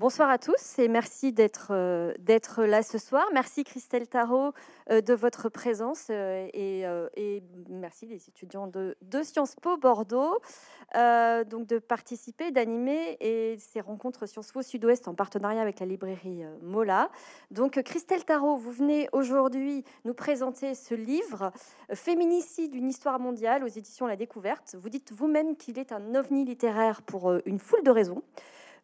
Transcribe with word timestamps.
Bonsoir 0.00 0.30
à 0.30 0.38
tous 0.38 0.78
et 0.78 0.88
merci 0.88 1.30
d'être 1.30 1.72
euh, 1.72 2.14
d'être 2.20 2.64
là 2.64 2.82
ce 2.82 2.96
soir. 2.96 3.26
Merci 3.34 3.64
Christelle 3.64 4.08
Tarot 4.08 4.54
euh, 4.90 5.02
de 5.02 5.12
votre 5.12 5.50
présence 5.50 6.06
euh, 6.08 6.48
et, 6.54 7.42
merci 7.68 8.06
les 8.06 8.26
étudiants 8.26 8.66
de, 8.66 8.96
Sciences 9.22 9.56
Po 9.56 9.76
Bordeaux 9.76 10.38
donc 10.94 11.66
de 11.66 11.78
participer, 11.78 12.50
d'animer 12.50 13.18
et 13.20 13.58
ces 13.58 13.82
rencontres 13.82 14.24
Sciences 14.24 14.52
Po 14.52 14.62
Sud-Ouest 14.62 15.06
en 15.06 15.14
partenariat 15.14 15.60
avec 15.60 15.80
la 15.80 15.86
librairie 15.86 16.44
Mola. 16.62 17.10
Donc 17.50 17.82
Christelle 17.82 18.24
Tarot, 18.24 18.56
vous 18.56 18.72
venez 18.72 19.06
aujourd'hui 19.12 19.84
nous 20.06 20.14
présenter 20.14 20.74
ce 20.74 20.94
livre 20.94 21.52
Féminicide, 21.92 22.74
une 22.74 22.88
histoire 22.88 23.20
mondiale 23.20 23.64
aux 23.64 23.68
éditions 23.68 24.06
La 24.06 24.16
Découverte. 24.16 24.76
Vous 24.80 24.88
dites 24.88 25.12
vous-même 25.12 25.56
qu'il 25.56 25.78
est 25.78 25.92
un 25.92 26.14
ovni 26.14 26.46
littéraire 26.46 27.02
pour 27.02 27.34
une 27.44 27.58
foule 27.58 27.82
de 27.82 27.90
raisons. 27.90 28.22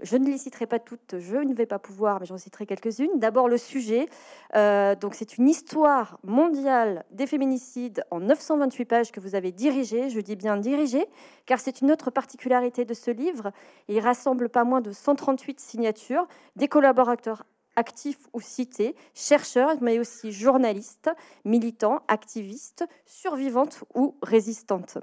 Je 0.01 0.17
ne 0.17 0.27
les 0.27 0.39
citerai 0.39 0.67
pas 0.67 0.79
toutes, 0.79 1.17
je 1.19 1.37
ne 1.37 1.55
vais 1.55 1.67
pas 1.67 1.79
pouvoir, 1.79 2.21
mais 2.21 2.27
j'en 2.27 2.37
citerai 2.39 2.67
quelques-unes. 2.67 3.11
D'abord 3.17 3.49
le 3.49 3.57
sujet. 3.57 4.09
Euh, 4.55 4.95
donc 4.95 5.15
c'est 5.15 5.39
une 5.39 5.49
histoire 5.49 6.19
mondiale 6.23 7.05
des 7.11 7.27
féminicides 7.27 8.05
en 8.11 8.21
928 8.21 8.85
pages 8.85 9.13
que 9.13 9.21
vous 9.21 9.35
avez 9.35 9.53
dirigée. 9.53 10.11
Je 10.11 10.21
dis 10.21 10.37
bien 10.37 10.57
dirigée, 10.57 11.07
car 11.47 11.61
c'est 11.61 11.81
une 11.81 11.91
autre 11.91 12.11
particularité 12.11 12.85
de 12.85 12.95
ce 12.95 13.11
livre. 13.11 13.53
Il 13.89 14.01
rassemble 14.01 14.49
pas 14.49 14.65
moins 14.65 14.81
de 14.81 14.93
138 14.93 15.61
signatures 15.61 16.27
des 16.57 16.69
collaborateurs 16.69 17.45
actifs 17.77 18.29
ou 18.33 18.41
cités, 18.41 18.97
chercheurs, 19.15 19.77
mais 19.81 19.99
aussi 19.99 20.33
journalistes, 20.33 21.11
militants, 21.45 22.01
activistes, 22.09 22.85
survivantes 23.05 23.85
ou 23.95 24.17
résistantes. 24.23 24.99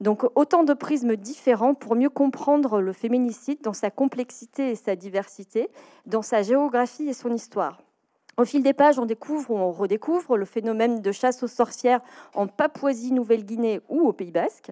Donc 0.00 0.24
autant 0.36 0.62
de 0.62 0.74
prismes 0.74 1.16
différents 1.16 1.74
pour 1.74 1.96
mieux 1.96 2.10
comprendre 2.10 2.80
le 2.80 2.92
féminicide 2.92 3.60
dans 3.62 3.72
sa 3.72 3.90
complexité 3.90 4.70
et 4.70 4.76
sa 4.76 4.94
diversité, 4.94 5.70
dans 6.06 6.22
sa 6.22 6.42
géographie 6.42 7.08
et 7.08 7.14
son 7.14 7.34
histoire. 7.34 7.82
Au 8.38 8.44
fil 8.44 8.62
des 8.62 8.72
pages, 8.72 9.00
on 9.00 9.04
découvre 9.04 9.50
ou 9.50 9.56
on 9.56 9.72
redécouvre 9.72 10.36
le 10.36 10.44
phénomène 10.44 11.02
de 11.02 11.10
chasse 11.10 11.42
aux 11.42 11.48
sorcières 11.48 12.00
en 12.34 12.46
Papouasie-Nouvelle-Guinée 12.46 13.80
ou 13.88 14.02
au 14.02 14.12
Pays 14.12 14.30
Basque, 14.30 14.70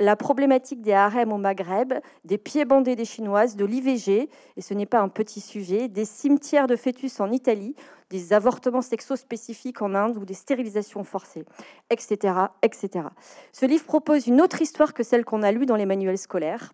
la 0.00 0.16
problématique 0.16 0.82
des 0.82 0.94
harems 0.94 1.32
au 1.32 1.38
Maghreb, 1.38 1.94
des 2.24 2.38
pieds 2.38 2.64
bandés 2.64 2.96
des 2.96 3.04
Chinoises, 3.04 3.54
de 3.54 3.64
l'IVG, 3.64 4.28
et 4.56 4.60
ce 4.60 4.74
n'est 4.74 4.84
pas 4.84 4.98
un 4.98 5.08
petit 5.08 5.40
sujet, 5.40 5.86
des 5.86 6.04
cimetières 6.04 6.66
de 6.66 6.74
fœtus 6.74 7.20
en 7.20 7.30
Italie, 7.30 7.76
des 8.10 8.32
avortements 8.32 8.82
sexo-spécifiques 8.82 9.80
en 9.80 9.94
Inde 9.94 10.16
ou 10.16 10.24
des 10.24 10.34
stérilisations 10.34 11.04
forcées, 11.04 11.44
etc., 11.90 12.34
etc. 12.62 13.06
Ce 13.52 13.64
livre 13.64 13.84
propose 13.84 14.26
une 14.26 14.40
autre 14.40 14.60
histoire 14.60 14.92
que 14.92 15.04
celle 15.04 15.24
qu'on 15.24 15.44
a 15.44 15.52
lue 15.52 15.66
dans 15.66 15.76
les 15.76 15.86
manuels 15.86 16.18
scolaires. 16.18 16.72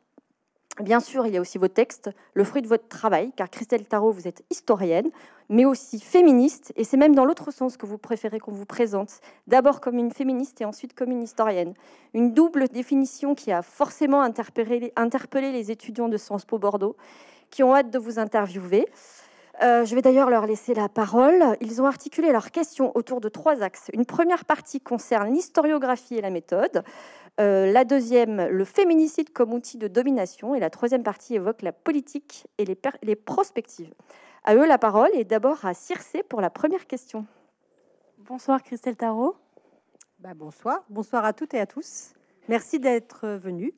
Bien 0.83 1.01
sûr, 1.01 1.27
il 1.27 1.35
y 1.35 1.37
a 1.37 1.41
aussi 1.41 1.59
vos 1.59 1.69
textes, 1.69 2.11
le 2.33 2.43
fruit 2.43 2.63
de 2.63 2.69
votre 2.69 2.89
travail, 2.89 3.33
car 3.37 3.51
Christelle 3.51 3.85
Tarot, 3.85 4.13
vous 4.13 4.27
êtes 4.27 4.43
historienne, 4.51 5.11
mais 5.51 5.65
aussi 5.65 6.01
féministe, 6.01 6.73
et 6.77 6.85
c'est 6.85 6.97
même 6.97 7.15
dans 7.15 7.25
l'autre 7.25 7.51
sens 7.51 7.77
que 7.77 7.85
vous 7.85 7.99
préférez 7.99 8.39
qu'on 8.39 8.53
vous 8.53 8.65
présente, 8.65 9.21
d'abord 9.47 9.81
comme 9.81 9.99
une 9.99 10.11
féministe 10.11 10.61
et 10.61 10.65
ensuite 10.65 10.95
comme 10.95 11.11
une 11.11 11.23
historienne. 11.23 11.75
Une 12.15 12.33
double 12.33 12.69
définition 12.69 13.35
qui 13.35 13.53
a 13.53 13.61
forcément 13.63 14.23
interpellé, 14.23 14.93
les 15.53 15.71
étudiants 15.71 16.09
de 16.09 16.17
Sciences 16.17 16.45
Po 16.47 16.59
Bordeaux, 16.59 16.97
qui 17.51 17.63
ont 17.63 17.75
hâte 17.75 17.91
de 17.91 17.99
vous 17.99 18.19
interviewer. 18.19 18.87
Euh, 19.63 19.85
je 19.85 19.95
vais 19.95 20.01
d'ailleurs 20.01 20.31
leur 20.31 20.47
laisser 20.47 20.73
la 20.73 20.89
parole. 20.89 21.57
Ils 21.61 21.83
ont 21.83 21.87
articulé 21.87 22.33
leurs 22.33 22.51
questions 22.51 22.97
autour 22.97 23.21
de 23.21 23.29
trois 23.29 23.63
axes. 23.63 23.91
Une 23.93 24.07
première 24.07 24.47
partie 24.47 24.81
concerne 24.81 25.35
l'historiographie 25.35 26.15
et 26.15 26.23
la 26.23 26.31
méthode. 26.31 26.83
Euh, 27.41 27.73
la 27.73 27.85
deuxième, 27.85 28.47
le 28.49 28.65
féminicide 28.65 29.33
comme 29.33 29.55
outil 29.55 29.79
de 29.79 29.89
domination. 29.89 30.55
Et 30.55 30.61
la 30.61 30.71
troisième 30.71 31.03
partie 31.03 31.35
évoque 31.35 31.63
la 31.63 31.73
politique 31.73 32.47
et 32.59 32.65
les, 32.65 32.79
les 33.03 33.17
prospectives. 33.17 33.95
À 34.45 34.55
eux 34.55 34.67
la 34.67 34.79
parole 34.79 35.11
et 35.15 35.25
d'abord 35.25 35.65
à 35.65 35.75
Circé 35.75 36.23
pour 36.23 36.41
la 36.41 36.51
première 36.51 36.87
question. 36.87 37.27
Bonsoir 38.19 38.63
Christelle 38.63 38.97
Tarot. 38.97 39.37
Bah, 40.19 40.35
bonsoir, 40.35 40.85
bonsoir 40.91 41.25
à 41.25 41.33
toutes 41.33 41.55
et 41.55 41.61
à 41.61 41.67
tous. 41.67 42.13
Merci 42.49 42.79
d'être 42.79 43.27
venus. 43.27 43.73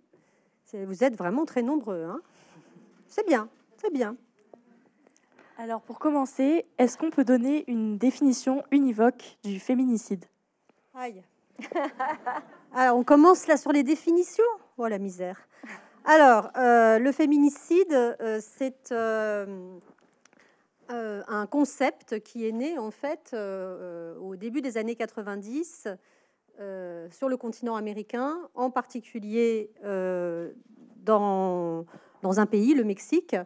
Vous 0.72 1.04
êtes 1.04 1.16
vraiment 1.16 1.44
très 1.44 1.62
nombreux. 1.62 2.04
Hein 2.04 2.20
c'est 3.06 3.26
bien, 3.26 3.48
c'est 3.76 3.92
bien. 3.92 4.16
Alors 5.58 5.82
pour 5.82 5.98
commencer, 5.98 6.64
est-ce 6.78 6.96
qu'on 6.96 7.10
peut 7.10 7.24
donner 7.24 7.64
une 7.68 7.98
définition 7.98 8.64
univoque 8.70 9.36
du 9.44 9.60
féminicide? 9.60 10.24
Aïe. 10.94 11.22
On 12.74 13.04
commence 13.04 13.46
là 13.46 13.56
sur 13.56 13.72
les 13.72 13.82
définitions. 13.82 14.44
Oh 14.78 14.86
la 14.86 14.98
misère. 14.98 15.48
Alors, 16.04 16.50
euh, 16.56 16.98
le 16.98 17.12
féminicide, 17.12 17.92
euh, 17.92 18.40
c'est 18.40 18.90
euh, 18.92 19.78
un 20.88 21.46
concept 21.46 22.20
qui 22.20 22.48
est 22.48 22.52
né 22.52 22.78
en 22.78 22.90
fait 22.90 23.36
au 24.20 24.36
début 24.36 24.62
des 24.62 24.78
années 24.78 24.96
90 24.96 25.88
sur 27.10 27.28
le 27.28 27.36
continent 27.36 27.76
américain, 27.76 28.38
en 28.54 28.70
particulier 28.70 29.70
dans, 29.84 31.84
dans 32.22 32.40
un 32.40 32.46
pays, 32.46 32.74
le 32.74 32.84
Mexique, 32.84 33.36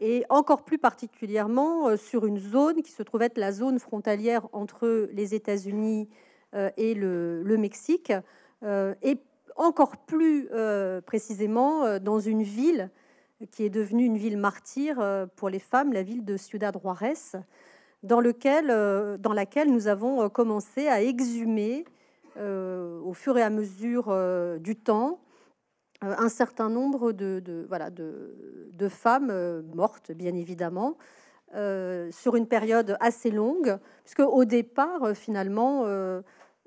et 0.00 0.24
encore 0.28 0.64
plus 0.64 0.78
particulièrement 0.78 1.96
sur 1.96 2.26
une 2.26 2.38
zone 2.38 2.82
qui 2.82 2.90
se 2.90 3.02
trouve 3.02 3.22
être 3.22 3.38
la 3.38 3.52
zone 3.52 3.78
frontalière 3.78 4.48
entre 4.52 5.08
les 5.12 5.34
États-Unis 5.34 6.08
euh, 6.10 6.23
et 6.76 6.94
le, 6.94 7.56
Mexique, 7.58 8.12
euh, 8.62 8.94
et 9.02 9.18
encore 9.56 9.96
plus 9.96 10.48
euh, 10.52 11.00
précisément 11.00 11.98
dans 11.98 12.20
une 12.20 12.42
ville 12.42 12.90
qui 13.50 13.64
est 13.64 13.70
devenue 13.70 14.04
une 14.04 14.16
ville 14.16 14.38
martyre 14.38 15.26
pour 15.36 15.48
les 15.48 15.58
femmes, 15.58 15.92
la 15.92 16.02
ville 16.02 16.24
de 16.24 16.36
Ciudad 16.36 16.76
Juarez, 16.80 17.14
dans, 18.02 18.20
laquelle 18.20 19.72
nous 19.72 19.88
avons 19.88 20.28
commencé 20.30 20.88
à 20.88 21.02
exhumer 21.02 21.84
au 22.38 23.12
fur 23.12 23.36
et 23.36 23.42
à 23.42 23.50
mesure 23.50 24.14
du 24.60 24.76
temps 24.76 25.18
un 26.00 26.28
certain 26.28 26.70
nombre 26.70 27.12
de, 27.12 27.42
de 27.44 28.88
femmes 28.88 29.62
mortes, 29.74 30.12
bien 30.12 30.34
évidemment, 30.34 30.96
sur 32.10 32.36
une 32.36 32.46
période 32.46 32.96
assez 33.00 33.30
longue, 33.30 33.78
puisque 34.04 34.20
au 34.20 34.44
départ, 34.44 35.14
finalement, 35.14 35.84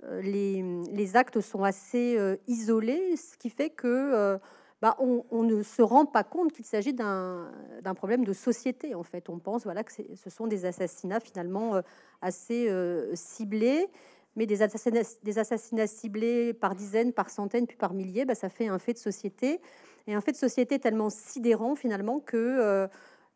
euh, 0.04 0.22
les, 0.22 1.16
actes 1.16 1.42
sont 1.42 1.64
assez 1.64 2.18
euh, 2.18 2.36
isolés, 2.48 3.16
ce 3.18 3.36
qui 3.38 3.50
fait 3.50 3.72
que 3.72 3.88
euh, 3.88 4.38
bah, 4.82 4.96
on, 5.00 5.44
ne 5.44 5.64
se 5.64 5.82
rend 5.82 6.06
pas 6.06 6.24
compte 6.24 6.54
qu'il 6.54 6.66
s'agit 6.66 6.94
d'un 6.94 7.50
problème 7.96 8.24
de 8.24 8.34
société. 8.34 8.94
En 8.94 9.04
fait, 9.04 9.28
on 9.30 9.40
pense 9.40 9.64
voilà 9.64 9.84
que 9.84 9.92
ce 9.92 10.30
sont 10.30 10.46
des 10.46 10.66
assassinats 10.66 11.20
finalement 11.20 11.82
assez 12.22 12.72
ciblés, 13.16 13.88
mais 14.36 14.46
des 14.46 14.62
assassinats, 14.62 15.88
ciblés 15.88 16.54
par 16.54 16.76
dizaines, 16.76 17.12
par 17.12 17.32
centaines, 17.32 17.66
puis 17.66 17.76
par 17.78 17.96
milliers, 17.96 18.26
bah, 18.26 18.36
ça 18.36 18.50
fait 18.50 18.68
un 18.68 18.78
fait 18.78 18.94
de 18.94 19.00
société 19.00 19.62
et 20.06 20.14
un 20.14 20.22
fait 20.22 20.32
de 20.32 20.38
société 20.38 20.78
tellement 20.78 21.10
sidérant 21.10 21.74
finalement 21.74 22.20
que 22.20 22.88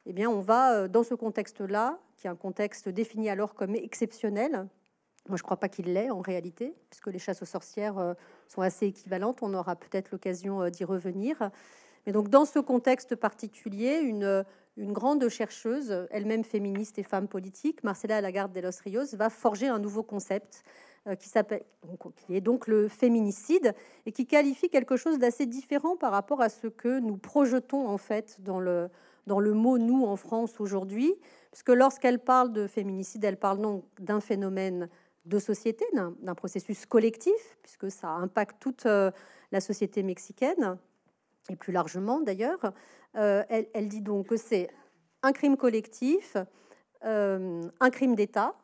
eh 0.05 0.13
bien 0.13 0.29
on 0.29 0.41
va 0.41 0.87
dans 0.87 1.01
ce 1.01 1.15
contexte-là, 1.15 1.97
qui 2.17 2.27
est 2.27 2.29
un 2.29 2.35
contexte 2.35 2.87
défini 2.87 3.31
alors 3.31 3.55
comme 3.55 3.73
exceptionnel, 3.73 4.67
moi, 5.27 5.37
je 5.37 5.43
ne 5.43 5.45
crois 5.45 5.57
pas 5.57 5.69
qu'il 5.69 5.93
l'est 5.93 6.09
en 6.09 6.21
réalité, 6.21 6.73
puisque 6.89 7.07
les 7.07 7.19
chasses 7.19 7.41
aux 7.41 7.45
sorcières 7.45 7.97
euh, 7.97 8.13
sont 8.47 8.61
assez 8.61 8.87
équivalentes. 8.87 9.39
On 9.41 9.53
aura 9.53 9.75
peut-être 9.75 10.11
l'occasion 10.11 10.63
euh, 10.63 10.69
d'y 10.69 10.83
revenir. 10.83 11.51
Mais 12.05 12.11
donc, 12.11 12.29
dans 12.29 12.45
ce 12.45 12.59
contexte 12.59 13.15
particulier, 13.15 13.99
une, 13.99 14.43
une 14.77 14.91
grande 14.91 15.29
chercheuse, 15.29 16.07
elle-même 16.09 16.43
féministe 16.43 16.97
et 16.97 17.03
femme 17.03 17.27
politique, 17.27 17.83
Marcela 17.83 18.19
Lagarde 18.19 18.51
de 18.51 18.61
los 18.61 18.81
Rios, 18.83 19.15
va 19.15 19.29
forger 19.29 19.67
un 19.67 19.79
nouveau 19.79 20.01
concept 20.01 20.63
euh, 21.07 21.15
qui 21.15 21.29
s'appelle, 21.29 21.63
qui 22.15 22.35
est 22.35 22.41
donc 22.41 22.67
le 22.67 22.87
féminicide 22.87 23.73
et 24.05 24.11
qui 24.11 24.25
qualifie 24.25 24.69
quelque 24.69 24.97
chose 24.97 25.19
d'assez 25.19 25.45
différent 25.45 25.95
par 25.95 26.11
rapport 26.11 26.41
à 26.41 26.49
ce 26.49 26.67
que 26.67 26.99
nous 26.99 27.17
projetons 27.17 27.87
en 27.87 27.97
fait 27.97 28.37
dans 28.39 28.59
le 28.59 28.89
dans 29.27 29.39
le 29.39 29.53
mot 29.53 29.77
nous 29.77 30.05
en 30.05 30.15
France 30.15 30.59
aujourd'hui, 30.59 31.13
puisque 31.51 31.69
lorsqu'elle 31.69 32.19
parle 32.19 32.51
de 32.51 32.67
féminicide, 32.67 33.23
elle 33.23 33.37
parle 33.37 33.59
donc 33.61 33.83
d'un 33.99 34.19
phénomène 34.19 34.89
de 35.25 35.39
société, 35.39 35.85
d'un 35.93 36.35
processus 36.35 36.85
collectif, 36.85 37.57
puisque 37.61 37.91
ça 37.91 38.09
impacte 38.09 38.59
toute 38.59 38.85
euh, 38.85 39.11
la 39.51 39.61
société 39.61 40.03
mexicaine, 40.03 40.77
et 41.49 41.55
plus 41.55 41.73
largement 41.73 42.21
d'ailleurs. 42.21 42.73
Euh, 43.15 43.43
elle, 43.49 43.87
dit 43.87 44.01
donc 44.01 44.27
que 44.27 44.37
c'est 44.37 44.69
un 45.21 45.31
crime 45.31 45.57
collectif, 45.57 46.37
euh, 47.05 47.61
un 47.79 47.89
crime 47.89 48.15
d'État, 48.15 48.55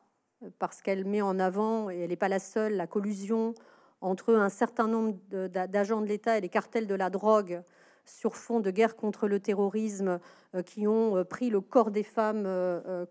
parce 0.59 0.81
qu'elle 0.81 1.05
met 1.05 1.21
en 1.21 1.39
avant, 1.39 1.89
et 1.89 1.99
elle 1.99 2.09
n'est 2.09 2.15
pas 2.15 2.29
la 2.29 2.39
seule, 2.39 2.73
la 2.73 2.87
collusion 2.87 3.53
entre 4.01 4.35
un 4.35 4.49
certain 4.49 4.87
nombre 4.87 5.17
d'agents 5.47 6.01
de 6.01 6.05
l'État 6.05 6.37
et 6.37 6.41
les 6.41 6.49
cartels 6.49 6.85
de 6.85 6.93
la 6.93 7.09
drogue 7.09 7.63
sur 8.05 8.35
fond 8.35 8.59
de 8.59 8.69
guerre 8.69 8.95
contre 8.95 9.27
le 9.27 9.39
terrorisme 9.39 10.19
qui 10.67 10.87
ont 10.87 11.25
pris 11.25 11.49
le 11.49 11.61
corps 11.61 11.89
des 11.89 12.03
femmes 12.03 12.47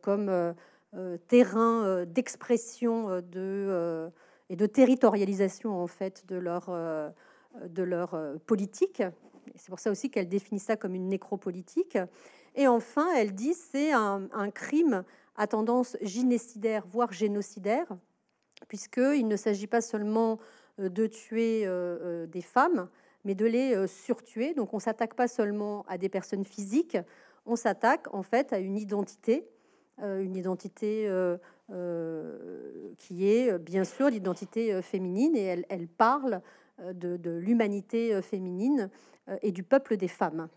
comme 0.01 0.55
terrain 1.29 1.85
euh, 1.85 2.05
d'expression 2.05 3.07
euh, 3.11 4.11
et 4.49 4.57
de 4.57 4.67
territorialisation 4.67 5.75
en 5.81 5.87
fait 5.87 6.25
de 6.27 6.37
leur, 6.37 6.71
politique. 8.47 9.03
C'est 9.55 9.71
pour 9.71 9.79
ça 9.79 9.91
aussi 9.91 10.11
qu'elle 10.11 10.29
définit 10.29 10.61
ça 10.61 10.77
comme 10.77 10.95
une 10.95 11.09
nécropolitique. 11.09 11.99
Et 12.55 12.67
enfin, 12.69 13.09
elle 13.17 13.35
dit 13.35 13.55
c'est 13.55 13.93
un, 13.93 14.51
crime 14.55 15.05
à 15.37 15.47
tendance 15.47 15.97
gynécidaire, 16.01 16.87
voire 16.87 17.13
génocidaire, 17.13 17.87
puisqu'il 18.69 19.29
ne 19.29 19.37
s'agit 19.37 19.67
pas 19.67 19.81
seulement 19.81 20.39
de 20.79 21.07
tuer 21.07 21.69
des 22.29 22.43
femmes, 22.43 22.89
mais 23.25 23.35
de 23.35 23.47
les 23.47 23.87
surtuer. 23.87 24.55
Donc 24.55 24.75
on 24.75 24.79
s'attaque 24.79 25.15
pas 25.15 25.29
seulement 25.29 25.85
à 25.89 25.99
des 25.99 26.09
personnes 26.09 26.45
physiques, 26.45 26.99
on 27.47 27.57
s'attaque 27.57 28.13
en 28.13 28.23
fait 28.23 28.53
à 28.53 28.59
une 28.59 28.77
identité, 28.77 29.47
une 29.99 30.37
identité 30.37 31.11
qui 32.97 33.29
est 33.29 33.59
bien 33.59 33.85
sûr 33.85 34.09
l'identité 34.09 34.83
féminine, 34.83 35.37
et 35.37 35.65
elle, 35.69 35.89
parle 35.89 36.41
de, 36.79 37.31
l'humanité 37.31 38.21
féminine 38.23 38.91
et 39.43 39.53
du 39.53 39.63
peuple 39.63 39.97
des 39.97 40.09
femmes, 40.09 40.49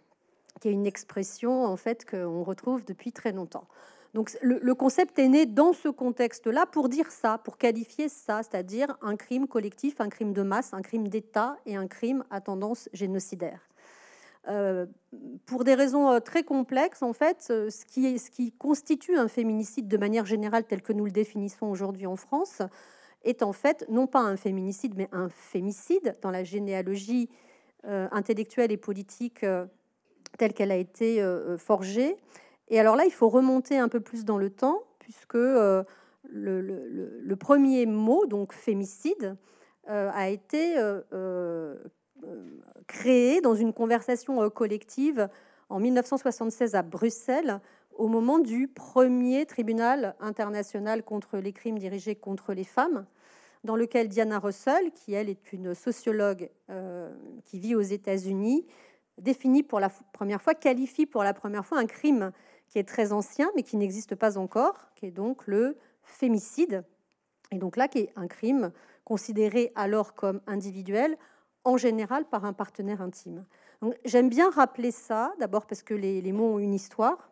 qui 0.60 0.68
est 0.68 0.72
une 0.72 0.86
expression 0.86 1.66
en 1.66 1.78
fait 1.78 2.06
qu'on 2.10 2.44
retrouve 2.44 2.84
depuis 2.86 3.12
très 3.12 3.32
longtemps. 3.32 3.68
Donc 4.14 4.36
le, 4.42 4.74
concept 4.74 5.20
est 5.20 5.28
né 5.28 5.46
dans 5.46 5.74
ce 5.74 5.88
contexte-là 5.88 6.66
pour 6.66 6.90
dire 6.90 7.12
ça, 7.12 7.38
pour 7.38 7.58
qualifier 7.58 8.10
ça, 8.10 8.42
c'est-à-dire 8.42 8.98
un 9.02 9.16
crime 9.16 9.48
collectif, 9.48 10.02
un 10.02 10.10
crime 10.10 10.34
de 10.34 10.42
masse, 10.42 10.74
un 10.74 10.82
crime 10.82 11.08
d'État 11.08 11.58
et 11.66 11.76
un 11.76 11.88
crime 11.88 12.24
à 12.32 12.42
tendance 12.42 12.90
génocidaire. 12.92 13.69
Euh, 14.48 14.86
pour 15.46 15.64
des 15.64 15.76
raisons 15.76 16.10
euh, 16.10 16.20
très 16.20 16.44
complexes, 16.44 17.04
en 17.04 17.14
fait, 17.14 17.48
euh, 17.50 17.70
ce 17.70 17.86
qui, 17.86 18.06
est, 18.06 18.18
ce 18.18 18.32
qui 18.32 18.54
constitue 18.54 19.18
un 19.18 19.28
féminicide 19.28 19.88
de 19.88 19.98
manière 19.98 20.26
générale 20.26 20.64
tel 20.64 20.82
que 20.82 20.94
nous 20.94 21.06
le 21.06 21.12
définissons 21.12 21.68
aujourd'hui 21.68 22.08
en 22.08 22.16
France 22.16 22.62
est 23.24 23.44
en 23.44 23.52
fait 23.52 23.86
non 23.90 24.08
pas 24.08 24.22
un 24.22 24.38
féminicide, 24.38 24.94
mais 24.96 25.10
un 25.12 25.28
fémicide 25.28 26.16
dans 26.22 26.32
la 26.32 26.46
généalogie 26.46 27.30
intellectuelle 27.84 28.72
et 28.72 28.78
politique 28.78 29.46
telle 30.38 30.54
qu'elle 30.54 30.72
a 30.72 30.78
été 30.78 31.22
forgée. 31.58 32.16
Et 32.70 32.80
alors 32.80 32.96
là, 32.96 33.04
il 33.04 33.12
faut 33.12 33.28
remonter 33.28 33.78
un 33.78 33.90
peu 33.90 34.00
plus 34.00 34.24
dans 34.24 34.38
le 34.38 34.50
temps, 34.50 34.84
puisque 35.00 35.36
euh, 35.36 35.84
le, 36.30 37.36
premier 37.36 37.86
mot, 37.86 38.26
donc 38.26 38.54
fémicide, 38.54 39.36
a 39.86 40.30
été 40.30 40.76
euh, 42.26 42.44
créé 42.88 43.42
dans 43.42 43.56
une 43.56 43.74
conversation 43.74 44.50
collective 44.50 45.30
en 45.70 45.80
1976 45.80 46.76
à 46.76 46.82
Bruxelles, 46.82 47.60
au 47.94 48.08
moment 48.08 48.40
du 48.40 48.68
premier 48.68 49.46
tribunal 49.46 50.16
international 50.20 51.04
contre 51.04 51.38
les 51.38 51.52
crimes 51.52 51.78
dirigés 51.78 52.16
contre 52.16 52.54
les 52.54 52.64
femmes, 52.64 53.06
dans 53.64 53.76
lequel 53.76 54.08
Diana 54.08 54.40
Russell, 54.40 54.92
qui 54.94 55.14
elle 55.14 55.30
est 55.30 55.52
une 55.52 55.76
sociologue 55.76 56.50
qui 57.44 57.60
vit 57.60 57.76
aux 57.76 57.82
États-Unis, 57.82 58.66
définit 59.20 59.64
pour 59.64 59.80
la 59.80 59.90
première 59.90 60.42
fois, 60.42 60.56
qualifie 60.56 61.06
pour 61.06 61.24
la 61.24 61.34
première 61.34 61.66
fois 61.66 61.78
un 61.78 61.86
crime 61.86 62.32
qui 62.68 62.80
est 62.80 62.88
très 62.88 63.12
ancien, 63.12 63.52
mais 63.56 63.64
qui 63.64 63.78
n'existe 63.78 64.16
pas 64.16 64.38
encore, 64.38 64.90
qui 64.96 65.08
est 65.08 65.12
donc 65.12 65.48
le 65.48 65.78
fémicide. 66.04 66.84
Et 67.52 67.58
donc 67.58 67.78
là, 67.78 67.88
qui 67.88 68.00
est 68.00 68.14
un 68.16 68.28
crime 68.28 68.72
considéré 69.04 69.72
alors 69.76 70.14
comme 70.14 70.40
individuel, 70.46 71.18
en 71.70 71.78
général 71.78 72.26
par 72.26 72.46
un 72.46 72.54
partenaire 72.54 73.02
intime. 73.02 73.46
J'aime 74.06 74.30
bien 74.30 74.50
rappeler 74.50 74.92
ça, 74.92 75.34
d'abord 75.40 75.66
parce 75.66 75.84
que 75.84 75.94
les, 75.94 76.32
mots 76.32 76.56
ont 76.56 76.60
une 76.60 76.74
histoire, 76.74 77.32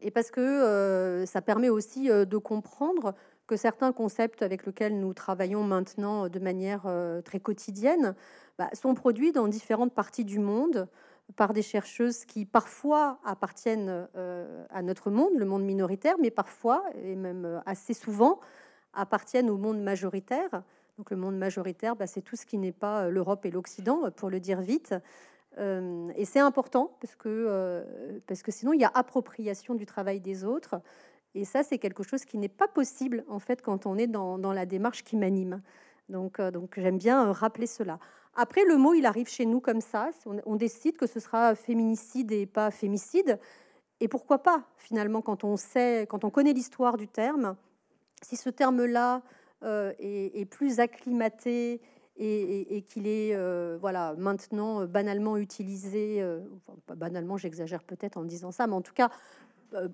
et 0.00 0.10
parce 0.10 0.30
que 0.30 0.40
euh, 0.40 1.26
ça 1.26 1.42
permet 1.42 1.68
aussi 1.68 2.10
euh, 2.10 2.24
de 2.24 2.36
comprendre 2.38 3.14
que 3.46 3.56
certains 3.56 3.92
concepts 3.92 4.42
avec 4.42 4.64
lesquels 4.64 4.98
nous 5.00 5.12
travaillons 5.12 5.64
maintenant 5.64 6.28
de 6.28 6.38
manière 6.38 6.82
euh, 6.86 7.20
très 7.20 7.40
quotidienne 7.40 8.14
bah, 8.58 8.68
sont 8.74 8.94
produits 8.94 9.32
dans 9.32 9.48
différentes 9.48 9.94
parties 9.94 10.24
du 10.24 10.38
monde, 10.38 10.88
par 11.36 11.52
des 11.52 11.62
chercheuses 11.62 12.24
qui 12.24 12.44
parfois 12.44 13.18
appartiennent 13.24 14.08
euh, 14.16 14.64
à 14.70 14.82
notre 14.82 15.10
monde, 15.10 15.32
le 15.36 15.44
monde 15.44 15.64
minoritaire, 15.64 16.16
mais 16.20 16.30
parfois, 16.30 16.84
et 17.02 17.16
même 17.16 17.44
euh, 17.44 17.60
assez 17.66 17.94
souvent, 17.94 18.40
appartiennent 18.94 19.50
au 19.50 19.58
monde 19.58 19.80
majoritaire. 19.80 20.62
Donc 20.98 21.10
le 21.10 21.16
monde 21.16 21.38
majoritaire, 21.38 21.96
bah, 21.96 22.06
c'est 22.06 22.20
tout 22.20 22.36
ce 22.36 22.44
qui 22.44 22.58
n'est 22.58 22.72
pas 22.72 23.04
euh, 23.04 23.10
l'Europe 23.10 23.46
et 23.46 23.50
l'Occident, 23.50 24.10
pour 24.10 24.30
le 24.30 24.40
dire 24.40 24.60
vite. 24.60 24.94
et 25.56 26.24
c'est 26.24 26.38
important 26.38 26.96
parce 27.00 27.16
que, 27.16 27.82
parce 28.28 28.42
que 28.42 28.52
sinon, 28.52 28.72
il 28.74 28.80
y 28.80 28.84
a 28.84 28.92
appropriation 28.94 29.74
du 29.74 29.86
travail 29.86 30.20
des 30.20 30.44
autres. 30.44 30.80
Et 31.34 31.44
ça, 31.44 31.62
c'est 31.62 31.78
quelque 31.78 32.02
chose 32.02 32.24
qui 32.24 32.38
n'est 32.38 32.48
pas 32.48 32.68
possible, 32.68 33.24
en 33.28 33.40
fait, 33.40 33.62
quand 33.62 33.86
on 33.86 33.96
est 33.96 34.06
dans, 34.06 34.38
dans 34.38 34.52
la 34.52 34.66
démarche 34.66 35.02
qui 35.02 35.16
m'anime. 35.16 35.62
Donc, 36.08 36.40
donc 36.40 36.74
j'aime 36.76 36.98
bien 36.98 37.32
rappeler 37.32 37.66
cela. 37.66 37.98
Après, 38.40 38.64
le 38.64 38.76
mot, 38.76 38.94
il 38.94 39.04
arrive 39.04 39.28
chez 39.28 39.46
nous 39.46 39.60
comme 39.60 39.80
ça. 39.80 40.10
On, 40.46 40.54
décide 40.54 40.96
que 40.96 41.08
ce 41.08 41.18
sera 41.18 41.56
féminicide 41.56 42.30
et 42.30 42.46
pas 42.46 42.70
fémicide. 42.70 43.36
Et 43.98 44.06
pourquoi 44.06 44.44
pas, 44.44 44.62
finalement, 44.76 45.22
quand 45.22 45.42
on 45.42 45.56
sait, 45.56 46.06
quand 46.08 46.22
on 46.22 46.30
connaît 46.30 46.52
l'histoire 46.52 46.96
du 46.96 47.08
terme, 47.08 47.56
si 48.22 48.36
ce 48.36 48.48
terme-là 48.48 49.22
euh, 49.62 49.92
est, 49.98 50.44
plus 50.44 50.80
acclimaté 50.80 51.80
et, 52.16 52.84
qu'il 52.88 53.06
est 53.06 53.34
euh, 53.34 53.78
voilà, 53.80 54.14
maintenant 54.18 54.80
euh, 54.80 54.86
banalement 54.86 55.36
utilisé, 55.36 56.24
banalement 56.96 57.36
j'exagère 57.36 57.82
peut-être 57.84 58.16
en 58.16 58.24
disant 58.24 58.50
ça, 58.50 58.66
mais 58.66 58.74
en 58.74 58.82
tout 58.82 58.94
cas 58.94 59.10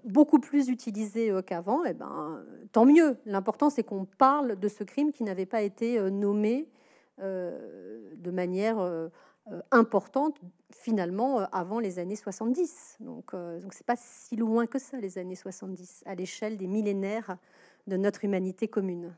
beaucoup 0.05 0.39
plus 0.39 0.69
utilisé 0.69 1.33
qu'avant, 1.45 1.85
eh 1.85 1.95
ben, 1.95 2.45
tant 2.71 2.87
mieux. 2.87 3.17
L'important 3.27 3.71
c'est 3.71 3.83
qu'on 3.83 4.05
parle 4.05 4.57
de 4.59 4.69
ce 4.69 4.85
crime 4.85 5.13
qui 5.13 5.25
n'avait 5.25 5.47
pas 5.47 5.63
été 5.63 6.01
nommé 6.11 6.69
euh, 7.21 8.01
de 8.17 8.33
manière 8.33 8.81
euh, 8.81 9.07
euh, 9.53 9.61
importante 9.71 10.41
finalement 10.73 11.39
avant 11.53 11.79
les 11.79 12.01
années 12.01 12.17
70. 12.17 12.97
Donc, 12.99 13.33
donc 13.35 13.73
c'est 13.73 13.87
pas 13.87 13.95
si 13.97 14.35
loin 14.35 14.67
que 14.67 14.81
ça 14.81 14.99
les 14.99 15.19
années 15.19 15.37
70 15.37 16.03
à 16.07 16.17
l'échelle 16.17 16.57
des 16.57 16.67
millénaires 16.67 17.37
de 17.87 17.97
notre 17.97 18.25
humanité 18.25 18.67
commune. 18.67 19.15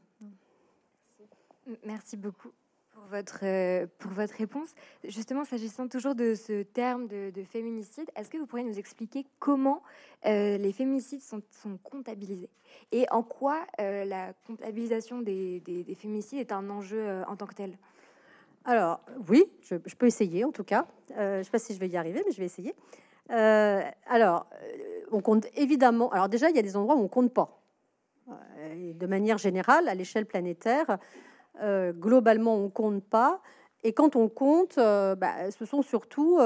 Merci 1.84 2.16
beaucoup 2.16 2.50
pour 2.92 3.04
votre, 3.04 3.86
pour 3.98 4.10
votre 4.12 4.34
réponse. 4.34 4.74
Justement, 5.04 5.44
s'agissant 5.44 5.88
toujours 5.88 6.14
de 6.14 6.34
ce 6.34 6.62
terme 6.62 7.06
de, 7.08 7.42
féminicide, 7.44 8.10
est-ce 8.16 8.30
que 8.30 8.38
vous 8.38 8.46
pourriez 8.46 8.64
nous 8.64 8.78
expliquer 8.78 9.26
comment 9.38 9.82
les 10.24 10.72
féminicides 10.72 11.22
sont, 11.22 11.42
sont, 11.50 11.76
comptabilisés? 11.78 12.50
Et 12.92 13.06
en 13.10 13.22
quoi 13.22 13.66
la 13.78 14.32
comptabilisation 14.46 15.20
des, 15.20 15.60
des, 15.60 15.94
féminicides 15.94 16.38
est 16.38 16.52
un 16.52 16.70
enjeu 16.70 17.22
en 17.26 17.36
tant 17.36 17.46
que 17.46 17.54
tel? 17.54 17.76
Alors, 18.66 19.00
oui, 19.28 19.44
je, 19.62 19.76
peux 19.76 20.06
essayer 20.06 20.44
en 20.44 20.50
tout 20.50 20.64
cas. 20.64 20.86
Euh, 21.16 21.34
je 21.34 21.38
ne 21.38 21.42
sais 21.44 21.50
pas 21.50 21.58
si 21.60 21.72
je 21.72 21.78
vais 21.78 21.88
y 21.88 21.96
arriver, 21.96 22.22
mais 22.26 22.32
je 22.32 22.38
vais 22.38 22.46
essayer. 22.46 22.74
Euh, 23.30 23.80
alors, 24.08 24.46
euh, 24.54 25.06
on 25.12 25.20
compte 25.20 25.46
évidemment. 25.54 26.10
Alors, 26.10 26.28
déjà, 26.28 26.50
il 26.50 26.56
y 26.56 26.58
a 26.58 26.62
des 26.62 26.76
endroits 26.76 26.96
où 26.96 27.00
on 27.00 27.08
compte 27.08 27.32
pas. 27.32 27.62
de 28.26 29.06
manière 29.06 29.38
générale, 29.38 29.88
à 29.88 29.94
l'échelle 29.94 30.26
planétaire, 30.26 30.98
globalement, 31.92 32.56
on 32.56 32.68
compte 32.68 33.02
pas. 33.02 33.40
Et 33.84 33.92
quand 33.92 34.16
on 34.16 34.28
compte, 34.28 34.76
bah, 34.76 35.50
ce 35.50 35.64
sont 35.64 35.82
surtout 35.82 36.38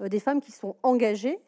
des 0.00 0.20
femmes 0.20 0.40
qui 0.40 0.52
sont 0.52 0.76
engagées 0.82 1.38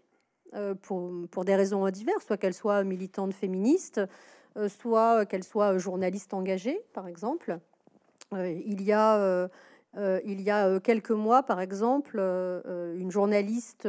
pour, 0.82 1.10
pour, 1.30 1.44
des 1.44 1.56
raisons 1.56 1.88
diverses, 1.90 2.24
soit 2.26 2.36
qu'elles 2.36 2.54
soient 2.54 2.84
militantes 2.84 3.34
féministes, 3.34 4.00
soit 4.68 5.26
qu'elles 5.26 5.44
soient 5.44 5.78
journalistes 5.78 6.34
engagées, 6.34 6.80
par 6.92 7.08
exemple. 7.08 7.58
il 8.32 8.82
y 8.82 8.92
a 8.92 9.48
euh, 9.96 10.20
il 10.24 10.40
y 10.40 10.50
a 10.50 10.66
euh, 10.66 10.80
quelques 10.80 11.10
mois, 11.10 11.42
par 11.42 11.60
exemple, 11.60 12.16
euh, 12.18 12.96
une 12.96 13.10
journaliste 13.10 13.88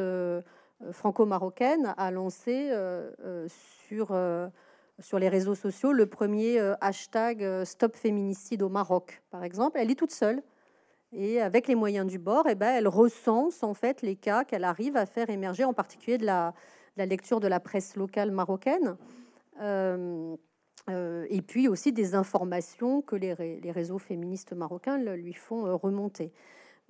franco-marocaine 0.92 1.94
a 1.98 2.12
lancé 2.12 2.72
sur, 3.88 4.14
sur 5.00 5.20
les 5.20 5.30
réseaux 5.30 5.56
sociaux 5.56 5.92
le 5.92 6.06
premier 6.06 6.60
hashtag 6.82 7.64
Stop 7.64 7.96
féminicide 7.96 8.62
au 8.62 8.70
Maroc, 8.70 9.22
par 9.32 9.44
exemple. 9.44 9.78
Elle 9.80 9.92
est 9.92 9.96
toute 9.96 10.12
seule. 10.12 10.42
Et 11.16 11.40
avec 11.40 11.68
les 11.68 11.76
moyens 11.76 12.08
du 12.08 12.18
bord, 12.18 12.46
eh 12.50 12.56
ben, 12.56 12.74
elle 12.76 12.88
recense 12.88 13.62
en 13.62 13.76
fait 13.76 14.02
les 14.02 14.16
cas 14.16 14.44
qu'elle 14.44 14.64
arrive 14.64 14.98
à 14.98 15.06
faire 15.06 15.30
émerger, 15.30 15.64
en 15.64 15.74
particulier 15.74 16.18
de 16.18 16.26
la, 16.26 16.54
lecture 16.98 17.40
de 17.40 17.48
la 17.48 17.60
presse 17.60 17.96
locale 17.96 18.32
marocaine. 18.32 18.98
Euh, 20.90 21.26
et 21.30 21.42
puis 21.42 21.68
aussi 21.68 21.94
des 21.94 22.14
informations 22.14 23.02
que 23.02 23.16
les, 23.16 23.34
réseaux 23.72 24.00
féministes 24.00 24.54
marocains 24.54 24.98
lui 24.98 25.34
font 25.34 25.66
euh, 25.66 25.76
remonter. 25.76 26.34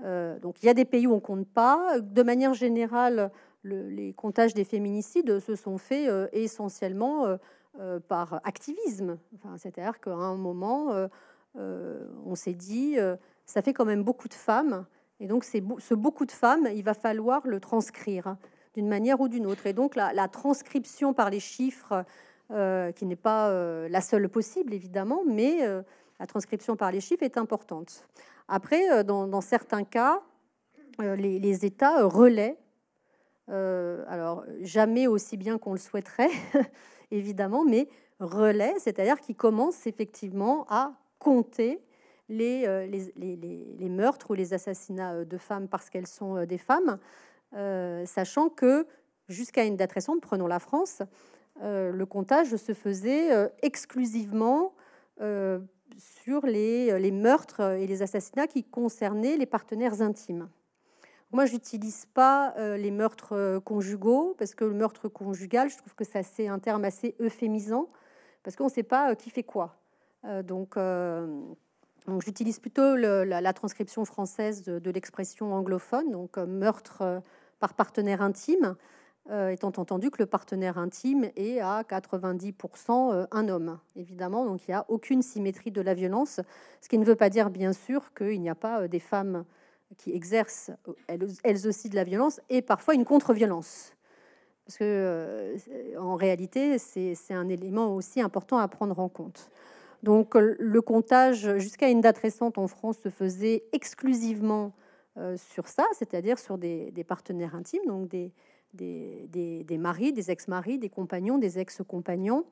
Euh, 0.03 0.39
donc 0.39 0.63
il 0.63 0.65
y 0.65 0.69
a 0.69 0.73
des 0.73 0.85
pays 0.85 1.05
où 1.05 1.13
on 1.13 1.19
compte 1.19 1.47
pas. 1.47 1.99
De 1.99 2.23
manière 2.23 2.53
générale, 2.53 3.29
les 3.63 4.13
comptages 4.13 4.53
des 4.53 4.63
féminicides 4.63 5.39
se 5.39 5.55
sont 5.55 5.77
faits 5.77 6.09
essentiellement 6.33 7.37
par 8.07 8.39
activisme. 8.43 9.17
C'est-à-dire 9.57 9.99
qu'à 9.99 10.13
un 10.13 10.35
moment, 10.35 11.07
on 11.55 12.35
s'est 12.35 12.53
dit, 12.53 12.97
ça 13.45 13.61
fait 13.61 13.73
quand 13.73 13.85
même 13.85 14.03
beaucoup 14.03 14.27
de 14.27 14.33
femmes, 14.33 14.85
et 15.19 15.27
donc 15.27 15.45
ce 15.45 15.93
beaucoup 15.93 16.25
de 16.25 16.31
femmes, 16.31 16.67
il 16.73 16.83
va 16.83 16.93
falloir 16.93 17.47
le 17.47 17.59
transcrire 17.59 18.35
d'une 18.73 18.87
manière 18.87 19.21
ou 19.21 19.27
d'une 19.27 19.45
autre. 19.45 19.67
Et 19.67 19.73
donc 19.73 19.95
la, 19.95 20.27
transcription 20.27 21.13
par 21.13 21.29
les 21.29 21.39
chiffres 21.39 22.05
euh, 22.51 22.91
qui 22.91 23.05
n'est 23.05 23.15
pas 23.15 23.49
euh, 23.49 23.87
la 23.89 24.01
seule 24.01 24.27
possible, 24.29 24.73
évidemment, 24.73 25.21
mais 25.25 25.65
euh, 25.65 25.81
la 26.19 26.27
transcription 26.27 26.75
par 26.75 26.91
les 26.91 27.01
chiffres 27.01 27.23
est 27.23 27.37
importante. 27.37 28.07
Après, 28.47 29.03
dans, 29.05 29.41
certains 29.41 29.83
cas, 29.83 30.21
les, 30.99 31.65
États 31.65 32.03
relaient 32.05 32.57
alors 33.47 34.43
jamais 34.61 35.07
aussi 35.07 35.37
bien 35.37 35.57
qu'on 35.57 35.71
le 35.71 35.79
souhaiterait, 35.79 36.29
évidemment, 37.17 37.63
mais 37.63 37.87
relais, 38.19 38.73
c'est-à-dire 38.79 39.19
qui 39.19 39.35
commence 39.35 39.87
effectivement 39.87 40.65
à 40.69 40.93
compter 41.19 41.79
les, 42.29 42.87
les, 42.87 43.89
meurtres 43.89 44.31
ou 44.31 44.33
les 44.33 44.53
assassinats 44.53 45.23
de 45.25 45.37
femmes 45.37 45.67
parce 45.67 45.89
qu'elles 45.89 46.07
sont 46.07 46.45
des 46.45 46.57
femmes, 46.57 46.97
sachant 48.05 48.49
que 48.49 48.87
jusqu'à 49.29 49.65
une 49.65 49.75
date 49.75 49.91
récente, 49.91 50.21
prenons 50.21 50.47
la 50.47 50.59
France, 50.59 51.01
le 51.61 52.03
comptage 52.05 52.55
se 52.55 52.73
faisait 52.73 53.49
exclusivement 53.61 54.73
sur 55.97 56.45
les, 56.45 57.11
meurtres 57.11 57.61
et 57.61 57.87
les 57.87 58.01
assassinats 58.01 58.47
qui 58.47 58.63
concernaient 58.63 59.37
les 59.37 59.45
partenaires 59.45 60.01
intimes. 60.01 60.49
Moi, 61.33 61.47
j'utilise 61.47 62.05
pas 62.13 62.53
euh, 62.59 62.77
les 62.77 62.91
meurtres 62.91 63.33
euh, 63.35 63.59
conjugaux 63.59 64.35
parce 64.37 64.53
que 64.53 64.65
le 64.65 64.75
meurtre 64.75 65.07
conjugal, 65.07 65.67
je 65.67 65.77
trouve 65.77 65.95
que 65.95 66.03
c'est 66.03 66.47
un 66.47 66.59
terme 66.59 66.85
assez 66.85 67.15
euphémisant 67.19 67.89
parce 68.43 68.55
qu'on 68.55 68.65
ne 68.65 68.69
sait 68.69 68.83
pas 68.83 69.09
euh, 69.09 69.15
qui 69.15 69.31
fait 69.31 69.41
quoi. 69.41 69.75
donc, 70.43 70.77
j'utilise 72.19 72.59
plutôt 72.59 72.95
la, 72.95 73.53
transcription 73.53 74.05
française 74.05 74.63
de 74.63 74.91
l'expression 74.91 75.53
anglophone, 75.53 76.11
donc 76.11 76.37
meurtre 76.37 77.21
par 77.59 77.73
partenaire 77.73 78.21
intime, 78.21 78.75
étant 79.29 79.73
entendu 79.75 80.11
que 80.11 80.21
le 80.21 80.25
partenaire 80.25 80.77
intime 80.77 81.29
est 81.35 81.59
à 81.59 81.81
90% 81.81 83.27
un 83.31 83.49
homme, 83.49 83.79
évidemment. 83.95 84.45
Donc 84.45 84.65
il 84.67 84.71
n'y 84.71 84.75
a 84.75 84.85
aucune 84.87 85.21
symétrie 85.21 85.71
de 85.71 85.81
la 85.81 85.93
violence, 85.93 86.39
ce 86.79 86.87
qui 86.87 86.97
ne 86.97 87.05
veut 87.05 87.17
pas 87.17 87.29
dire 87.29 87.49
bien 87.49 87.73
sûr 87.73 88.13
qu'il 88.13 88.39
n'y 88.39 88.49
a 88.49 88.55
pas 88.55 88.87
des 88.87 88.99
femmes 88.99 89.43
qui 89.97 90.11
exercent 90.13 90.71
elles, 91.07 91.67
aussi 91.67 91.89
de 91.89 91.95
la 91.95 92.03
violence 92.03 92.39
et 92.49 92.61
parfois 92.61 92.93
une 92.93 93.05
contre-violence. 93.05 93.93
Parce 94.65 94.77
que 94.77 94.83
euh, 94.83 95.57
en 95.99 96.15
réalité, 96.15 96.77
c'est 96.77 97.33
un 97.33 97.49
élément 97.49 97.95
aussi 97.95 98.21
important 98.21 98.57
à 98.57 98.67
prendre 98.67 98.99
en 98.99 99.09
compte. 99.09 99.49
Donc 100.03 100.35
le 100.35 100.81
comptage 100.81 101.57
jusqu'à 101.57 101.89
une 101.89 102.01
date 102.01 102.17
récente 102.17 102.57
en 102.57 102.67
France 102.67 102.97
se 102.97 103.09
faisait 103.09 103.63
exclusivement 103.71 104.73
euh, 105.17 105.37
sur 105.37 105.67
ça, 105.67 105.85
c'est-à-dire 105.93 106.39
sur 106.39 106.57
des, 106.57 106.91
partenaires 107.07 107.55
intimes, 107.55 107.85
donc 107.85 108.07
des, 108.07 108.31
des, 108.73 109.63
des 109.63 109.77
maris, 109.77 110.11
des 110.11 110.31
ex-maris, 110.31 110.79
des 110.79 110.89
compagnons, 110.89 111.37
des 111.37 111.59
ex-compagnons. 111.59 112.45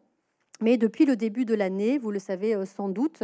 Mais 0.62 0.78
depuis 0.78 1.06
le 1.06 1.16
début 1.16 1.44
de 1.44 1.56
l'année, 1.56 1.98
vous 1.98 2.12
le 2.12 2.20
savez 2.20 2.56
euh, 2.56 2.66
sans 2.66 2.88
doute, 2.88 3.24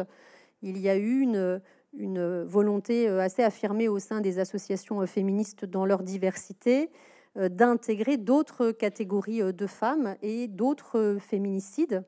il 0.64 0.80
y 0.80 0.90
a 0.90 0.98
eu 0.98 1.20
une, 1.20 1.62
une 1.98 2.44
volonté 2.44 3.10
euh, 3.10 3.20
assez 3.20 3.44
affirmée 3.44 3.88
au 3.88 4.00
sein 4.00 4.22
des 4.22 4.40
associations 4.40 5.02
euh, 5.02 5.06
féministes 5.06 5.66
dans 5.66 5.86
leur 5.86 6.04
diversité 6.04 6.90
euh, 7.38 7.50
d'intégrer 7.50 8.18
d'autres 8.18 8.72
catégories 8.72 9.54
de 9.54 9.68
femmes 9.68 10.16
et 10.22 10.48
d'autres 10.48 11.18
féminicides 11.20 12.04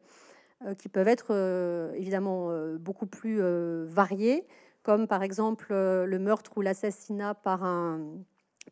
qui 0.78 0.90
peuvent 0.90 1.08
être 1.08 1.34
évidemment 1.96 2.50
beaucoup 2.80 3.06
plus 3.06 3.42
variés, 3.86 4.46
comme 4.84 5.08
par 5.08 5.24
exemple 5.24 5.68
le 5.70 6.20
meurtre 6.20 6.52
ou 6.58 6.62
l'assassinat 6.62 7.34
par 7.34 7.64
un, 7.64 8.02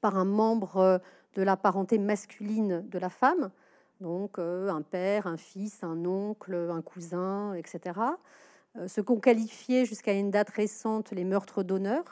par 0.02 0.18
un 0.18 0.26
membre 0.26 1.00
de 1.36 1.42
la 1.42 1.56
parenté 1.56 1.98
masculine 1.98 2.86
de 2.90 3.00
la 3.00 3.08
femme, 3.08 3.52
donc 4.02 4.38
un 4.38 4.82
père, 4.82 5.28
un 5.28 5.38
fils, 5.38 5.82
un 5.82 6.04
oncle, 6.04 6.56
un 6.70 6.82
cousin, 6.82 7.54
etc. 7.54 8.02
Euh, 8.78 8.88
ce 8.88 9.02
qu'on 9.02 9.20
qualifiait 9.20 9.86
jusqu'à 9.86 10.14
une 10.14 10.32
date 10.32 10.50
récente 10.50 11.12
les 11.12 11.24
meurtres 11.24 11.64
d'honneur. 11.64 12.04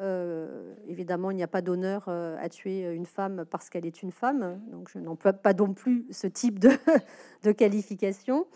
Euh, 0.00 0.74
évidemment, 0.86 1.30
il 1.30 1.36
n'y 1.36 1.42
a 1.42 1.48
pas 1.48 1.60
d'honneur 1.60 2.06
euh, 2.08 2.36
à 2.40 2.48
tuer 2.48 2.90
une 2.92 3.04
femme 3.04 3.44
parce 3.50 3.68
qu'elle 3.68 3.84
est 3.84 4.02
une 4.02 4.12
femme, 4.12 4.60
donc 4.70 4.88
je 4.90 4.98
n'emploie 4.98 5.34
pas 5.34 5.52
non 5.52 5.74
plus 5.74 6.06
ce 6.10 6.26
type 6.26 6.58
de, 6.58 6.70
de 7.42 7.52
qualification, 7.52 8.46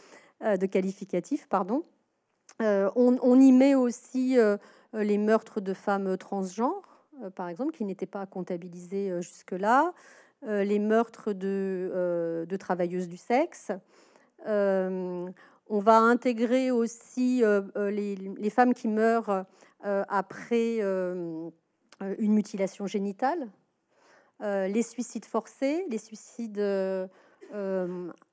de 0.43 0.67
qualificatif, 0.67 1.47
pardon. 1.49 1.85
On, 2.61 3.41
y 3.41 3.53
met 3.53 3.75
aussi 3.75 4.37
les 4.93 5.19
meurtres 5.19 5.61
de 5.61 5.75
femmes 5.75 6.17
transgenres, 6.17 7.07
par 7.35 7.49
exemple, 7.49 7.73
qui 7.73 7.85
n'étaient 7.85 8.07
pas 8.07 8.25
comptabilisés 8.27 9.21
jusque-là, 9.23 9.95
les 10.43 10.79
meurtres 10.79 11.33
de, 11.33 12.47
de, 12.47 12.57
travailleuses 12.57 13.09
du 13.09 13.17
sexe. 13.17 13.73
On 15.69 15.81
va 15.81 15.99
intégrer 15.99 16.71
aussi 16.71 17.43
euh, 17.43 17.63
euh, 17.77 17.91
les, 17.91 18.51
femmes 18.51 18.73
qui 18.73 18.87
meurent 18.87 19.45
euh, 19.85 20.05
après 20.09 20.79
une 20.81 21.53
mutilation 22.33 22.87
génitale, 22.87 23.49
les 24.41 24.83
suicides 24.83 25.25
forcés, 25.25 25.85
les 25.89 25.99
suicides 25.99 26.61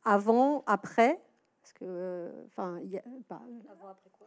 avant, 0.05 0.63
après. 0.67 1.19
Parce 1.61 1.73
que, 1.73 2.29
enfin, 2.47 2.81
bah, 3.29 3.41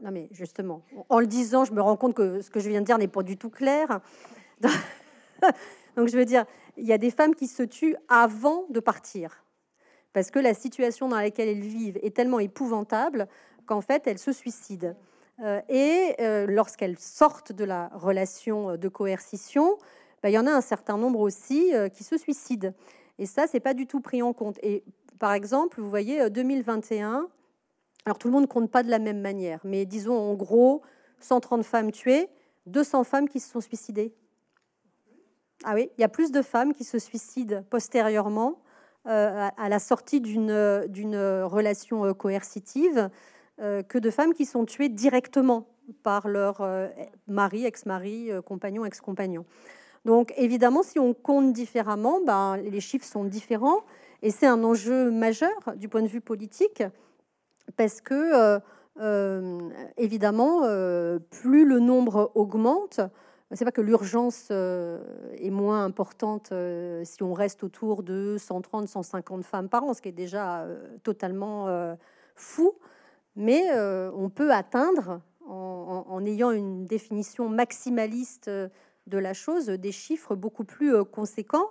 non 0.00 0.10
mais 0.10 0.28
justement, 0.30 0.82
en 1.10 1.20
le 1.20 1.26
disant, 1.26 1.66
je 1.66 1.74
me 1.74 1.82
rends 1.82 1.96
compte 1.96 2.14
que 2.14 2.40
ce 2.40 2.50
que 2.50 2.60
je 2.60 2.70
viens 2.70 2.80
de 2.80 2.86
dire 2.86 2.96
n'est 2.96 3.08
pas 3.08 3.22
du 3.22 3.36
tout 3.36 3.50
clair. 3.50 4.00
Donc 5.96 6.08
je 6.08 6.16
veux 6.16 6.24
dire, 6.24 6.46
il 6.78 6.86
y 6.86 6.94
a 6.94 6.98
des 6.98 7.10
femmes 7.10 7.34
qui 7.34 7.46
se 7.46 7.62
tuent 7.62 7.96
avant 8.08 8.64
de 8.70 8.80
partir 8.80 9.45
parce 10.16 10.30
que 10.30 10.38
la 10.38 10.54
situation 10.54 11.10
dans 11.10 11.18
laquelle 11.18 11.50
elles 11.50 11.60
vivent 11.60 11.98
est 12.00 12.16
tellement 12.16 12.38
épouvantable 12.38 13.28
qu'en 13.66 13.82
fait 13.82 14.06
elles 14.06 14.18
se 14.18 14.32
suicident. 14.32 14.94
Euh, 15.40 15.60
et 15.68 16.14
euh, 16.20 16.46
lorsqu'elles 16.46 16.98
sortent 16.98 17.52
de 17.52 17.64
la 17.64 17.90
relation 17.92 18.78
de 18.78 18.88
coercition, 18.88 19.76
ben, 20.22 20.30
il 20.30 20.32
y 20.32 20.38
en 20.38 20.46
a 20.46 20.50
un 20.50 20.62
certain 20.62 20.96
nombre 20.96 21.20
aussi 21.20 21.74
euh, 21.74 21.90
qui 21.90 22.02
se 22.02 22.16
suicident. 22.16 22.72
Et 23.18 23.26
ça, 23.26 23.46
c'est 23.46 23.60
pas 23.60 23.74
du 23.74 23.86
tout 23.86 24.00
pris 24.00 24.22
en 24.22 24.32
compte. 24.32 24.58
Et 24.62 24.84
par 25.18 25.34
exemple, 25.34 25.82
vous 25.82 25.90
voyez, 25.90 26.30
2021, 26.30 27.28
alors 28.06 28.16
tout 28.16 28.28
le 28.28 28.32
monde 28.32 28.48
compte 28.48 28.70
pas 28.70 28.82
de 28.82 28.88
la 28.88 28.98
même 28.98 29.20
manière, 29.20 29.60
mais 29.64 29.84
disons 29.84 30.16
en 30.16 30.32
gros, 30.32 30.80
130 31.20 31.62
femmes 31.62 31.92
tuées, 31.92 32.30
200 32.64 33.04
femmes 33.04 33.28
qui 33.28 33.38
se 33.38 33.50
sont 33.50 33.60
suicidées. 33.60 34.14
Ah 35.62 35.74
oui, 35.74 35.90
il 35.98 36.00
y 36.00 36.04
a 36.04 36.08
plus 36.08 36.32
de 36.32 36.40
femmes 36.40 36.72
qui 36.72 36.84
se 36.84 36.98
suicident 36.98 37.62
postérieurement 37.68 38.56
euh, 38.56 38.62
à 39.06 39.68
la 39.68 39.78
sortie 39.78 40.20
d'une 40.20 40.52
relation 41.44 42.04
euh, 42.04 42.12
coercitive 42.12 43.08
euh, 43.60 43.82
que 43.82 43.98
de 43.98 44.10
femmes 44.10 44.34
qui 44.34 44.44
sont 44.44 44.64
tuées 44.64 44.88
directement 44.88 45.68
par 46.02 46.26
leur 46.26 46.68
mari, 47.28 47.64
ex-mari, 47.64 48.30
compagnon, 48.44 48.84
ex-compagnon. 48.84 49.44
Donc 50.04 50.34
évidemment, 50.36 50.82
si 50.82 50.98
on 50.98 51.14
compte 51.14 51.52
différemment, 51.52 52.20
ben, 52.26 52.56
les 52.56 52.80
chiffres 52.80 53.06
sont 53.06 53.24
différents 53.24 53.82
et 54.20 54.32
c'est 54.32 54.46
un 54.46 54.64
enjeu 54.64 55.12
majeur 55.12 55.56
du 55.76 55.88
point 55.88 56.02
de 56.02 56.08
vue 56.08 56.20
politique 56.20 56.82
parce 57.76 58.00
que 58.00 58.58
évidemment, 59.96 60.62
plus 61.30 61.64
le 61.64 61.78
nombre 61.78 62.32
augmente, 62.34 63.00
c'est 63.52 63.64
pas 63.64 63.72
que 63.72 63.80
l'urgence 63.80 64.48
euh, 64.50 64.98
est 65.38 65.50
moins 65.50 65.84
importante 65.84 66.50
euh, 66.50 67.02
si 67.04 67.22
on 67.22 67.32
reste 67.32 67.62
autour 67.62 68.02
de 68.02 68.36
130, 68.38 68.88
150 68.88 69.44
femmes 69.44 69.68
par 69.68 69.84
an, 69.84 69.94
ce 69.94 70.02
qui 70.02 70.08
est 70.08 70.12
déjà 70.12 70.62
euh, 70.62 70.98
totalement 71.04 71.96
fou, 72.34 72.74
mais 73.36 73.62
on 74.14 74.30
peut 74.30 74.52
atteindre, 74.52 75.20
en, 75.46 76.24
ayant 76.26 76.50
une 76.50 76.86
définition 76.86 77.48
maximaliste 77.48 78.48
de 78.50 79.18
la 79.18 79.32
chose, 79.32 79.66
des 79.66 79.92
chiffres 79.92 80.34
beaucoup 80.34 80.64
plus 80.64 81.04
conséquents. 81.04 81.70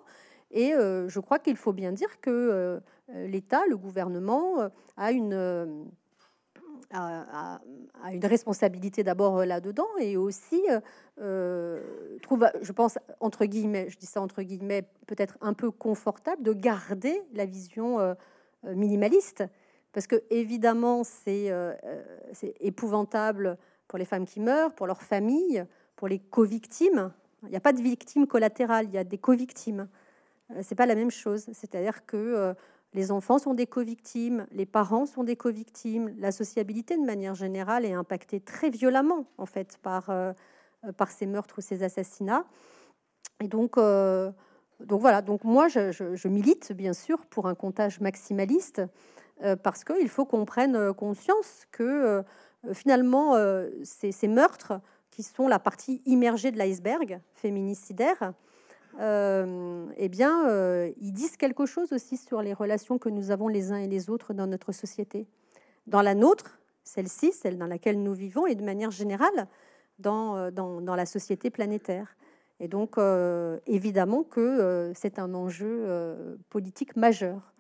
Et 0.52 0.72
je 0.72 1.20
crois 1.20 1.40
qu'il 1.40 1.58
faut 1.58 1.74
bien 1.74 1.92
dire 1.92 2.20
que 2.22 2.80
l'État, 3.10 3.62
le 3.68 3.78
gouvernement, 3.78 4.70
a 4.98 5.12
une 5.12 5.88
a, 6.92 7.60
une 8.12 8.26
responsabilité 8.26 9.04
d'abord 9.04 9.40
euh, 9.40 9.46
là-dedans 9.46 9.88
et 10.00 10.18
aussi 10.18 10.62
euh, 10.70 10.80
euh, 11.22 12.18
trouve, 12.22 12.48
je 12.62 12.72
pense, 12.72 12.98
entre 13.20 13.46
guillemets, 13.46 13.90
je 13.90 13.98
dis 13.98 14.06
ça 14.06 14.22
entre 14.22 14.42
guillemets, 14.42 14.84
peut-être 15.08 15.38
un 15.42 15.54
peu 15.54 15.72
confortable 15.72 16.44
de 16.44 16.54
garder 16.54 17.22
la 17.34 17.46
vision 17.46 18.16
minimaliste. 18.64 19.44
Parce 19.94 20.08
que 20.08 20.24
évidemment, 20.30 21.04
c'est 21.04 21.52
épouvantable 22.60 23.58
pour 23.88 23.98
les 23.98 24.06
femmes 24.06 24.26
qui 24.26 24.42
meurent, 24.42 24.74
pour 24.74 24.88
leurs 24.88 25.04
familles, 25.04 25.66
pour 25.96 26.08
les 26.08 26.20
co-victimes. 26.20 27.14
Il 27.44 27.50
n'y 27.50 27.56
a 27.56 27.62
pas 27.62 27.74
de 27.74 27.82
victimes 27.82 28.28
collatérales, 28.28 28.88
il 28.88 28.94
y 28.94 28.98
a 28.98 29.04
des 29.04 29.18
co-victimes. 29.18 29.88
C'est 30.62 30.76
pas 30.76 30.86
la 30.86 30.96
même 30.96 31.12
chose. 31.12 31.46
C'est-à-dire 31.54 32.06
que 32.06 32.54
les 32.96 33.12
enfants 33.12 33.38
sont 33.38 33.54
des 33.54 33.68
co-victimes, 33.68 34.48
les 34.52 34.66
parents 34.66 35.06
sont 35.06 35.26
des 35.26 35.36
co-victimes, 35.36 36.16
la 36.18 36.32
sociabilité 36.32 36.96
de 36.98 37.04
manière 37.04 37.36
générale 37.36 37.84
est 37.84 37.94
impactée 37.94 38.40
très 38.40 38.70
violemment 38.70 39.26
en 39.38 39.46
fait 39.46 39.78
par, 39.82 40.10
euh, 40.10 40.32
par 40.96 41.12
ces 41.12 41.26
meurtres 41.26 41.56
ou 41.58 41.62
ces 41.62 41.84
assassinats. 41.84 42.46
Et 43.44 43.50
donc, 43.50 43.78
euh, 43.78 44.32
donc 44.80 45.02
voilà, 45.02 45.22
donc 45.22 45.44
moi 45.44 45.68
je, 45.68 46.28
milite 46.28 46.72
bien 46.72 46.94
sûr 46.94 47.26
pour 47.26 47.48
un 47.48 47.56
comptage 47.56 48.00
maximaliste 48.00 48.82
euh, 49.44 49.58
parce 49.58 49.84
qu'il 49.84 50.10
faut 50.10 50.26
qu'on 50.26 50.46
prenne 50.46 50.94
conscience 50.94 51.66
que 51.72 52.24
finalement 52.74 53.36
ces, 53.84 54.14
ces, 54.14 54.28
meurtres 54.30 54.80
qui 55.12 55.22
sont 55.22 55.50
la 55.50 55.60
partie 55.60 56.02
immergée 56.06 56.52
de 56.52 56.58
l'iceberg 56.58 57.20
féminicidaire, 57.34 58.34
eh 59.00 60.10
bien, 60.10 60.50
ils 61.00 61.12
disent 61.12 61.38
quelque 61.38 61.66
chose 61.66 61.92
aussi 61.92 62.18
sur 62.18 62.42
les 62.42 62.54
relations 62.54 62.98
que 62.98 63.10
nous 63.10 63.32
avons 63.32 63.48
les 63.48 63.72
uns 63.72 63.78
et 63.78 63.88
les 63.88 64.10
autres 64.10 64.34
dans 64.34 64.48
notre 64.48 64.72
société. 64.72 65.28
Dans 65.88 66.02
la 66.02 66.16
nôtre, 66.16 66.60
celle-ci, 66.84 67.32
celle 67.32 67.58
dans 67.58 67.68
laquelle 67.68 68.02
nous 68.02 68.14
vivons, 68.14 68.48
et 68.48 68.56
de 68.56 68.64
manière 68.64 68.92
générale 68.92 69.48
dans, 70.00 70.52
dans, 70.52 70.96
la 70.96 71.06
société 71.06 71.50
planétaire. 71.50 72.16
Et 72.60 72.68
donc, 72.68 72.98
évidemment 73.68 74.24
que 74.24 74.92
c'est 74.96 75.20
un 75.20 75.34
enjeu 75.34 76.38
politique 76.50 76.96
majeur. 76.96 77.54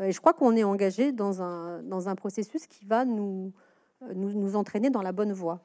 Et 0.00 0.12
je 0.12 0.20
crois 0.20 0.32
qu'on 0.32 0.56
est 0.56 0.64
engagé 0.64 1.12
dans 1.12 1.42
un, 1.42 1.82
dans 1.82 2.08
un 2.08 2.14
processus 2.14 2.66
qui 2.66 2.84
va 2.84 3.04
nous, 3.04 3.52
nous, 4.14 4.32
nous 4.32 4.56
entraîner 4.56 4.90
dans 4.90 5.02
la 5.02 5.12
bonne 5.12 5.32
voie 5.32 5.60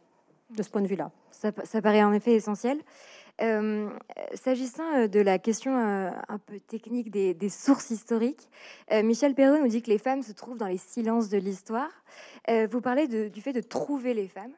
de 0.50 0.63
ce 0.63 0.69
point 0.69 0.81
de 0.81 0.88
vue-là. 0.88 1.12
Ça, 1.31 1.51
paraît 1.81 2.03
en 2.03 2.13
effet 2.13 2.34
essentiel. 2.34 2.79
Euh, 3.41 3.89
S'agissant 4.34 4.91
euh, 4.96 5.08
de 5.08 5.20
la 5.20 5.38
question 5.38 5.77
euh, 5.77 6.10
un 6.27 6.39
peu 6.39 6.60
technique 6.60 7.12
des, 7.12 7.50
sources 7.50 7.91
historiques, 7.91 8.50
Michel 8.91 9.36
Perrault 9.36 9.60
nous 9.60 9.67
dit 9.67 9.82
que 9.82 9.89
les 9.89 9.98
femmes 9.98 10.22
se 10.22 10.32
trouvent 10.32 10.58
dans 10.58 10.67
les 10.67 10.77
silences 10.77 11.29
de 11.29 11.38
l'histoire. 11.38 11.91
vous 12.48 12.82
parlez 12.82 13.08
du 13.08 13.41
fait 13.41 13.53
de 13.53 13.62
trouver 13.62 14.13
les 14.13 14.27
femmes. 14.27 14.53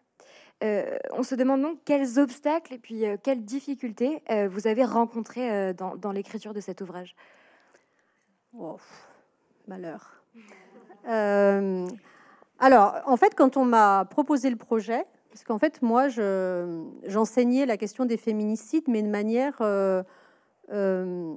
on 1.11 1.23
se 1.23 1.35
demande 1.35 1.61
donc 1.61 1.79
quels 1.85 2.19
obstacles 2.19 2.73
et 2.73 2.77
puis 2.79 3.03
quelles 3.23 3.43
difficultés 3.43 4.23
vous 4.49 4.67
avez 4.67 4.83
rencontrées 4.83 5.73
dans, 5.73 5.95
dans 5.95 6.11
l'écriture 6.11 6.53
de 6.53 6.61
cet 6.61 6.81
ouvrage? 6.81 7.15
Oh, 8.57 8.77
malheur. 9.67 10.23
alors, 11.05 13.01
en 13.05 13.17
fait, 13.17 13.35
quand 13.35 13.57
on 13.57 13.65
m'a 13.65 14.05
proposé 14.09 14.49
le 14.49 14.57
projet, 14.57 15.05
parce 15.29 15.43
qu'en 15.43 15.59
fait, 15.59 15.81
moi, 15.81 16.07
j'enseignais 17.03 17.65
la 17.65 17.77
question 17.77 18.05
des 18.05 18.17
féminicides, 18.17 18.87
mais 18.87 19.03
de 19.03 19.09
manière, 19.09 19.57
euh, 19.61 20.03
euh, 20.71 21.35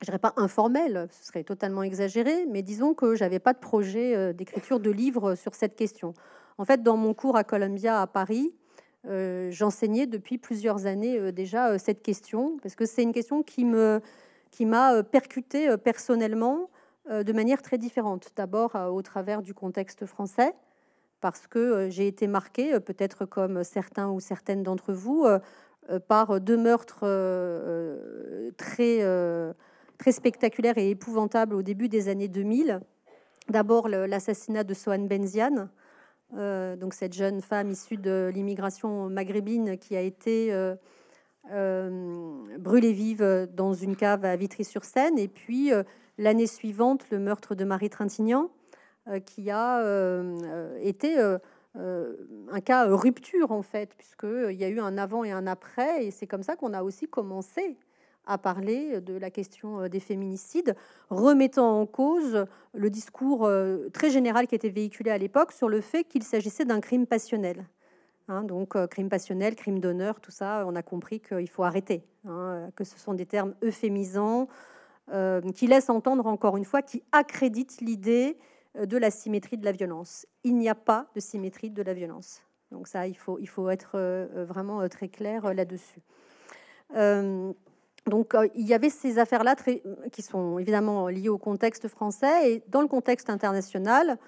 je 0.00 0.06
dirais 0.06 0.18
pas 0.18 0.32
informelle, 0.36 1.08
ce 1.10 1.26
serait 1.26 1.44
totalement 1.44 1.82
exagéré, 1.82 2.46
mais 2.46 2.62
disons 2.62 2.94
que 2.94 3.14
j'avais 3.14 3.38
pas 3.38 3.52
de 3.52 3.58
projet 3.58 4.16
euh, 4.16 4.32
d'écriture 4.32 4.80
de 4.80 4.90
livre 4.90 5.34
sur 5.34 5.54
cette 5.54 5.76
question. 5.76 6.14
En 6.56 6.64
fait, 6.64 6.82
dans 6.82 6.96
mon 6.96 7.14
cours 7.14 7.36
à 7.36 7.44
Columbia 7.44 8.00
à 8.00 8.06
Paris, 8.06 8.54
euh, 9.06 9.50
j'enseignais 9.50 10.06
depuis 10.06 10.38
plusieurs 10.38 10.86
années 10.86 11.30
déjà 11.32 11.78
cette 11.78 12.02
question, 12.02 12.58
parce 12.62 12.74
que 12.74 12.86
c'est 12.86 13.02
une 13.02 13.12
question 13.12 13.42
qui 13.42 13.64
me 13.64 14.00
qui 14.50 14.66
m'a 14.66 15.02
percuté 15.02 15.76
personnellement 15.78 16.70
de 17.10 17.32
manière 17.32 17.60
très 17.60 17.76
différente. 17.76 18.28
D'abord 18.36 18.76
au 18.76 19.02
travers 19.02 19.42
du 19.42 19.52
contexte 19.52 20.06
français, 20.06 20.54
parce 21.24 21.46
que 21.46 21.58
euh, 21.58 21.88
j'ai 21.88 22.06
été 22.06 22.26
marquée, 22.26 22.74
euh, 22.74 22.80
peut-être 22.80 23.24
comme 23.24 23.64
certains 23.64 24.10
ou 24.10 24.20
certaines 24.20 24.62
d'entre 24.62 24.92
vous, 24.92 25.24
euh, 25.24 25.98
par 26.06 26.38
deux 26.38 26.58
meurtres 26.58 27.06
très, 28.58 30.12
spectaculaires 30.12 30.76
et 30.76 30.90
épouvantables 30.90 31.54
au 31.54 31.62
début 31.62 31.88
des 31.88 32.10
années 32.10 32.28
2000. 32.28 32.80
D'abord 33.48 33.88
l'assassinat 33.88 34.64
de 34.64 34.74
Sohan 34.74 35.06
Benziane, 35.06 35.68
donc 36.32 36.94
cette 36.94 37.12
jeune 37.12 37.42
femme 37.42 37.70
issue 37.70 37.98
de 37.98 38.30
l'immigration 38.32 39.10
maghrébine 39.10 39.76
qui 39.76 39.94
a 39.94 40.00
été 40.00 40.54
brûlée 41.50 42.92
vive 42.94 43.46
dans 43.52 43.74
une 43.74 43.96
cave 43.96 44.24
à 44.24 44.36
Vitry-sur-Seine, 44.36 45.18
et 45.18 45.28
puis 45.28 45.70
l'année 46.16 46.46
suivante 46.46 47.10
le 47.10 47.18
meurtre 47.18 47.54
de 47.54 47.64
Marie 47.64 47.90
Trintignant, 47.90 48.48
qui 49.24 49.50
a 49.50 49.80
euh, 49.80 50.36
euh, 50.44 50.78
été 50.80 51.18
un 51.76 52.60
cas 52.60 52.86
rupture 52.86 53.52
en 53.52 53.62
fait, 53.62 53.94
puisqu'il 53.96 54.56
y 54.56 54.64
a 54.64 54.68
eu 54.68 54.80
un 54.80 54.96
avant 54.96 55.24
et 55.24 55.32
un 55.32 55.46
après, 55.46 56.06
et 56.06 56.10
c'est 56.10 56.26
comme 56.26 56.42
ça 56.42 56.56
qu'on 56.56 56.72
a 56.72 56.82
aussi 56.82 57.06
commencé 57.06 57.76
à 58.26 58.38
parler 58.38 59.02
de 59.02 59.14
la 59.14 59.30
question 59.30 59.86
des 59.88 60.00
féminicides, 60.00 60.76
remettant 61.10 61.80
en 61.80 61.84
cause 61.84 62.46
le 62.72 62.88
discours 62.88 63.50
très 63.92 64.08
général 64.08 64.46
qui 64.46 64.54
était 64.54 64.70
véhiculé 64.70 65.10
à 65.10 65.18
l'époque 65.18 65.52
sur 65.52 65.68
le 65.68 65.82
fait 65.82 66.04
qu'il 66.04 66.22
s'agissait 66.22 66.64
d'un 66.64 66.80
crime 66.80 67.06
passionnel. 67.06 67.66
Hein, 68.28 68.44
donc, 68.44 68.78
crime 68.86 69.10
passionnel, 69.10 69.54
crime 69.54 69.78
d'honneur, 69.78 70.20
tout 70.20 70.30
ça, 70.30 70.64
on 70.66 70.74
a 70.74 70.82
compris 70.82 71.20
qu'il 71.20 71.50
faut 71.50 71.64
arrêter, 71.64 72.02
hein, 72.26 72.70
que 72.76 72.84
ce 72.84 72.98
sont 72.98 73.12
des 73.12 73.26
termes 73.26 73.54
euphémisants 73.62 74.48
qui 75.54 75.66
laissent 75.66 75.90
entendre 75.90 76.26
encore 76.26 76.56
une 76.56 76.64
fois, 76.64 76.80
qui 76.80 77.02
accréditent 77.12 77.82
l'idée 77.82 78.38
euh, 78.38 78.52
de 78.74 78.96
la 78.96 79.10
symétrie 79.10 79.56
de 79.56 79.64
la 79.64 79.72
violence. 79.72 80.26
Il 80.42 80.56
n'y 80.56 80.68
a 80.68 80.74
pas 80.74 81.06
de 81.14 81.20
symétrie 81.20 81.70
de 81.70 81.82
la 81.82 81.94
violence. 81.94 82.42
Donc 82.74 82.88
ça, 82.88 83.06
il 83.06 83.16
faut, 83.16 83.38
il 83.38 83.48
faut 83.48 83.70
être 83.70 83.92
euh, 83.94 84.26
euh, 84.34 84.44
vraiment 84.44 84.86
très 84.88 85.08
clair 85.08 85.54
là-dessus. 85.54 86.00
donc 88.06 88.36
il 88.54 88.66
y 88.66 88.74
avait 88.74 88.90
ces 88.90 89.18
affaires-là 89.18 89.56
qui 90.12 90.22
sont 90.22 90.58
évidemment 90.58 91.08
liées 91.08 91.30
au 91.30 91.38
contexte 91.38 91.88
français 91.88 92.52
et 92.52 92.62
dans 92.68 92.82
le 92.82 92.88
contexte 92.88 93.30
international, 93.30 94.18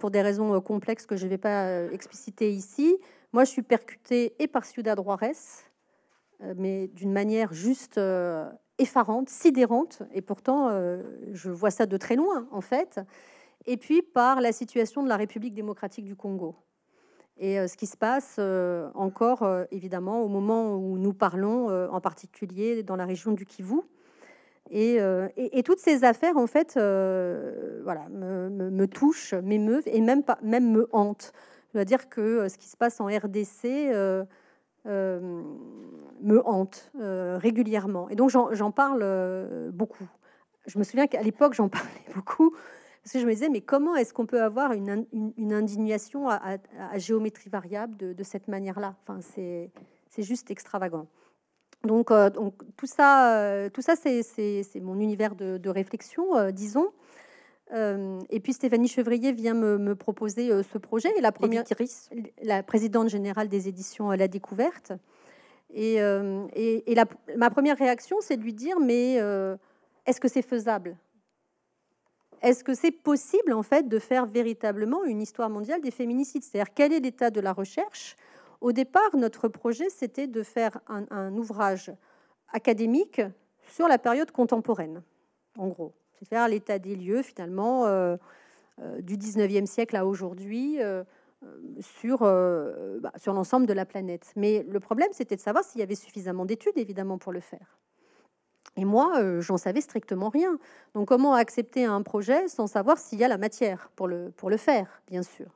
pour 0.00 0.10
des 0.10 0.22
raisons 0.22 0.58
complexes 0.62 1.04
que 1.04 1.14
je 1.14 1.26
ne 1.26 1.30
vais 1.30 1.38
pas 1.38 1.82
expliciter 1.92 2.50
ici, 2.50 2.96
moi 3.34 3.44
je 3.44 3.50
suis 3.50 3.62
percutée 3.62 4.34
et 4.38 4.48
par 4.48 4.64
Ciudad 4.64 4.98
Juarez, 4.98 5.36
mais 6.56 6.88
d'une 6.88 7.12
manière 7.12 7.52
juste 7.52 8.00
effarante, 8.78 9.28
sidérante, 9.28 10.02
et 10.14 10.22
pourtant 10.22 10.70
je 11.32 11.50
vois 11.50 11.70
ça 11.70 11.84
de 11.84 11.98
très 11.98 12.16
loin 12.16 12.48
en 12.50 12.62
fait 12.62 12.98
et 13.66 13.76
puis 13.76 14.02
par 14.02 14.40
la 14.40 14.52
situation 14.52 15.02
de 15.02 15.08
la 15.08 15.16
République 15.16 15.54
démocratique 15.54 16.04
du 16.04 16.16
Congo. 16.16 16.56
Et 17.38 17.58
euh, 17.58 17.68
ce 17.68 17.76
qui 17.76 17.86
se 17.86 17.96
passe 17.96 18.36
euh, 18.38 18.88
encore, 18.94 19.42
euh, 19.44 19.64
évidemment, 19.70 20.22
au 20.22 20.28
moment 20.28 20.74
où 20.74 20.98
nous 20.98 21.12
parlons, 21.12 21.68
en 21.90 22.00
particulier 22.00 22.82
dans 22.82 22.96
la 22.96 23.04
région 23.04 23.32
du 23.32 23.46
Kivu. 23.46 23.80
Et, 24.70 25.00
toutes 25.64 25.78
ces 25.78 26.04
affaires, 26.04 26.36
en 26.36 26.46
fait, 26.46 26.74
voilà, 26.74 28.06
me, 28.10 28.86
touchent, 28.86 29.34
m'émeuvent 29.34 29.86
et 29.86 30.00
même, 30.00 30.22
même 30.42 30.70
me 30.70 30.88
hantent. 30.92 31.32
Je 31.68 31.78
dois 31.78 31.84
dire 31.84 32.08
que 32.08 32.48
ce 32.48 32.58
qui 32.58 32.68
se 32.68 32.76
passe 32.76 33.00
en 33.00 33.06
RDC 33.06 33.94
me 34.84 36.42
hante 36.44 36.90
régulièrement. 36.94 38.10
Et 38.10 38.14
donc, 38.14 38.28
j'en 38.30 38.70
parle 38.70 39.70
beaucoup. 39.72 40.06
Je 40.66 40.78
me 40.78 40.84
souviens 40.84 41.06
qu'à 41.06 41.22
l'époque, 41.22 41.54
j'en 41.54 41.68
parlais 41.70 41.88
beaucoup 42.14 42.54
parce 43.08 43.14
que 43.14 43.20
je 43.20 43.26
me 43.26 43.32
disais, 43.32 43.48
mais 43.48 43.62
comment 43.62 43.96
est-ce 43.96 44.12
qu'on 44.12 44.26
peut 44.26 44.42
avoir 44.42 44.72
une, 44.74 45.06
indignation 45.50 46.28
à, 46.28 46.58
géométrie 46.98 47.48
variable 47.48 47.96
de, 47.96 48.22
cette 48.22 48.48
manière-là? 48.48 48.96
Enfin, 49.02 49.20
c'est 49.22 50.22
juste 50.22 50.50
extravagant. 50.50 51.06
Donc, 51.84 52.10
euh, 52.10 52.28
donc 52.28 52.52
tout 52.76 52.84
ça, 52.86 53.38
euh, 53.38 53.70
tout 53.70 53.80
ça 53.80 53.94
c'est 53.96 54.80
mon 54.82 55.00
univers 55.00 55.36
de, 55.36 55.68
réflexion, 55.70 56.36
euh, 56.36 56.50
disons. 56.50 56.92
et 57.72 58.40
puis 58.40 58.52
Stéphanie 58.52 58.88
Chevrier 58.88 59.32
vient 59.32 59.54
me, 59.54 59.94
proposer 59.94 60.62
ce 60.62 60.76
projet. 60.76 61.08
Et 61.16 61.22
la 61.22 61.32
première, 61.32 61.64
la 62.42 62.62
présidente 62.62 63.08
générale 63.08 63.48
des 63.48 63.68
éditions 63.68 64.10
La 64.10 64.28
Découverte. 64.28 64.92
Et, 65.72 65.94
et, 65.94 66.92
et 66.92 66.96
ma 67.38 67.48
première 67.48 67.78
réaction, 67.78 68.18
c'est 68.20 68.36
de 68.36 68.42
lui 68.42 68.52
dire, 68.52 68.78
mais 68.80 69.14
est-ce 70.04 70.20
que 70.20 70.28
c'est 70.28 70.42
faisable? 70.42 70.98
Est-ce 72.42 72.64
que 72.64 72.74
c'est 72.74 72.90
possible 72.90 73.52
en 73.52 73.62
fait 73.62 73.88
de 73.88 73.98
faire 73.98 74.26
véritablement 74.26 75.04
une 75.04 75.20
histoire 75.20 75.50
mondiale 75.50 75.80
des 75.80 75.90
féminicides? 75.90 76.44
C'est-à-dire 76.44 76.72
quel 76.74 76.92
est 76.92 77.00
l'état 77.00 77.30
de 77.30 77.40
la 77.40 77.52
recherche? 77.52 78.16
Au 78.60 78.72
départ, 78.72 79.14
notre 79.14 79.48
projet 79.48 79.88
c'était 79.90 80.26
de 80.26 80.42
faire 80.42 80.80
un, 80.88 81.36
ouvrage 81.36 81.92
académique 82.52 83.20
sur 83.68 83.88
la 83.88 83.98
période 83.98 84.30
contemporaine, 84.30 85.02
en 85.58 85.68
gros, 85.68 85.92
c'est 86.18 86.28
faire 86.28 86.48
l'état 86.48 86.78
des 86.78 86.96
lieux 86.96 87.22
finalement 87.22 87.86
euh, 87.86 88.16
euh, 88.80 89.00
du 89.00 89.16
19e 89.16 89.66
siècle 89.66 89.96
à 89.96 90.06
aujourd'hui. 90.06 90.82
Euh, 90.82 91.04
sur, 91.78 92.22
bah, 92.22 93.12
sur 93.16 93.32
l'ensemble 93.32 93.66
de 93.66 93.72
la 93.72 93.86
planète. 93.86 94.32
Mais 94.34 94.66
le 94.68 94.80
problème, 94.80 95.10
c'était 95.12 95.36
de 95.36 95.40
savoir 95.40 95.62
s'il 95.62 95.78
y 95.78 95.84
avait 95.84 95.94
suffisamment 95.94 96.44
d'études, 96.44 96.76
évidemment, 96.76 97.16
pour 97.16 97.30
le 97.30 97.38
faire. 97.38 97.78
Et 98.78 98.84
moi, 98.84 99.18
euh, 99.18 99.40
j'en 99.40 99.56
savais 99.56 99.80
strictement 99.80 100.28
rien. 100.28 100.56
Donc, 100.94 101.08
comment 101.08 101.34
accepter 101.34 101.84
un 101.84 102.00
projet 102.02 102.46
sans 102.46 102.68
savoir 102.68 102.96
s'il 102.96 103.18
y 103.18 103.24
a 103.24 103.28
la 103.28 103.36
matière 103.36 103.90
pour 103.96 104.06
le, 104.06 104.30
pour 104.36 104.50
le 104.50 104.56
faire, 104.56 105.02
bien 105.08 105.24
sûr? 105.24 105.46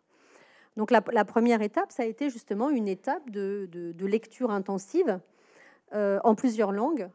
Donc, 0.76 0.90
la, 0.90 1.24
première 1.24 1.62
étape, 1.62 1.92
ça 1.92 2.02
a 2.02 2.06
été 2.06 2.30
justement 2.30 2.68
une 2.68 2.88
étape 2.88 3.30
de, 3.30 3.68
de, 3.70 4.06
lecture 4.06 4.50
intensive 4.50 5.20
euh, 5.94 6.18
en 6.24 6.34
plusieurs 6.34 6.72
langues, 6.72 7.08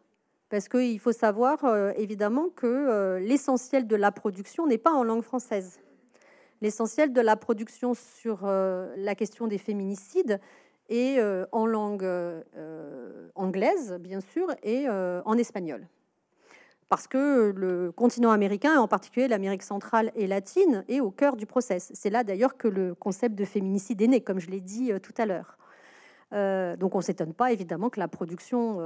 parce 0.50 0.70
qu'il 0.70 0.98
faut 1.00 1.12
savoir 1.12 1.65
euh, 1.65 1.91
évidemment 1.98 2.48
que 2.56 3.17
l'essentiel 3.20 3.86
de 3.86 3.96
la 3.98 4.13
production 4.13 4.65
n'est 4.65 4.78
pas 4.78 4.93
en 4.93 5.04
langue 5.04 5.24
française. 5.24 5.82
L'essentiel 6.62 7.12
de 7.12 7.20
la 7.20 7.36
production 7.36 7.93
sur 7.93 8.46
la 8.46 9.15
question 9.15 9.48
des 9.48 9.58
féminicides 9.58 10.39
est 10.89 11.20
en 11.52 11.65
langue 11.65 12.08
anglaise, 13.36 13.98
bien 14.00 14.22
sûr, 14.22 14.48
et 14.63 14.88
en 14.89 15.38
espagnol 15.38 15.86
parce 16.89 17.08
que 17.08 17.52
le 17.56 17.91
continent 17.91 18.32
américain, 18.32 18.80
en 18.80 18.88
particulier 18.88 19.28
l'Amérique 19.28 19.63
centrale 19.63 20.12
et 20.15 20.28
latine, 20.28 20.86
est 20.88 21.00
au 21.00 21.12
cœur 21.12 21.36
du 21.36 21.45
process. 21.45 21.91
C'est 21.93 22.10
là 22.10 22.23
d'ailleurs 22.23 22.58
que 22.58 22.67
le 22.67 22.95
concept 22.95 23.36
de 23.36 23.45
féminicide 23.45 24.02
est 24.02 24.08
né, 24.08 24.21
comme 24.21 24.39
je 24.39 24.50
l'ai 24.50 24.62
dit 24.62 24.91
euh, 24.91 25.00
tout 25.00 25.13
à 25.17 25.26
l'heure. 25.26 25.58
donc 26.78 26.95
on 26.95 27.02
s'étonne 27.02 27.34
pas 27.34 27.52
évidemment 27.52 27.89
que 27.89 28.00
la 28.00 28.08
production, 28.08 28.82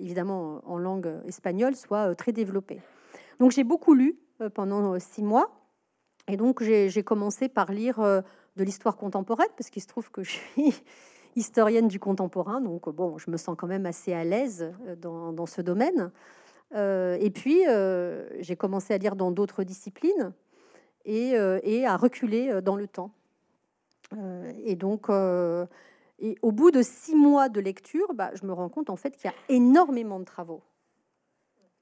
évidemment 0.00 0.62
en 0.64 0.78
langue 0.78 1.12
espagnole, 1.26 1.76
soit 1.76 2.14
très 2.14 2.32
développée. 2.32 2.80
Donc 3.40 3.50
j'ai 3.50 3.64
beaucoup 3.64 3.92
lu 3.92 4.18
pendant 4.54 4.98
six 4.98 5.22
mois, 5.22 5.50
et 6.28 6.38
donc 6.38 6.62
j'ai 6.62 7.02
commencé 7.02 7.48
par 7.50 7.70
lire 7.72 7.98
de 8.56 8.64
l'histoire 8.64 8.96
contemporaine, 8.96 9.50
parce 9.56 9.68
qu'il 9.68 9.82
se 9.82 9.86
trouve 9.86 10.10
que 10.10 10.22
je 10.22 10.30
suis 10.30 10.74
historienne 11.36 11.86
du 11.86 12.00
contemporain, 12.00 12.60
donc 12.60 12.88
bon, 12.88 13.18
je 13.18 13.30
me 13.30 13.36
sens 13.36 13.54
quand 13.56 13.66
même 13.66 13.86
assez 13.86 14.12
à 14.12 14.24
l'aise 14.24 14.72
dans, 15.00 15.46
ce 15.46 15.60
domaine. 15.60 16.10
Et 16.74 17.30
puis 17.34 17.62
j'ai 18.40 18.56
commencé 18.56 18.94
à 18.94 18.98
lire 18.98 19.16
dans 19.16 19.30
d'autres 19.30 19.64
disciplines 19.64 20.32
et, 21.04 21.34
et, 21.62 21.86
à 21.86 21.96
reculer 21.96 22.60
dans 22.60 22.76
le 22.76 22.86
temps. 22.86 23.12
et 24.64 24.76
donc 24.76 25.08
au 26.42 26.52
bout 26.52 26.70
de 26.70 26.82
six 26.82 27.14
mois 27.14 27.48
de 27.48 27.60
lecture, 27.60 28.14
bah, 28.14 28.30
je 28.34 28.46
me 28.46 28.52
rends 28.52 28.68
compte 28.68 28.90
en 28.90 28.96
fait 28.96 29.16
qu'il 29.16 29.30
y 29.30 29.32
a 29.32 29.54
énormément 29.54 30.18
de 30.18 30.24
travaux. 30.24 30.62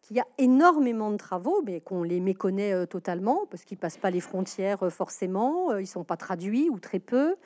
Qu'il 0.02 0.16
y 0.16 0.20
a 0.20 0.26
énormément 0.38 1.10
de 1.10 1.16
travaux, 1.16 1.62
mais 1.64 1.80
qu'on 1.80 2.02
les 2.02 2.20
méconnaît 2.20 2.74
euh, 2.74 2.84
totalement, 2.84 3.46
parce 3.50 3.64
qu'ils 3.64 3.78
ne 3.78 3.80
passent 3.80 3.96
pas 3.96 4.10
les 4.10 4.20
frontières 4.20 4.82
euh, 4.82 4.90
forcément, 4.90 5.70
euh, 5.70 5.80
ils 5.80 5.84
ne 5.84 5.88
sont 5.88 6.04
pas 6.04 6.16
traduits 6.16 6.68
ou 6.68 6.78
très 6.78 6.98
peu. 6.98 7.36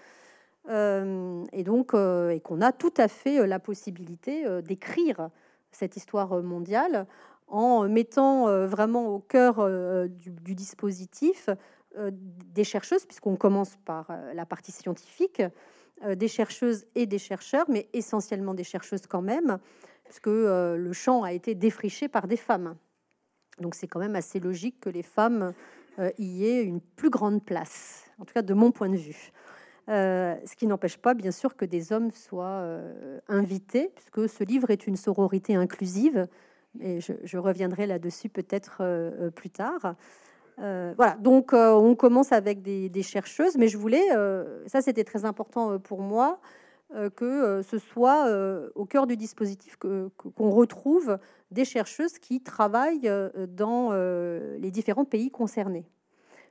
et 0.68 1.62
donc, 1.64 1.94
et 1.94 2.40
qu'on 2.40 2.60
a 2.60 2.72
tout 2.72 2.92
à 2.98 3.08
fait 3.08 3.46
la 3.46 3.58
possibilité 3.58 4.44
d'écrire 4.60 5.30
cette 5.72 5.96
histoire 5.96 6.42
mondiale 6.42 7.06
en 7.46 7.88
mettant 7.88 8.66
vraiment 8.66 9.06
au 9.08 9.20
cœur 9.20 9.68
du, 10.08 10.54
dispositif 10.54 11.48
des 11.96 12.64
chercheuses, 12.64 13.06
puisqu'on 13.06 13.36
commence 13.36 13.76
par 13.84 14.10
la 14.34 14.44
partie 14.44 14.72
scientifique, 14.72 15.42
euh, 16.04 16.14
des 16.14 16.28
chercheuses 16.28 16.86
et 16.94 17.06
des 17.06 17.18
chercheurs, 17.18 17.66
mais 17.68 17.88
essentiellement 17.92 18.54
des 18.54 18.62
chercheuses 18.62 19.06
quand 19.08 19.22
même, 19.22 19.58
puisque 20.04 20.28
euh, 20.28 20.76
le 20.76 20.92
champ 20.92 21.24
a 21.24 21.32
été 21.32 21.56
défriché 21.56 22.06
par 22.06 22.28
des 22.28 22.36
femmes. 22.36 22.76
Donc 23.58 23.74
c'est 23.74 23.88
quand 23.88 23.98
même 23.98 24.14
assez 24.14 24.38
logique 24.38 24.78
que 24.78 24.90
les 24.90 25.02
femmes 25.02 25.52
euh, 25.98 26.10
y 26.16 26.44
aient 26.44 26.62
une 26.62 26.80
plus 26.80 27.10
grande 27.10 27.44
place, 27.44 28.04
en 28.20 28.24
tout 28.24 28.32
cas 28.32 28.42
de 28.42 28.54
mon 28.54 28.70
point 28.70 28.88
de 28.88 28.96
vue. 28.96 29.32
Ce 29.88 30.56
qui 30.56 30.66
n'empêche 30.66 30.98
pas, 30.98 31.14
bien 31.14 31.30
sûr, 31.30 31.56
que 31.56 31.64
des 31.64 31.92
hommes 31.92 32.10
soient 32.12 32.64
invités, 33.28 33.90
puisque 33.94 34.28
ce 34.28 34.44
livre 34.44 34.70
est 34.70 34.86
une 34.86 34.96
sororité 34.96 35.54
inclusive, 35.54 36.28
et 36.80 37.00
je 37.00 37.38
reviendrai 37.38 37.86
là-dessus 37.86 38.28
peut-être 38.28 39.30
plus 39.34 39.50
tard. 39.50 39.96
Euh, 40.60 40.92
voilà, 40.96 41.16
donc 41.16 41.52
euh, 41.52 41.72
on 41.72 41.94
commence 41.94 42.32
avec 42.32 42.62
des, 42.62 43.02
chercheuses, 43.02 43.56
mais 43.56 43.68
je 43.68 43.78
voulais, 43.78 44.04
euh, 44.16 44.66
ça 44.66 44.82
c'était 44.82 45.04
très 45.04 45.24
important 45.24 45.78
pour 45.78 46.00
moi, 46.00 46.40
que 47.16 47.60
ce 47.60 47.76
soit 47.76 48.26
au 48.74 48.86
cœur 48.86 49.06
du 49.06 49.14
dispositif 49.14 49.76
qu'on 49.76 50.50
retrouve 50.50 51.18
des 51.50 51.66
chercheuses 51.66 52.18
qui 52.18 52.40
travaillent 52.40 53.12
dans 53.46 53.92
les 53.92 54.70
différents 54.70 55.04
pays 55.04 55.30
concernés. 55.30 55.84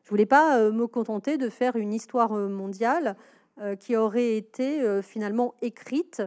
Je 0.08 0.10
voulais 0.10 0.26
pas 0.26 0.72
me 0.72 0.88
contenter 0.88 1.38
de 1.38 1.50
faire 1.50 1.76
une 1.76 1.94
histoire 1.94 2.32
mondiale 2.32 3.18
qui 3.82 3.98
aurait 3.98 4.38
été 4.38 5.02
finalement 5.04 5.54
écrite 5.62 6.24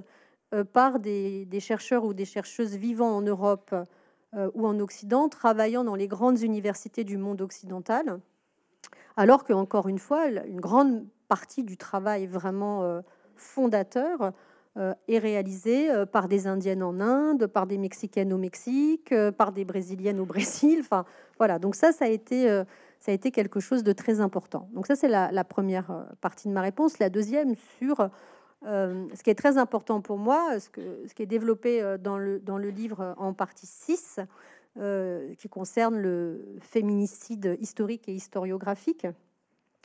par 0.75 0.99
des, 0.99 1.49
chercheurs 1.61 2.05
ou 2.05 2.13
des 2.13 2.27
chercheuses 2.27 2.77
vivant 2.77 3.09
en 3.09 3.23
Europe 3.23 3.75
euh, 4.37 4.49
ou 4.55 4.65
en 4.65 4.79
Occident, 4.79 5.31
travaillant 5.31 5.83
dans 5.83 5.97
les 5.97 6.07
grandes 6.07 6.41
universités 6.43 7.03
du 7.03 7.17
monde 7.17 7.41
occidental, 7.41 8.21
alors 9.17 9.43
que, 9.43 9.53
encore 9.53 9.89
une 9.89 9.99
fois, 9.99 10.27
une 10.29 10.61
grande 10.61 11.05
partie 11.27 11.65
du 11.65 11.77
travail 11.77 12.29
vraiment 12.29 12.85
euh, 12.85 13.01
fondateur 13.35 14.33
euh, 14.77 14.95
est 15.09 15.19
réalisé 15.19 15.89
par 16.13 16.29
des 16.29 16.47
Indiennes 16.47 16.85
en 16.85 17.01
Inde, 17.01 17.47
par 17.49 17.67
des 17.67 17.77
Mexicaines 17.77 18.33
au 18.33 18.39
Mexique, 18.39 19.13
par 19.37 19.51
des 19.51 19.65
Brésiliennes 19.65 20.21
au 20.21 20.27
Brésil. 20.27 20.79
Enfin, 20.81 21.07
voilà. 21.39 21.59
Donc 21.59 21.75
ça, 21.75 21.91
ça 21.91 22.05
a 22.05 22.09
été, 22.09 22.63
ça 23.01 23.13
a 23.13 23.15
été 23.15 23.31
quelque 23.31 23.61
chose 23.61 23.83
de 23.83 23.93
très 23.93 24.21
important. 24.21 24.69
Donc 24.75 24.87
ça, 24.87 24.95
c'est 24.95 25.09
la, 25.09 25.45
première 25.45 26.07
partie 26.21 26.49
de 26.49 26.53
ma 26.53 26.61
réponse. 26.61 26.99
La 26.99 27.09
deuxième 27.09 27.55
sur 27.79 28.11
euh, 28.67 29.09
ce 29.15 29.23
qui 29.23 29.31
est 29.31 29.35
très 29.35 29.57
important 29.57 30.03
pour 30.03 30.19
moi, 30.19 30.59
ce, 30.61 30.69
qui 30.69 31.23
est 31.23 31.27
développé 31.27 31.81
euh, 31.81 31.97
dans 31.97 32.19
le, 32.19 32.39
dans 32.41 32.59
le 32.59 32.69
livre 32.69 33.15
en 33.17 33.33
partie 33.33 33.67
6, 33.67 34.21
euh, 34.79 35.35
qui 35.37 35.49
concerne 35.49 35.99
le 35.99 36.57
féminicide 36.61 37.57
historique 37.59 38.09
et 38.09 38.13
historiographique, 38.13 39.07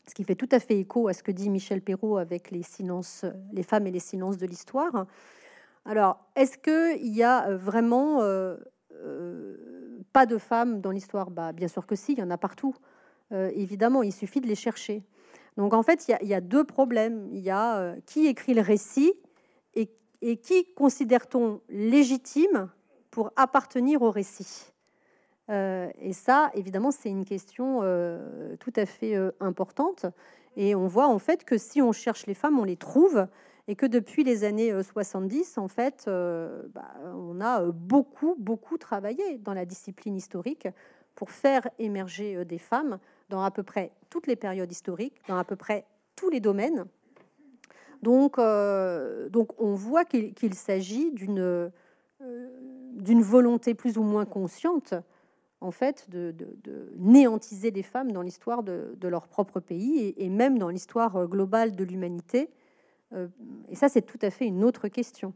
ce 0.08 0.14
qui 0.14 0.26
fait 0.26 0.36
tout 0.36 0.50
à 0.52 0.60
fait 0.60 0.78
écho 0.78 1.08
à 1.08 1.14
ce 1.14 1.24
que 1.24 1.32
dit 1.32 1.50
Michel 1.50 1.82
Perrault 1.82 2.18
avec 2.18 2.52
les 2.52 2.64
silences, 2.64 3.26
les 3.54 3.64
femmes 3.64 3.88
et 3.88 3.92
les 3.92 4.00
silences 4.00 4.38
de 4.38 4.46
l'histoire. 4.46 5.08
Alors, 5.86 6.20
est-ce 6.36 6.58
qu'il 6.58 7.16
y 7.16 7.24
a 7.24 7.56
vraiment 7.56 8.20
pas 10.14 10.26
de 10.26 10.38
femmes 10.38 10.82
dans 10.82 10.92
l'histoire? 10.92 11.32
Bah, 11.32 11.54
Bien 11.54 11.68
sûr 11.68 11.88
que 11.88 11.96
si, 11.96 12.14
il 12.14 12.20
y 12.20 12.24
en 12.24 12.30
a 12.30 12.38
partout. 12.38 12.76
Évidemment, 13.32 14.04
il 14.04 14.14
suffit 14.14 14.42
de 14.42 14.48
les 14.48 14.56
chercher. 14.56 15.04
Donc 15.58 15.74
en 15.74 15.84
fait, 15.84 16.08
il 16.08 16.28
y, 16.28 16.34
a 16.34 16.42
deux 16.42 16.64
problèmes. 16.64 17.28
Il 17.32 17.40
y 17.40 17.50
a 17.50 17.78
euh, 17.78 17.96
qui 18.06 18.28
écrit 18.28 18.54
le 18.54 18.62
récit 18.62 19.14
et, 20.22 20.38
qui 20.38 20.66
considère-t-on 20.74 21.62
légitime 21.70 22.70
pour 23.12 23.32
appartenir 23.36 24.02
au 24.02 24.10
récit? 24.10 24.72
Euh, 25.52 25.88
Et 26.02 26.14
ça, 26.14 26.50
évidemment, 26.56 26.90
c'est 26.90 27.10
une 27.10 27.26
question 27.26 27.82
euh, 27.84 28.56
tout 28.60 28.74
à 28.76 28.88
fait 28.88 29.16
importante. 29.40 30.08
Et 30.56 30.74
on 30.74 30.88
voit 30.88 31.08
en 31.08 31.20
fait 31.20 31.44
que 31.44 31.60
si 31.60 31.80
on 31.82 31.92
cherche 31.92 32.26
les 32.26 32.34
femmes, 32.34 32.58
on 32.58 32.64
les 32.64 32.78
trouve. 32.78 33.28
Et 33.68 33.76
que 33.76 33.86
depuis 33.86 34.24
les 34.24 34.44
années 34.44 34.72
70, 34.82 35.58
en 35.58 35.68
fait, 35.68 36.06
bah, 36.08 36.94
on 37.16 37.42
a 37.42 37.62
beaucoup, 37.72 38.36
beaucoup 38.38 38.78
travaillé 38.78 39.40
dans 39.40 39.54
la 39.54 39.66
discipline 39.66 40.16
historique 40.16 40.68
pour 41.16 41.32
faire 41.32 41.68
émerger 41.80 42.46
des 42.46 42.60
femmes 42.60 43.00
dans 43.30 43.44
à 43.44 43.52
peu 43.52 43.64
près 43.64 43.92
toutes 44.10 44.28
les 44.28 44.36
périodes 44.36 44.72
historiques, 44.72 45.22
dans 45.28 45.38
à 45.38 45.44
peu 45.44 45.56
près 45.56 45.86
tous 46.16 46.30
les 46.30 46.40
domaines. 46.40 46.86
Donc, 48.02 48.38
euh, 48.38 49.30
on 49.58 49.74
voit 49.74 50.06
qu'il 50.06 50.54
s'agit 50.54 51.12
d'une 51.12 51.40
euh, 51.40 52.50
d'une 52.94 53.22
volonté 53.22 53.74
plus 53.74 53.98
ou 53.98 54.04
moins 54.04 54.26
consciente, 54.26 54.94
en 55.60 55.72
fait, 55.72 56.10
de, 56.10 56.34
néantiser 56.98 57.70
les 57.72 57.84
femmes 57.84 58.12
dans 58.12 58.22
l'histoire 58.22 58.64
de, 58.64 59.08
leur 59.08 59.28
propre 59.28 59.60
pays 59.60 60.14
et, 60.18 60.30
même 60.30 60.58
dans 60.58 60.70
l'histoire 60.70 61.28
globale 61.28 61.76
de 61.76 61.84
l'humanité. 61.84 62.50
Euh, 63.14 63.28
et 63.70 63.76
ça, 63.76 63.90
c'est 63.90 64.02
tout 64.02 64.20
à 64.22 64.30
fait 64.30 64.46
une 64.46 64.64
autre 64.64 64.88
question. 64.88 65.34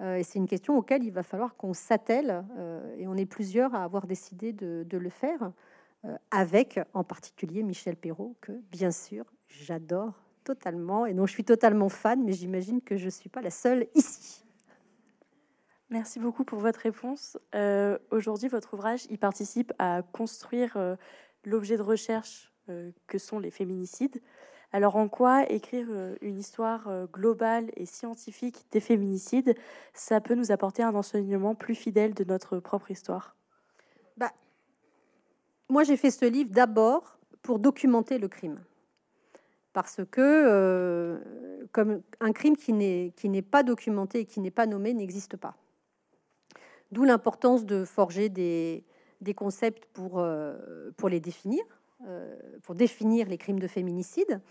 et 0.00 0.22
c'est 0.22 0.38
une 0.38 0.46
question 0.46 0.76
auquel 0.76 1.02
il 1.02 1.12
va 1.12 1.22
falloir 1.22 1.56
qu'on 1.56 1.74
s'attelle, 1.74 2.44
et 2.98 3.06
on 3.08 3.16
est 3.16 3.26
plusieurs 3.26 3.74
à 3.74 3.82
avoir 3.82 4.06
décidé 4.06 4.52
de, 4.52 4.96
le 4.96 5.10
faire. 5.10 5.50
Euh, 6.04 6.16
avec 6.32 6.80
en 6.94 7.04
particulier 7.04 7.62
Michel 7.62 7.94
Perrault, 7.94 8.34
que 8.40 8.50
bien 8.72 8.90
sûr 8.90 9.24
j'adore 9.46 10.14
totalement 10.42 11.06
et 11.06 11.14
dont 11.14 11.26
je 11.26 11.32
suis 11.32 11.44
totalement 11.44 11.88
fan, 11.88 12.24
mais 12.24 12.32
j'imagine 12.32 12.80
que 12.80 12.96
je 12.96 13.04
ne 13.04 13.10
suis 13.10 13.28
pas 13.28 13.40
la 13.40 13.50
seule 13.50 13.86
ici. 13.94 14.44
Merci 15.90 16.18
beaucoup 16.18 16.42
pour 16.42 16.58
votre 16.58 16.80
réponse. 16.80 17.38
Euh, 17.54 17.98
aujourd'hui, 18.10 18.48
votre 18.48 18.74
ouvrage 18.74 19.06
y 19.10 19.16
participe 19.16 19.72
à 19.78 20.02
construire 20.02 20.76
euh, 20.76 20.96
l'objet 21.44 21.76
de 21.76 21.82
recherche 21.82 22.52
que 23.08 23.18
sont 23.18 23.40
les 23.40 23.50
féminicides. 23.50 24.22
Alors 24.70 24.94
en 24.94 25.08
quoi 25.08 25.50
écrire 25.50 25.88
une 26.20 26.38
histoire 26.38 27.08
globale 27.12 27.70
et 27.74 27.86
scientifique 27.86 28.64
des 28.70 28.78
féminicides, 28.78 29.56
ça 29.94 30.20
peut 30.20 30.36
nous 30.36 30.52
apporter 30.52 30.84
un 30.84 30.94
enseignement 30.94 31.56
plus 31.56 31.74
fidèle 31.74 32.14
de 32.14 32.22
notre 32.22 32.60
propre 32.60 32.92
histoire? 32.92 33.34
Bah, 34.16 34.32
moi, 35.72 35.84
j'ai 35.84 35.96
fait 35.96 36.10
ce 36.10 36.26
livre 36.26 36.50
d'abord 36.50 37.18
pour 37.40 37.58
documenter 37.58 38.18
le 38.18 38.28
crime. 38.28 38.60
Parce 39.72 40.00
que, 40.10 40.20
euh, 40.20 41.18
comme 41.72 42.02
un 42.20 42.32
crime 42.32 42.56
qui 42.56 42.74
n'est 42.74 43.42
pas 43.42 43.62
documenté 43.62 44.20
et 44.20 44.24
qui 44.26 44.40
n'est 44.40 44.50
pas 44.50 44.66
nommé 44.66 44.92
n'existe 44.92 45.38
pas. 45.38 45.56
D'où 46.92 47.04
l'importance 47.04 47.64
de 47.64 47.86
forger 47.86 48.28
des, 48.28 48.84
concepts 49.34 49.86
pour, 49.94 50.18
euh, 50.18 50.90
pour 50.98 51.08
les 51.08 51.20
définir, 51.20 51.64
euh, 52.06 52.36
pour 52.64 52.74
définir 52.74 53.26
les 53.26 53.38
crimes 53.38 53.58
de 53.58 53.66
féminicide, 53.66 54.42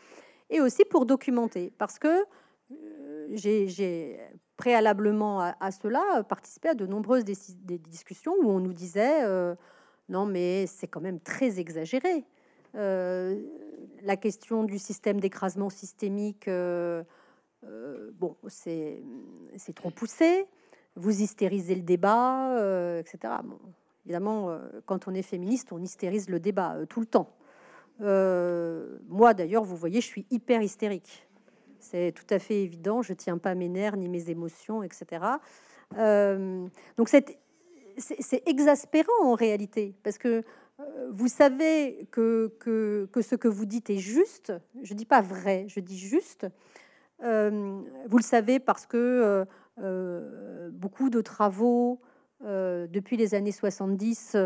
et 0.50 0.60
aussi 0.60 0.86
pour 0.86 1.06
documenter. 1.06 1.72
Parce 1.78 2.00
que 2.00 2.26
j'ai 3.30 4.20
préalablement 4.58 5.40
à, 5.40 5.72
cela 5.72 6.24
participé 6.24 6.70
à 6.70 6.74
de 6.74 6.88
nombreuses 6.88 7.26
des 7.26 7.78
discussions 7.78 8.34
où 8.42 8.50
on 8.50 8.60
nous 8.60 8.74
disait 8.74 9.24
non, 10.12 10.26
mais 10.26 10.68
c'est 10.68 10.88
quand 10.88 11.00
même 11.00 11.22
très 11.22 11.60
exagéré. 11.60 12.26
Euh, 12.76 13.42
la 14.04 14.18
question 14.18 14.66
du 14.66 14.78
système 14.78 15.22
d'écrasement 15.22 15.70
systémique, 15.70 16.50
euh, 16.50 17.02
euh, 17.66 18.12
bon, 18.20 18.36
c'est 18.48 19.02
trop 19.74 19.90
poussé. 19.90 20.46
Vous 20.98 21.22
hystérisez 21.22 21.76
le 21.76 21.82
débat, 21.82 22.58
etc. 23.00 23.36
évidemment, 24.06 24.60
quand 24.86 25.08
on 25.08 25.14
est 25.14 25.22
féministe, 25.22 25.72
on 25.72 25.82
hystérise 25.82 26.30
le 26.30 26.42
débat 26.42 26.76
tout 26.90 27.00
le 27.00 27.06
temps. 27.06 27.34
moi, 28.00 29.34
d'ailleurs, 29.34 29.64
vous 29.64 29.78
voyez, 29.78 30.02
je 30.02 30.08
suis 30.08 30.26
hyper 30.30 30.62
hystérique. 30.62 31.26
c'est 31.80 32.12
tout 32.12 32.26
à 32.30 32.40
fait 32.40 32.64
évident. 32.64 33.02
Je 33.02 33.14
tiens 33.14 33.38
pas 33.38 33.56
mes 33.56 33.70
nerfs 33.70 33.96
ni 33.96 34.10
mes 34.10 34.30
émotions, 34.30 34.84
etc. 34.84 35.22
Donc 35.96 37.08
c'est 37.98 38.48
exaspérant 38.48 39.24
en 39.24 39.36
réalité, 39.36 39.96
parce 40.04 40.18
que 40.18 40.44
euh, 40.80 41.10
vous 41.12 41.28
savez 41.28 42.08
que, 42.12 42.52
ce 42.66 43.36
que 43.36 43.48
vous 43.48 43.66
dites 43.66 43.90
est 43.90 43.98
juste. 43.98 44.54
Je 44.82 44.94
dis 44.94 45.06
pas 45.06 45.22
vrai, 45.22 45.66
je 45.68 45.80
dis 45.80 45.98
juste. 45.98 46.48
Euh, 47.24 47.82
vous 48.08 48.18
le 48.18 48.24
savez 48.24 48.60
parce 48.60 48.86
que 48.86 49.46
beaucoup 50.72 51.10
de 51.10 51.22
travaux 51.22 52.02
depuis 52.42 53.18
les 53.18 53.36
années 53.36 53.52
70 53.52 54.38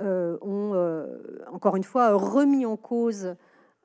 ont, 0.00 1.06
encore 1.50 1.76
une 1.76 1.84
fois, 1.84 2.12
remis 2.12 2.66
en 2.66 2.76
cause 2.76 3.34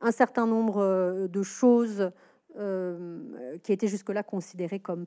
un 0.01 0.11
certain 0.11 0.45
nombre 0.45 1.27
de 1.27 1.43
choses 1.43 2.11
qui 2.55 3.71
étaient 3.73 3.87
jusque-là 3.87 4.23
considérées 4.23 4.79
comme 4.79 5.05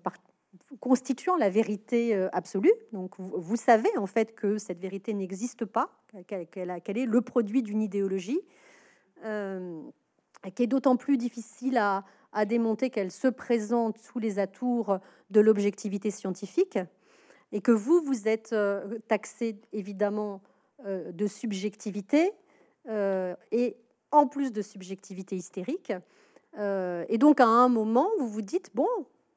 constituant 0.80 1.36
la 1.36 1.48
vérité 1.48 2.14
euh, 2.14 2.28
absolue. 2.32 2.72
Donc 2.92 3.14
vous, 3.18 3.56
savez 3.56 3.90
en 3.96 4.06
fait 4.06 4.34
que 4.34 4.58
cette 4.58 4.78
vérité 4.78 5.14
n'existe 5.14 5.64
pas, 5.64 5.90
qu'elle 6.26 6.98
est 6.98 7.06
le 7.06 7.20
produit 7.20 7.62
d'une 7.62 7.82
idéologie, 7.82 8.40
euh, 9.24 9.82
qui 10.54 10.62
est 10.62 10.66
d'autant 10.66 10.96
plus 10.96 11.16
difficile 11.16 11.78
à, 11.78 12.04
démonter 12.44 12.90
qu'elle 12.90 13.12
se 13.12 13.28
présente 13.28 13.96
sous 13.96 14.18
les 14.18 14.38
atours 14.38 14.98
de 15.30 15.40
l'objectivité 15.40 16.10
scientifique, 16.10 16.78
et 17.50 17.62
que 17.62 17.72
vous, 17.72 18.02
vous 18.02 18.28
êtes 18.28 18.52
euh, 18.52 18.98
taxé 19.08 19.58
évidemment 19.72 20.42
de 20.84 21.26
subjectivité, 21.26 22.32
et 22.86 23.76
en 24.10 24.26
plus 24.26 24.52
de 24.52 24.60
subjectivité 24.60 25.34
hystérique. 25.34 25.90
et 26.54 27.18
donc 27.18 27.40
à 27.40 27.46
un 27.46 27.70
moment, 27.70 28.10
vous 28.18 28.28
vous 28.28 28.42
dites, 28.42 28.70
bon, 28.74 28.86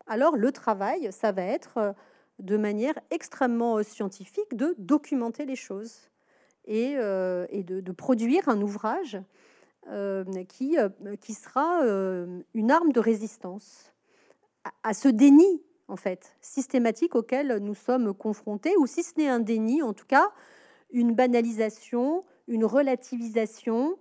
alors 0.10 0.36
le 0.36 0.52
travail, 0.52 1.10
ça 1.12 1.32
va 1.32 1.44
être 1.44 1.78
euh, 1.78 1.94
de 2.40 2.58
manière 2.58 2.96
extrêmement 3.12 3.78
euh, 3.78 3.84
scientifique 3.84 4.56
de 4.56 4.76
documenter 4.80 5.46
les 5.46 5.56
choses 5.56 6.10
et, 6.66 6.96
euh, 6.98 7.46
de, 7.52 7.92
produire 7.92 8.50
un 8.50 8.62
ouvrage 8.62 9.18
qui, 10.50 10.76
sera 11.34 11.82
une 12.54 12.70
arme 12.70 12.92
de 12.92 13.00
résistance 13.00 13.92
à, 14.84 14.94
ce 14.94 15.08
déni 15.08 15.64
en 15.88 15.96
fait 15.96 16.36
systématique 16.42 17.16
auquel 17.16 17.58
nous 17.58 17.74
sommes 17.74 18.14
confrontés, 18.14 18.76
ou 18.78 18.86
si 18.86 19.02
ce 19.02 19.14
n'est 19.18 19.30
un 19.30 19.40
déni, 19.40 19.82
en 19.82 19.94
tout 19.94 20.06
cas 20.06 20.30
une 20.92 21.16
banalisation, 21.16 22.24
une 22.48 22.66
relativisation, 22.66 23.98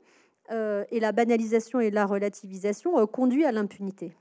et 0.51 1.01
la 1.01 1.13
banalisation 1.13 1.81
et 1.81 1.91
la 1.91 2.05
relativisation 2.05 3.07
conduit 3.07 3.47
à 3.47 3.53
l'impunité. 3.53 4.15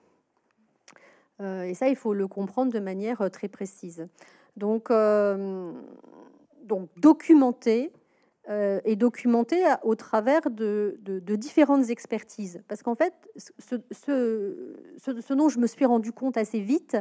Euh, 1.41 1.63
et 1.63 1.73
ça, 1.73 1.88
il 1.88 1.95
faut 1.95 2.13
le 2.13 2.28
comprendre 2.28 2.71
de 2.71 2.80
manière 2.80 3.21
euh, 3.21 3.30
très 3.30 3.47
précise. 3.47 4.08
Donc, 4.56 4.89
euh, 4.89 5.71
documenter 6.97 7.91
et 8.86 8.95
documenter 8.95 9.62
au 9.84 9.95
travers 9.95 10.50
de, 10.50 10.97
différentes 11.36 11.89
expertises. 11.89 12.63
Parce 12.69 12.82
qu'en 12.82 12.95
fait, 12.95 13.13
ce, 13.36 15.34
dont 15.34 15.50
je 15.50 15.60
me 15.60 15.67
suis 15.67 15.84
rendu 15.84 16.13
compte 16.13 16.38
assez 16.38 16.62
vite, 16.62 16.95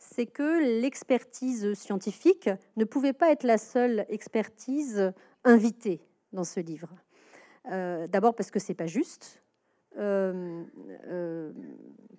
c'est 0.00 0.26
que 0.26 0.80
l'expertise 0.80 1.74
scientifique 1.74 2.50
ne 2.76 2.84
pouvait 2.84 3.12
pas 3.12 3.30
être 3.30 3.44
la 3.44 3.58
seule 3.58 4.06
expertise 4.08 5.12
invitée 5.44 6.00
dans 6.32 6.42
ce 6.42 6.58
livre. 6.58 6.88
D'abord 7.70 8.34
parce 8.34 8.50
que 8.50 8.58
c'est 8.58 8.74
pas 8.74 8.88
juste, 8.88 9.40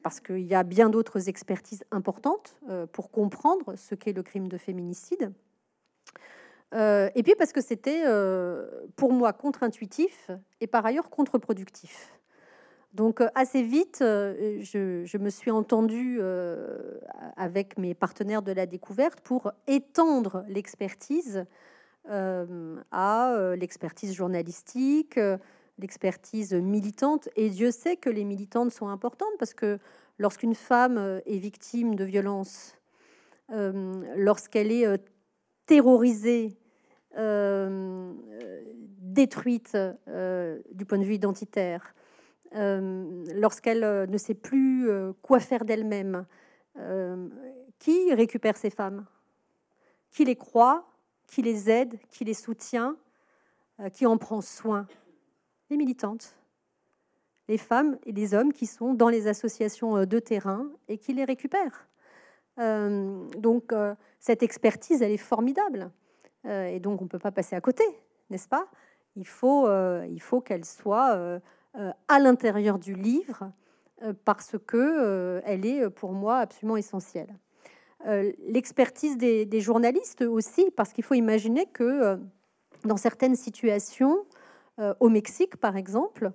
parce 0.04 0.20
qu'il 0.20 0.46
y 0.46 0.56
a 0.56 0.64
bien 0.64 0.90
d'autres 0.90 1.30
expertises 1.30 1.84
importantes 1.92 2.56
euh, 2.70 2.86
pour 2.86 3.10
comprendre 3.12 3.76
ce 3.76 3.96
qu'est 3.96 4.14
le 4.14 4.24
crime 4.24 4.48
de 4.48 4.58
féminicide. 4.58 5.32
et 6.74 7.24
puis 7.24 7.36
parce 7.38 7.54
que 7.54 7.62
c'était 7.62 8.04
pour 8.96 9.14
moi 9.14 9.32
contre-intuitif 9.32 10.32
et 10.60 10.68
par 10.68 10.86
ailleurs 10.86 11.10
contre-productif. 11.10 12.12
Donc 12.94 13.22
assez 13.36 13.62
vite, 13.64 13.98
je, 14.00 15.18
me 15.18 15.30
suis 15.30 15.52
entendue 15.52 16.20
avec 17.38 17.78
mes 17.78 17.94
partenaires 17.94 18.42
de 18.42 18.52
la 18.52 18.66
découverte 18.66 19.20
pour 19.22 19.52
étendre 19.68 20.44
l'expertise 20.48 21.46
à 22.10 23.54
l'expertise 23.56 24.14
journalistique, 24.14 25.20
l'expertise 25.78 26.54
militante. 26.54 27.30
Et 27.36 27.50
Dieu 27.50 27.72
sait 27.72 27.98
que 27.98 28.10
les 28.10 28.24
militantes 28.24 28.72
sont 28.72 28.88
importantes 28.88 29.34
parce 29.40 29.54
que 29.54 29.80
lorsqu'une 30.20 30.56
femme 30.56 30.98
euh, 30.98 31.20
est 31.26 31.38
victime 31.38 31.96
de 31.96 32.04
violence, 32.04 32.76
euh, 33.52 34.04
lorsqu'elle 34.16 34.72
est 34.72 34.86
euh, 34.86 34.98
terrorisée, 35.66 36.58
détruite 38.98 39.78
du 39.78 40.86
point 40.88 40.98
de 40.98 41.04
vue 41.04 41.14
identitaire, 41.14 41.94
lorsqu'elle 42.52 44.10
ne 44.10 44.18
sait 44.18 44.34
plus 44.34 44.90
quoi 45.22 45.40
faire 45.40 45.64
d'elle-même, 45.64 46.26
qui 47.78 48.12
récupère 48.16 48.58
ces 48.58 48.72
femmes? 48.72 49.06
Qui 50.10 50.26
les 50.26 50.36
croit? 50.36 50.90
Qui 51.28 51.44
les 51.44 51.70
aide? 51.70 52.00
Qui 52.10 52.26
les 52.26 52.34
soutient? 52.34 52.98
Qui 53.94 54.08
en 54.08 54.18
prend 54.18 54.42
soin? 54.42 54.88
Les 55.74 55.78
militantes, 55.78 56.36
les 57.48 57.58
femmes 57.58 57.98
et 58.06 58.12
les 58.12 58.34
hommes 58.34 58.54
qui 58.54 58.68
sont 58.68 58.94
dans 58.94 59.10
les 59.10 59.28
associations 59.28 59.98
euh, 59.98 60.06
de 60.06 60.20
terrain 60.20 60.70
et 60.88 60.98
qui 60.98 61.14
les 61.14 61.26
récupèrent. 61.26 61.88
Euh, 62.60 63.28
donc 63.38 63.74
euh, 63.74 63.96
cette 64.20 64.44
expertise, 64.44 65.02
elle 65.02 65.12
est 65.12 65.18
formidable. 65.18 65.90
et 66.46 66.80
donc 66.80 67.02
on 67.02 67.06
ne 67.06 67.10
peut 67.10 67.20
pas 67.20 67.32
passer 67.32 67.56
à 67.56 67.62
côté, 67.62 67.84
n'est-ce 68.30 68.48
pas? 68.48 68.68
Il 69.16 69.28
faut, 69.28 69.68
faut 70.20 70.42
qu'elle 70.42 70.66
soit 70.66 71.40
à 72.08 72.20
l'intérieur 72.20 72.80
du 72.80 72.96
livre 72.96 73.52
parce 74.26 74.56
que 74.66 75.42
elle 75.46 75.66
est 75.66 75.90
pour 75.90 76.14
moi 76.14 76.40
absolument 76.40 76.78
essentielle. 76.78 77.34
L'expertise 78.48 79.18
des, 79.18 79.62
journalistes 79.62 80.24
aussi, 80.24 80.72
parce 80.72 80.94
qu'il 80.94 81.04
faut 81.04 81.14
imaginer 81.14 81.66
que 81.68 82.20
dans 82.86 82.98
certaines 82.98 83.36
situations, 83.36 84.26
au 85.00 85.10
Mexique, 85.10 85.58
par 85.58 85.78
exemple, 85.78 86.34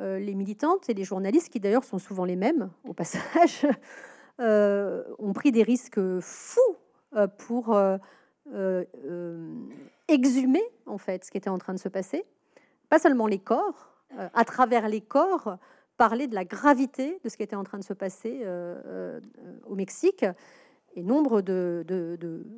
euh, 0.00 0.18
les 0.18 0.34
militantes 0.34 0.88
et 0.88 0.94
les 0.94 1.04
journalistes, 1.04 1.50
qui 1.50 1.60
d'ailleurs 1.60 1.84
sont 1.84 1.98
souvent 1.98 2.24
les 2.24 2.36
mêmes 2.36 2.70
au 2.88 2.94
passage, 2.94 3.66
euh, 4.40 5.04
ont 5.18 5.34
pris 5.34 5.52
des 5.52 5.62
risques 5.62 6.00
fous 6.20 6.76
pour 7.38 7.76
exhumer 10.08 10.62
en 10.86 10.98
fait 10.98 11.24
ce 11.24 11.30
qui 11.30 11.36
était 11.36 11.50
en 11.50 11.58
train 11.58 11.74
de 11.74 11.78
se 11.78 11.88
passer. 11.88 12.24
Pas 12.88 12.98
seulement 12.98 13.26
les 13.26 13.38
corps, 13.38 13.92
à 14.16 14.44
travers 14.44 14.88
les 14.88 15.00
corps, 15.00 15.56
parler 15.96 16.28
de 16.28 16.34
la 16.34 16.44
gravité 16.44 17.20
de 17.22 17.28
ce 17.28 17.36
qui 17.36 17.42
était 17.42 17.56
en 17.56 17.64
train 17.64 17.78
de 17.78 17.84
se 17.84 17.92
passer 17.92 18.44
au 19.66 19.74
Mexique. 19.74 20.24
Et 20.94 21.02
nombre 21.02 21.42
de, 21.42 21.84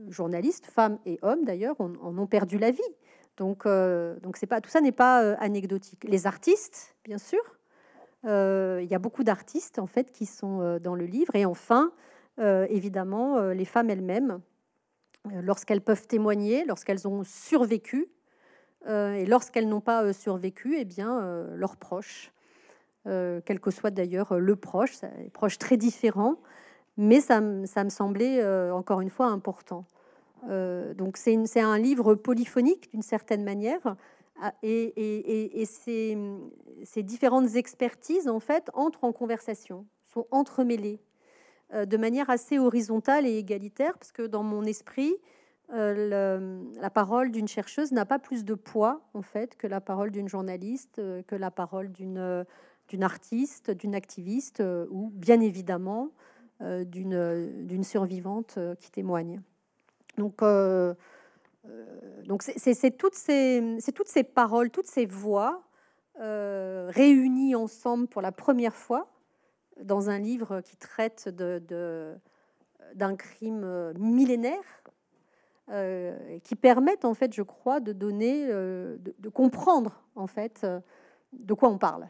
journalistes, 0.09 0.67
femmes 0.67 0.99
et 1.07 1.19
hommes 1.23 1.45
d'ailleurs, 1.45 1.81
en 1.81 2.19
ont 2.19 2.27
perdu 2.27 2.59
la 2.59 2.71
vie. 2.71 2.81
Donc, 3.37 3.67
euh, 3.67 4.17
pas 4.49 4.61
tout 4.61 4.71
ça 4.71 4.81
n'est 4.81 4.93
pas 4.93 5.23
euh, 5.23 5.37
anecdotique. 5.39 6.05
Les 6.05 6.27
artistes, 6.27 6.95
bien 7.05 7.19
sûr, 7.19 7.41
euh, 8.25 8.81
il 8.83 8.91
y 8.91 8.95
a 8.95 8.99
beaucoup 8.99 9.25
d'artistes 9.25 9.79
en 9.79 9.87
fait 9.87 10.13
qui 10.13 10.27
sont 10.27 10.79
dans 10.81 10.95
le 10.95 11.07
livre. 11.07 11.35
Et 11.35 11.45
enfin, 11.45 11.93
évidemment, 12.39 13.41
les 13.51 13.65
femmes 13.65 13.91
elles-mêmes, 13.91 14.41
lorsqu'elles 15.43 15.81
peuvent 15.81 16.07
témoigner, 16.07 16.65
lorsqu'elles 16.65 17.09
ont 17.09 17.25
survécu, 17.25 18.09
et 18.89 19.27
lorsqu'elles 19.27 19.69
n'ont 19.69 19.81
pas 19.81 20.13
survécu, 20.13 20.77
eh 20.79 20.85
bien, 20.85 21.47
leurs 21.55 21.77
proches, 21.77 22.33
quel 23.05 23.61
que 23.61 23.71
soit 23.71 23.91
d'ailleurs 23.91 24.39
le 24.39 24.57
proche, 24.57 25.01
des 25.01 25.31
proches 25.31 25.59
très 25.59 25.77
différents, 25.77 26.37
mais 26.97 27.21
ça 27.21 27.41
me 27.41 27.91
semblait 27.91 28.71
encore 28.71 29.01
une 29.01 29.11
fois 29.11 29.27
important. 29.27 29.85
Euh, 30.49 30.95
donc 30.95 31.17
c'est 31.17 31.61
un 31.61 31.79
livre 31.79 32.15
polyphonique 32.15 32.91
d'une 32.91 33.03
certaine 33.03 33.45
manière, 33.45 33.97
ah, 34.41 34.53
et, 34.63 35.65
ces, 35.67 37.03
différentes 37.03 37.55
expertises 37.55 38.29
en 38.29 38.41
fait 38.41 38.71
entrent 38.75 39.05
en 39.05 39.13
conversation, 39.13 39.87
sont 40.13 40.27
entremêlées 40.31 41.01
euh, 41.75 41.87
de 41.87 41.97
manière 41.97 42.29
assez 42.29 42.59
horizontale 42.59 43.27
et 43.27 43.39
égalitaire, 43.39 43.97
parce 43.99 44.13
que 44.13 44.23
dans 44.23 44.43
mon 44.43 44.65
esprit, 44.65 45.15
euh, 45.73 46.61
la 46.81 46.91
parole 46.91 47.31
d'une 47.31 47.49
chercheuse 47.49 47.93
n'a 47.93 48.05
pas 48.05 48.19
plus 48.19 48.45
de 48.45 48.55
poids 48.55 49.01
en 49.15 49.23
fait 49.23 49.57
que 49.57 49.67
la 49.67 49.81
parole 49.81 50.11
d'une 50.11 50.29
journaliste, 50.29 51.01
que 51.27 51.37
la 51.37 51.51
parole 51.51 51.91
d'une 51.91 52.45
d'une 52.89 53.05
artiste, 53.05 53.71
d'une 53.71 53.95
activiste 53.95 54.63
ou 54.91 55.11
bien 55.15 55.41
évidemment 55.41 56.11
d'une 56.61 57.85
survivante 57.85 58.59
qui 58.81 58.91
témoigne. 58.91 59.41
Donc, 60.19 60.43
euh, 60.43 60.95
euh, 61.69 62.37
c'est 62.57 62.97
toutes, 62.97 63.15
ces, 63.15 64.25
paroles, 64.35 64.71
toutes 64.71 64.87
ces 64.87 65.07
voix 65.07 65.63
euh, 66.21 66.89
réunies 66.91 67.55
ensemble 67.55 68.07
pour 68.09 68.23
la 68.23 68.33
première 68.33 68.75
fois 68.75 69.09
dans 69.81 70.11
un 70.11 70.19
livre 70.19 70.61
qui 70.61 70.77
traite 70.77 71.29
de, 71.29 72.15
d'un 72.95 73.17
crime 73.17 73.93
millénaire, 73.99 74.83
qui 76.45 76.55
permettent 76.57 77.07
en 77.07 77.15
fait, 77.15 77.33
je 77.33 77.43
crois, 77.43 77.81
de 77.81 77.93
donner, 77.93 78.47
de, 78.47 79.15
de 79.19 79.29
comprendre 79.31 80.03
en 80.15 80.27
fait 80.27 80.67
de 81.33 81.55
quoi 81.55 81.71
on 81.71 81.79
parle. 81.79 82.07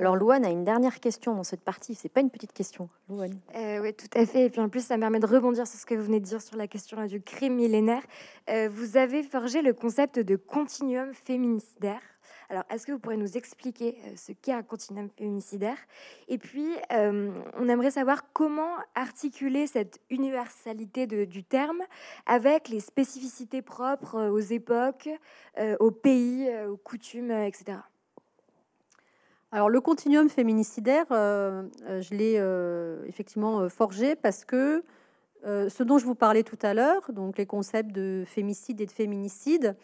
Alors 0.00 0.16
Louane 0.16 0.46
a 0.46 0.50
une 0.50 0.64
dernière 0.64 0.98
question 0.98 1.34
dans 1.34 1.44
cette 1.44 1.60
partie. 1.60 1.94
C'est 1.94 2.08
pas 2.08 2.22
une 2.22 2.30
petite 2.30 2.54
question, 2.54 2.88
Louane. 3.10 3.38
Euh, 3.54 3.82
oui, 3.82 3.92
tout 3.92 4.08
à 4.14 4.24
fait. 4.24 4.46
Et 4.46 4.50
puis 4.50 4.62
en 4.62 4.70
plus, 4.70 4.82
ça 4.82 4.96
me 4.96 5.02
permet 5.02 5.20
de 5.20 5.26
rebondir 5.26 5.66
sur 5.66 5.78
ce 5.78 5.84
que 5.84 5.94
vous 5.94 6.04
venez 6.04 6.20
de 6.20 6.24
dire 6.24 6.40
sur 6.40 6.56
la 6.56 6.66
question 6.66 7.04
du 7.04 7.20
crime 7.20 7.56
millénaire. 7.56 8.02
Euh, 8.48 8.70
vous 8.72 8.96
avez 8.96 9.22
forgé 9.22 9.60
le 9.60 9.74
concept 9.74 10.18
de 10.18 10.36
continuum 10.36 11.12
féminicidaire. 11.12 12.00
Alors, 12.48 12.64
est-ce 12.70 12.86
que 12.86 12.92
vous 12.92 12.98
pourrez 12.98 13.18
nous 13.18 13.36
expliquer 13.36 13.98
euh, 14.06 14.12
ce 14.16 14.32
qu'est 14.32 14.54
un 14.54 14.62
continuum 14.62 15.10
féminicidaire? 15.10 15.76
Et 16.28 16.38
puis, 16.38 16.70
on 16.90 17.68
aimerait 17.68 17.90
savoir 17.90 18.32
comment 18.32 18.76
articuler 18.94 19.66
cette 19.66 20.00
universalité 20.08 21.06
du 21.06 21.44
terme 21.44 21.82
avec 22.24 22.70
les 22.70 22.80
spécificités 22.80 23.60
propres 23.60 24.30
aux 24.30 24.38
époques, 24.38 25.10
aux 25.78 25.90
pays, 25.90 26.48
aux 26.66 26.78
coutumes, 26.78 27.30
etc. 27.30 27.80
Alors 29.52 29.68
le 29.68 29.80
continuum 29.80 30.28
féminicidaire, 30.28 31.06
euh, 31.10 31.64
euh, 31.88 32.00
je 32.00 32.14
l'ai 32.14 32.36
euh, 32.38 33.04
effectivement 33.08 33.68
forgé 33.68 34.14
parce 34.14 34.44
que 34.44 34.84
ce 35.42 35.82
dont 35.82 35.96
je 35.96 36.04
vous 36.04 36.14
parlais 36.14 36.42
tout 36.42 36.58
à 36.60 36.74
l'heure, 36.74 37.10
donc 37.12 37.38
les 37.38 37.46
concepts 37.46 37.92
de 37.92 38.24
fémicide 38.26 38.82
et 38.82 38.86
de 38.86 38.90
féminicide, 38.90 39.74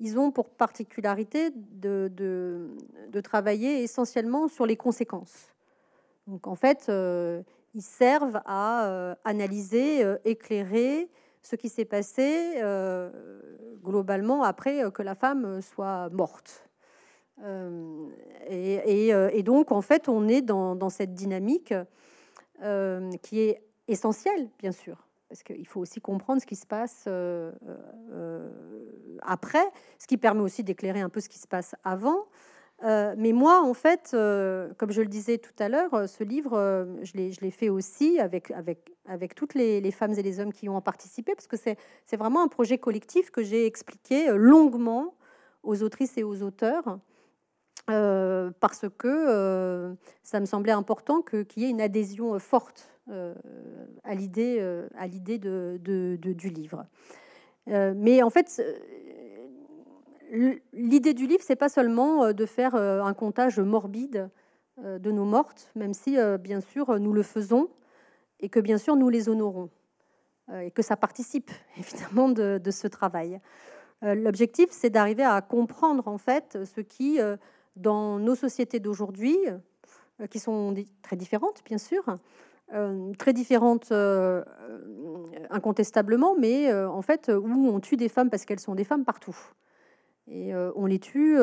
ils 0.00 0.18
ont 0.18 0.30
pour 0.30 0.50
particularité 0.50 1.50
de, 1.50 2.12
de, 2.14 3.20
travailler 3.22 3.82
essentiellement 3.82 4.48
sur 4.48 4.66
les 4.66 4.76
conséquences. 4.76 5.54
Donc 6.26 6.46
en 6.46 6.54
fait, 6.54 6.92
ils 7.74 7.82
servent 7.82 8.42
à 8.44 9.16
analyser, 9.24 10.04
éclairer 10.26 11.08
ce 11.40 11.56
qui 11.56 11.70
s'est 11.70 11.86
passé 11.86 12.60
globalement 13.82 14.42
après 14.42 14.92
que 14.92 15.00
la 15.00 15.14
femme 15.14 15.62
soit 15.62 16.10
morte. 16.10 16.67
Euh, 17.42 18.08
euh, 18.50 19.30
et, 19.32 19.42
donc, 19.42 19.72
en 19.72 19.82
fait, 19.82 20.08
on 20.08 20.28
est 20.28 20.42
dans, 20.42 20.90
cette 20.90 21.14
dynamique 21.14 21.74
euh, 22.62 23.10
qui 23.22 23.40
est 23.40 23.62
essentielle, 23.86 24.50
bien 24.58 24.72
sûr, 24.72 25.06
parce 25.28 25.42
qu'il 25.42 25.66
faut 25.66 25.80
aussi 25.80 26.00
comprendre 26.00 26.40
ce 26.40 26.46
qui 26.46 26.56
se 26.56 26.66
passe 26.66 27.08
après, 29.22 29.64
ce 29.98 30.06
qui 30.06 30.16
permet 30.16 30.42
aussi 30.42 30.62
d'éclairer 30.62 31.00
un 31.00 31.08
peu 31.08 31.20
ce 31.20 31.28
qui 31.28 31.38
se 31.38 31.46
passe 31.46 31.74
avant. 31.84 32.26
mais 32.82 33.32
moi, 33.32 33.62
en 33.62 33.74
fait, 33.74 34.10
comme 34.12 34.90
je 34.90 35.00
le 35.00 35.08
disais 35.08 35.38
tout 35.38 35.54
à 35.58 35.68
l'heure, 35.68 36.08
ce 36.08 36.24
livre, 36.24 36.86
je 37.02 37.40
l'ai 37.40 37.50
fait 37.50 37.68
aussi 37.68 38.18
avec, 38.20 38.50
avec, 38.50 38.90
avec 39.06 39.34
toutes 39.34 39.54
les, 39.54 39.90
femmes 39.90 40.12
et 40.12 40.22
les 40.22 40.40
hommes 40.40 40.52
qui 40.52 40.68
ont 40.68 40.80
participé, 40.80 41.34
parce 41.34 41.46
que 41.46 41.56
c'est 41.56 42.16
vraiment 42.16 42.42
un 42.42 42.48
projet 42.48 42.78
collectif 42.78 43.30
que 43.30 43.42
j'ai 43.42 43.64
expliqué 43.64 44.30
longuement 44.34 45.14
aux 45.62 45.82
autrices 45.82 46.16
et 46.18 46.24
aux 46.24 46.42
auteurs. 46.42 46.98
Euh, 47.90 48.50
parce 48.60 48.84
que 48.98 49.08
euh, 49.08 49.94
ça 50.22 50.40
me 50.40 50.44
semblait 50.44 50.72
important 50.72 51.22
qu'il 51.22 51.46
y 51.56 51.64
ait 51.64 51.70
une 51.70 51.80
adhésion 51.80 52.34
euh, 52.34 52.38
forte 52.38 52.90
à 54.04 54.14
l'idée 54.14 54.60
du 55.80 56.50
livre. 56.50 56.84
mais 57.66 58.22
en 58.22 58.28
fait, 58.28 58.62
l'idée 60.74 61.14
du 61.14 61.26
livre, 61.26 61.42
c'est 61.42 61.56
pas 61.56 61.70
seulement 61.70 62.34
de 62.34 62.44
faire 62.44 62.74
un 62.74 63.14
comptage 63.14 63.60
morbide 63.60 64.28
de 64.76 65.10
nos 65.10 65.24
mortes, 65.24 65.70
même 65.74 65.94
si 65.94 66.18
bien 66.38 66.60
sûr 66.60 67.00
nous 67.00 67.14
le 67.14 67.22
faisons 67.22 67.70
et 68.40 68.50
que 68.50 68.60
bien 68.60 68.76
sûr 68.76 68.94
nous 68.94 69.08
les 69.08 69.30
honorons 69.30 69.70
et 70.52 70.70
que 70.70 70.82
ça 70.82 70.98
participe 70.98 71.50
évidemment 71.78 72.28
de, 72.28 72.60
de 72.62 72.70
ce 72.70 72.88
travail. 72.88 73.40
L'objectif, 74.02 74.68
c'est 74.70 74.90
d'arriver 74.90 75.24
à 75.24 75.40
comprendre 75.40 76.08
en 76.08 76.18
fait 76.18 76.58
ce 76.62 76.82
qui 76.82 77.20
dans 77.78 78.18
nos 78.18 78.34
sociétés 78.34 78.80
d'aujourd'hui, 78.80 79.36
euh, 80.20 80.26
qui 80.26 80.38
sont 80.38 80.74
très 81.02 81.16
différentes, 81.16 81.62
bien 81.64 81.78
sûr, 81.78 82.18
euh, 82.74 83.12
très 83.18 83.32
différentes 83.32 83.92
euh, 83.92 84.44
incontestablement, 85.50 86.34
mais 86.36 86.72
en 86.72 87.02
fait, 87.02 87.30
où 87.30 87.68
on 87.68 87.80
tue 87.80 87.96
des 87.96 88.08
femmes 88.08 88.30
parce 88.30 88.44
qu'elles 88.44 88.60
sont 88.60 88.74
des 88.74 88.84
femmes 88.84 89.04
partout. 89.04 89.36
Et 90.30 90.52
on 90.54 90.84
les 90.84 90.98
tue 90.98 91.38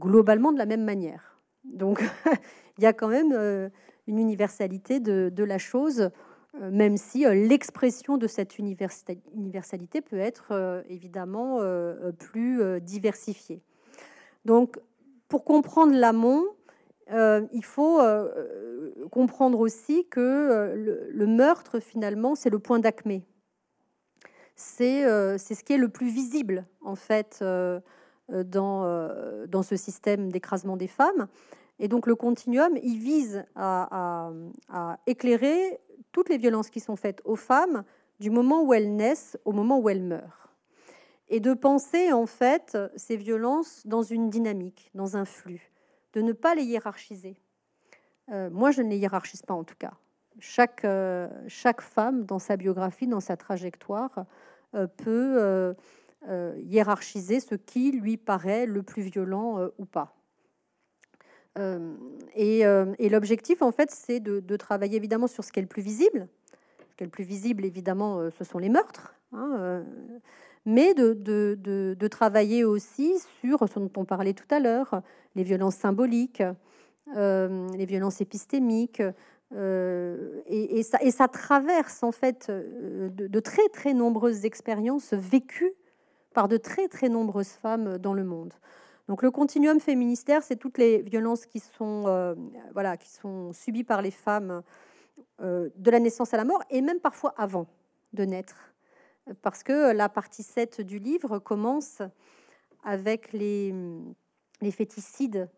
globalement 0.00 0.50
de 0.50 0.58
la 0.58 0.66
même 0.66 0.82
manière. 0.82 1.38
Donc, 1.62 2.02
il 2.78 2.82
y 2.82 2.86
a 2.86 2.92
quand 2.92 3.06
même 3.06 3.70
une 4.08 4.18
universalité 4.18 4.98
de, 4.98 5.30
de 5.32 5.44
la 5.44 5.58
chose, 5.58 6.10
même 6.60 6.96
si 6.96 7.20
l'expression 7.20 8.18
de 8.18 8.26
cette 8.26 8.58
universalité 8.58 10.00
peut 10.00 10.18
être 10.18 10.82
évidemment 10.88 11.60
plus 12.18 12.80
diversifiée. 12.80 13.62
Donc, 14.46 14.78
pour 15.26 15.44
comprendre 15.44 15.92
l'amont, 15.92 16.44
euh, 17.10 17.44
il 17.52 17.64
faut 17.64 18.00
euh, 18.00 18.92
comprendre 19.10 19.58
aussi 19.58 20.06
que 20.08 20.20
euh, 20.20 21.08
le, 21.10 21.26
meurtre, 21.26 21.80
finalement, 21.80 22.36
c'est 22.36 22.48
le 22.48 22.60
point 22.60 22.78
d'acmé. 22.78 23.24
C'est 24.54 25.02
ce 25.02 25.64
qui 25.64 25.72
est 25.72 25.78
le 25.78 25.88
plus 25.88 26.08
visible, 26.08 26.64
en 26.80 26.94
fait, 26.94 27.44
dans, 28.28 29.62
ce 29.62 29.76
système 29.76 30.30
d'écrasement 30.30 30.76
des 30.76 30.86
femmes. 30.86 31.26
Et 31.80 31.88
donc, 31.88 32.06
le 32.06 32.14
continuum, 32.14 32.78
il 32.82 32.98
vise 32.98 33.44
à, 33.56 34.30
éclairer 35.06 35.80
toutes 36.12 36.30
les 36.30 36.38
violences 36.38 36.70
qui 36.70 36.80
sont 36.80 36.96
faites 36.96 37.20
aux 37.24 37.36
femmes 37.36 37.82
du 38.20 38.30
moment 38.30 38.62
où 38.62 38.72
elles 38.72 38.94
naissent 38.94 39.36
au 39.44 39.52
moment 39.52 39.78
où 39.78 39.90
elles 39.90 40.04
meurent 40.04 40.45
et 41.28 41.40
de 41.40 41.54
penser 41.54 42.12
en 42.12 42.26
fait 42.26 42.76
ces 42.96 43.16
violences 43.16 43.86
dans 43.86 44.02
une 44.02 44.30
dynamique, 44.30 44.90
dans 44.94 45.16
un 45.16 45.24
flux, 45.24 45.72
de 46.12 46.22
ne 46.22 46.32
pas 46.32 46.54
les 46.54 46.64
hiérarchiser. 46.64 47.36
Euh, 48.32 48.50
moi, 48.50 48.70
je 48.70 48.82
ne 48.82 48.88
les 48.88 48.96
hiérarchise 48.96 49.42
pas 49.42 49.54
en 49.54 49.64
tout 49.64 49.76
cas. 49.78 49.92
Chaque, 50.38 50.84
euh, 50.84 51.28
femme, 51.80 52.24
dans 52.24 52.38
sa 52.38 52.56
biographie, 52.56 53.06
dans 53.06 53.20
sa 53.20 53.36
trajectoire, 53.36 54.26
euh, 54.74 54.86
peut 54.86 55.74
hiérarchiser 56.58 57.38
ce 57.38 57.54
qui 57.54 57.92
lui 57.92 58.16
paraît 58.16 58.66
le 58.66 58.82
plus 58.82 59.02
violent 59.02 59.68
ou 59.78 59.84
pas. 59.84 60.16
et, 62.34 63.08
l'objectif, 63.08 63.62
en 63.62 63.70
fait, 63.70 63.90
c'est 63.92 64.18
de, 64.18 64.40
de, 64.40 64.56
travailler 64.56 64.96
évidemment 64.96 65.28
sur 65.28 65.44
ce 65.44 65.52
qui 65.52 65.60
est 65.60 65.62
le 65.62 65.68
plus 65.68 65.82
visible. 65.82 66.26
Ce 66.90 66.96
qui 66.96 67.04
est 67.04 67.06
le 67.06 67.12
plus 67.12 67.24
visible, 67.24 67.64
évidemment, 67.64 68.28
ce 68.30 68.42
sont 68.42 68.58
les 68.58 68.68
meurtres. 68.68 69.14
Hein, 69.32 69.84
mais 70.66 70.94
de, 70.94 72.08
travailler 72.08 72.64
aussi 72.64 73.14
sur 73.40 73.66
ce 73.68 73.78
dont 73.78 73.90
on 73.96 74.04
parlait 74.04 74.34
tout 74.34 74.48
à 74.50 74.60
l'heure, 74.60 75.00
les 75.36 75.44
violences 75.44 75.76
symboliques, 75.76 76.42
euh, 77.16 77.68
les 77.74 77.86
violences 77.86 78.20
épistémiques, 78.20 79.02
euh, 79.54 80.42
et, 80.46 80.82
ça, 80.82 81.28
traverse 81.28 82.02
en 82.02 82.10
fait 82.10 82.48
euh, 82.50 83.08
de, 83.10 83.40
très 83.40 83.68
très 83.68 83.94
nombreuses 83.94 84.44
expériences 84.44 85.14
vécues 85.14 85.72
par 86.34 86.48
de 86.48 86.56
très 86.56 86.88
très 86.88 87.08
nombreuses 87.08 87.52
femmes 87.52 87.96
dans 87.98 88.12
le 88.12 88.24
monde. 88.24 88.52
Donc 89.08 89.22
le 89.22 89.30
continuum 89.30 89.78
féministère, 89.78 90.42
c'est 90.42 90.56
toutes 90.56 90.78
les 90.78 91.00
violences 91.00 91.46
qui 91.46 91.60
sont, 91.60 92.34
voilà, 92.72 92.96
qui 92.96 93.08
sont 93.08 93.52
subies 93.52 93.84
par 93.84 94.02
les 94.02 94.10
femmes 94.10 94.62
de 95.38 95.90
la 95.90 96.00
naissance 96.00 96.34
à 96.34 96.36
la 96.36 96.44
mort, 96.44 96.60
et 96.70 96.80
même 96.80 96.98
parfois 96.98 97.32
avant 97.38 97.68
de 98.12 98.24
naître 98.24 98.74
parce 99.42 99.62
que 99.62 99.92
la 99.92 100.08
partie 100.08 100.42
7 100.42 100.80
du 100.80 100.98
livre 100.98 101.38
commence 101.38 102.02
avec 102.84 103.32
les, 103.32 103.74
féticides 104.70 105.48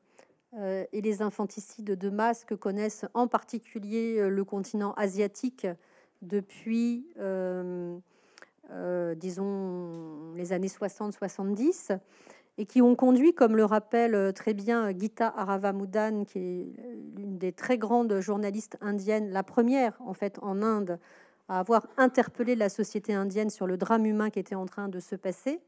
euh, 0.54 0.84
et 0.92 1.00
les 1.02 1.20
infanticides 1.20 1.96
de 1.96 2.10
masse 2.10 2.44
que 2.44 2.54
connaissent 2.54 3.04
en 3.14 3.28
particulier 3.28 4.18
euh, 4.18 4.28
le 4.28 4.44
continent 4.44 4.94
asiatique 4.94 5.66
depuis, 6.22 7.06
euh, 7.18 7.98
disons, 9.16 10.32
les 10.34 10.52
années 10.52 10.68
60-70 10.68 11.98
et 12.56 12.66
qui 12.66 12.82
ont 12.82 12.96
conduit, 12.96 13.34
comme 13.34 13.54
le 13.54 13.64
rappelle 13.64 14.32
très 14.32 14.52
bien 14.52 14.90
Gita 14.98 15.32
Aravamudan, 15.36 16.24
qui 16.24 16.38
est 16.38 16.72
l'une 17.16 17.38
des 17.38 17.52
très 17.52 17.78
grandes 17.78 18.18
journalistes 18.18 18.76
indiennes, 18.80 19.30
la 19.30 19.44
première 19.44 19.96
en 20.00 20.12
fait 20.12 20.40
en 20.42 20.62
Inde 20.62 20.98
à 21.48 21.60
avoir 21.60 21.86
interpellé 21.96 22.54
la 22.54 22.68
société 22.68 23.14
indienne 23.14 23.50
sur 23.50 23.66
le 23.66 23.76
drame 23.76 24.06
humain 24.06 24.30
qui 24.30 24.38
était 24.38 24.54
en 24.54 24.66
train 24.66 24.88
de 24.88 25.00
se 25.00 25.16
passer. 25.16 25.60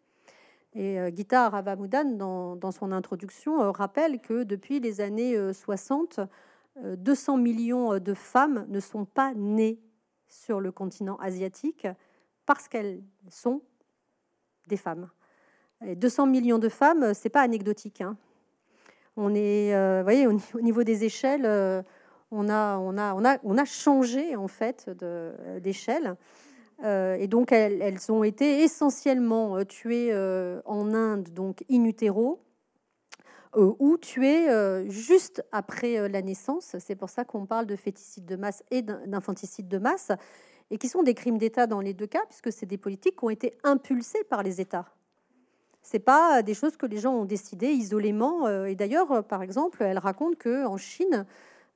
Et 0.75 1.01
euh, 1.01 1.11
Gita 1.15 1.49
Ravamudan, 1.49 2.05
dans, 2.05 2.71
son 2.71 2.93
introduction, 2.93 3.61
euh, 3.61 3.71
rappelle 3.71 4.21
que 4.21 4.45
depuis 4.45 4.79
les 4.79 5.01
années 5.01 5.53
60, 5.53 6.21
euh, 6.85 6.97
200 6.97 7.39
millions 7.39 7.99
de 7.99 8.15
femmes 8.15 8.67
ne 8.69 8.79
sont 8.79 9.05
pas 9.05 9.35
nées 9.35 9.81
sur 10.29 10.61
le 10.61 10.71
continent 10.71 11.17
asiatique 11.17 11.89
parce 12.47 12.69
qu'elles 12.69 13.03
sont 13.29 13.63
des 14.69 14.77
femmes. 14.77 15.09
Et 15.85 15.97
200 15.97 16.27
millions 16.27 16.59
de 16.59 16.69
femmes, 16.69 17.15
c'est 17.15 17.31
pas 17.31 17.41
anecdotique. 17.41 18.01
Hein. 18.03 18.17
On 19.17 19.35
est, 19.35 20.03
voyez, 20.03 20.27
au, 20.27 20.61
niveau 20.61 20.85
des 20.85 21.05
échelles, 21.05 21.85
on 22.31 22.49
a, 22.49 23.65
changé 23.65 24.37
en 24.37 24.49
fait 24.49 24.89
d'échelle. 25.61 26.17
et 26.83 27.27
donc 27.27 27.53
elles, 27.53 27.99
ont 28.11 28.25
été 28.25 28.63
essentiellement 28.63 29.65
tuées 29.65 30.15
en 30.65 30.95
Inde, 30.95 31.29
donc 31.31 31.65
in 31.71 31.85
utero, 31.85 32.41
ou 33.57 33.97
tuées 33.99 34.49
juste 34.89 35.45
après 35.53 36.09
la 36.09 36.23
naissance. 36.23 36.77
C'est 36.79 36.97
pour 36.97 37.11
ça 37.11 37.25
qu'on 37.25 37.47
parle 37.47 37.67
de 37.67 37.77
féticide 37.77 38.27
de 38.27 38.37
masse 38.37 38.63
et 38.71 38.83
d'infanticide 38.83 39.69
de 39.69 39.79
masse, 39.79 40.13
et 40.71 40.79
qui 40.79 40.89
sont 40.89 41.03
des 41.03 41.15
crimes 41.15 41.39
d'État 41.39 41.67
dans 41.67 41.81
les 41.81 41.95
deux 41.95 42.07
cas, 42.07 42.23
puisque 42.29 42.53
c'est 42.53 42.67
des 42.67 42.79
politiques 42.79 43.17
qui 43.19 43.25
ont 43.25 43.31
été 43.31 43.55
impulsées 43.65 44.23
par 44.25 44.43
les 44.43 44.61
États. 44.61 44.87
C'est 45.83 45.99
pas 45.99 46.43
des 46.43 46.55
choses 46.55 46.77
que 46.77 46.87
les 46.87 46.99
gens 46.99 47.15
ont 47.15 47.25
décidées 47.25 47.73
isolément. 47.73 48.49
Et 48.67 48.75
d'ailleurs, 48.75 49.25
par 49.25 49.43
exemple, 49.43 49.83
elle 49.83 49.99
raconte 49.99 50.37
que 50.37 50.67
en 50.67 50.77
Chine, 50.77 51.25
euh, 51.25 51.25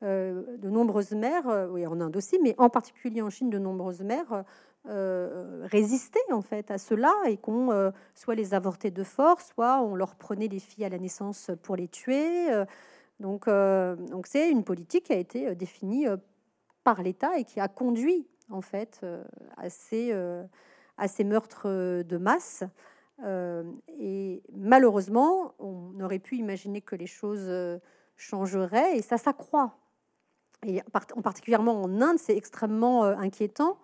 de 0.04 0.68
nombreuses 0.68 1.12
mères, 1.12 1.48
euh, 1.48 1.66
oui, 1.68 1.86
en 1.86 2.00
Inde 2.00 2.16
aussi, 2.16 2.38
mais 2.42 2.54
en 2.58 2.68
particulier 2.68 3.22
en 3.22 3.30
Chine, 3.30 3.48
de 3.48 3.58
nombreuses 3.58 4.02
mères 4.02 4.44
euh, 4.86 5.66
résistaient 5.70 6.30
en 6.30 6.42
fait 6.42 6.70
à 6.70 6.76
cela 6.76 7.12
et 7.26 7.38
qu'on 7.38 7.92
soit 8.14 8.34
les 8.34 8.52
avortait 8.52 8.90
de 8.90 9.02
force, 9.02 9.52
soit 9.54 9.80
on 9.80 9.94
leur 9.94 10.14
prenait 10.16 10.48
les 10.48 10.58
filles 10.58 10.84
à 10.84 10.90
la 10.90 10.98
naissance 10.98 11.50
pour 11.62 11.76
les 11.76 11.88
tuer. 11.88 12.48
donc, 13.18 13.48
donc 13.48 14.26
c'est 14.26 14.50
une 14.50 14.62
politique 14.62 15.04
qui 15.04 15.14
a 15.14 15.16
été 15.16 15.54
définie 15.54 16.06
par 16.82 17.02
l'État 17.02 17.38
et 17.38 17.44
qui 17.44 17.60
a 17.60 17.68
conduit 17.68 18.26
en 18.50 18.60
fait 18.60 19.00
à 19.56 19.70
ces, 19.70 20.12
à 20.98 21.08
ces 21.08 21.24
meurtres 21.24 22.02
de 22.02 22.16
masse. 22.18 22.62
et 23.98 24.42
malheureusement, 24.52 25.54
on 25.58 25.98
aurait 26.00 26.18
pu 26.18 26.36
imaginer 26.36 26.82
que 26.82 26.94
les 26.94 27.06
choses 27.06 27.80
changeraient 28.16 28.98
et 28.98 29.02
ça 29.02 29.16
s'accroît 29.16 29.78
en 31.16 31.22
particulièrement 31.22 31.82
en 31.82 32.00
Inde, 32.00 32.18
c'est 32.18 32.36
extrêmement 32.36 33.04
euh, 33.04 33.16
inquiétant, 33.16 33.78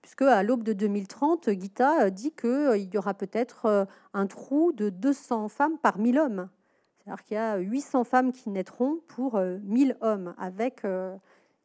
puisque 0.00 0.22
à 0.22 0.42
l'aube 0.42 0.62
de 0.62 0.72
2030, 0.72 1.50
Gita 1.50 2.04
euh, 2.04 2.10
dit 2.10 2.32
qu'il 2.32 2.50
euh, 2.50 2.76
y 2.76 2.98
aura 2.98 3.14
peut-être 3.14 3.86
un 4.14 4.26
trou 4.26 4.72
de 4.72 4.88
200 4.88 5.48
femmes 5.48 5.78
par 5.78 5.98
1000 5.98 6.18
hommes. 6.18 6.48
C'est-à-dire 6.98 7.24
qu'il 7.24 7.34
y 7.34 7.38
a 7.38 7.56
800 7.56 8.04
femmes 8.04 8.32
qui 8.32 8.50
naîtront 8.50 9.00
pour 9.08 9.36
1000 9.38 9.96
hommes, 10.02 10.34
avec 10.38 10.86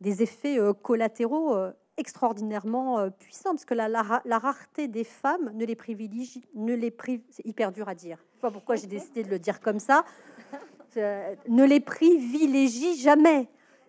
des 0.01 0.23
effets 0.23 0.57
collatéraux 0.81 1.55
extraordinairement 1.97 3.07
puissants, 3.11 3.51
parce 3.51 3.65
que 3.65 3.75
la, 3.75 4.01
rareté 4.39 4.87
des 4.87 5.03
femmes 5.03 5.51
ne 5.53 5.63
les 5.63 5.75
privilégie, 5.75 6.43
ne 6.55 6.73
les 6.73 6.91
c'est 7.29 7.45
hyper 7.45 7.71
dur 7.71 7.87
à 7.87 7.93
dire. 7.93 8.17
Je 8.41 8.47
pourquoi 8.47 8.77
j'ai 8.77 8.87
décidé 8.87 9.23
de 9.23 9.29
le 9.29 9.37
dire 9.37 9.61
comme 9.61 9.79
ça. 9.79 10.05
ne 10.95 11.63
les 11.65 11.81
privilégie 11.81 12.95
jamais. 12.95 13.47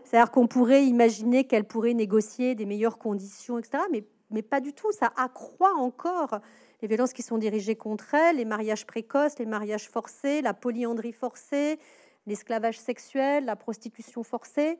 C'est-à-dire 0.08 0.30
qu'on 0.30 0.46
pourrait 0.46 0.86
imaginer 0.86 1.44
qu'elle 1.44 1.64
pourrait 1.64 1.92
négocier 1.92 2.54
des 2.54 2.64
meilleures 2.64 2.96
conditions, 2.96 3.58
etc. 3.58 3.84
Mais, 3.92 4.04
mais 4.30 4.40
pas 4.40 4.60
du 4.60 4.72
tout. 4.72 4.90
Ça 4.90 5.12
accroît 5.16 5.74
encore 5.74 6.40
les 6.80 6.88
violences 6.88 7.12
qui 7.12 7.22
sont 7.22 7.36
dirigées 7.36 7.76
contre 7.76 8.14
elle, 8.14 8.36
les 8.36 8.46
mariages 8.46 8.86
précoces, 8.86 9.38
les 9.38 9.44
mariages 9.44 9.86
forcés, 9.86 10.40
la 10.40 10.54
polyandrie 10.54 11.12
forcée, 11.12 11.78
l'esclavage 12.26 12.78
sexuel, 12.78 13.44
la 13.44 13.54
prostitution 13.54 14.22
forcée. 14.22 14.78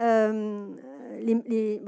Euh, 0.00 0.66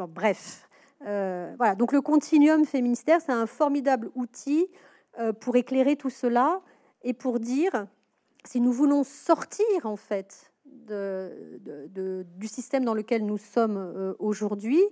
bref, 0.08 0.66
euh, 1.06 1.52
voilà. 1.58 1.74
Donc 1.74 1.92
le 1.92 2.00
continuum 2.00 2.64
féministère, 2.64 3.20
c'est 3.20 3.32
un 3.32 3.46
formidable 3.46 4.10
outil 4.14 4.66
euh, 5.18 5.34
pour 5.34 5.56
éclairer 5.56 5.96
tout 5.96 6.10
cela 6.10 6.62
et 7.02 7.12
pour 7.12 7.38
dire 7.38 7.86
si 8.46 8.62
nous 8.62 8.72
voulons 8.72 9.04
sortir 9.04 9.84
en 9.84 9.96
fait 9.96 10.51
du 10.72 12.46
système 12.46 12.84
dans 12.84 12.94
lequel 12.94 13.24
nous 13.24 13.38
sommes 13.38 13.76
euh, 13.76 14.14
aujourd'hui, 14.18 14.82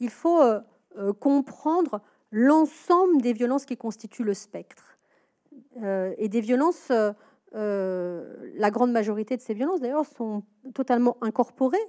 il 0.00 0.10
faut 0.10 0.40
euh, 0.40 0.60
euh, 0.98 1.12
comprendre 1.12 2.00
l'ensemble 2.30 3.20
des 3.22 3.32
violences 3.32 3.64
qui 3.64 3.76
constituent 3.76 4.24
le 4.24 4.34
spectre. 4.34 4.98
et 6.18 6.28
des 6.28 6.40
violences, 6.40 6.90
la 7.52 8.70
grande 8.70 8.92
majorité 8.92 9.36
de 9.36 9.42
ces 9.42 9.54
violences 9.54 9.80
d'ailleurs 9.80 10.04
sont 10.04 10.42
totalement 10.74 11.16
incorporées, 11.20 11.86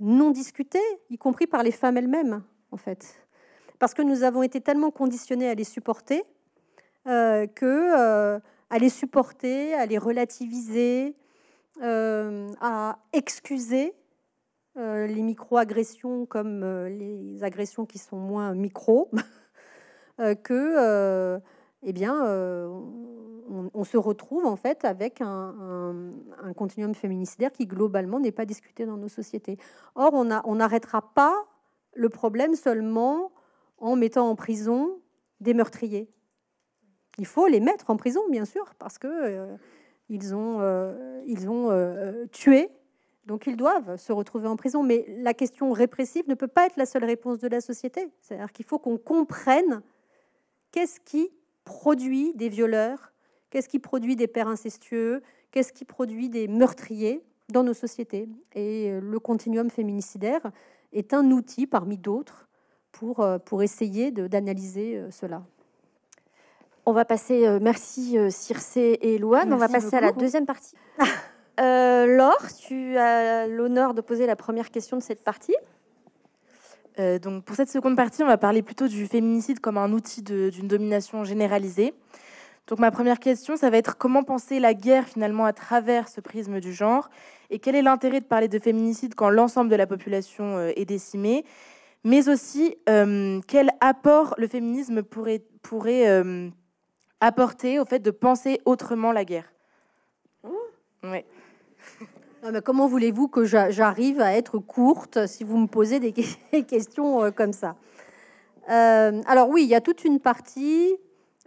non 0.00 0.30
discutées, 0.30 0.88
y 1.10 1.16
compris 1.16 1.46
par 1.46 1.62
les 1.62 1.70
femmes 1.70 1.96
elles-mêmes, 1.96 2.42
en 2.70 2.76
fait. 2.76 3.16
Parce 3.78 3.94
que 3.94 4.02
nous 4.02 4.24
avons 4.24 4.42
été 4.42 4.60
tellement 4.60 4.90
conditionnés 4.90 5.48
à 5.48 5.54
les 5.54 5.64
supporter 5.64 6.24
que 7.04 8.40
à 8.68 8.78
les 8.78 8.90
supporter, 8.90 9.74
à 9.74 9.86
les 9.86 9.98
relativiser, 9.98 11.14
euh, 11.82 12.48
à 12.62 12.98
excuser 13.12 13.94
euh, 14.78 15.06
les 15.06 15.20
micro-agressions 15.20 16.24
comme 16.24 16.62
euh, 16.62 16.88
les 16.88 17.44
agressions 17.44 17.84
qui 17.84 17.98
sont 17.98 18.16
moins 18.16 18.54
micro, 18.54 19.10
que 20.42 21.38
eh 21.82 21.92
bien, 21.92 22.24
on, 23.74 23.84
se 23.84 23.98
retrouve 23.98 24.46
en 24.46 24.56
fait 24.56 24.86
avec 24.86 25.20
un, 25.20 26.14
continuum 26.56 26.94
féminicidaire 26.94 27.52
qui 27.52 27.66
globalement 27.66 28.18
n'est 28.18 28.32
pas 28.32 28.46
discuté 28.46 28.86
dans 28.86 28.96
nos 28.96 29.08
sociétés. 29.08 29.58
Or, 29.94 30.14
on 30.14 30.54
n'arrêtera 30.54 31.12
pas 31.12 31.34
le 31.94 32.08
problème 32.08 32.54
seulement 32.54 33.30
en 33.76 33.94
mettant 33.94 34.30
en 34.30 34.36
prison 34.36 34.98
des 35.40 35.52
meurtriers. 35.52 36.10
Il 37.18 37.26
faut 37.26 37.46
les 37.46 37.60
mettre 37.60 37.90
en 37.90 37.98
prison, 37.98 38.22
bien 38.30 38.46
sûr, 38.46 38.74
parce 38.78 38.96
que 38.96 39.58
ils 40.08 40.34
ont, 40.34 40.58
euh, 40.60 41.22
ils 41.26 41.48
ont 41.48 41.70
euh, 41.70 42.26
tué, 42.30 42.68
donc 43.26 43.46
ils 43.46 43.56
doivent 43.56 43.96
se 43.96 44.12
retrouver 44.12 44.48
en 44.48 44.56
prison. 44.56 44.82
Mais 44.82 45.04
la 45.18 45.34
question 45.34 45.72
répressive 45.72 46.28
ne 46.28 46.34
peut 46.34 46.46
pas 46.46 46.66
être 46.66 46.76
la 46.76 46.86
seule 46.86 47.04
réponse 47.04 47.38
de 47.38 47.48
la 47.48 47.60
société. 47.60 48.10
C'est-à-dire 48.20 48.52
qu'il 48.52 48.64
faut 48.64 48.78
qu'on 48.78 48.98
comprenne 48.98 49.82
qu'est-ce 50.70 51.00
qui 51.00 51.30
produit 51.64 52.32
des 52.34 52.48
violeurs, 52.48 53.12
qu'est-ce 53.50 53.68
qui 53.68 53.80
produit 53.80 54.14
des 54.14 54.28
pères 54.28 54.48
incestueux, 54.48 55.22
qu'est-ce 55.50 55.72
qui 55.72 55.84
produit 55.84 56.28
des 56.28 56.46
meurtriers 56.46 57.24
dans 57.48 57.64
nos 57.64 57.74
sociétés. 57.74 58.28
Et 58.54 58.90
euh, 58.90 59.00
le 59.00 59.18
continuum 59.18 59.70
féminicidaire 59.70 60.52
est 60.92 61.14
un 61.14 61.30
outil 61.30 61.66
parmi 61.66 61.98
d'autres 61.98 62.48
pour, 62.92 63.26
pour 63.44 63.62
essayer 63.62 64.10
d'analyser 64.10 65.02
cela. 65.10 65.44
On 66.88 66.92
va 66.92 67.04
passer, 67.04 67.44
euh, 67.44 67.58
merci 67.60 68.16
euh, 68.16 68.30
Circe 68.30 68.76
et 68.76 69.18
Louane, 69.18 69.52
on 69.52 69.56
va 69.56 69.68
passer 69.68 69.96
à 69.96 70.00
la 70.00 70.12
deuxième 70.12 70.46
partie. 70.46 70.76
euh, 71.60 72.06
Laure, 72.06 72.46
tu 72.64 72.96
as 72.96 73.48
l'honneur 73.48 73.92
de 73.92 74.00
poser 74.00 74.24
la 74.24 74.36
première 74.36 74.70
question 74.70 74.96
de 74.96 75.02
cette 75.02 75.24
partie. 75.24 75.56
Donc 77.22 77.44
pour 77.44 77.54
cette 77.56 77.68
seconde 77.68 77.94
partie, 77.94 78.22
on 78.22 78.26
va 78.26 78.38
parler 78.38 78.62
plutôt 78.62 78.88
du 78.88 79.06
féminicide 79.06 79.60
comme 79.60 79.76
un 79.76 79.92
outil 79.92 80.22
d'une 80.22 80.66
domination 80.66 81.24
généralisée. 81.24 81.92
Donc 82.68 82.78
ma 82.78 82.90
première 82.90 83.18
question, 83.18 83.58
ça 83.58 83.68
va 83.68 83.76
être 83.76 83.98
comment 83.98 84.22
penser 84.22 84.60
la 84.60 84.72
guerre 84.72 85.06
finalement 85.06 85.44
à 85.44 85.52
travers 85.52 86.08
ce 86.08 86.22
prisme 86.22 86.58
du 86.58 86.72
genre? 86.72 87.10
Et 87.50 87.58
quel 87.58 87.74
est 87.74 87.82
l'intérêt 87.82 88.20
de 88.20 88.24
parler 88.24 88.48
de 88.48 88.58
féminicide 88.58 89.14
quand 89.14 89.28
l'ensemble 89.28 89.70
de 89.70 89.76
la 89.76 89.86
population 89.86 90.58
est 90.74 90.86
décimée, 90.86 91.44
mais 92.02 92.30
aussi 92.30 92.78
quel 92.86 93.72
apport 93.80 94.34
le 94.38 94.48
féminisme 94.48 95.02
pourrait, 95.02 95.42
pourrait 95.60 96.24
apporter 97.20 97.78
au 97.78 97.84
fait 97.84 98.00
de 98.00 98.10
penser 98.10 98.60
autrement 98.64 99.12
la 99.12 99.24
guerre. 99.24 99.52
Mmh. 100.44 101.08
mais 101.10 101.24
comment 102.64 102.86
voulez-vous 102.86 103.28
que 103.28 103.44
j'arrive 103.44 104.20
à 104.20 104.34
être 104.34 104.58
courte 104.58 105.26
si 105.26 105.44
vous 105.44 105.58
me 105.58 105.66
posez 105.66 106.00
des 106.00 106.12
questions 106.66 107.24
euh, 107.24 107.30
comme 107.30 107.52
ça? 107.52 107.76
Euh, 108.70 109.20
Alors 109.26 109.48
oui, 109.48 109.62
il 109.62 109.68
y 109.68 109.74
a 109.74 109.80
toute 109.80 110.04
une 110.04 110.20
partie, 110.20 110.96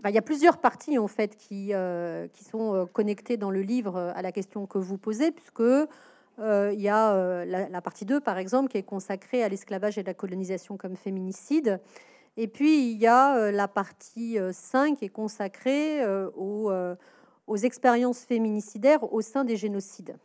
il 0.06 0.12
y 0.12 0.18
a 0.18 0.22
plusieurs 0.22 0.58
parties 0.58 0.98
en 0.98 1.08
fait 1.08 1.36
qui, 1.36 1.74
euh, 1.74 2.28
qui 2.30 2.44
sont 2.44 2.88
connectées 2.92 3.38
dans 3.38 3.52
le 3.52 3.62
livre 3.62 3.98
à 4.16 4.22
la 4.22 4.32
question 4.32 4.66
que 4.66 4.78
vous 4.78 4.98
posez, 4.98 5.32
puisque 5.32 5.64
il 6.42 6.80
y 6.80 6.88
a 6.88 7.46
la, 7.46 7.68
la, 7.68 7.82
partie 7.82 8.06
2, 8.06 8.22
par 8.22 8.38
exemple, 8.38 8.70
qui 8.70 8.78
est 8.78 8.84
consacrée 8.84 9.44
à 9.44 9.50
l'esclavage 9.50 9.98
et 9.98 10.04
la 10.04 10.14
colonisation 10.14 10.78
comme 10.78 10.96
féminicide. 10.96 11.82
Et 12.38 12.48
puis, 12.48 12.92
il 12.92 12.98
y 12.98 13.08
a 13.08 13.36
euh, 13.36 13.52
la 13.52 13.68
partie 13.68 14.38
5 14.52 14.94
euh, 14.94 14.96
qui 14.96 15.06
est 15.06 15.10
consacrée 15.10 16.02
euh, 16.02 16.30
aux, 16.36 17.58
expériences 17.58 18.20
féminicidaires 18.20 19.12
au 19.12 19.22
sein 19.22 19.44
des 19.44 19.58
génocides. 19.58 20.16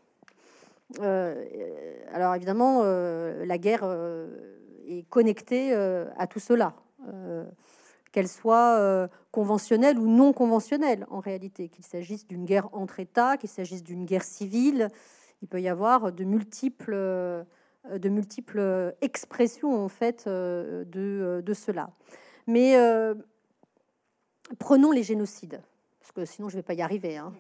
alors 1.01 2.35
évidemment, 2.35 2.83
la 2.83 3.57
guerre 3.57 3.83
est 4.87 5.09
connectée 5.09 5.73
à 5.73 6.27
tout 6.27 6.39
cela, 6.39 6.75
qu'elle 8.13 8.29
soit 8.29 9.09
conventionnelle 9.33 9.99
ou 9.99 10.07
non 10.07 10.35
conventionnelle 10.35 11.07
en 11.11 11.21
réalité, 11.21 11.71
qu'il 11.71 11.87
s'agisse 11.87 12.27
d'une 12.27 12.45
guerre 12.45 12.69
entre 12.73 13.01
États, 13.01 13.39
qu'il 13.39 13.49
s'agisse 13.49 13.83
d'une 13.83 14.05
guerre 14.05 14.23
civile, 14.23 14.91
il 15.41 15.49
peut 15.49 15.63
y 15.63 15.69
avoir 15.69 16.13
de 16.13 16.25
multiples 16.25 16.95
de 17.91 18.09
multiples 18.09 18.95
expressions 19.01 19.85
en 19.85 19.89
fait 19.89 20.25
euh, 20.27 20.85
de, 20.85 21.43
de 21.45 21.55
cela. 21.55 21.91
Mais 22.47 22.77
euh, 22.77 23.15
prenons 24.59 24.91
les 24.91 25.03
génocides, 25.03 25.61
parce 26.01 26.13
que 26.13 26.25
sinon 26.25 26.49
je 26.49 26.57
ne 26.57 26.61
vais 26.61 26.65
pas 26.65 26.75
y 26.75 26.83
arriver. 26.83 27.17
Hein. 27.17 27.33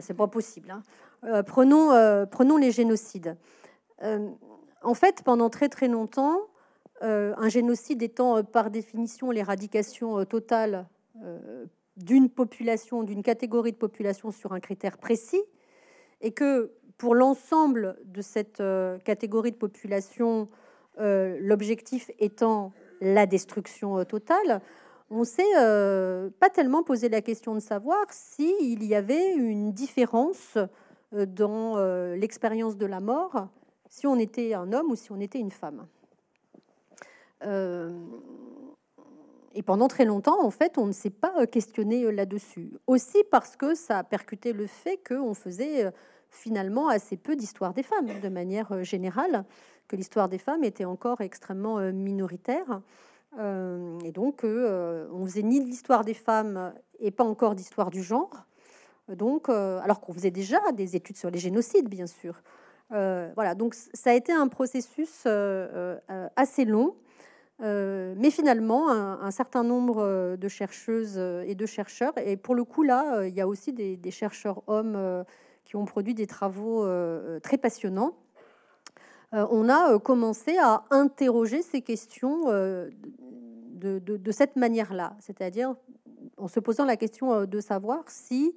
C'est 0.00 0.14
pas 0.14 0.28
possible. 0.28 0.70
Hein. 0.70 1.42
prenons, 1.42 1.90
prenons 2.30 2.56
les 2.56 2.70
génocides. 2.70 3.36
en 4.00 4.94
fait, 4.94 5.22
pendant 5.22 5.50
très 5.50 5.68
très 5.68 5.88
longtemps, 5.88 6.38
un 7.02 7.48
génocide 7.50 8.02
étant 8.02 8.42
par 8.44 8.70
définition 8.70 9.30
l'éradication 9.30 10.24
totale 10.24 10.86
d'une 11.98 12.30
population, 12.30 13.02
d'une 13.02 13.22
catégorie 13.22 13.72
de 13.72 13.76
population 13.76 14.30
sur 14.30 14.54
un 14.54 14.60
critère 14.60 14.96
précis, 14.96 15.42
et 16.22 16.32
que 16.32 16.72
pour 16.98 17.14
l'ensemble 17.14 17.96
de 18.04 18.22
cette 18.22 18.62
catégorie 19.04 19.52
de 19.52 19.56
population, 19.56 20.48
l'objectif 20.98 22.10
étant 22.18 22.72
la 23.00 23.26
destruction 23.26 24.04
totale, 24.04 24.60
on 25.10 25.24
s'est 25.24 25.42
pas 26.38 26.50
tellement 26.50 26.82
posé 26.82 27.08
la 27.08 27.20
question 27.20 27.54
de 27.54 27.60
savoir 27.60 28.04
s'il 28.10 28.82
y 28.84 28.94
avait 28.94 29.34
une 29.34 29.72
différence 29.72 30.56
dans 31.12 31.76
l'expérience 32.14 32.76
de 32.76 32.86
la 32.86 33.00
mort 33.00 33.48
si 33.88 34.06
on 34.06 34.18
était 34.18 34.54
un 34.54 34.72
homme 34.72 34.90
ou 34.90 34.96
si 34.96 35.12
on 35.12 35.20
était 35.20 35.38
une 35.38 35.50
femme. 35.50 35.86
Et 39.56 39.62
pendant 39.62 39.86
très 39.86 40.04
longtemps, 40.04 40.44
en 40.44 40.50
fait, 40.50 40.78
on 40.78 40.86
ne 40.86 40.92
s'est 40.92 41.10
pas 41.10 41.46
questionné 41.46 42.10
là-dessus. 42.10 42.72
Aussi 42.88 43.22
parce 43.30 43.54
que 43.56 43.74
ça 43.74 43.98
a 43.98 44.04
percuté 44.04 44.52
le 44.52 44.66
fait 44.66 44.98
qu'on 45.06 45.34
faisait 45.34 45.92
finalement 46.34 46.88
assez 46.88 47.16
peu 47.16 47.36
d'histoire 47.36 47.72
des 47.72 47.82
femmes, 47.82 48.20
de 48.22 48.28
manière 48.28 48.84
générale, 48.84 49.44
que 49.88 49.96
l'histoire 49.96 50.28
des 50.28 50.38
femmes 50.38 50.64
était 50.64 50.84
encore 50.84 51.20
extrêmement 51.20 51.78
minoritaire. 51.92 52.80
et 53.38 54.12
donc, 54.12 54.42
on 54.44 55.26
faisait 55.26 55.42
ni 55.42 55.60
de 55.60 55.66
l'histoire 55.66 56.04
des 56.04 56.14
femmes 56.14 56.72
et 57.00 57.10
pas 57.10 57.24
encore 57.24 57.54
d'histoire 57.54 57.90
du 57.90 58.02
genre. 58.02 58.46
Donc, 59.08 59.48
alors 59.48 60.00
qu'on 60.00 60.14
faisait 60.14 60.30
déjà 60.30 60.60
des 60.72 60.96
études 60.96 61.16
sur 61.16 61.30
les 61.30 61.38
génocides, 61.38 61.88
bien 61.88 62.06
sûr. 62.06 62.42
voilà, 62.90 63.54
donc 63.54 63.74
ça 63.74 64.10
a 64.10 64.14
été 64.14 64.32
un 64.32 64.48
processus 64.48 65.26
assez 66.36 66.64
long 66.64 66.94
euh, 67.62 68.14
mais 68.16 68.30
finalement, 68.30 68.90
un, 68.90 69.30
certain 69.30 69.62
nombre 69.62 70.02
euh, 70.02 70.36
de 70.36 70.48
chercheuses 70.48 71.14
euh, 71.16 71.44
et 71.46 71.54
de 71.54 71.66
chercheurs, 71.66 72.12
et 72.18 72.36
pour 72.36 72.54
le 72.54 72.64
coup 72.64 72.82
là, 72.82 73.26
il 73.26 73.34
y 73.34 73.40
a 73.40 73.46
aussi 73.46 73.72
des, 73.72 74.10
chercheurs 74.10 74.62
hommes 74.66 75.24
qui 75.64 75.76
ont 75.76 75.84
produit 75.84 76.14
des 76.14 76.26
travaux 76.26 76.86
très 77.42 77.58
passionnants. 77.58 78.14
on 79.32 79.68
a 79.68 79.98
commencé 79.98 80.56
à 80.58 80.84
interroger 80.90 81.62
ces 81.62 81.80
questions 81.80 82.46
de, 82.48 84.30
cette 84.30 84.56
manière-là, 84.56 85.16
c'est-à-dire 85.20 85.74
en 86.36 86.48
se 86.48 86.60
posant 86.60 86.84
la 86.84 86.96
question 86.96 87.44
de 87.46 87.60
savoir 87.60 88.04
si 88.08 88.54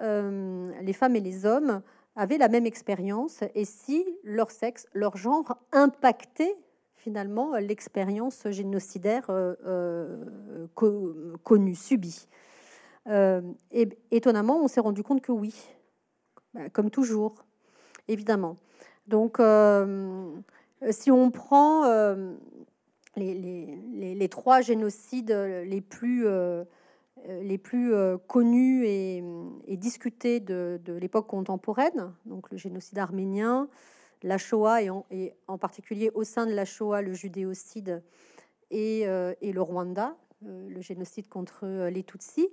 les 0.00 0.92
femmes 0.92 1.16
et 1.16 1.20
les 1.20 1.44
hommes 1.44 1.82
avaient 2.18 2.38
la 2.38 2.48
même 2.48 2.66
expérience 2.66 3.44
et 3.54 3.64
si 3.64 4.04
leur 4.24 4.50
sexe, 4.50 4.86
leur 4.92 5.16
genre 5.16 5.56
impactait 5.72 6.56
finalement 6.96 7.56
l'expérience 7.56 8.48
génocidaire 8.50 9.26
euh, 9.30 9.54
euh, 9.64 11.36
connue, 11.44 11.76
subie. 11.76 12.26
Euh, 13.06 13.40
étonnamment, 14.10 14.62
on 14.62 14.68
s'est 14.68 14.80
rendu 14.80 15.04
compte 15.04 15.22
que 15.22 15.32
oui, 15.32 15.54
comme 16.72 16.90
toujours, 16.90 17.44
évidemment. 18.08 18.56
Donc, 19.06 19.38
si 20.90 21.10
on 21.10 21.30
prend 21.30 21.84
les, 23.16 24.28
trois 24.30 24.60
génocides 24.60 25.30
les 25.30 25.80
plus, 25.80 26.26
les 27.26 27.58
plus 27.58 27.92
connus 28.26 28.86
et, 28.86 29.22
discutés 29.76 30.40
de, 30.40 30.80
l'époque 31.00 31.26
contemporaine, 31.26 32.12
donc 32.26 32.50
le 32.50 32.58
génocide 32.58 32.98
arménien, 32.98 33.68
la 34.22 34.38
Shoah 34.38 34.82
et 34.82 34.90
en, 35.46 35.58
particulier 35.58 36.10
au 36.14 36.24
sein 36.24 36.46
de 36.46 36.52
la 36.52 36.64
Shoah 36.64 37.02
le 37.02 37.12
judéocide 37.12 38.02
et, 38.70 39.06
euh, 39.06 39.34
le 39.42 39.60
Rwanda, 39.60 40.16
euh, 40.46 40.68
le 40.68 40.80
génocide 40.80 41.28
contre 41.28 41.60
euh, 41.64 41.90
les 41.90 42.02
Tutsis, 42.02 42.48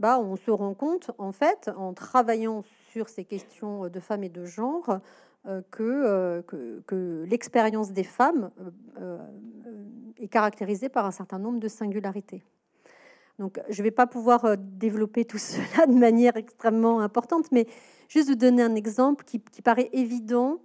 bah, 0.00 0.18
on 0.18 0.34
se 0.34 0.50
rend 0.50 0.74
compte 0.74 1.12
en 1.18 1.30
fait 1.30 1.70
en 1.76 1.92
travaillant 1.92 2.64
sur 2.90 3.08
ces 3.08 3.24
questions 3.24 3.88
de 3.88 4.00
femmes 4.00 4.24
et 4.24 4.28
de 4.28 4.44
genre 4.44 4.98
que, 5.70 6.42
que, 6.86 7.24
l'expérience 7.28 7.92
des 7.92 8.04
femmes 8.04 8.50
est 10.18 10.28
caractérisée 10.28 10.88
par 10.88 11.06
un 11.06 11.12
certain 11.12 11.38
nombre 11.38 11.60
de 11.60 11.68
singularités. 11.68 12.42
Donc, 13.38 13.58
je 13.70 13.80
ne 13.80 13.84
vais 13.84 13.90
pas 13.90 14.06
pouvoir 14.06 14.56
développer 14.58 15.24
tout 15.24 15.38
cela 15.38 15.86
de 15.86 15.94
manière 15.98 16.36
extrêmement 16.36 17.00
importante, 17.00 17.50
mais 17.52 17.66
juste 18.08 18.28
vous 18.28 18.34
donner 18.34 18.62
un 18.62 18.74
exemple 18.74 19.24
qui, 19.24 19.38
paraît 19.62 19.88
évident 19.92 20.60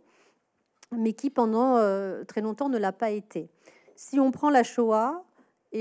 mais 0.95 1.13
qui 1.13 1.29
pendant 1.29 1.77
euh, 1.77 2.23
très 2.25 2.41
longtemps 2.41 2.69
ne 2.69 2.77
l'a 2.77 2.91
pas 2.91 3.09
été. 3.09 3.49
Si 3.95 4.19
on 4.19 4.31
prend 4.31 4.49
la 4.49 4.63
Shoah 4.63 5.23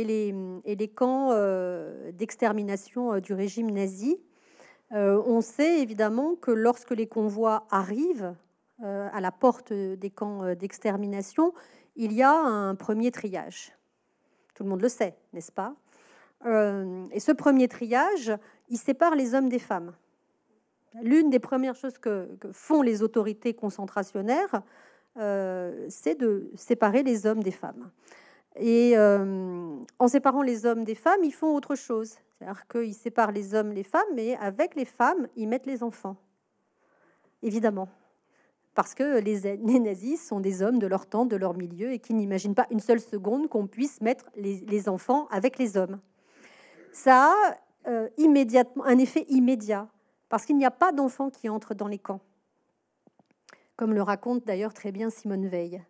et 0.00 0.74
les, 0.76 0.88
camps 0.88 1.30
euh, 1.32 2.10
d'extermination 2.12 3.14
euh, 3.14 3.20
du 3.20 3.32
régime 3.32 3.70
nazi, 3.70 4.18
on 4.90 5.40
sait 5.40 5.80
évidemment 5.80 6.36
que 6.36 6.52
lorsque 6.52 6.92
les 6.92 7.08
convois 7.08 7.66
arrivent 7.68 8.32
à 8.80 9.20
la 9.20 9.32
porte 9.32 9.72
des 9.72 10.10
camps 10.10 10.54
d'extermination, 10.54 11.52
il 11.96 12.12
y 12.12 12.22
a 12.22 12.32
un 12.32 12.76
premier 12.76 13.10
triage. 13.10 13.72
Tout 14.54 14.62
le 14.62 14.68
monde 14.68 14.82
le 14.82 14.88
sait, 14.88 15.16
n'est-ce 15.32 15.50
pas? 15.50 15.74
Et 16.44 17.18
ce 17.18 17.32
premier 17.32 17.66
triage, 17.66 18.32
il 18.68 18.78
sépare 18.78 19.16
les 19.16 19.34
hommes 19.34 19.48
des 19.48 19.58
femmes. 19.58 19.94
L'une 21.02 21.28
des 21.28 21.40
premières 21.40 21.74
choses 21.74 21.98
que, 21.98 22.28
font 22.52 22.82
les 22.82 23.02
autorités 23.02 23.52
concentrationnaires, 23.52 24.62
euh, 25.16 25.86
c'est 25.88 26.14
de 26.16 26.50
séparer 26.56 27.02
les 27.02 27.26
hommes 27.26 27.42
des 27.42 27.50
femmes. 27.50 27.90
Et 28.56 28.96
euh, 28.96 29.76
en 29.98 30.08
séparant 30.08 30.42
les 30.42 30.66
hommes 30.66 30.84
des 30.84 30.94
femmes, 30.94 31.24
ils 31.24 31.32
font 31.32 31.54
autre 31.54 31.74
chose. 31.74 32.14
C'est-à-dire 32.38 32.66
qu'ils 32.68 32.94
séparent 32.94 33.32
les 33.32 33.54
hommes, 33.54 33.72
les 33.72 33.82
femmes, 33.82 34.02
mais 34.14 34.36
avec 34.36 34.74
les 34.74 34.84
femmes, 34.84 35.28
ils 35.36 35.48
mettent 35.48 35.66
les 35.66 35.82
enfants. 35.82 36.16
Évidemment. 37.42 37.88
Parce 38.74 38.94
que 38.94 39.18
les, 39.20 39.56
nazis 39.56 40.24
sont 40.24 40.40
des 40.40 40.62
hommes 40.62 40.78
de 40.78 40.86
leur 40.86 41.06
temps, 41.06 41.26
de 41.26 41.36
leur 41.36 41.54
milieu, 41.54 41.92
et 41.92 41.98
qui 41.98 42.14
n'imaginent 42.14 42.54
pas 42.54 42.66
une 42.70 42.80
seule 42.80 43.00
seconde 43.00 43.48
qu'on 43.48 43.66
puisse 43.66 44.00
mettre 44.00 44.30
les, 44.36 44.88
enfants 44.88 45.26
avec 45.30 45.58
les 45.58 45.76
hommes. 45.76 46.00
Ça 46.92 47.32
a 47.32 47.56
euh, 47.88 48.08
immédiatement 48.18 48.84
un 48.84 48.98
effet 48.98 49.26
immédiat, 49.28 49.88
parce 50.28 50.44
qu'il 50.44 50.56
n'y 50.56 50.64
a 50.64 50.72
pas 50.72 50.90
d'enfants 50.90 51.30
qui 51.30 51.48
entrent 51.48 51.74
dans 51.74 51.88
les 51.88 51.98
camps 51.98 52.20
comme 53.76 53.94
le 53.94 54.02
raconte 54.02 54.44
d'ailleurs 54.44 54.74
très 54.74 54.92
bien 54.92 55.10
Simone 55.10 55.46
Veil, 55.46 55.82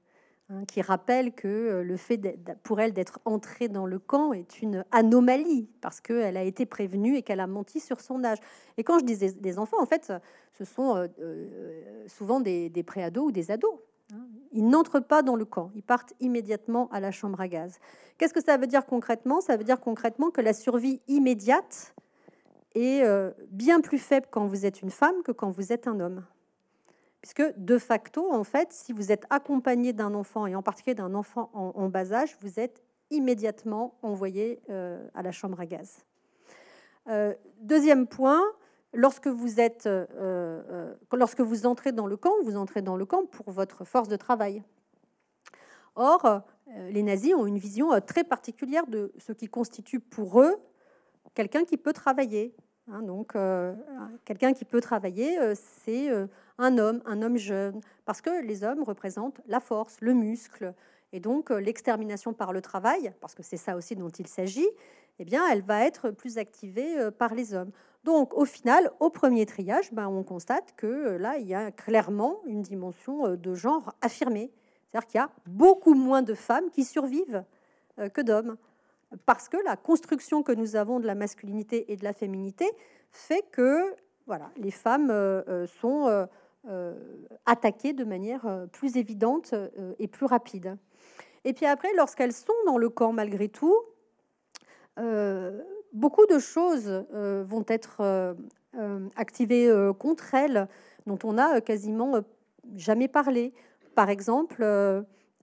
hein, 0.51 0.65
qui 0.67 0.83
rappelle 0.83 1.33
que 1.33 1.49
euh, 1.49 1.83
le 1.83 1.97
fait 1.97 2.21
pour 2.63 2.81
elle 2.81 2.93
d'être 2.93 3.21
entrée 3.25 3.69
dans 3.69 3.87
le 3.87 3.99
camp 3.99 4.33
est 4.33 4.63
une 4.63 4.85
anomalie, 4.93 5.69
parce 5.81 6.01
qu'elle 6.01 6.37
a 6.37 6.43
été 6.43 6.67
prévenue 6.67 7.17
et 7.17 7.23
qu'elle 7.23 7.41
a 7.41 7.47
menti 7.47 7.81
sur 7.81 8.01
son 8.01 8.25
âge. 8.25 8.39
Et 8.77 8.85
quand 8.85 8.99
je 8.99 9.05
dis 9.05 9.33
des 9.33 9.59
enfants, 9.59 9.81
en 9.81 9.87
fait, 9.87 10.13
ce 10.53 10.65
sont 10.65 10.97
euh, 10.97 11.07
euh, 11.21 12.07
souvent 12.07 12.41
des, 12.41 12.71
préados 12.87 13.27
ou 13.27 13.33
des 13.33 13.51
ados. 13.51 13.75
Hein. 14.13 14.27
Ils 14.53 14.69
n'entrent 14.69 15.01
pas 15.01 15.23
dans 15.23 15.37
le 15.37 15.45
camp, 15.45 15.71
ils 15.75 15.83
partent 15.83 16.15
immédiatement 16.21 16.89
à 16.93 17.01
la 17.01 17.11
chambre 17.11 17.41
à 17.41 17.49
gaz. 17.49 17.79
Qu'est-ce 18.19 18.35
que 18.35 18.45
ça 18.45 18.57
veut 18.57 18.67
dire 18.67 18.87
concrètement? 18.87 19.41
Ça 19.41 19.57
veut 19.57 19.65
dire 19.65 19.81
concrètement 19.81 20.31
que 20.31 20.41
la 20.41 20.53
survie 20.53 21.01
immédiate 21.09 21.95
est 22.75 23.05
bien 23.51 23.81
plus 23.81 23.99
faible 23.99 24.27
quand 24.31 24.47
vous 24.47 24.67
êtes 24.67 24.83
une 24.83 24.91
femme 24.91 25.23
que 25.25 25.33
quand 25.33 25.51
vous 25.51 25.73
êtes 25.73 25.87
un 25.87 26.01
homme 26.01 26.25
puisque 27.25 27.57
de 27.57 27.79
facto, 27.79 28.31
en 28.31 28.45
fait, 28.45 28.71
si 28.71 28.93
vous 28.93 29.11
êtes 29.11 29.25
accompagné 29.31 29.95
d'un 29.95 30.13
enfant, 30.13 30.47
et 30.47 30.55
en 30.55 30.61
particulier 30.61 30.95
d'un 30.95 31.15
enfant 31.15 31.49
en, 31.55 31.89
bas 31.89 32.13
âge, 32.13 32.37
vous 32.43 32.61
êtes 32.61 32.83
immédiatement 33.11 33.95
envoyé 34.03 34.61
euh, 34.69 35.03
à 35.15 35.23
la 35.23 35.33
chambre 35.33 35.59
à 35.59 35.65
gaz. 35.65 36.05
Euh, 37.09 37.33
deuxième 37.63 38.07
point, 38.07 38.43
lorsque 38.93 39.27
vous, 39.27 39.59
êtes, 39.59 39.87
euh, 39.87 40.93
lorsque 41.15 41.41
vous 41.41 41.65
entrez 41.65 41.93
dans 41.93 42.07
le 42.07 42.19
camp, 42.19 42.35
vous 42.43 42.59
entrez 42.59 42.83
dans 42.83 42.97
le 42.97 43.07
camp 43.07 43.25
pour 43.25 43.51
votre 43.51 43.87
force 43.87 44.09
de 44.09 44.17
travail. 44.17 44.63
Or, 45.95 46.43
les 46.91 47.03
nazis 47.03 47.33
ont 47.33 47.47
une 47.47 47.57
vision 47.57 47.99
très 48.03 48.25
particulière 48.25 48.87
de 48.87 49.15
ce 49.17 49.33
qui 49.33 49.47
constitue 49.47 49.99
pour 49.99 50.43
eux 50.43 50.57
quelqu'un 51.33 51.65
qui 51.65 51.79
peut 51.79 51.95
travailler. 51.95 52.55
Hein, 52.93 53.01
donc, 53.01 53.35
quelqu'un 54.27 54.53
qui 54.53 54.67
peut 54.67 54.83
travailler, 54.83 55.39
c'est 55.55 56.11
un 56.59 56.79
homme, 56.79 57.03
un 57.05 57.23
homme 57.23 57.37
jeune, 57.37 57.81
parce 58.05 58.21
que 58.21 58.43
les 58.43 58.65
hommes 58.65 58.83
représentent 58.83 59.41
la 59.47 59.61
force, 59.61 59.97
le 60.01 60.15
muscle, 60.15 60.75
et 61.15 61.21
donc 61.21 61.53
euh, 61.53 61.61
l'extermination 61.61 62.33
par 62.33 62.53
le 62.53 62.61
travail, 62.61 63.13
parce 63.21 63.37
que 63.37 63.45
c'est 63.45 63.57
ça 63.57 63.77
aussi 63.77 63.95
dont 63.95 64.09
il 64.09 64.27
s'agit, 64.27 64.67
eh 65.21 65.25
bien, 65.25 65.45
elle 65.49 65.63
va 65.63 65.87
être 65.87 66.11
plus 66.11 66.39
activée 66.39 66.99
euh, 66.99 67.13
par 67.13 67.35
les 67.37 67.55
hommes. 67.55 67.71
Donc, 68.03 68.35
au 68.37 68.45
final, 68.45 68.91
au 68.99 69.11
premier 69.11 69.47
triage, 69.47 69.93
ben, 69.93 70.09
on 70.09 70.25
constate 70.25 70.75
que 70.77 70.87
euh, 70.87 71.19
là, 71.19 71.39
il 71.39 71.47
y 71.47 71.55
a 71.55 71.71
clairement 71.71 72.41
une 72.47 72.63
dimension 72.63 73.37
de 73.37 73.55
genre 73.55 73.95
affirmée. 74.03 74.51
C'est-à-dire 74.91 75.07
qu'il 75.07 75.19
y 75.19 75.23
a 75.23 75.31
beaucoup 75.47 75.95
moins 75.95 76.23
de 76.23 76.35
femmes 76.35 76.69
qui 76.71 76.85
survivent 76.85 77.45
que 78.13 78.21
d'hommes. 78.21 78.57
Parce 79.25 79.49
que 79.49 79.57
la 79.65 79.77
construction 79.77 80.43
que 80.43 80.51
nous 80.51 80.75
avons 80.75 80.99
de 80.99 81.07
la 81.07 81.15
masculinité 81.15 81.93
et 81.93 81.97
de 81.97 82.03
la 82.03 82.13
féminité 82.13 82.69
fait 83.13 83.45
que 83.53 83.95
voilà, 84.27 84.51
les 84.57 84.73
femmes 84.73 85.13
sont 85.81 86.27
attaquées 87.47 87.93
de 87.93 88.05
manière 88.05 88.67
plus 88.73 88.97
évidente 88.97 89.55
et 89.99 90.09
plus 90.09 90.27
rapide. 90.27 90.77
Et 91.45 91.53
puis 91.53 91.67
après, 91.67 91.89
lorsqu'elles 91.97 92.33
sont 92.33 92.55
dans 92.67 92.79
le 92.79 92.89
camp 92.89 93.13
malgré 93.13 93.49
tout, 93.49 93.77
beaucoup 95.93 96.27
de 96.27 96.39
choses 96.39 97.05
vont 97.13 97.65
être 97.69 98.35
activées 99.17 99.91
contre 99.99 100.35
elles, 100.35 100.69
dont 101.07 101.19
on 101.25 101.37
a 101.37 101.61
quasiment 101.61 102.21
jamais 102.77 103.09
parlé. 103.09 103.53
Par 103.95 104.09
exemple, 104.09 104.63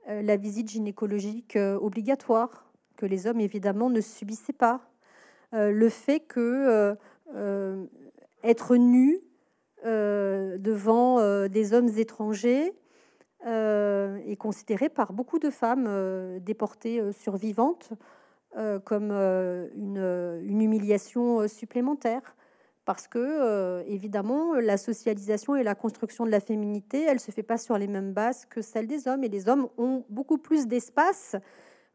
la 0.08 0.38
visite 0.38 0.70
gynécologique 0.70 1.56
obligatoire, 1.56 2.66
que 2.98 3.06
les 3.06 3.28
hommes 3.28 3.40
évidemment 3.40 3.90
ne 3.90 4.02
subissaient 4.02 4.54
pas. 4.54 4.82
le 5.54 5.90
fait 5.90 6.20
que 6.22 6.96
être 8.44 8.76
nu 8.76 9.20
devant 9.84 11.48
des 11.48 11.74
hommes 11.74 11.90
étrangers 11.98 12.74
est 13.46 14.38
considéré 14.38 14.90
par 14.90 15.14
beaucoup 15.14 15.40
de 15.40 15.50
femmes 15.50 16.40
déportées 16.40 17.12
survivantes 17.12 17.94
comme 18.86 19.12
une, 19.12 20.42
une, 20.44 20.62
humiliation 20.62 21.48
supplémentaire 21.48 22.36
parce 22.86 23.08
que, 23.08 23.20
euh, 23.20 23.84
évidemment, 23.86 24.56
la 24.56 24.78
socialisation 24.78 25.56
et 25.56 25.64
la 25.64 25.76
construction 25.76 26.26
de 26.26 26.32
la 26.32 26.40
féminité, 26.40 27.04
elle 27.04 27.16
ne 27.16 27.20
se 27.20 27.32
fait 27.32 27.44
pas 27.44 27.58
sur 27.58 27.78
les 27.78 27.88
mêmes 27.88 28.14
bases 28.14 28.46
que 28.46 28.62
celle 28.62 28.88
des 28.88 29.08
hommes. 29.08 29.24
Et 29.24 29.30
les 29.30 29.48
hommes 29.50 29.70
ont 29.78 30.04
beaucoup 30.10 30.38
plus 30.38 30.68
d'espace 30.68 31.36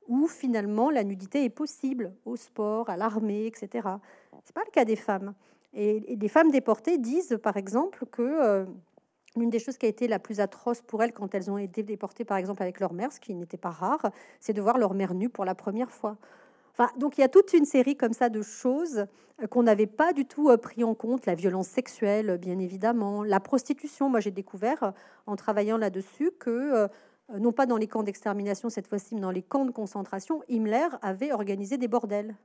où, 0.06 0.28
finalement, 0.28 0.90
la 0.90 1.02
nudité 1.02 1.44
est 1.44 1.50
possible, 1.50 2.14
au 2.24 2.36
sport, 2.36 2.88
à 2.88 2.96
l'armée, 2.96 3.46
etc. 3.46 3.68
Ce 3.72 3.78
n'est 3.82 4.54
pas 4.54 4.62
le 4.64 4.70
cas 4.70 4.84
des 4.84 4.96
femmes. 4.96 5.34
Et, 5.76 6.16
des 6.16 6.28
femmes 6.28 6.50
déportées 6.50 6.96
disent, 6.96 7.38
par 7.42 7.58
exemple, 7.58 8.06
que 8.06 8.22
euh, 8.22 8.64
l'une 9.36 9.50
des 9.50 9.58
choses 9.58 9.76
qui 9.76 9.84
a 9.84 9.88
été 9.90 10.08
la 10.08 10.18
plus 10.18 10.40
atroce 10.40 10.80
pour 10.80 11.02
elles 11.02 11.12
quand 11.12 11.34
elles 11.34 11.50
ont 11.50 11.58
été 11.58 11.82
déportées, 11.82 12.24
par 12.24 12.38
exemple, 12.38 12.62
avec 12.62 12.80
leur 12.80 12.94
mère, 12.94 13.12
ce 13.12 13.20
qui 13.20 13.34
n'était 13.34 13.58
pas 13.58 13.70
rare, 13.70 14.10
c'est 14.40 14.54
de 14.54 14.62
voir 14.62 14.78
leur 14.78 14.94
mère 14.94 15.12
nue 15.12 15.28
pour 15.28 15.44
la 15.44 15.54
première 15.54 15.92
fois 15.92 16.16
donc 16.98 17.16
il 17.16 17.22
y 17.22 17.24
a 17.24 17.28
toute 17.28 17.54
une 17.54 17.64
série 17.64 17.96
comme 17.96 18.12
ça 18.12 18.28
de 18.28 18.42
choses 18.42 19.06
euh, 19.42 19.46
qu'on 19.46 19.62
n'avait 19.62 19.86
pas 19.86 20.12
du 20.12 20.26
tout 20.26 20.50
euh, 20.50 20.58
pris 20.58 20.84
en 20.84 20.94
compte. 20.94 21.24
La 21.24 21.34
violence 21.34 21.68
sexuelle, 21.68 22.36
bien 22.36 22.58
évidemment, 22.58 23.24
la 23.24 23.40
prostitution. 23.40 24.10
Moi, 24.10 24.20
j'ai 24.20 24.30
découvert 24.30 24.92
en 25.26 25.36
travaillant 25.36 25.78
là-dessus 25.78 26.32
que 26.38 26.86
non 27.32 27.52
pas 27.52 27.64
dans 27.64 27.78
les 27.78 27.86
camps 27.86 28.02
d'extermination 28.02 28.68
cette 28.68 28.86
fois-ci, 28.86 29.14
mais 29.14 29.22
dans 29.22 29.30
les 29.30 29.42
camps 29.42 29.64
de 29.64 29.70
concentration, 29.70 30.42
Himmler 30.50 30.88
avait 31.00 31.32
organisé 31.32 31.78
des 31.78 31.88
bordels 31.88 32.36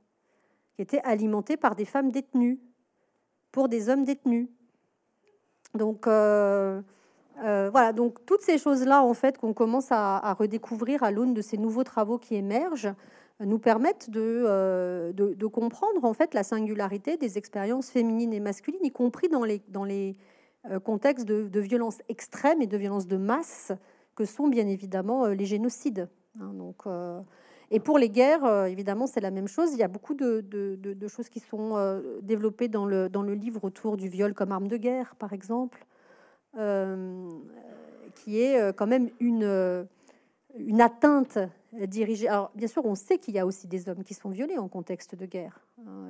qui 0.74 0.80
étaient 0.80 1.02
alimentés 1.04 1.58
par 1.58 1.76
des 1.76 1.84
femmes 1.84 2.10
détenues 2.10 2.58
pour 3.52 3.68
des 3.68 3.88
hommes 3.88 4.04
détenus. 4.04 4.48
Donc 5.74 6.06
voilà, 6.06 7.92
donc 7.92 8.24
toutes 8.26 8.42
ces 8.42 8.58
choses-là, 8.58 9.04
en 9.04 9.14
fait, 9.14 9.38
qu'on 9.38 9.52
commence 9.54 9.88
à, 9.90 10.34
redécouvrir 10.34 11.02
à 11.02 11.10
l'aune 11.10 11.34
de 11.34 11.42
ces 11.42 11.58
nouveaux 11.58 11.84
travaux 11.84 12.18
qui 12.18 12.34
émergent, 12.34 12.92
nous 13.44 13.58
permettent 13.58 14.10
euh, 14.16 15.12
de, 15.12 15.46
comprendre 15.46 16.04
en 16.04 16.12
fait 16.12 16.34
la 16.34 16.42
singularité 16.42 17.16
des 17.16 17.38
expériences 17.38 17.90
féminines 17.90 18.32
et 18.32 18.40
masculines, 18.40 18.84
y 18.84 18.90
compris 18.90 19.28
dans 19.28 19.44
les, 19.44 20.16
euh, 20.70 20.78
contextes 20.80 21.26
de, 21.26 21.48
de 21.48 21.60
violence 21.60 21.98
extrême 22.08 22.62
et 22.62 22.66
de 22.66 22.76
violence 22.76 23.06
de 23.06 23.16
masse 23.16 23.72
que 24.14 24.24
sont 24.24 24.48
bien 24.48 24.66
évidemment 24.66 25.24
euh, 25.24 25.34
les 25.34 25.46
génocides. 25.46 26.08
Hein. 26.40 26.52
Et 27.72 27.80
pour 27.80 27.98
les 27.98 28.08
guerres, 28.08 28.66
évidemment, 28.66 29.06
c'est 29.06 29.20
la 29.20 29.30
même 29.30 29.48
chose. 29.48 29.72
Il 29.72 29.78
y 29.78 29.82
a 29.82 29.88
beaucoup 29.88 30.14
de, 30.14 31.08
choses 31.08 31.28
qui 31.28 31.40
sont 31.40 32.00
développées 32.22 32.68
dans 32.68 32.86
le, 32.86 33.08
dans 33.08 33.22
le 33.22 33.34
livre 33.34 33.64
autour 33.64 33.96
du 33.96 34.08
viol 34.08 34.34
comme 34.34 34.52
arme 34.52 34.68
de 34.68 34.76
guerre, 34.76 35.16
par 35.16 35.32
exemple, 35.32 35.84
qui 38.14 38.40
est 38.40 38.76
quand 38.76 38.86
même 38.86 39.10
une 39.20 39.86
une 40.56 40.80
atteinte 40.80 41.38
dirigée. 41.72 42.28
Alors, 42.28 42.50
bien 42.54 42.68
sûr, 42.68 42.84
on 42.84 42.94
sait 42.94 43.18
qu'il 43.18 43.34
y 43.34 43.38
a 43.38 43.46
aussi 43.46 43.66
des 43.66 43.88
hommes 43.88 44.04
qui 44.04 44.14
sont 44.14 44.30
violés 44.30 44.58
en 44.58 44.68
contexte 44.68 45.14
de 45.14 45.26
guerre, 45.26 45.60
hein, 45.86 46.08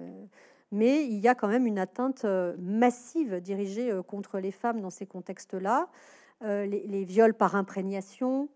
mais 0.73 1.05
il 1.05 1.19
y 1.19 1.29
a 1.29 1.35
quand 1.35 1.49
même 1.49 1.67
une 1.67 1.79
atteinte 1.79 2.25
euh, 2.25 2.55
massive 2.59 3.41
dirigée 3.41 3.91
euh, 3.91 4.03
contre 4.03 4.39
les 4.39 4.51
femmes 4.51 4.81
dans 4.81 4.91
ces 4.91 5.07
contextes-là. 5.07 5.89
Euh, 6.43 6.67
les, 6.67 7.05
viols 7.05 7.35
par 7.35 7.55
imprégnation 7.55 8.49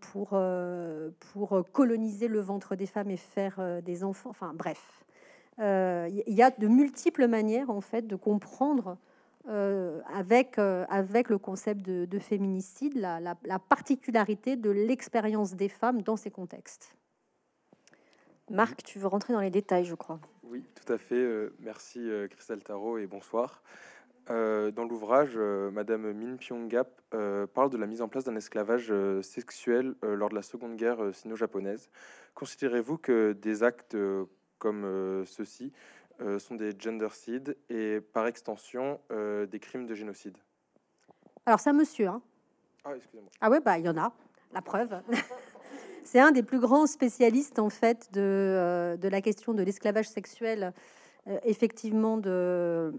pour, 0.00 0.38
pour 1.32 1.64
coloniser 1.72 2.28
le 2.28 2.40
ventre 2.40 2.74
des 2.76 2.86
femmes 2.86 3.10
et 3.10 3.16
faire 3.16 3.82
des 3.82 4.04
enfants. 4.04 4.30
Enfin, 4.30 4.52
bref. 4.54 5.04
Il 5.58 6.22
y 6.26 6.42
a 6.42 6.50
de 6.50 6.66
multiples 6.66 7.28
manières, 7.28 7.70
en 7.70 7.80
fait, 7.80 8.06
de 8.06 8.16
comprendre 8.16 8.98
euh, 9.48 10.00
avec, 10.12 10.58
euh, 10.58 10.84
avec 10.88 11.28
le 11.28 11.38
concept 11.38 11.82
de, 11.82 12.18
féminicide, 12.18 12.96
la, 12.96 13.36
particularité 13.60 14.56
de 14.56 14.70
l'expérience 14.70 15.54
des 15.54 15.68
femmes 15.68 16.02
dans 16.02 16.16
ces 16.16 16.32
contextes. 16.32 16.96
Marc, 18.50 18.82
tu 18.82 18.98
veux 18.98 19.06
rentrer 19.06 19.34
dans 19.34 19.40
les 19.40 19.50
détails, 19.50 19.84
je 19.84 19.94
crois? 19.94 20.18
Oui, 20.42 20.64
tout 20.74 20.92
à 20.92 20.98
fait. 20.98 21.14
Euh, 21.14 21.54
merci 21.60 22.08
Christelle 22.30 22.62
Tarot 22.64 22.98
et 22.98 23.06
bonsoir. 23.06 23.62
Dans 24.28 24.84
l'ouvrage, 24.84 25.36
Madame 25.36 26.12
Min 26.12 26.36
Pyong-gap 26.36 27.00
parle 27.54 27.70
de 27.70 27.76
la 27.76 27.86
mise 27.86 28.02
en 28.02 28.08
place 28.08 28.24
d'un 28.24 28.36
esclavage 28.36 28.92
sexuel 29.22 29.94
lors 30.02 30.28
de 30.28 30.34
la 30.34 30.42
Seconde 30.42 30.76
Guerre 30.76 30.98
sino-japonaise. 31.12 31.90
Considérez-vous 32.34 32.98
que 32.98 33.32
des 33.32 33.62
actes 33.62 33.96
comme 34.58 35.24
ceux-ci 35.26 35.72
euh, 36.22 36.38
sont 36.38 36.54
des 36.54 36.72
gendercides 36.78 37.58
et 37.68 38.00
par 38.00 38.26
extension 38.26 39.00
euh, 39.10 39.44
des 39.44 39.58
crimes 39.58 39.84
de 39.84 39.94
génocide? 39.94 40.38
Alors 41.44 41.60
c'est 41.60 41.68
un 41.68 41.74
monsieur. 41.74 42.08
Hein. 42.08 42.22
Ah, 42.84 42.96
excusez-moi. 42.96 43.30
Ah 43.42 43.50
ouais, 43.50 43.60
bah 43.60 43.78
il 43.78 43.84
y 43.84 43.88
en 43.88 43.98
a. 43.98 44.10
La 44.54 44.62
preuve. 44.62 44.98
c'est 46.04 46.18
un 46.18 46.30
des 46.30 46.42
plus 46.42 46.58
grands 46.58 46.86
spécialistes 46.86 47.58
en 47.58 47.68
fait 47.68 48.10
de, 48.14 48.22
euh, 48.22 48.96
de 48.96 49.08
la 49.08 49.20
question 49.20 49.52
de 49.52 49.62
l'esclavage 49.62 50.08
sexuel, 50.08 50.72
effectivement 51.44 52.16
de 52.16 52.92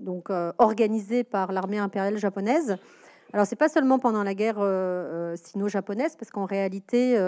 donc 0.00 0.30
organisé 0.58 1.24
par 1.24 1.52
l'armée 1.52 1.78
impériale 1.78 2.16
japonaise. 2.16 2.76
Alors 3.32 3.46
c'est 3.46 3.56
pas 3.56 3.68
seulement 3.68 3.98
pendant 3.98 4.22
la 4.22 4.34
guerre 4.34 4.58
sino-japonaise, 5.36 6.16
parce 6.16 6.30
qu'en 6.30 6.44
réalité 6.44 7.18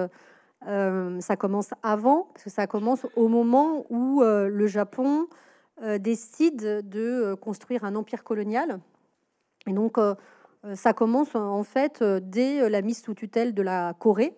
euh, 0.66 1.20
ça 1.20 1.36
commence 1.36 1.70
avant, 1.82 2.28
parce 2.32 2.44
que 2.44 2.50
ça 2.50 2.66
commence 2.66 3.06
au 3.14 3.28
moment 3.28 3.84
où 3.90 4.22
euh, 4.22 4.48
le 4.48 4.66
Japon 4.66 5.28
euh, 5.82 5.98
décide 5.98 6.88
de 6.88 7.34
construire 7.34 7.84
un 7.84 7.94
empire 7.94 8.24
colonial. 8.24 8.80
Et 9.68 9.72
donc, 9.72 9.98
ça 10.74 10.92
commence 10.92 11.34
en 11.34 11.64
fait 11.64 12.04
dès 12.04 12.68
la 12.68 12.82
mise 12.82 13.02
sous 13.02 13.14
tutelle 13.14 13.52
de 13.52 13.62
la 13.62 13.94
Corée, 13.98 14.32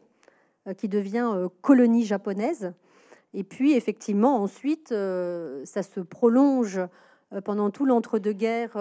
qui 0.79 0.89
devient 0.89 1.49
colonie 1.61 2.07
japonaise. 2.07 2.73
Et 3.35 3.45
puis, 3.45 3.75
effectivement, 3.75 4.43
ensuite, 4.43 4.89
ça 4.89 5.83
se 5.83 6.01
prolonge 6.01 6.81
pendant 7.45 7.71
tout 7.71 7.85
l'entre-deux-guerres, 7.85 8.77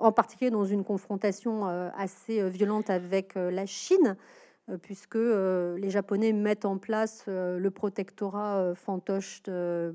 en 0.00 0.12
particulier 0.12 0.50
dans 0.50 0.64
une 0.64 0.82
confrontation 0.82 1.66
assez 1.94 2.48
violente 2.48 2.88
avec 2.88 3.34
la 3.34 3.66
Chine. 3.66 4.16
Euh, 4.68 4.78
puisque 4.78 5.14
euh, 5.14 5.78
les 5.78 5.90
Japonais 5.90 6.32
mettent 6.32 6.64
en 6.64 6.76
place 6.76 7.24
euh, 7.28 7.58
le 7.58 7.70
protectorat 7.70 8.74
fantoche 8.74 9.42
de, 9.44 9.94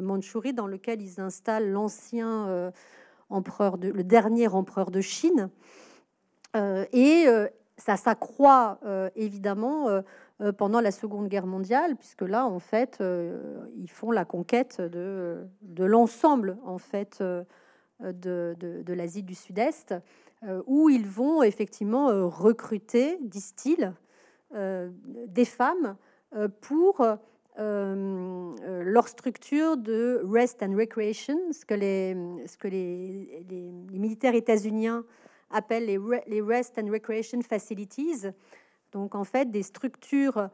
Mandchourie, 0.00 0.52
dans 0.52 0.66
lequel 0.66 1.00
ils 1.00 1.20
installent 1.20 1.70
l'ancien 1.70 2.72
empereur, 3.30 3.76
le 3.78 4.04
dernier 4.04 4.48
empereur 4.48 4.90
de 4.90 5.00
Chine. 5.00 5.50
et 6.54 7.26
ça 7.76 7.96
s'accroît 7.96 8.80
évidemment 9.14 10.02
pendant 10.58 10.80
la 10.80 10.90
Seconde 10.90 11.28
Guerre 11.28 11.46
mondiale, 11.46 11.96
puisque 11.96 12.22
là, 12.22 12.46
en 12.46 12.58
fait, 12.58 13.02
ils 13.76 13.90
font 13.90 14.10
la 14.10 14.24
conquête 14.24 14.80
de, 14.80 15.48
l'ensemble 15.78 16.58
en 16.64 16.78
fait 16.78 17.22
de, 18.00 18.56
de 18.58 18.92
l'Asie 18.92 19.22
du 19.22 19.34
Sud-Est. 19.34 19.94
Euh, 20.44 20.62
où 20.66 20.90
ils 20.90 21.06
vont 21.06 21.42
effectivement 21.42 22.10
euh, 22.10 22.26
recruter, 22.26 23.16
disent-ils, 23.22 23.94
euh, 24.54 24.90
des 25.26 25.44
femmes 25.46 25.96
pour 26.60 27.02
leur 27.56 29.08
structure 29.08 29.78
de 29.78 30.20
rest 30.30 30.62
and 30.62 30.76
recreation, 30.76 31.38
ce 31.50 31.64
que 31.64 31.72
les, 31.74 32.14
militaires 33.90 34.34
états-uniens 34.34 35.04
appellent 35.50 35.86
les, 35.86 36.42
rest 36.42 36.78
and 36.78 36.90
recreation 36.90 37.40
facilities, 37.40 38.26
donc 38.96 39.14
en 39.14 39.24
fait 39.24 39.50
des 39.50 39.62
structures 39.62 40.48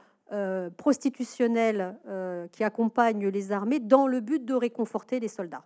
prostitutionnelles 0.77 1.95
qui 2.53 2.65
accompagnent 2.65 3.29
les 3.29 3.53
armées 3.53 3.81
dans 3.81 4.07
le 4.07 4.21
but 4.21 4.43
de 4.45 4.55
réconforter 4.55 5.21
les 5.21 5.29
soldats. 5.29 5.63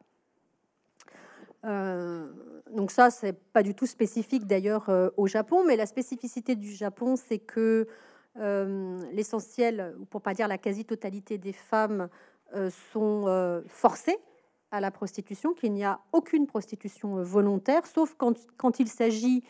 Euh, 1.67 2.27
donc 2.71 2.91
ça, 2.91 3.11
c'est 3.11 3.33
pas 3.33 3.63
du 3.63 3.75
tout 3.75 3.87
spécifique 3.87 4.47
d'ailleurs 4.47 4.89
euh, 4.89 5.11
au 5.17 5.27
Japon, 5.27 5.65
mais 5.67 5.77
la 5.77 5.87
spécificité 5.87 6.55
du 6.55 6.73
Japon, 6.73 7.17
c'est 7.17 7.39
que 7.39 7.87
euh, 8.39 9.03
l'essentiel, 9.13 9.95
ou 9.99 10.05
pour 10.05 10.21
pas 10.21 10.35
dire 10.35 10.49
la 10.49 10.59
quasi-totalité 10.59 11.39
des 11.39 11.53
femmes, 11.53 12.09
sont 12.93 13.65
forcées 13.67 14.19
à 14.71 14.81
la 14.81 14.93
prostitution, 14.93 15.53
qu'il 15.53 15.73
n'y 15.73 15.85
a 15.85 15.99
aucune 16.13 16.47
prostitution 16.47 17.21
volontaire, 17.21 17.85
sauf 17.89 18.15
quand 18.15 18.79
il 18.79 18.87
s'agit 18.87 19.43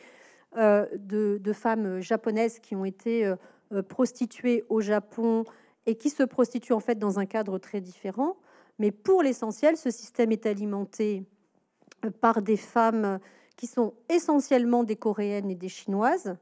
de, 0.57 1.39
de, 1.39 1.53
femmes 1.53 2.01
japonaises 2.01 2.59
qui 2.59 2.75
ont 2.75 2.85
été 2.85 3.31
prostituées 3.89 4.65
au 4.69 4.81
Japon 4.81 5.45
et 5.87 5.97
qui 5.97 6.11
se 6.11 6.23
prostituent 6.23 6.73
en 6.73 6.81
fait 6.81 6.99
dans 6.99 7.19
un 7.19 7.27
cadre 7.27 7.59
très 7.59 7.81
différent. 7.81 8.37
Mais 8.79 8.91
pour 8.91 9.23
l'essentiel, 9.23 9.77
ce 9.77 9.91
système 9.91 10.33
est 10.33 10.47
alimenté 10.47 11.25
par 12.21 12.43
des 12.43 12.57
femmes 12.57 13.19
qui 13.57 13.67
sont 13.67 13.95
essentiellement 14.09 14.85
des 14.85 14.97
Coréennes 14.97 15.51
et 15.51 15.55
des 15.55 15.69
Chinoises, 15.69 16.37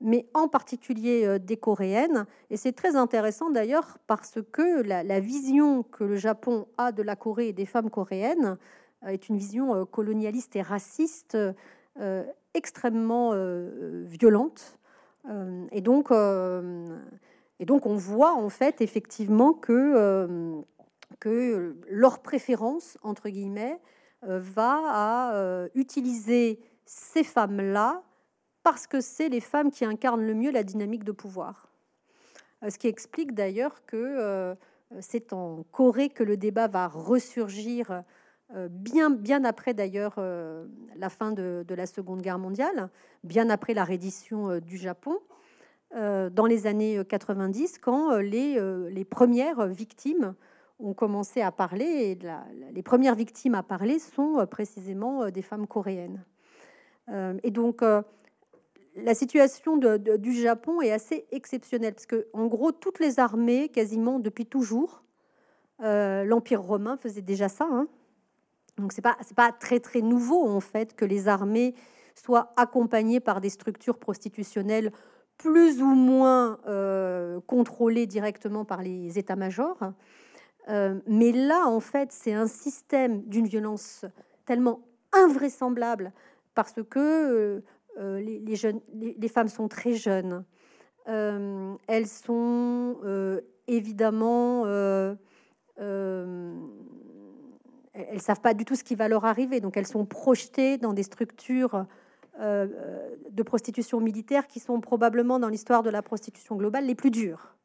mais 0.00 0.26
en 0.34 0.48
particulier 0.48 1.24
euh, 1.24 1.38
des 1.38 1.56
Coréennes. 1.56 2.26
Et 2.50 2.56
c'est 2.56 2.72
très 2.72 2.96
intéressant 2.96 3.50
d'ailleurs 3.50 3.98
parce 4.06 4.38
que 4.52 4.82
la, 4.82 5.20
vision 5.20 5.82
que 5.82 6.04
le 6.04 6.16
Japon 6.16 6.66
a 6.78 6.92
de 6.92 7.02
la 7.02 7.16
Corée 7.16 7.48
et 7.48 7.52
des 7.52 7.66
femmes 7.66 7.90
coréennes 7.90 8.56
euh, 9.04 9.08
est 9.08 9.28
une 9.28 9.36
vision 9.36 9.74
euh, 9.74 9.84
colonialiste 9.84 10.56
et 10.56 10.62
raciste 10.62 11.36
extrêmement 12.54 13.32
violente. 14.04 14.78
et 15.72 15.80
donc, 15.80 16.10
et 17.58 17.64
donc, 17.64 17.86
on 17.86 17.96
voit 17.96 18.34
en 18.34 18.48
fait 18.48 18.80
effectivement 18.80 19.52
que 19.52 20.62
que 21.20 21.76
leur 21.88 22.20
préférence 22.20 22.98
entre 23.02 23.28
guillemets 23.28 23.80
va 24.22 24.82
à 24.86 25.66
utiliser 25.74 26.60
ces 26.84 27.24
femmes-là 27.24 28.02
parce 28.66 28.88
que 28.88 29.00
c'est 29.00 29.28
les 29.28 29.40
femmes 29.40 29.70
qui 29.70 29.84
incarnent 29.84 30.26
le 30.26 30.34
mieux 30.34 30.50
la 30.50 30.64
dynamique 30.64 31.04
de 31.04 31.12
pouvoir. 31.12 31.68
Euh, 32.64 32.70
ce 32.70 32.78
qui 32.78 32.88
explique 32.88 33.32
d'ailleurs 33.32 33.84
que 33.86 33.96
euh, 33.96 34.54
c'est 34.98 35.32
en 35.32 35.62
Corée 35.70 36.08
que 36.08 36.24
le 36.24 36.36
débat 36.36 36.66
va 36.66 36.88
ressurgir 36.88 37.92
euh, 37.92 38.00
bien, 38.70 39.10
bien 39.10 39.44
après 39.44 39.74
d'ailleurs 39.74 40.20
la 40.96 41.08
fin 41.08 41.32
de, 41.32 41.64
la 41.68 41.86
Seconde 41.86 42.22
Guerre 42.22 42.38
mondiale, 42.38 42.90
bien 43.24 43.50
après 43.50 43.74
la 43.74 43.84
reddition 43.84 44.58
du 44.60 44.76
Japon, 44.76 45.18
dans 45.92 46.46
les 46.46 46.66
années 46.66 47.02
90, 47.08 47.78
quand 47.78 48.16
les, 48.18 49.04
premières 49.08 49.66
victimes 49.66 50.34
ont 50.78 50.94
commencé 50.94 51.40
à 51.42 51.50
parler, 51.50 52.18
les 52.72 52.82
premières 52.82 53.14
victimes 53.14 53.54
à 53.54 53.62
parler 53.62 53.98
sont 53.98 54.46
précisément 54.50 55.30
des 55.30 55.42
femmes 55.42 55.66
coréennes. 55.66 56.24
et 57.42 57.50
donc, 57.50 57.82
la 58.96 59.14
situation 59.14 59.76
du 59.76 60.34
Japon 60.34 60.80
est 60.80 60.92
assez 60.92 61.26
exceptionnelle 61.30 61.94
parce 61.94 62.06
que, 62.06 62.26
en 62.32 62.46
gros, 62.46 62.72
toutes 62.72 62.98
les 62.98 63.20
armées, 63.20 63.68
quasiment 63.68 64.18
depuis 64.18 64.46
toujours, 64.46 65.02
euh, 65.82 66.24
l'Empire 66.24 66.62
romain 66.62 66.96
faisait 66.96 67.22
déjà 67.22 67.48
ça. 67.48 67.68
Hein. 67.70 67.88
Donc 68.76 68.92
c'est 68.92 69.02
pas 69.02 69.16
pas 69.34 69.52
très 69.52 69.80
très 69.80 70.02
nouveau 70.02 70.46
en 70.48 70.60
fait 70.60 70.94
que 70.94 71.04
les 71.04 71.28
armées 71.28 71.74
soient 72.14 72.52
accompagnées 72.56 73.20
par 73.20 73.40
des 73.40 73.50
structures 73.50 73.98
prostitutionnelles 73.98 74.92
plus 75.38 75.82
ou 75.82 75.94
moins 75.94 76.58
euh, 76.66 77.40
contrôlées 77.46 78.06
directement 78.06 78.64
par 78.64 78.82
les 78.82 79.18
états-majors. 79.18 79.78
Euh, 80.68 80.98
mais 81.06 81.32
là, 81.32 81.66
en 81.66 81.80
fait, 81.80 82.10
c'est 82.10 82.32
un 82.32 82.46
système 82.46 83.22
d'une 83.22 83.46
violence 83.46 84.04
tellement 84.46 84.80
invraisemblable 85.12 86.12
parce 86.54 86.80
que 86.88 87.62
euh, 87.98 88.20
les, 88.20 88.56
jeunes, 88.56 88.80
les, 88.94 89.28
femmes 89.28 89.48
sont 89.48 89.68
très 89.68 89.94
jeunes. 89.94 90.44
Elles 91.06 92.06
sont 92.08 92.96
évidemment 93.68 94.64
elles 97.96 98.20
savent 98.20 98.40
pas 98.40 98.54
du 98.54 98.64
tout 98.64 98.74
ce 98.74 98.84
qui 98.84 98.94
va 98.94 99.08
leur 99.08 99.24
arriver, 99.24 99.60
donc 99.60 99.76
elles 99.76 99.86
sont 99.86 100.04
projetées 100.04 100.78
dans 100.78 100.92
des 100.92 101.02
structures 101.02 101.86
de 102.38 103.42
prostitution 103.42 103.98
militaire 103.98 104.46
qui 104.46 104.60
sont 104.60 104.78
probablement 104.82 105.38
dans 105.38 105.48
l'histoire 105.48 105.82
de 105.82 105.88
la 105.88 106.02
prostitution 106.02 106.56
globale 106.56 106.84
les 106.84 106.94
plus 106.94 107.10
dures, 107.10 107.56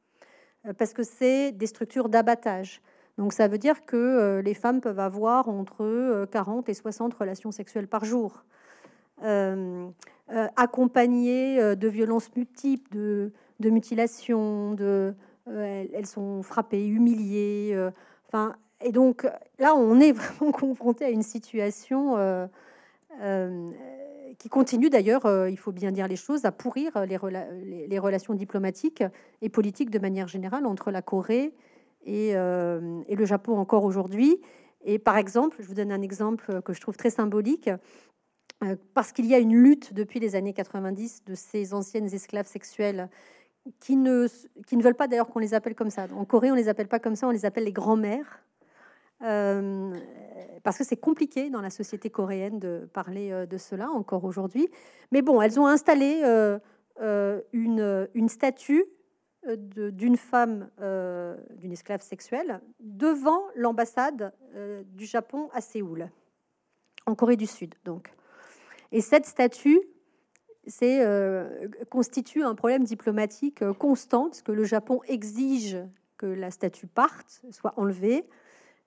parce 0.78 0.94
que 0.94 1.04
c'est 1.04 1.52
des 1.52 1.68
structures 1.68 2.08
d'abattage. 2.08 2.82
Donc 3.18 3.34
ça 3.34 3.50
veut 3.50 3.58
dire 3.58 3.86
que 3.86 4.40
les 4.40 4.54
femmes 4.54 4.80
peuvent 4.80 5.02
avoir 5.02 5.50
entre 5.50 6.26
40 6.32 6.70
et 6.70 6.74
60 6.74 7.14
relations 7.14 7.52
sexuelles 7.52 7.90
par 7.90 8.06
jour. 8.06 8.46
Euh, 10.34 10.48
accompagnées 10.56 11.60
euh, 11.60 11.76
de 11.76 11.90
violences 11.90 12.34
multiples, 12.38 12.96
de, 12.96 13.70
mutilations, 13.70 14.74
de, 14.74 15.14
euh, 15.50 15.86
elles, 15.94 16.06
sont 16.06 16.42
frappées, 16.42 16.88
humiliées. 16.88 17.78
enfin, 18.28 18.56
et 18.84 18.92
donc 18.92 19.28
là, 19.60 19.76
on 19.76 20.00
est 20.00 20.12
vraiment 20.14 20.52
confronté 20.52 21.06
à 21.06 21.10
une 21.10 21.24
situation 21.24 22.18
qui 24.38 24.50
continue 24.50 24.90
d'ailleurs, 24.90 25.22
il 25.48 25.58
faut 25.58 25.72
bien 25.72 25.92
dire 25.92 26.08
les 26.08 26.16
choses, 26.16 26.46
à 26.46 26.52
pourrir 26.52 27.06
les, 27.06 28.00
relations 28.00 28.34
diplomatiques 28.34 29.04
et 29.42 29.50
politiques 29.50 29.90
de 29.90 30.00
manière 30.00 30.28
générale 30.28 30.66
entre 30.66 30.92
la 30.92 31.02
Corée 31.02 31.54
et, 32.06 32.30
et 32.30 33.16
le 33.16 33.26
Japon 33.26 33.58
encore 33.58 33.84
aujourd'hui. 33.84 34.40
Et 34.84 34.98
par 34.98 35.18
exemple, 35.18 35.58
je 35.60 35.68
vous 35.68 35.76
donne 35.76 35.92
un 35.92 36.02
exemple 36.02 36.62
que 36.64 36.74
je 36.74 36.82
trouve 36.82 36.98
très 36.98 37.12
symbolique. 37.12 37.70
Euh, 38.64 38.76
parce 38.94 39.12
qu'il 39.12 39.26
y 39.26 39.34
a 39.34 39.40
une 39.40 39.56
lutte 39.56 39.94
depuis 39.94 40.20
les 40.20 40.36
années 40.36 40.54
90 40.54 41.24
de 41.26 41.34
ces 41.34 41.74
anciennes 41.74 42.14
esclaves 42.14 42.48
sexuelles 42.48 43.10
qui 43.80 43.96
ne, 43.96 44.28
qui 44.68 44.78
ne 44.78 44.84
veulent 44.84 44.96
pas 44.96 45.08
d'ailleurs 45.08 45.30
qu'on 45.30 45.40
les 45.40 45.54
appelle 45.54 45.76
comme 45.76 45.90
ça. 45.90 46.08
En 46.16 46.26
Corée, 46.26 46.52
on 46.52 46.56
les 46.56 46.68
appelle 46.68 46.88
pas 46.88 47.00
comme 47.00 47.16
ça, 47.16 47.28
on 47.28 47.32
les 47.32 47.46
appelle 47.46 47.64
les 47.64 47.72
grands-mères. 47.72 48.44
Euh, 49.24 49.94
parce 50.64 50.78
que 50.78 50.84
c'est 50.84 50.98
compliqué 50.98 51.50
dans 51.50 51.62
la 51.62 51.70
société 51.70 52.10
coréenne 52.10 52.60
de 52.60 52.90
parler 52.94 53.32
euh, 53.32 53.46
de 53.46 53.58
cela 53.58 53.90
encore 53.90 54.24
aujourd'hui. 54.24 54.68
Mais 55.12 55.22
bon, 55.22 55.42
elles 55.42 55.60
ont 55.60 55.68
installé 55.68 56.24
une, 57.54 58.10
une, 58.14 58.30
statue 58.30 58.86
d'une 59.48 60.18
femme, 60.18 60.70
d'une 61.58 61.72
esclave 61.72 62.02
sexuelle, 62.02 62.62
devant 62.80 63.42
l'ambassade 63.56 64.34
du 64.94 65.06
Japon 65.06 65.50
à 65.54 65.62
Séoul, 65.62 66.10
en 67.06 67.16
Corée 67.16 67.38
du 67.38 67.48
Sud. 67.48 67.74
Donc, 67.84 68.14
et 68.92 69.02
cette 69.02 69.26
statue 69.26 69.82
euh, 70.84 71.68
constitue 71.90 72.44
un 72.44 72.56
problème 72.56 72.84
diplomatique 72.84 73.62
euh, 73.62 73.74
constant, 73.74 74.26
parce 74.26 74.42
que 74.42 74.52
le 74.52 74.64
Japon 74.64 75.02
exige 75.08 75.78
que 76.18 76.28
la 76.28 76.52
statue 76.52 76.88
parte, 76.88 77.42
soit 77.52 77.74
enlevée. 77.78 78.26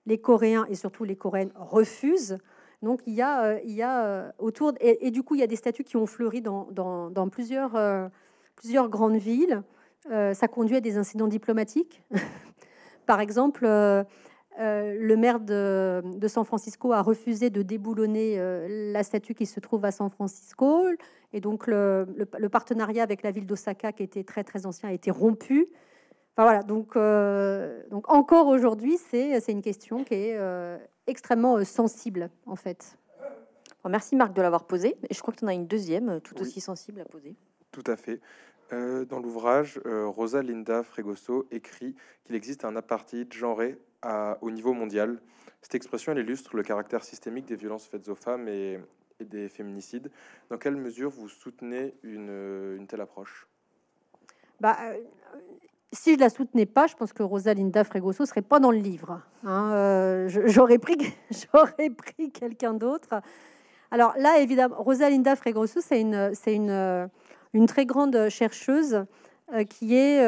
Les 0.05 0.17
Coréens 0.17 0.65
et 0.69 0.75
surtout 0.75 1.03
les 1.03 1.15
Coréennes 1.15 1.51
refusent. 1.55 2.37
Donc 2.81 3.01
il 3.07 3.13
y 3.13 3.21
a, 3.21 3.43
euh, 3.45 3.83
a 3.83 4.33
autour 4.37 4.73
et, 4.79 5.09
du 5.11 5.23
coup 5.23 5.35
il 5.35 5.41
y 5.41 5.43
a 5.43 5.47
des 5.47 5.55
statues 5.55 5.83
qui 5.83 5.97
ont 5.97 6.05
fleuri 6.05 6.41
dans, 6.41 6.67
dans, 6.71 7.29
plusieurs, 7.29 7.71
grandes 8.89 9.17
villes. 9.17 9.63
ça 10.09 10.47
conduit 10.47 10.75
à 10.75 10.81
des 10.81 10.97
incidents 10.97 11.27
diplomatiques. 11.27 12.03
Par 13.05 13.19
exemple, 13.19 13.67
euh, 14.59 14.95
le 14.97 15.17
maire 15.17 15.39
de, 15.39 16.01
San 16.27 16.45
Francisco 16.45 16.93
a 16.93 17.01
refusé 17.01 17.49
de 17.49 17.61
déboulonner 17.61 18.39
euh, 18.39 18.91
la 18.93 19.03
statue 19.03 19.33
qui 19.33 19.45
se 19.45 19.59
trouve 19.59 19.83
à 19.85 19.91
San 19.91 20.09
Francisco. 20.09 20.87
Et 21.33 21.41
donc, 21.41 21.67
le, 21.67 22.05
partenariat 22.49 23.03
avec 23.03 23.23
la 23.23 23.31
ville 23.31 23.45
d'Osaka, 23.45 23.91
qui 23.91 24.03
était 24.03 24.23
très, 24.23 24.43
très 24.43 24.65
ancien, 24.65 24.89
a 24.89 24.93
été 24.93 25.11
rompu. 25.11 25.67
Enfin, 26.37 26.43
voilà, 26.43 26.63
donc, 26.63 26.95
euh, 26.95 27.81
donc 27.89 28.11
encore 28.11 28.47
aujourd'hui, 28.47 28.97
c'est 28.97 29.39
une 29.47 29.61
question 29.61 30.03
qui 30.03 30.15
est 30.15 30.39
extrêmement 31.07 31.63
sensible, 31.63 32.29
en 32.45 32.57
fait. 32.57 32.97
merci 33.87 34.15
Marc 34.15 34.33
de 34.33 34.41
l'avoir 34.41 34.65
posée. 34.65 34.97
Je 35.09 35.19
crois 35.21 35.33
que 35.33 35.39
tu 35.39 35.45
en 35.45 35.47
as 35.47 35.53
une 35.53 35.67
deuxième, 35.67 36.19
tout 36.21 36.39
aussi 36.41 36.59
sensible 36.59 37.01
à 37.01 37.05
poser. 37.05 37.35
Tout 37.71 37.83
à 37.87 37.95
fait. 37.95 38.19
dans 38.71 39.19
l'ouvrage, 39.19 39.79
Rosa 39.85 40.41
Linda 40.41 40.83
Fregoso 40.83 41.47
écrit 41.51 41.95
qu'il 42.25 42.35
existe 42.35 42.65
un 42.65 42.75
apartheid 42.75 43.31
genré 43.31 43.77
au 44.41 44.51
niveau 44.51 44.73
mondial. 44.73 45.21
Cette 45.65 45.73
expression, 45.73 46.11
elle 46.11 46.19
illustre 46.19 46.55
le 46.55 46.61
caractère 46.61 47.03
systémique 47.03 47.45
des 47.47 47.55
violences 47.55 47.87
faites 47.87 48.07
aux 48.07 48.13
femmes 48.13 48.47
et, 48.47 48.79
des 49.19 49.49
féminicides. 49.49 50.11
Dans 50.51 50.59
quelle 50.59 50.75
mesure 50.75 51.09
vous 51.09 51.27
soutenez 51.27 51.95
une, 52.03 52.85
telle 52.87 53.01
approche? 53.01 53.47
Bah, 54.59 54.77
euh, 54.81 54.99
Si 55.91 56.15
je 56.15 56.19
la 56.19 56.29
soutenais 56.29 56.65
pas, 56.65 56.87
je 56.87 56.95
pense 56.95 57.13
que 57.13 57.23
Rosalinda 57.23 57.83
Fregoso 57.83 58.25
serait 58.25 58.41
pas 58.41 58.59
dans 58.59 58.71
le 58.71 58.79
livre. 58.79 59.21
Hein. 59.43 59.71
Euh, 59.73 60.29
j'aurais 60.47 60.77
pris, 60.77 60.97
j'aurais 61.53 61.89
pris 61.89 62.31
quelqu'un 62.31 62.73
d'autre. 62.73 63.21
Alors 63.91 64.13
là, 64.17 64.39
évidemment, 64.39 64.75
Rosalinda 64.77 65.35
Fregoso, 65.35 65.79
c'est 65.81 66.01
une, 66.01 66.31
c'est 66.33 66.53
une, 66.53 67.09
une 67.53 67.65
très 67.65 67.85
grande 67.85 68.29
chercheuse 68.29 69.05
euh, 69.53 69.63
qui 69.63 69.95
est 69.95 70.21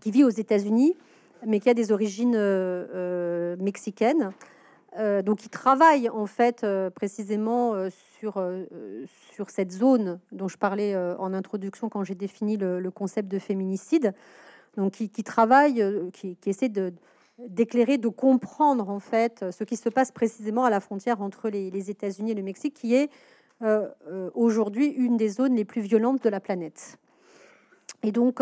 qui 0.00 0.10
vit 0.10 0.24
aux 0.24 0.30
États-Unis 0.30 0.96
mais 1.46 1.60
qui 1.60 1.68
a 1.68 1.74
des 1.74 1.92
origines 1.92 2.36
euh, 2.36 2.86
euh, 2.94 3.56
mexicaines. 3.58 4.32
Euh, 4.98 5.22
donc, 5.22 5.44
il 5.44 5.48
travaille 5.48 6.08
en 6.08 6.26
fait 6.26 6.66
précisément 6.94 7.74
sur, 8.22 8.40
sur 9.32 9.50
cette 9.50 9.72
zone 9.72 10.20
dont 10.30 10.46
je 10.46 10.56
parlais 10.56 10.96
en 10.96 11.34
introduction 11.34 11.88
quand 11.88 12.04
j'ai 12.04 12.14
défini 12.14 12.56
le, 12.56 12.90
concept 12.90 13.28
de 13.28 13.40
féminicide. 13.40 14.14
Donc, 14.76 14.92
qui, 14.92 15.24
travaille, 15.24 15.84
qui, 16.12 16.36
essaie 16.46 16.68
de, 16.68 16.92
d'éclairer, 17.38 17.98
de 17.98 18.06
comprendre 18.06 18.88
en 18.90 19.00
fait 19.00 19.44
ce 19.50 19.64
qui 19.64 19.76
se 19.76 19.88
passe 19.88 20.12
précisément 20.12 20.64
à 20.64 20.70
la 20.70 20.78
frontière 20.78 21.20
entre 21.20 21.48
les, 21.48 21.90
États-Unis 21.90 22.30
et 22.30 22.34
le 22.34 22.44
Mexique, 22.44 22.74
qui 22.74 22.94
est 22.94 23.10
aujourd'hui 24.34 24.86
une 24.86 25.16
des 25.16 25.28
zones 25.28 25.56
les 25.56 25.64
plus 25.64 25.80
violentes 25.80 26.22
de 26.22 26.28
la 26.28 26.38
planète. 26.38 26.98
Et 28.04 28.12
donc, 28.12 28.40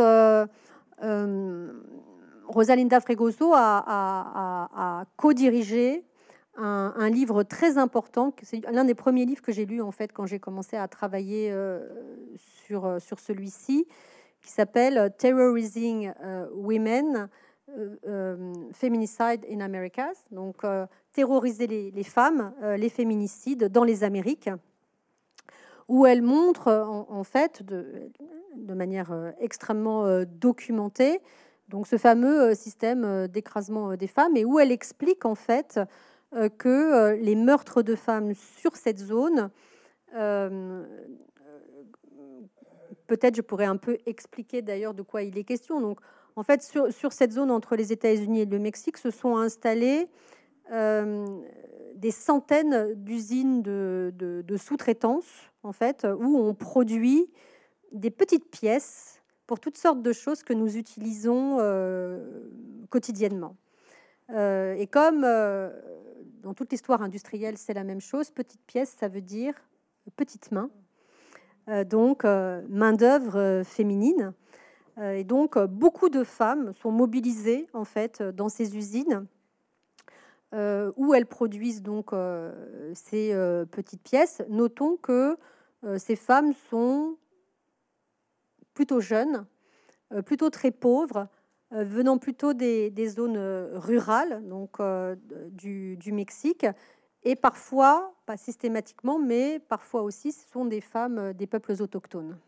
Rosalinda 2.49 3.01
Fregoso 3.01 3.53
a, 3.55 5.07
co-dirigé 5.17 6.05
un, 6.61 7.11
livre 7.11 7.43
très 7.43 7.79
important. 7.79 8.35
C'est 8.43 8.65
l'un 8.71 8.85
des 8.85 8.95
premiers 8.95 9.25
livres 9.25 9.43
que 9.43 9.53
j'ai 9.53 9.67
lu 9.67 9.81
en 9.81 9.91
fait 9.91 10.13
quand 10.13 10.27
j'ai 10.27 10.39
commencé 10.39 10.77
à 10.77 10.87
travailler 10.89 11.51
euh, 11.53 11.89
sur, 12.37 12.87
euh, 12.87 12.99
sur 12.99 13.19
celui-ci, 13.19 13.87
qui 14.41 14.51
s'appelle 14.51 15.13
Terrorizing 15.19 16.13
euh, 16.23 16.47
Women, 16.55 17.29
Feminicide 18.73 19.47
in 19.49 19.61
America. 19.61 20.11
Donc, 20.33 20.57
terroriser 21.13 21.69
les, 21.69 22.03
femmes, 22.03 22.53
les 22.77 22.89
féminicides 22.89 23.67
dans 23.67 23.85
les 23.85 24.03
Amériques, 24.03 24.51
où 25.87 26.05
elle 26.05 26.21
montre 26.21 26.67
en, 26.69 27.23
fait 27.23 27.63
de, 27.63 28.11
de 28.57 28.75
manière 28.75 29.13
extrêmement 29.39 30.25
documentée 30.25 31.21
donc 31.69 31.87
ce 31.87 31.97
fameux 31.97 32.57
système 32.57 33.29
d'écrasement 33.29 33.95
des 33.95 34.09
femmes 34.09 34.37
et 34.37 34.45
où 34.45 34.59
elle 34.59 34.73
explique 34.73 35.25
en 35.25 35.37
fait 35.37 35.79
que 36.33 36.69
euh, 36.69 37.17
les 37.17 37.35
meurtres 37.35 37.83
de 37.83 37.95
femmes 37.97 38.35
sur 38.35 38.77
cette 38.77 38.99
zone, 38.99 39.51
euh, 40.15 40.85
peut-être 43.07 43.35
je 43.35 43.43
pourrais 43.43 43.65
un 43.65 43.77
peu 43.77 43.99
expliquer 44.07 44.63
d'ailleurs 44.63 44.95
de 44.95 45.03
quoi 45.03 45.23
il 45.23 45.37
est 45.39 45.45
question. 45.45 45.81
Donc, 45.81 46.01
en 46.37 46.43
fait, 46.43 46.63
sur, 46.63 47.13
cette 47.13 47.33
zone 47.33 47.51
entre 47.51 47.75
les 47.75 47.93
États-Unis 47.93 48.43
et 48.43 48.47
le 48.47 48.59
Mexique, 48.59 48.97
se 48.97 49.11
sont 49.11 49.37
installées 49.37 50.09
des 51.97 52.13
centaines 52.13 52.95
d'usines 52.95 53.61
de, 53.61 54.15
de, 54.15 54.57
sous-traitance, 54.57 55.27
en 55.65 55.73
fait, 55.73 56.07
où 56.19 56.39
on 56.39 56.55
produit 56.55 57.29
des 57.91 58.13
petites 58.13 58.49
pièces 58.49 59.21
pour 59.49 59.59
toutes 59.59 59.77
sortes 59.77 60.01
de 60.01 60.13
choses 60.13 60.45
que 60.45 60.53
nous 60.53 60.77
utilisons 60.77 61.59
quotidiennement. 62.89 63.57
Et 64.33 64.87
comme 64.87 65.23
dans 66.43 66.55
toute 66.55 66.71
l'histoire 66.71 67.03
industrielle, 67.03 67.59
c'est 67.59 67.75
la 67.75 67.85
même 67.85 68.01
chose. 68.01 68.31
Petite 68.31 68.63
pièce, 68.67 68.97
ça 68.99 69.09
veut 69.09 69.21
dire 69.21 69.55
petite 70.11 70.51
main. 70.53 70.71
Euh, 71.69 71.85
donc, 71.85 72.25
euh, 72.25 72.63
main-d'œuvre 72.69 73.39
euh, 73.39 73.65
féminine. 73.65 74.33
et 75.01 75.25
donc, 75.25 75.57
beaucoup 75.59 76.11
de 76.11 76.25
femmes 76.25 76.75
sont 76.75 76.91
mobilisées, 76.91 77.69
en 77.73 77.85
fait, 77.85 78.23
dans 78.23 78.51
ces 78.51 78.77
usines 78.77 79.27
où 80.97 81.15
elles 81.15 81.27
produisent 81.27 81.81
donc 81.81 82.11
ces 82.93 83.33
petites 83.71 84.03
pièces. 84.03 84.43
Notons 84.51 84.99
que 84.99 85.39
ces 85.97 86.17
femmes 86.17 86.53
sont 86.69 87.17
plutôt 88.75 89.01
jeunes, 89.01 89.47
plutôt 90.27 90.51
très 90.51 90.73
pauvres, 90.73 91.19
euh, 91.19 91.40
venant 91.71 92.19
plutôt 92.19 92.53
des, 92.53 93.09
zones 93.09 93.37
euh, 93.37 93.71
rurales, 93.75 94.43
donc 94.49 94.81
euh, 94.81 95.17
du, 95.53 96.13
Mexique, 96.13 96.67
et 97.23 97.37
parfois, 97.37 98.15
pas 98.27 98.37
systématiquement, 98.37 99.19
mais 99.19 99.59
parfois 99.59 100.03
aussi, 100.03 100.33
ce 100.33 100.49
sont 100.51 100.65
des 100.65 100.81
femmes 100.81 101.33
des 101.35 101.47
peuples 101.47 101.81
autochtones. 101.81 102.39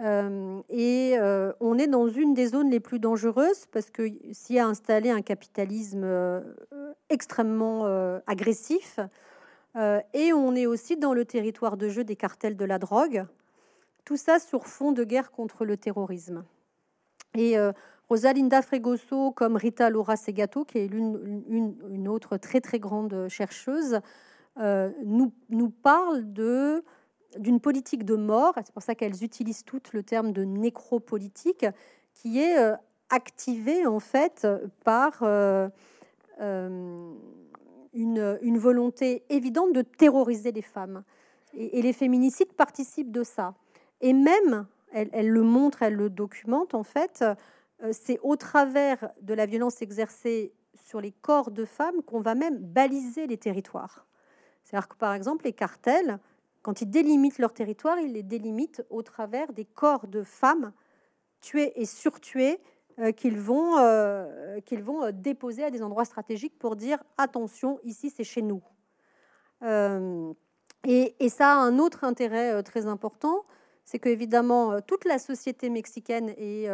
et 0.00 1.16
on 1.60 1.78
est 1.78 1.86
dans 1.86 2.08
une 2.08 2.34
des 2.34 2.46
zones 2.46 2.70
les 2.70 2.80
plus 2.80 2.98
dangereuses 2.98 3.66
parce 3.70 3.90
que 3.90 4.10
s'y 4.32 4.58
a 4.58 4.66
installé 4.66 5.10
un 5.10 5.20
capitalisme 5.20 6.06
extrêmement 7.10 7.84
agressif, 8.26 8.98
et 9.76 10.32
on 10.32 10.54
est 10.54 10.66
aussi 10.66 10.96
dans 10.96 11.12
le 11.12 11.26
territoire 11.26 11.76
de 11.76 11.90
jeu 11.90 12.04
des 12.04 12.16
cartels 12.16 12.56
de 12.56 12.64
la 12.64 12.78
drogue, 12.78 13.26
tout 14.06 14.16
ça 14.16 14.38
sur 14.38 14.66
fond 14.66 14.92
de 14.92 15.04
guerre 15.04 15.30
contre 15.30 15.66
le 15.66 15.76
terrorisme. 15.76 16.42
Et 17.36 17.58
Rosalinda 18.08 18.60
Fregoso, 18.62 19.32
comme 19.32 19.56
Rita 19.56 19.88
Laura 19.90 20.16
Segato, 20.16 20.64
qui 20.64 20.78
est 20.78 20.86
une, 20.86 22.08
autre 22.08 22.36
très 22.36 22.60
très 22.60 22.78
grande 22.78 23.28
chercheuse, 23.28 24.00
euh, 24.58 24.90
nous, 25.04 25.70
parle 25.70 26.24
d'une 27.38 27.60
politique 27.60 28.04
de 28.04 28.14
mort, 28.14 28.54
c'est 28.56 28.72
pour 28.72 28.82
ça 28.82 28.94
qu'elles 28.94 29.24
utilisent 29.24 29.64
toutes 29.64 29.92
le 29.92 30.02
terme 30.02 30.32
de 30.32 30.44
nécropolitique, 30.44 31.66
qui 32.14 32.40
est 32.40 32.58
euh, 32.58 32.76
activée 33.10 33.86
en 33.86 34.00
fait 34.00 34.46
par 34.84 35.18
euh, 35.22 35.68
une, 37.92 38.58
volonté 38.58 39.24
évidente 39.30 39.72
de 39.72 39.82
terroriser 39.82 40.52
les 40.52 40.62
femmes. 40.62 41.04
Et, 41.54 41.80
les 41.80 41.92
féminicides 41.92 42.52
participent 42.52 43.12
de 43.12 43.24
ça. 43.24 43.54
Et 44.00 44.12
même, 44.12 44.66
elle, 44.92 45.08
elle, 45.12 45.28
le 45.28 45.42
montre, 45.42 45.82
elle 45.82 45.94
le 45.94 46.10
documente 46.10 46.74
en 46.74 46.84
fait, 46.84 47.24
c'est 47.92 48.18
au 48.22 48.36
travers 48.36 49.10
de 49.20 49.34
la 49.34 49.46
violence 49.46 49.82
exercée 49.82 50.54
sur 50.84 51.00
les 51.00 51.12
corps 51.12 51.50
de 51.50 51.64
femmes 51.64 52.02
qu'on 52.02 52.20
va 52.20 52.34
même 52.34 52.58
baliser 52.58 53.26
les 53.26 53.38
territoires. 53.38 54.06
C'est-à-dire 54.62 54.88
que, 54.88 54.96
par 54.96 55.14
exemple, 55.14 55.44
les 55.44 55.52
cartels, 55.52 56.18
quand 56.62 56.80
ils 56.80 56.90
délimitent 56.90 57.38
leur 57.38 57.52
territoire, 57.52 57.98
ils 57.98 58.12
les 58.12 58.22
délimitent 58.22 58.84
au 58.90 59.02
travers 59.02 59.52
des 59.52 59.64
corps 59.64 60.06
de 60.06 60.22
femmes 60.22 60.72
tuées 61.40 61.72
et 61.80 61.84
surtuées 61.84 62.60
euh, 62.98 63.12
qu'ils 63.12 63.38
vont, 63.38 63.78
euh, 63.78 64.60
vont 64.82 65.10
déposer 65.10 65.64
à 65.64 65.70
des 65.70 65.82
endroits 65.82 66.04
stratégiques 66.04 66.58
pour 66.58 66.76
dire 66.76 67.02
attention, 67.18 67.78
ici 67.84 68.10
c'est 68.10 68.24
chez 68.24 68.42
nous. 68.42 68.62
et, 70.86 71.16
et, 71.18 71.28
ça 71.28 71.52
a 71.52 71.56
un 71.56 71.78
autre 71.78 72.04
intérêt 72.04 72.62
très 72.62 72.86
important, 72.86 73.44
c'est 73.84 73.98
que 73.98 74.08
évidemment 74.08 74.80
toute 74.82 75.04
la 75.06 75.18
société 75.18 75.70
mexicaine 75.70 76.34
est 76.36 76.68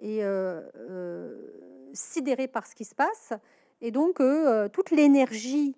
et 0.00 0.24
euh, 0.24 0.60
euh, 0.76 1.90
sidéré 1.92 2.48
par 2.48 2.66
ce 2.66 2.74
qui 2.74 2.84
se 2.84 2.94
passe. 2.94 3.32
Et 3.80 3.90
donc, 3.90 4.20
euh, 4.20 4.68
toute 4.68 4.90
l'énergie 4.90 5.76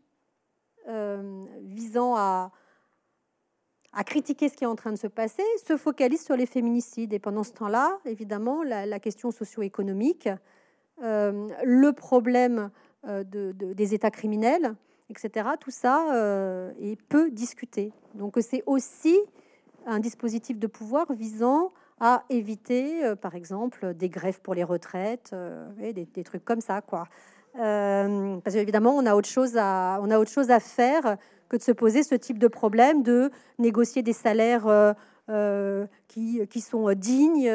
visant 1.63 2.15
à, 2.15 2.53
à 3.93 4.05
critiquer 4.05 4.49
ce 4.49 4.55
qui 4.55 4.63
est 4.63 4.69
en 4.69 4.77
train 4.77 4.93
de 4.93 4.97
se 4.97 5.09
passer, 5.09 5.43
se 5.67 5.77
focalise 5.77 6.25
sur 6.25 6.37
les 6.37 6.47
féminicides. 6.47 7.13
Et 7.13 7.19
pendant 7.19 7.43
ce 7.43 7.51
temps-là, 7.55 7.99
évidemment, 8.05 8.63
la, 8.63 9.01
question 9.01 9.33
socio-économique, 9.33 10.29
le 11.01 11.91
problème 11.91 12.71
de, 13.03 13.51
des 13.51 13.95
États 13.95 14.13
criminels, 14.13 14.77
etc., 15.11 15.49
tout 15.59 15.73
ça 15.73 16.71
est 16.81 17.03
peu 17.09 17.33
discuté. 17.33 17.93
Donc 18.15 18.37
c'est 18.41 18.63
aussi 18.67 19.19
un 19.87 19.99
dispositif 19.99 20.57
de 20.57 20.69
pouvoir 20.69 21.13
visant 21.13 21.73
à 22.01 22.25
éviter, 22.29 23.05
euh, 23.05 23.17
par 23.17 23.35
exemple, 23.35 23.95
des 23.95 24.09
grèves 24.09 24.41
pour 24.41 24.55
les 24.55 24.65
retraites, 24.65 25.31
euh, 25.33 25.67
des, 25.93 26.25
trucs 26.25 26.45
comme 26.45 26.61
ça, 26.61 26.81
quoi. 26.81 27.05
Euh, 27.59 28.37
parce 28.45 28.55
qu'évidemment, 28.55 28.95
on 28.95 29.07
a 29.07 29.15
autre 29.15 29.29
chose 29.29 29.57
à, 29.57 29.99
on 30.03 30.11
a 30.11 30.19
autre 30.19 30.31
chose 30.31 30.51
à 30.51 30.61
faire 30.61 31.17
que 31.49 31.57
de 31.57 31.63
se 31.63 31.73
poser 31.73 32.03
ce 32.03 32.15
type 32.15 32.39
de 32.39 32.49
problème, 32.49 33.03
de 33.03 33.31
négocier 33.59 34.03
des 34.03 34.13
salaires 34.13 34.95
qui, 36.09 36.61
sont 36.61 36.93
dignes, 36.93 37.51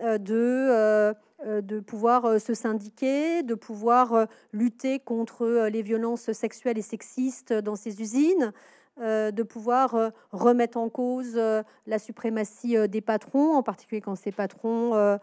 de 0.00 1.80
pouvoir 1.80 2.40
se 2.40 2.54
syndiquer, 2.54 3.42
de 3.42 3.54
pouvoir 3.54 4.28
lutter 4.52 4.98
contre 5.00 5.66
les 5.68 5.82
violences 5.82 6.32
sexuelles 6.32 6.78
et 6.78 6.82
sexistes 6.82 7.52
dans 7.52 7.76
ces 7.76 8.00
usines, 8.00 8.52
de 9.00 9.42
pouvoir 9.42 9.94
euh, 9.94 10.10
remettre 10.32 10.76
en 10.78 10.88
cause 10.88 11.34
euh, 11.36 11.62
la 11.86 11.98
suprématie 11.98 12.76
des 12.88 13.00
patrons, 13.00 13.54
en 13.54 13.62
particulier 13.62 14.00
quand 14.00 14.16
ces 14.16 14.32
patrons 14.32 15.18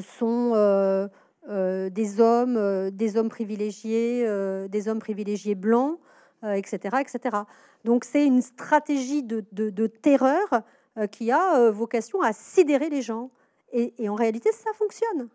sont 0.00 1.08
des 1.48 2.20
hommes, 2.20 2.90
des 2.90 3.16
hommes 3.16 3.28
privilégiés, 3.28 4.26
des 4.68 4.88
hommes 4.88 5.00
privilégiés 5.00 5.54
blancs, 5.54 5.98
etc., 6.44 6.98
etc. 7.00 7.36
Donc 7.84 8.04
c'est 8.04 8.24
une 8.24 8.42
stratégie 8.42 9.22
de, 9.22 9.86
terreur 9.86 10.62
qui 11.10 11.32
a 11.32 11.70
vocation 11.70 12.22
à 12.22 12.32
sidérer 12.32 12.88
les 12.88 13.02
gens. 13.02 13.30
Et, 13.72 14.08
en 14.08 14.14
réalité, 14.14 14.50
ça 14.52 14.70
fonctionne. 14.74 15.28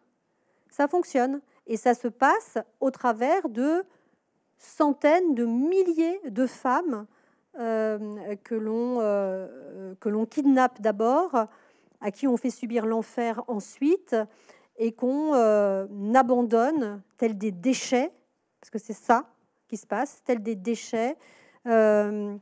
Ça 0.69 0.87
fonctionne. 0.87 1.41
Et 1.65 1.75
ça 1.75 1.93
se 1.93 2.07
passe 2.07 2.57
au 2.79 2.91
travers 2.91 3.49
de 3.49 3.83
centaines 4.57 5.35
de 5.35 5.45
milliers 5.45 6.19
de 6.29 6.47
femmes 6.47 7.05
euh, 7.59 8.35
que 8.43 8.53
l'on 8.53 8.97
euh, 9.01 9.95
que 9.99 10.09
l'on 10.09 10.25
kidnappe 10.27 10.79
d'abord, 10.79 11.47
à 12.01 12.11
qui 12.11 12.27
on 12.27 12.37
fait 12.37 12.51
subir 12.51 12.85
l'enfer 12.85 13.41
ensuite, 13.47 14.15
et 14.77 14.91
qu'on 14.91 15.33
euh, 15.33 15.87
abandonne 16.13 17.01
tels 17.17 17.35
des 17.35 17.51
déchets, 17.51 18.11
parce 18.61 18.69
que 18.69 18.77
c'est 18.77 18.93
ça 18.93 19.25
qui 19.67 19.77
se 19.77 19.87
passe, 19.87 20.21
tels 20.23 20.43
des 20.43 20.55
déchets 20.55 21.17
dans 21.65 22.39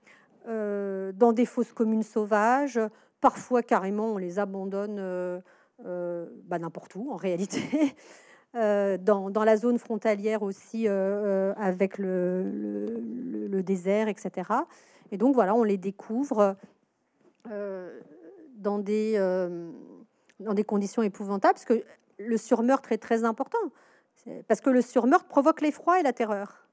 des 1.34 1.46
fausses 1.46 1.74
communes 1.74 2.04
sauvages. 2.04 2.80
Parfois, 3.22 3.64
carrément, 3.64 4.10
on 4.14 4.18
les 4.18 4.38
abandonne 4.38 5.42
bah, 5.80 6.60
n'importe 6.60 6.96
où, 6.96 7.10
en 7.12 7.16
réalité. 7.16 7.96
Dans, 8.56 9.30
dans, 9.30 9.44
la 9.44 9.58
zone 9.58 9.78
frontalière 9.78 10.42
aussi 10.42 10.88
avec 10.88 11.98
le, 11.98 13.62
désert, 13.64 14.08
etc. 14.08 14.50
Et 15.12 15.18
donc 15.18 15.36
voilà, 15.36 15.54
on 15.56 15.64
les 15.64 15.78
découvre 15.78 16.56
dans 18.60 18.80
des 18.80 20.64
conditions 20.66 21.04
épouvantables, 21.04 21.56
parce 21.56 21.66
que 21.66 21.84
le 22.18 22.38
surmeurtre 22.38 22.92
est 22.92 22.98
très 22.98 23.24
important, 23.24 23.60
parce 24.48 24.62
que 24.62 24.70
le 24.70 24.82
surmeurtre 24.82 25.28
provoque 25.28 25.62
l'effroi 25.62 26.00
et 26.00 26.04
la 26.04 26.14
terreur. 26.14 26.66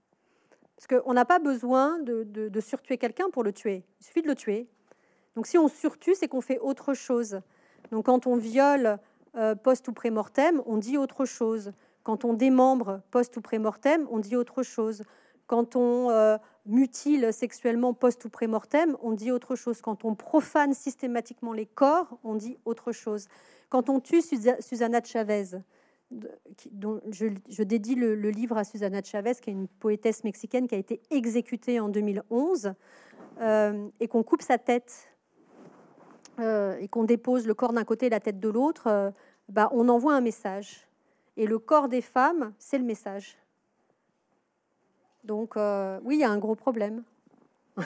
Parce 0.76 1.00
qu'on 1.00 1.12
n'a 1.12 1.24
pas 1.24 1.38
besoin 1.38 1.98
de, 2.00 2.24
de, 2.24 2.60
surtuer 2.60 2.98
quelqu'un 2.98 3.30
pour 3.30 3.44
le 3.44 3.52
tuer, 3.52 3.84
il 4.00 4.06
suffit 4.06 4.22
de 4.22 4.26
le 4.26 4.34
tuer. 4.34 4.68
Donc 5.36 5.46
si 5.46 5.56
on 5.56 5.68
surtue, 5.68 6.14
c'est 6.14 6.28
qu'on 6.28 6.40
fait 6.40 6.58
autre 6.58 6.94
chose. 6.94 7.40
Donc 7.90 8.06
quand 8.06 8.26
on 8.26 8.36
viole 8.36 8.98
euh, 9.36 9.54
post 9.54 9.88
ou 9.88 9.92
pré-mortem, 9.92 10.62
on 10.66 10.76
dit 10.76 10.98
autre 10.98 11.24
chose. 11.24 11.72
Quand 12.02 12.24
on 12.24 12.34
démembre 12.34 13.00
post 13.10 13.36
ou 13.36 13.40
pré-mortem, 13.40 14.06
on 14.10 14.18
dit 14.18 14.36
autre 14.36 14.62
chose. 14.62 15.02
Quand 15.46 15.76
on 15.76 16.10
euh, 16.10 16.36
mutile 16.66 17.32
sexuellement 17.32 17.94
post 17.94 18.24
ou 18.24 18.28
pré-mortem, 18.28 18.96
on 19.02 19.12
dit 19.12 19.30
autre 19.30 19.56
chose. 19.56 19.80
Quand 19.80 20.04
on 20.04 20.14
profane 20.14 20.74
systématiquement 20.74 21.52
les 21.52 21.66
corps, 21.66 22.18
on 22.24 22.34
dit 22.34 22.58
autre 22.64 22.92
chose. 22.92 23.26
Quand 23.68 23.88
on 23.88 24.00
tue 24.00 24.22
Susanna 24.22 25.02
Chavez, 25.02 25.44
dont 26.70 27.00
je, 27.10 27.62
dédie 27.62 27.94
le, 27.94 28.14
livre 28.30 28.56
à 28.56 28.64
Susanna 28.64 29.02
Chavez, 29.02 29.34
qui 29.40 29.50
est 29.50 29.52
une 29.54 29.68
poétesse 29.68 30.24
mexicaine 30.24 30.68
qui 30.68 30.74
a 30.74 30.78
été 30.78 31.00
exécutée 31.10 31.80
en 31.80 31.88
2011, 31.88 32.74
euh, 33.40 33.88
et 33.98 34.08
qu'on 34.08 34.22
coupe 34.22 34.42
sa 34.42 34.58
tête 34.58 35.11
et 36.40 36.88
qu'on 36.88 37.04
dépose 37.04 37.46
le 37.46 37.54
corps 37.54 37.72
d'un 37.72 37.84
côté 37.84 38.06
et 38.06 38.10
la 38.10 38.20
tête 38.20 38.40
de 38.40 38.48
l'autre, 38.48 38.86
euh, 38.86 39.10
bah, 39.48 39.68
on 39.72 39.88
envoie 39.88 40.14
un 40.14 40.20
message. 40.20 40.86
Et 41.36 41.46
le 41.46 41.58
corps 41.58 41.88
des 41.88 42.00
femmes, 42.00 42.52
c'est 42.58 42.78
le 42.78 42.84
message. 42.84 43.38
Donc 45.24 45.54
oui, 45.56 46.16
il 46.16 46.20
y 46.20 46.24
a 46.24 46.30
un 46.30 46.38
gros 46.38 46.56
problème. 46.56 47.04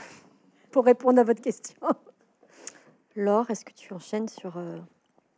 Pour 0.70 0.84
répondre 0.84 1.20
à 1.20 1.24
votre 1.24 1.40
question. 1.40 1.76
Laure, 3.14 3.50
est-ce 3.50 3.64
que 3.64 3.72
tu 3.72 3.92
enchaînes 3.92 4.28
sur 4.28 4.54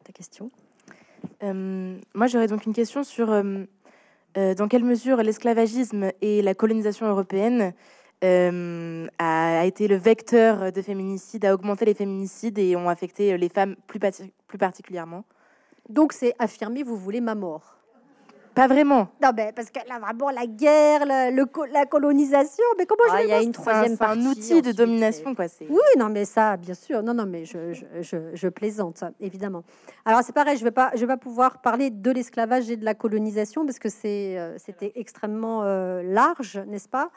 ta 0.04 0.12
question? 0.12 0.50
Euh, 1.42 1.98
moi, 2.14 2.26
j'aurais 2.26 2.48
donc 2.48 2.66
une 2.66 2.74
question 2.74 3.04
sur 3.04 3.30
euh, 3.30 3.64
euh, 4.36 4.54
dans 4.54 4.68
quelle 4.68 4.84
mesure 4.84 5.18
l'esclavagisme 5.18 6.10
et 6.20 6.42
la 6.42 6.54
colonisation 6.54 7.06
européenne 7.06 7.72
a, 8.22 9.64
été 9.64 9.88
le 9.88 9.96
vecteur 9.96 10.72
de 10.72 10.82
féminicide, 10.82 11.44
a 11.44 11.54
augmenté 11.54 11.84
les 11.84 11.94
féminicides 11.94 12.58
et 12.58 12.76
ont 12.76 12.88
affecté 12.88 13.36
les 13.36 13.48
femmes 13.48 13.76
plus, 13.86 14.00
plus 14.46 14.58
particulièrement. 14.58 15.24
Donc 15.88 16.12
c'est 16.12 16.34
affirmé, 16.38 16.82
vous 16.82 16.96
voulez 16.96 17.20
ma 17.20 17.34
mort 17.34 17.78
pas 18.58 18.66
vraiment. 18.66 19.06
Non, 19.22 19.30
mais 19.36 19.52
parce 19.54 19.70
que 19.70 19.78
là, 19.88 20.00
vraiment, 20.00 20.30
la 20.30 20.44
guerre, 20.44 21.06
le, 21.06 21.72
la 21.72 21.86
colonisation, 21.86 22.64
mais 22.76 22.86
comment 22.86 23.04
je 23.06 23.14
ah, 23.14 23.22
Il 23.22 23.28
y 23.28 23.32
a 23.32 23.40
une 23.40 23.52
troisième 23.52 23.96
partie. 23.96 24.18
un 24.18 24.26
outil 24.26 24.62
de 24.62 24.72
domination, 24.72 25.32
quoi. 25.36 25.44
Oui, 25.60 25.78
non, 25.96 26.08
mais 26.08 26.24
ça, 26.24 26.56
bien 26.56 26.74
sûr. 26.74 27.04
Non, 27.04 27.14
non, 27.14 27.24
mais 27.24 27.44
je, 27.44 27.72
je, 28.00 28.16
je, 28.34 28.48
plaisante, 28.48 29.04
évidemment. 29.20 29.62
Alors, 30.04 30.22
c'est 30.24 30.32
pareil, 30.32 30.56
je 30.56 30.62
ne 30.62 30.70
vais, 30.70 30.72
pas, 30.72 30.90
je 30.94 30.98
vais 30.98 31.06
pas 31.06 31.16
pouvoir 31.16 31.60
parler 31.60 31.90
de 31.90 32.10
l'esclavage 32.10 32.68
et 32.68 32.76
de 32.76 32.84
la 32.84 32.94
colonisation 32.94 33.64
parce 33.64 33.78
que 33.78 33.88
c'est, 33.88 34.36
euh, 34.36 34.58
c'était 34.58 34.90
extrêmement 34.96 35.62
euh, 35.62 36.02
large, 36.02 36.60
n'est-ce 36.66 36.88
pas? 36.88 37.12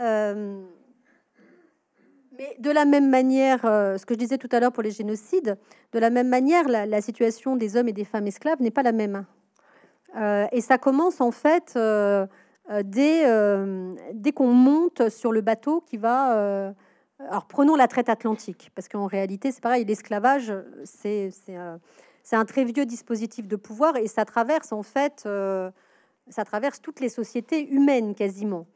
Euh, 0.00 0.62
mais 2.38 2.56
de 2.58 2.70
la 2.70 2.84
même 2.84 3.08
manière, 3.08 3.60
ce 3.62 4.04
que 4.04 4.14
je 4.14 4.18
disais 4.18 4.38
tout 4.38 4.48
à 4.52 4.60
l'heure 4.60 4.72
pour 4.72 4.82
les 4.82 4.90
génocides, 4.90 5.56
de 5.92 5.98
la 5.98 6.10
même 6.10 6.28
manière, 6.28 6.68
la, 6.68 7.00
situation 7.00 7.56
des 7.56 7.76
hommes 7.76 7.88
et 7.88 7.92
des 7.92 8.04
femmes 8.04 8.26
esclaves 8.26 8.60
n'est 8.60 8.70
pas 8.70 8.82
la 8.82 8.92
même. 8.92 9.24
Euh, 10.16 10.46
et 10.52 10.60
ça 10.60 10.78
commence 10.78 11.20
en 11.20 11.30
fait 11.30 11.74
euh, 11.76 12.26
euh, 12.70 12.82
dès, 12.84 13.24
dès 14.14 14.32
qu'on 14.32 14.52
monte 14.52 15.08
sur 15.08 15.32
le 15.32 15.40
bateau 15.40 15.82
qui 15.86 15.96
va... 15.96 16.74
alors 17.20 17.46
prenons 17.46 17.76
la 17.76 17.88
traite 17.88 18.08
atlantique, 18.08 18.70
parce 18.74 18.88
qu'en 18.88 19.06
réalité 19.06 19.52
c'est 19.52 19.62
pareil, 19.62 19.84
l'esclavage 19.84 20.52
c'est 20.84 21.30
un 22.32 22.44
très 22.44 22.64
vieux 22.64 22.86
dispositif 22.86 23.46
de 23.46 23.56
pouvoir 23.56 23.96
et 23.96 24.08
ça 24.08 24.24
traverse 24.24 24.72
en 24.72 24.82
fait, 24.82 25.28
ça 26.28 26.44
traverse 26.44 26.80
toutes 26.80 27.00
les 27.00 27.08
sociétés 27.08 27.68
humaines 27.68 28.14
quasiment. 28.14 28.66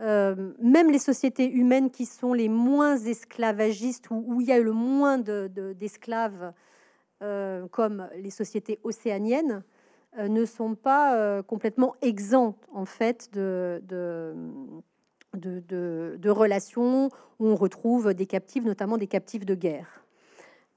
Même 0.00 0.90
les 0.90 0.98
sociétés 0.98 1.50
humaines 1.50 1.90
qui 1.90 2.06
sont 2.06 2.32
les 2.32 2.48
moins 2.48 2.96
esclavagistes, 2.96 4.10
où, 4.10 4.24
où 4.26 4.40
il 4.40 4.46
y 4.46 4.52
a 4.52 4.58
le 4.58 4.72
moins 4.72 5.18
d'esclaves, 5.18 6.52
de, 7.20 7.66
comme 7.70 8.08
les 8.16 8.30
sociétés 8.30 8.78
océaniennes, 8.82 9.62
euh, 10.18 10.26
ne 10.26 10.44
sont 10.44 10.74
pas 10.74 11.14
euh, 11.14 11.40
complètement 11.40 11.94
exempts 12.02 12.56
en 12.72 12.84
fait 12.84 13.30
de, 13.32 13.70
relations 16.24 17.10
où 17.38 17.46
on 17.46 17.54
retrouve 17.54 18.12
des 18.12 18.26
captifs, 18.26 18.64
notamment 18.64 18.96
des 18.96 19.06
captifs 19.06 19.46
de 19.46 19.54
guerre. 19.54 20.04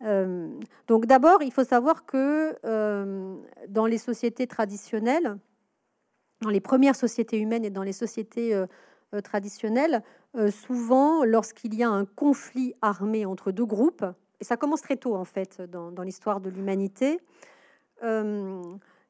Euh, 0.03 0.49
donc 0.87 1.07
d'abord, 1.07 1.41
il 1.41 1.51
faut 1.51 1.63
savoir 1.63 2.05
que 2.05 2.55
dans 3.69 3.85
les 3.87 3.97
sociétés 3.97 4.45
traditionnelles, 4.45 5.37
dans 6.41 6.49
les 6.49 6.59
premières 6.61 6.95
sociétés 6.95 7.39
humaines 7.39 7.65
et 7.65 7.71
dans 7.71 7.83
les 7.83 7.93
sociétés 7.93 8.53
traditionnelles, 9.21 10.03
souvent 10.49 11.23
lorsqu'il 11.23 11.75
y 11.75 11.83
a 11.83 11.89
un 11.89 12.05
conflit 12.05 12.73
armé 12.81 13.25
entre 13.25 13.51
deux 13.51 13.65
groupes, 13.65 14.05
et 14.39 14.43
ça 14.43 14.57
commence 14.57 14.81
très 14.81 14.97
tôt 14.97 15.15
en 15.15 15.25
fait 15.25 15.61
dans, 15.61 16.01
l'histoire 16.01 16.41
de 16.41 16.49
l'humanité, 16.49 17.19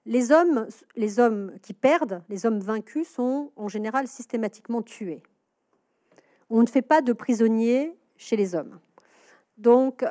les 0.05 0.31
hommes, 0.31 0.67
les 0.95 1.19
hommes 1.19 1.53
qui 1.61 1.73
perdent, 1.73 2.21
les 2.29 2.45
hommes 2.45 2.59
vaincus, 2.59 3.07
sont 3.07 3.51
en 3.55 3.67
général 3.67 4.07
systématiquement 4.07 4.81
tués. 4.81 5.23
On 6.49 6.61
ne 6.61 6.67
fait 6.67 6.81
pas 6.81 7.01
de 7.01 7.13
prisonniers 7.13 7.95
chez 8.17 8.35
les 8.35 8.55
hommes. 8.55 8.79
Donc, 9.57 10.05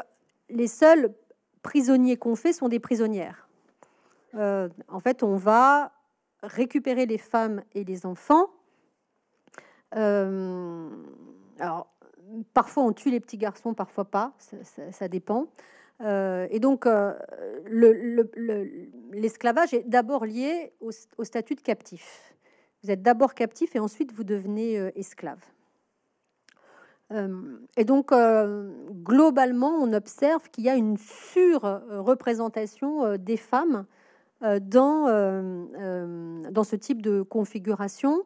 les 0.48 0.66
seuls 0.66 1.14
prisonniers 1.62 2.16
qu'on 2.16 2.36
fait 2.36 2.52
sont 2.52 2.68
des 2.68 2.80
prisonnières. 2.80 3.48
Euh, 4.34 4.68
en 4.88 5.00
fait, 5.00 5.22
on 5.22 5.36
va 5.36 5.92
récupérer 6.42 7.06
les 7.06 7.18
femmes 7.18 7.62
et 7.74 7.84
les 7.84 8.06
enfants. 8.06 8.50
Euh, 9.96 10.88
alors, 11.58 11.88
parfois 12.54 12.84
on 12.84 12.92
tue 12.92 13.10
les 13.10 13.20
petits 13.20 13.38
garçons, 13.38 13.74
parfois 13.74 14.04
pas, 14.04 14.32
ça 14.90 15.08
dépend. 15.08 15.48
Euh, 16.00 16.46
et 16.50 16.58
donc, 16.58 16.86
euh, 16.86 17.12
l'esclavage 19.12 19.74
est 19.74 19.88
d'abord 19.88 20.24
lié 20.24 20.72
au, 20.80 20.90
statut 21.24 21.54
de 21.54 21.60
captif. 21.60 22.34
Vous 22.82 22.90
êtes 22.90 23.02
d'abord 23.02 23.34
captif 23.34 23.76
et 23.76 23.78
ensuite 23.78 24.12
vous 24.12 24.24
devenez 24.24 24.74
esclave. 24.96 25.38
et 27.76 27.84
donc, 27.84 28.12
globalement, 29.04 29.76
on 29.80 29.92
observe 29.92 30.50
qu'il 30.50 30.64
y 30.64 30.68
a 30.68 30.74
une 30.74 30.96
surreprésentation 30.96 33.16
des 33.18 33.36
femmes 33.36 33.86
dans, 34.40 35.06
dans 36.50 36.64
ce 36.64 36.74
type 36.74 37.02
de 37.02 37.22
configuration, 37.22 38.24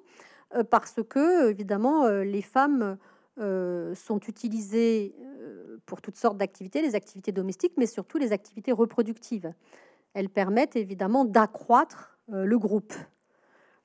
parce 0.70 1.00
que, 1.08 1.50
évidemment, 1.50 2.08
les 2.08 2.42
femmes 2.42 2.98
sont 3.36 4.20
utilisées 4.28 5.14
pour 5.86 6.00
toutes 6.00 6.16
sortes 6.16 6.36
d'activités, 6.36 6.82
les 6.82 6.94
activités 6.94 7.32
domestiques, 7.32 7.74
mais 7.76 7.86
surtout 7.86 8.18
les 8.18 8.32
activités 8.32 8.72
reproductives. 8.72 9.52
Elles 10.14 10.28
permettent 10.28 10.76
évidemment 10.76 11.24
d'accroître 11.24 12.16
euh, 12.32 12.44
le 12.44 12.58
groupe. 12.58 12.94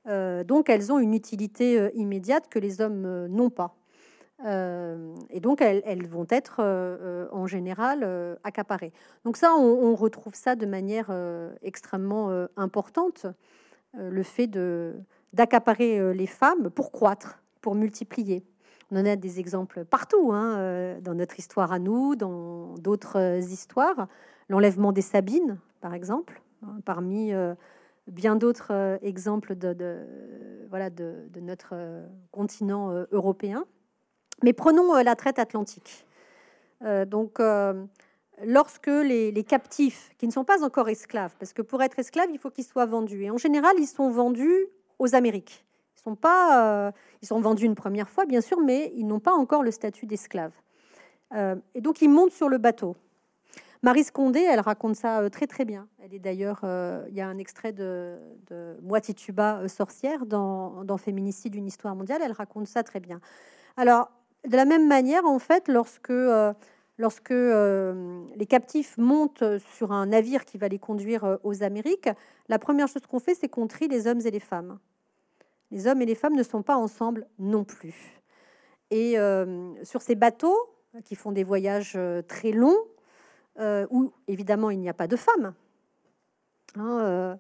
Euh, 0.07 0.43
donc 0.43 0.70
elles 0.70 0.91
ont 0.91 0.97
une 0.97 1.14
utilité 1.14 1.80
euh, 1.80 1.89
immédiate 1.93 2.49
que 2.49 2.57
les 2.57 2.82
hommes 2.82 3.28
n'ont 3.28 3.51
pas. 3.51 3.76
et 4.43 5.39
donc 5.39 5.62
elles, 5.62 6.07
vont 6.07 6.26
être 6.32 6.64
en 7.32 7.45
général 7.45 8.38
accaparées. 8.43 8.91
Donc 9.24 9.38
ça, 9.38 9.53
on, 9.55 9.93
retrouve 9.93 10.34
ça 10.34 10.55
de 10.55 10.66
manière 10.66 11.12
extrêmement 11.62 12.47
importante, 12.57 13.28
le 13.93 14.24
fait 14.24 14.47
de 14.47 14.95
d'accaparer 15.34 16.14
les 16.14 16.28
femmes 16.28 16.70
pour 16.70 16.92
croître, 16.92 17.42
pour 17.62 17.76
multiplier. 17.76 18.44
On 18.92 18.98
en 18.98 19.06
a 19.06 19.16
des 19.16 19.40
exemples 19.40 19.86
partout, 19.86 20.32
hein, 20.34 20.58
euh, 20.58 21.00
dans 21.00 21.14
notre 21.14 21.40
histoire 21.40 21.72
à 21.72 21.80
nous, 21.80 22.18
dans 22.18 22.76
d'autres 22.76 23.18
euh, 23.18 23.40
histoires. 23.40 24.08
L'enlèvement 24.50 24.92
des 24.92 25.02
Sabines, 25.02 25.58
par 25.80 25.94
exemple, 25.94 26.42
hein, 26.64 26.80
parmi 26.84 27.34
euh, 27.34 27.56
bien 28.08 28.36
d'autres 28.36 29.00
exemples 29.02 29.56
de, 29.56 30.06
voilà, 30.70 30.90
de, 30.90 31.30
notre 31.40 31.74
continent 32.32 32.92
européen. 33.12 33.64
Mais 34.44 34.52
prenons 34.52 34.94
la 34.96 35.16
traite 35.16 35.40
atlantique. 35.40 36.06
donc, 37.08 37.40
lorsque 38.44 38.88
les, 38.88 39.32
les, 39.32 39.44
captifs, 39.44 40.12
qui 40.18 40.28
ne 40.28 40.32
sont 40.32 40.44
pas 40.44 40.66
encore 40.66 40.90
esclaves, 40.90 41.36
parce 41.40 41.54
que 41.54 41.62
pour 41.62 41.82
être 41.82 42.00
esclave, 42.00 42.28
il 42.34 42.40
faut 42.40 42.50
qu'ils 42.50 42.66
soient 42.66 42.88
vendus, 42.88 43.24
et 43.24 43.32
en 43.32 43.38
général, 43.38 43.76
ils 43.78 43.88
sont 43.88 44.10
vendus 44.10 44.68
aux 45.02 45.16
Amériques. 45.16 45.66
Ils 45.97 46.02
sont 46.04 46.16
pas, 46.16 46.88
euh, 46.88 46.91
ils 47.22 47.28
sont 47.28 47.41
vendus 47.41 47.66
une 47.66 47.76
première 47.76 48.08
fois, 48.08 48.26
bien 48.26 48.41
sûr, 48.41 48.60
mais 48.62 48.91
ils 48.95 49.06
n'ont 49.08 49.20
pas 49.20 49.34
encore 49.34 49.64
le 49.64 49.72
statut 49.72 50.06
d'esclave. 50.06 50.52
Euh, 51.34 51.56
et 51.74 51.82
donc 51.82 52.02
ils 52.02 52.10
montent 52.10 52.32
sur 52.32 52.49
le 52.49 52.60
bateau. 52.60 52.95
Marie 53.84 54.04
Scondé, 54.04 54.39
elle 54.41 54.60
raconte 54.60 54.95
ça 54.95 55.28
très 55.32 55.47
très 55.47 55.66
bien. 55.66 55.88
Elle 56.04 56.14
est 56.14 56.20
d'ailleurs, 56.20 56.60
il 57.10 57.16
y 57.16 57.22
a 57.22 57.28
un 57.28 57.39
extrait 57.39 57.72
de, 57.72 58.20
de 58.52 59.68
sorcière 59.68 60.28
dans, 60.28 60.84
dans 60.84 60.97
Féminicide, 60.97 61.56
une 61.56 61.66
histoire 61.66 61.95
mondiale. 61.95 62.22
Elle 62.24 62.32
raconte 62.32 62.68
ça 62.68 62.84
très 62.84 62.99
bien. 62.99 63.20
Alors, 63.78 64.12
de 64.47 64.56
la 64.56 64.66
même 64.66 64.88
manière, 64.88 65.26
en 65.26 65.39
fait, 65.39 65.68
lorsque 65.68 66.14
lorsque 66.99 67.32
les 67.32 68.45
captifs 68.47 68.99
montent 68.99 69.58
sur 69.76 69.91
un 69.91 70.06
navire 70.06 70.45
qui 70.45 70.60
va 70.60 70.68
les 70.68 70.78
conduire 70.78 71.39
aux 71.43 71.64
Amériques, 71.64 72.10
la 72.49 72.60
première 72.60 72.88
chose 72.88 73.08
qu'on 73.08 73.20
fait, 73.20 73.34
c'est 73.34 73.49
qu'on 73.49 73.66
trie 73.66 73.88
les 73.88 74.06
hommes 74.06 74.22
et 74.24 74.30
les 74.30 74.39
femmes. 74.39 74.78
Les 75.72 75.88
hommes 75.88 76.02
et 76.02 76.06
les 76.06 76.16
femmes 76.16 76.36
ne 76.36 76.44
sont 76.44 76.62
pas 76.62 76.76
ensemble 76.76 77.26
non 77.40 77.64
plus. 77.64 78.22
Et 78.90 79.16
sur 79.84 80.02
ces 80.02 80.16
bateaux 80.16 80.58
qui 81.06 81.16
font 81.16 81.32
des 81.32 81.46
voyages 81.46 81.98
très 82.28 82.52
longs, 82.52 82.86
où 83.90 84.12
évidemment 84.28 84.70
il 84.70 84.80
n'y 84.80 84.90
a 84.90 84.94
pas 84.94 85.08
de 85.08 85.16
femmes, 85.16 85.54
hein, 86.76 87.40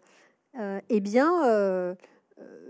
eh 0.89 0.99
bien, 1.01 1.97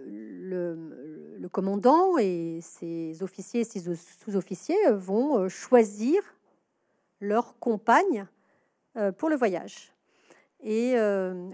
le, 0.07 1.47
commandant 1.51 2.17
et 2.17 2.59
ses 2.61 3.21
officiers 3.21 3.63
ses 3.63 3.81
sous-officiers 3.81 4.91
vont 4.91 5.47
choisir 5.47 6.23
leur 7.19 7.59
compagne 7.59 8.25
pour 9.17 9.29
le 9.29 9.35
voyage. 9.35 9.93
Et 10.63 10.95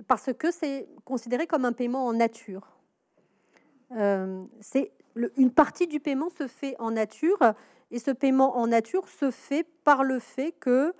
parce 0.07 0.31
que 0.31 0.49
c'est 0.49 0.87
considéré 1.03 1.45
comme 1.45 1.65
un 1.65 1.73
paiement 1.73 2.05
en 2.05 2.13
nature. 2.13 2.76
C'est 3.91 4.91
une 5.37 5.51
partie 5.51 5.87
du 5.87 5.99
paiement 5.99 6.29
se 6.29 6.47
fait 6.47 6.75
en 6.79 6.91
nature 6.91 7.53
et 7.91 7.99
ce 7.99 8.11
paiement 8.11 8.57
en 8.57 8.67
nature 8.67 9.07
se 9.07 9.31
fait 9.31 9.65
par 9.83 10.03
le 10.03 10.19
fait 10.19 10.51
que 10.51 10.93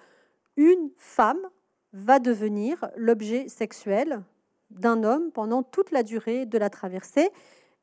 une 0.55 0.89
femme 0.97 1.49
va 1.93 2.19
devenir 2.19 2.89
l'objet 2.95 3.47
sexuel 3.47 4.23
d'un 4.71 5.03
homme 5.03 5.31
pendant 5.31 5.63
toute 5.63 5.91
la 5.91 6.03
durée 6.03 6.45
de 6.45 6.57
la 6.57 6.69
traversée. 6.69 7.29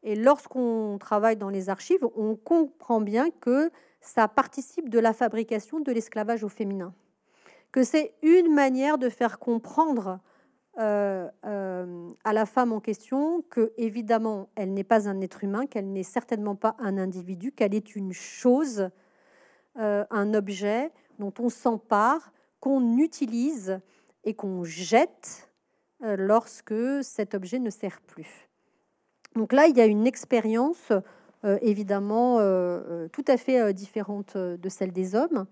Et 0.03 0.17
lorsqu'on 0.17 0.99
travaille 0.99 1.37
dans 1.37 1.49
les 1.49 1.71
archives, 1.71 2.07
on 2.17 2.37
comprend 2.37 3.01
bien 3.01 3.31
que 3.31 3.71
ça 4.01 4.29
participe 4.29 4.91
de 4.91 4.99
la 4.99 5.15
fabrication 5.15 5.81
de 5.81 5.91
l'esclavage 5.93 6.45
au 6.45 6.49
féminin. 6.49 6.93
Que 7.73 7.83
c'est 7.83 8.15
une 8.23 8.53
manière 8.53 8.99
de 8.99 9.09
faire 9.09 9.39
comprendre 9.39 10.21
euh, 10.79 11.29
euh, 11.47 12.09
à 12.25 12.33
la 12.33 12.47
femme 12.47 12.73
en 12.73 12.81
question 12.81 13.45
que, 13.49 13.73
évidemment, 13.77 14.49
elle 14.57 14.75
n'est 14.75 14.83
pas 14.85 15.09
un 15.09 15.21
être 15.21 15.45
humain, 15.45 15.67
qu'elle 15.67 15.93
n'est 15.93 16.03
certainement 16.03 16.57
pas 16.57 16.75
un 16.81 16.99
individu, 16.99 17.53
qu'elle 17.53 17.75
est 17.75 17.95
une 17.95 18.13
chose, 18.13 18.89
euh, 19.79 20.05
un 20.11 20.35
objet 20.35 20.91
dont 21.21 21.33
on 21.39 21.49
s'empare, 21.49 22.33
qu'on 22.59 22.99
utilise 22.99 23.79
et 24.25 24.35
qu'on 24.35 24.65
jette 24.65 25.51
lorsque 26.01 26.75
cet 27.03 27.35
objet 27.35 27.59
ne 27.59 27.71
sert 27.71 28.01
plus. 28.01 28.49
Donc 29.37 29.53
là, 29.53 29.67
il 29.69 29.77
y 29.77 29.81
a 29.81 29.87
une 29.87 30.07
expérience 30.07 30.93
évidemment 31.61 32.39
tout 33.13 33.25
à 33.29 33.37
fait 33.37 33.73
différente 33.75 34.37
de 34.37 34.69
celle 34.69 34.93
des 34.93 35.15
hommes. 35.15 35.47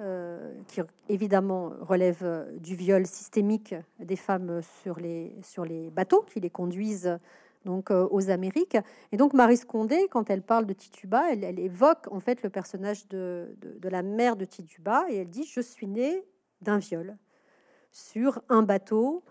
Euh, 0.00 0.52
qui 0.66 0.80
évidemment 1.08 1.70
relève 1.80 2.18
euh, 2.22 2.50
du 2.58 2.74
viol 2.74 3.06
systémique 3.06 3.76
des 4.00 4.16
femmes 4.16 4.60
sur 4.82 4.98
les, 4.98 5.36
sur 5.40 5.64
les 5.64 5.88
bateaux 5.90 6.22
qui 6.22 6.40
les 6.40 6.50
conduisent 6.50 7.16
donc 7.64 7.92
euh, 7.92 8.08
aux 8.10 8.28
Amériques. 8.28 8.76
Et 9.12 9.16
donc 9.16 9.34
Marie 9.34 9.56
Scondé, 9.56 10.08
quand 10.10 10.30
elle 10.30 10.42
parle 10.42 10.66
de 10.66 10.72
Tituba, 10.72 11.22
elle, 11.30 11.60
évoque 11.60 12.08
en 12.10 12.18
fait 12.18 12.42
le 12.42 12.50
personnage 12.50 13.06
de, 13.06 13.56
de, 13.60 13.88
la 13.88 14.02
mère 14.02 14.34
de 14.34 14.44
Tituba 14.44 15.04
et 15.10 15.18
elle 15.18 15.30
dit 15.30 15.44
je 15.44 15.60
suis 15.60 15.86
née 15.86 16.24
d'un 16.60 16.78
viol 16.78 17.16
sur 17.92 18.42
un 18.48 18.62
bateau 18.62 19.22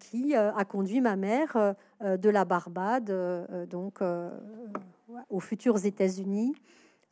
qui 0.00 0.34
a 0.34 0.64
conduit 0.64 1.00
ma 1.00 1.14
mère 1.14 1.76
de 2.00 2.28
la 2.28 2.44
Barbade 2.44 3.68
donc 3.70 4.00
aux 5.28 5.40
futurs 5.40 5.86
États-Unis 5.86 6.52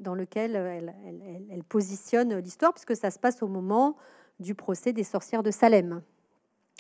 dans 0.01 0.15
lequel 0.15 0.57
euh, 0.57 0.81
elle, 1.51 1.65
positionne 1.65 2.37
l'histoire, 2.39 2.73
puisque 2.73 2.97
ça 2.97 3.11
se 3.11 3.19
passe 3.19 3.43
au 3.43 3.49
moment 3.49 3.97
du 4.41 4.55
procès 4.55 4.93
des 4.93 5.05
sorcières 5.05 5.43
de 5.43 5.51
Salem, 5.51 6.03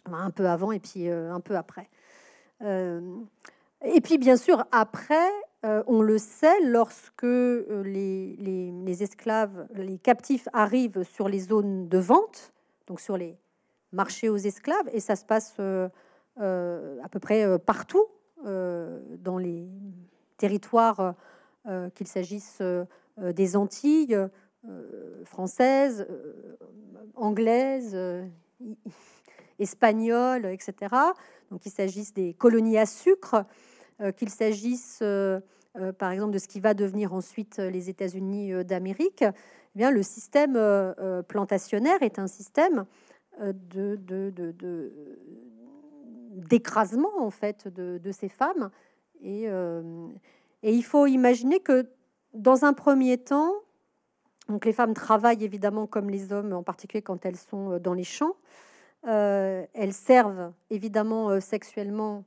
un 0.06 0.30
peu 0.30 0.48
avant 0.48 0.72
et 0.72 0.78
puis 0.78 1.08
euh, 1.08 1.32
un 1.32 1.40
peu 1.40 1.56
après. 1.56 1.88
Euh, 2.62 3.00
et 3.84 4.00
puis 4.00 4.18
bien 4.18 4.36
sûr, 4.36 4.64
après, 4.72 5.30
on 5.62 6.02
le 6.02 6.18
sait, 6.18 6.60
lorsque 6.64 7.22
les, 7.22 8.36
les, 8.38 9.02
esclaves, 9.02 9.66
les 9.74 9.98
captifs 9.98 10.48
arrivent 10.52 11.02
sur 11.02 11.28
les 11.28 11.40
zones 11.40 11.88
de 11.88 11.98
vente, 11.98 12.52
donc 12.86 13.00
sur 13.00 13.16
les 13.16 13.36
marchés 13.92 14.28
aux 14.28 14.36
esclaves, 14.36 14.88
et 14.92 15.00
ça 15.00 15.16
se 15.16 15.24
passe 15.24 15.54
à 15.58 17.08
peu 17.10 17.18
près 17.20 17.58
partout 17.60 18.06
dans 18.44 19.38
les 19.38 19.68
territoires, 20.36 21.14
qu'il 21.94 22.06
s'agisse 22.06 22.60
des 23.20 23.56
Antilles 23.56 24.28
euh, 24.68 25.24
françaises, 25.24 26.04
euh, 26.10 26.56
anglaises, 27.14 27.96
espagnoles, 29.58 30.46
etc. 30.46 30.74
Donc 31.50 31.64
il 31.64 31.70
s'agisse 31.70 32.12
des 32.12 32.34
colonies 32.34 32.78
à 32.78 32.86
sucre, 32.86 33.44
qu'il 34.16 34.30
s'agisse 34.30 35.02
par 35.98 36.12
exemple 36.12 36.32
de 36.32 36.38
ce 36.38 36.46
qui 36.46 36.60
va 36.60 36.74
devenir 36.74 37.12
ensuite 37.12 37.58
les 37.58 37.90
États-Unis 37.90 38.64
d'Amérique, 38.64 39.22
eh 39.22 39.78
bien 39.78 39.90
le 39.90 40.04
système 40.04 40.56
plantationnaire 41.26 42.00
est 42.02 42.20
un 42.20 42.28
système 42.28 42.86
d'écrasement 46.48 47.10
en 47.18 47.30
fait 47.30 47.66
de, 47.66 48.12
ces 48.12 48.28
femmes 48.28 48.70
et, 49.20 49.48
il 50.62 50.84
faut 50.84 51.06
imaginer 51.06 51.58
que 51.58 51.88
dans 52.38 52.64
un 52.64 52.72
premier 52.72 53.18
temps, 53.18 53.52
donc 54.48 54.64
les 54.64 54.72
femmes 54.72 54.94
travaillent 54.94 55.44
évidemment 55.44 55.86
comme 55.86 56.08
les 56.08 56.32
hommes, 56.32 56.52
en 56.52 56.62
particulier 56.62 57.02
quand 57.02 57.26
elles 57.26 57.36
sont 57.36 57.72
euh, 57.72 57.78
dans 57.78 57.94
les 57.94 58.04
champs. 58.04 58.36
Euh, 59.06 59.64
elles 59.74 59.92
servent 59.92 60.52
évidemment 60.70 61.30
euh, 61.30 61.40
sexuellement 61.40 62.24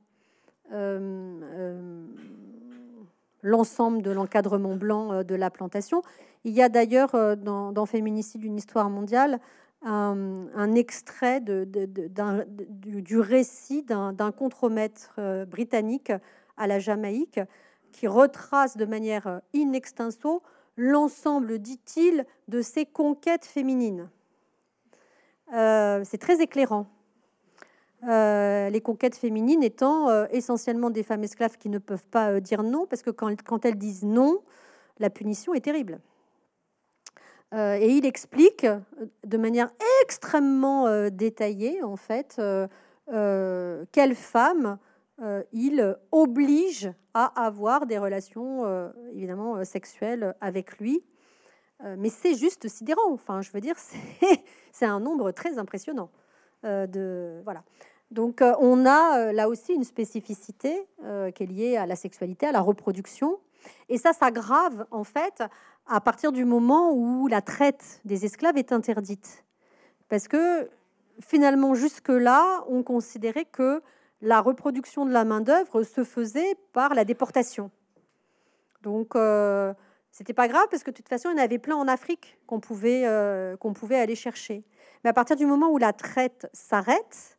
l'ensemble 3.42 4.00
de 4.00 4.10
l'encadrement 4.10 4.74
blanc 4.74 5.22
de 5.22 5.34
la 5.34 5.50
plantation. 5.50 6.00
Il 6.44 6.52
y 6.54 6.62
a 6.62 6.70
d'ailleurs 6.70 7.36
dans, 7.36 7.72
dans, 7.72 7.84
Féminicide, 7.84 8.42
une 8.42 8.56
histoire 8.56 8.88
mondiale, 8.88 9.38
un, 9.82 10.74
extrait 10.74 11.42
du, 11.42 11.66
du, 13.02 13.18
récit 13.18 13.82
d'un 13.82 14.32
contremaître 14.32 15.20
britannique 15.44 16.10
à 16.56 16.66
la 16.66 16.78
Jamaïque 16.78 17.38
qui 17.92 18.06
retrace 18.06 18.76
de 18.76 18.84
manière 18.84 19.26
euh, 19.26 19.38
in 19.54 19.72
extenso 19.72 20.42
l'ensemble, 20.76 21.58
dit-il, 21.58 22.26
de 22.48 22.62
ses 22.62 22.86
conquêtes 22.86 23.44
féminines. 23.44 24.08
Euh, 25.52 26.02
c'est 26.04 26.18
très 26.18 26.40
éclairant. 26.40 26.86
Euh, 28.08 28.70
les 28.70 28.80
conquêtes 28.80 29.16
féminines 29.16 29.62
étant 29.62 30.24
essentiellement 30.30 30.90
des 30.90 31.02
femmes 31.02 31.22
esclaves 31.22 31.56
qui 31.58 31.68
ne 31.68 31.78
peuvent 31.78 32.06
pas 32.06 32.40
dire 32.40 32.62
non, 32.62 32.86
parce 32.86 33.02
que 33.02 33.10
quand, 33.10 33.40
quand, 33.42 33.64
elles 33.64 33.76
disent 33.76 34.02
non, 34.02 34.40
la 34.98 35.10
punition 35.10 35.54
est 35.54 35.60
terrible. 35.60 36.00
et 37.52 37.90
il 37.90 38.06
explique 38.06 38.66
de 39.24 39.36
manière 39.36 39.70
extrêmement 40.02 41.10
détaillée, 41.10 41.82
en 41.84 41.96
fait, 41.96 42.40
quelles 43.06 44.16
femmes 44.16 44.78
il 45.52 45.98
oblige 46.10 46.90
à 47.14 47.44
avoir 47.44 47.86
des 47.86 47.98
relations 47.98 48.64
euh, 48.64 48.88
évidemment 49.12 49.56
euh, 49.56 49.64
sexuelles 49.64 50.34
avec 50.40 50.78
lui. 50.78 51.04
mais 51.98 52.10
c'est 52.10 52.36
juste 52.36 52.68
sidérant. 52.68 53.12
Enfin, 53.12 53.42
je 53.42 53.50
veux 53.50 53.60
dire, 53.60 53.74
c'est 54.72 54.86
un 54.86 55.00
nombre 55.00 55.32
très 55.32 55.58
impressionnant. 55.58 56.10
de, 56.62 57.40
voilà. 57.42 57.64
Donc, 58.12 58.40
on 58.60 58.86
a 58.86 59.32
là 59.32 59.48
aussi 59.48 59.72
une 59.72 59.82
spécificité 59.82 60.86
qui 61.34 61.42
est 61.42 61.46
liée 61.46 61.76
à 61.76 61.86
la 61.86 61.96
sexualité, 61.96 62.46
à 62.46 62.52
la 62.52 62.60
reproduction. 62.60 63.40
Et 63.88 63.98
ça 63.98 64.12
s'aggrave, 64.12 64.86
en 64.92 65.02
fait, 65.02 65.42
à 65.88 66.00
partir 66.00 66.30
du 66.30 66.44
moment 66.44 66.92
où 66.92 67.26
la 67.26 67.42
traite 67.42 68.00
des 68.04 68.24
esclaves 68.24 68.58
est 68.58 68.70
interdite. 68.70 69.44
Parce 70.08 70.28
que, 70.28 70.70
finalement, 71.18 71.74
jusque-là, 71.74 72.62
on 72.68 72.84
considérait 72.84 73.46
que 73.46 73.82
la 74.22 74.40
reproduction 74.40 75.04
de 75.04 75.12
la 75.12 75.24
main-d'œuvre 75.24 75.82
se 75.82 76.04
faisait 76.04 76.56
par 76.72 76.94
la 76.94 77.04
déportation. 77.04 77.70
Donc, 78.82 79.16
euh, 79.16 79.74
c'était 80.12 80.32
pas 80.32 80.48
grave 80.48 80.66
parce 80.70 80.84
que 80.84 80.90
de 80.90 80.96
toute 80.96 81.08
façon, 81.08 81.30
il 81.30 81.36
y 81.36 81.40
en 81.40 81.44
avait 81.44 81.58
plein 81.58 81.76
en 81.76 81.88
Afrique 81.88 82.38
qu'on 82.46 82.60
pouvait, 82.60 83.02
euh, 83.06 83.56
pouvait 83.56 83.98
aller 83.98 84.14
chercher. 84.14 84.64
Mais 85.02 85.10
à 85.10 85.12
partir 85.12 85.36
du 85.36 85.44
moment 85.44 85.70
où 85.70 85.78
la 85.78 85.92
traite 85.92 86.48
s'arrête, 86.52 87.38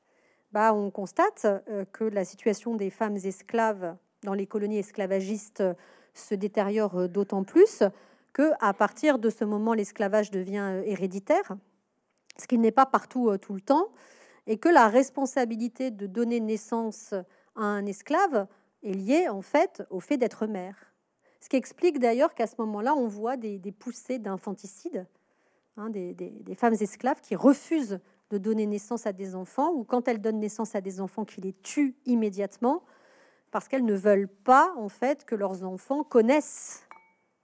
bah, 0.51 0.73
on 0.73 0.91
constate 0.91 1.45
euh, 1.45 1.85
que 1.93 2.03
la 2.03 2.25
situation 2.25 2.75
des 2.75 2.89
femmes 2.89 3.15
esclaves 3.15 3.95
dans 4.23 4.33
les 4.33 4.45
colonies 4.45 4.79
esclavagistes 4.79 5.63
se 6.13 6.35
détériore 6.35 7.07
d'autant 7.09 7.43
plus 7.43 7.83
que 8.33 8.51
à 8.59 8.73
partir 8.73 9.19
de 9.19 9.29
ce 9.29 9.45
moment, 9.45 9.73
l'esclavage 9.73 10.31
devient 10.31 10.81
héréditaire 10.85 11.55
ce 12.37 12.47
qui 12.47 12.57
n'est 12.57 12.71
pas 12.71 12.85
partout 12.85 13.37
tout 13.37 13.53
le 13.53 13.61
temps, 13.61 13.89
et 14.47 14.57
que 14.57 14.69
la 14.69 14.87
responsabilité 14.87 15.91
de 15.91 16.07
donner 16.07 16.39
naissance 16.39 17.13
à 17.55 17.63
un 17.63 17.85
esclave 17.85 18.47
est 18.83 18.93
liée 18.93 19.29
en 19.29 19.41
fait 19.41 19.83
au 19.89 19.99
fait 19.99 20.17
d'être 20.17 20.47
mère. 20.47 20.93
Ce 21.39 21.49
qui 21.49 21.57
explique 21.57 21.99
d'ailleurs 21.99 22.33
qu'à 22.35 22.47
ce 22.47 22.55
moment-là, 22.59 22.95
on 22.95 23.07
voit 23.07 23.35
des, 23.35 23.59
poussées 23.77 24.17
d'infanticide, 24.17 25.05
hein, 25.75 25.89
des, 25.89 26.55
femmes 26.55 26.75
esclaves 26.79 27.19
qui 27.21 27.35
refusent 27.35 27.99
de 28.29 28.37
donner 28.37 28.65
naissance 28.65 29.05
à 29.05 29.11
des 29.11 29.35
enfants, 29.35 29.73
ou 29.73 29.83
quand 29.83 30.07
elles 30.07 30.21
donnent 30.21 30.39
naissance 30.39 30.73
à 30.73 30.81
des 30.81 31.01
enfants, 31.01 31.25
qui 31.25 31.41
les 31.41 31.53
tuent 31.53 31.95
immédiatement, 32.05 32.83
parce 33.51 33.67
qu'elles 33.67 33.85
ne 33.85 33.93
veulent 33.93 34.29
pas 34.29 34.73
en 34.77 34.89
fait 34.89 35.25
que 35.25 35.35
leurs 35.35 35.63
enfants 35.63 36.03
connaissent 36.03 36.87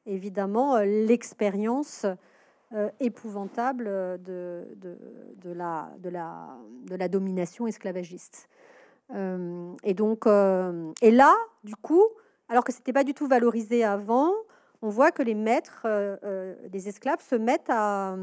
évidemment 0.06 0.80
l'expérience 0.80 2.06
euh, 2.74 2.90
épouvantable 3.00 3.86
de, 4.22 4.68
de, 4.76 5.52
la, 5.52 5.90
de, 5.98 6.10
la, 6.10 6.56
de 6.86 6.96
la 6.96 7.08
domination 7.08 7.66
esclavagiste. 7.66 8.48
Euh, 9.16 9.74
et 9.84 9.96
donc, 9.96 10.28
euh, 10.28 10.92
et 11.02 11.10
là, 11.10 11.36
du 11.64 11.76
coup, 11.76 12.04
alors 12.48 12.64
que 12.64 12.72
c'était 12.72 12.94
pas 12.94 13.04
du 13.04 13.16
tout 13.16 13.28
valorisé 13.28 13.84
avant, 13.84 14.32
on 14.84 14.90
voit 14.90 15.12
que 15.12 15.24
les 15.24 15.34
maîtres 15.34 15.88
des 16.70 16.88
esclaves 16.88 17.22
se 17.22 17.36
mettent 17.36 17.70
à, 17.70 18.16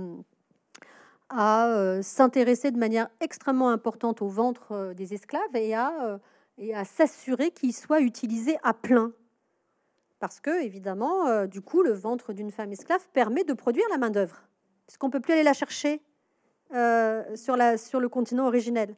à 1.29 1.99
s'intéresser 2.03 2.71
de 2.71 2.79
manière 2.79 3.09
extrêmement 3.21 3.71
importante 3.71 4.23
au 4.23 4.29
ventre 4.29 4.95
des 4.97 5.13
esclaves 5.13 5.55
et 5.55 5.75
à, 5.75 6.21
et 6.57 6.73
à 6.75 6.85
s'assurer 6.85 7.51
qu'ils 7.51 7.75
soient 7.75 8.01
utilisés 8.01 8.57
à 8.63 8.73
plein. 8.73 9.13
Parce 10.19 10.41
que, 10.41 10.63
évidemment, 10.63 11.47
du 11.47 11.61
coup, 11.61 11.83
le 11.83 11.93
ventre 11.93 12.33
d'une 12.33 12.51
femme 12.51 12.73
esclave 12.73 13.07
permet 13.13 13.45
de 13.45 13.53
produire 13.53 13.87
la 13.91 13.99
main-d'œuvre, 13.99 14.43
puisqu'on 14.87 15.09
ne 15.09 15.13
peut 15.13 15.21
plus 15.21 15.35
aller 15.35 15.43
la 15.43 15.53
chercher 15.53 16.01
sur, 16.71 17.57
la, 17.57 17.77
sur 17.77 18.01
le 18.01 18.09
continent 18.09 18.47
originel. 18.47 18.97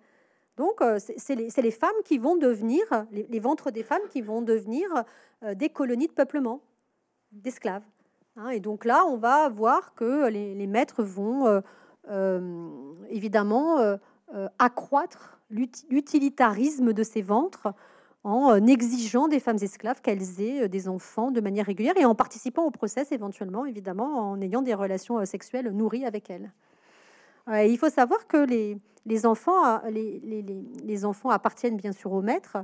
Donc, 0.57 0.81
c'est 0.99 1.35
les, 1.35 1.49
les, 1.57 1.71
femmes 1.71 1.91
qui 2.05 2.19
vont 2.19 2.37
devenir, 2.37 2.83
les, 3.11 3.41
ventres 3.41 3.73
des 3.73 3.83
femmes 3.83 4.07
qui 4.11 4.23
vont 4.23 4.43
devenir 4.43 4.89
des 5.55 5.69
colonies 5.69 6.07
de 6.07 6.13
peuplement, 6.13 6.61
d'esclaves. 7.33 7.85
Hein. 8.37 8.51
et 8.51 8.61
donc 8.61 8.85
là, 8.85 9.05
on 9.07 9.17
va 9.17 9.49
voir 9.49 9.95
que 9.95 10.29
les, 10.29 10.67
maîtres 10.67 11.03
vont 11.03 11.63
évidemment 13.09 13.99
accroître 14.59 15.39
l'utilitarisme 15.51 16.93
de 16.93 17.03
ces 17.03 17.23
ventres 17.23 17.69
en 18.25 18.67
exigeant 18.67 19.29
des 19.29 19.41
femmes 19.41 19.59
esclaves 19.63 20.01
qu'elles 20.01 20.41
aient 20.41 20.69
des 20.69 20.89
enfants 20.89 21.31
de 21.31 21.41
manière 21.41 21.67
régulière 21.67 21.97
et 21.97 22.05
en 22.05 22.15
participant 22.15 22.65
au 22.65 22.71
process 22.71 23.13
éventuellement, 23.13 23.65
évidemment, 23.65 24.31
en 24.31 24.41
ayant 24.41 24.63
des 24.63 24.75
relations 24.75 25.25
sexuelles 25.25 25.71
nourries 25.71 26.05
avec 26.05 26.29
elles. 26.29 26.53
il 27.49 27.79
faut 27.79 27.91
savoir 27.91 28.27
que 28.27 28.37
les, 28.37 29.27
enfants, 29.27 29.81
les, 29.89 31.05
enfants 31.05 31.31
appartiennent 31.31 31.77
bien 31.77 31.93
sûr 31.93 32.13
aux 32.13 32.23
maîtres, 32.23 32.59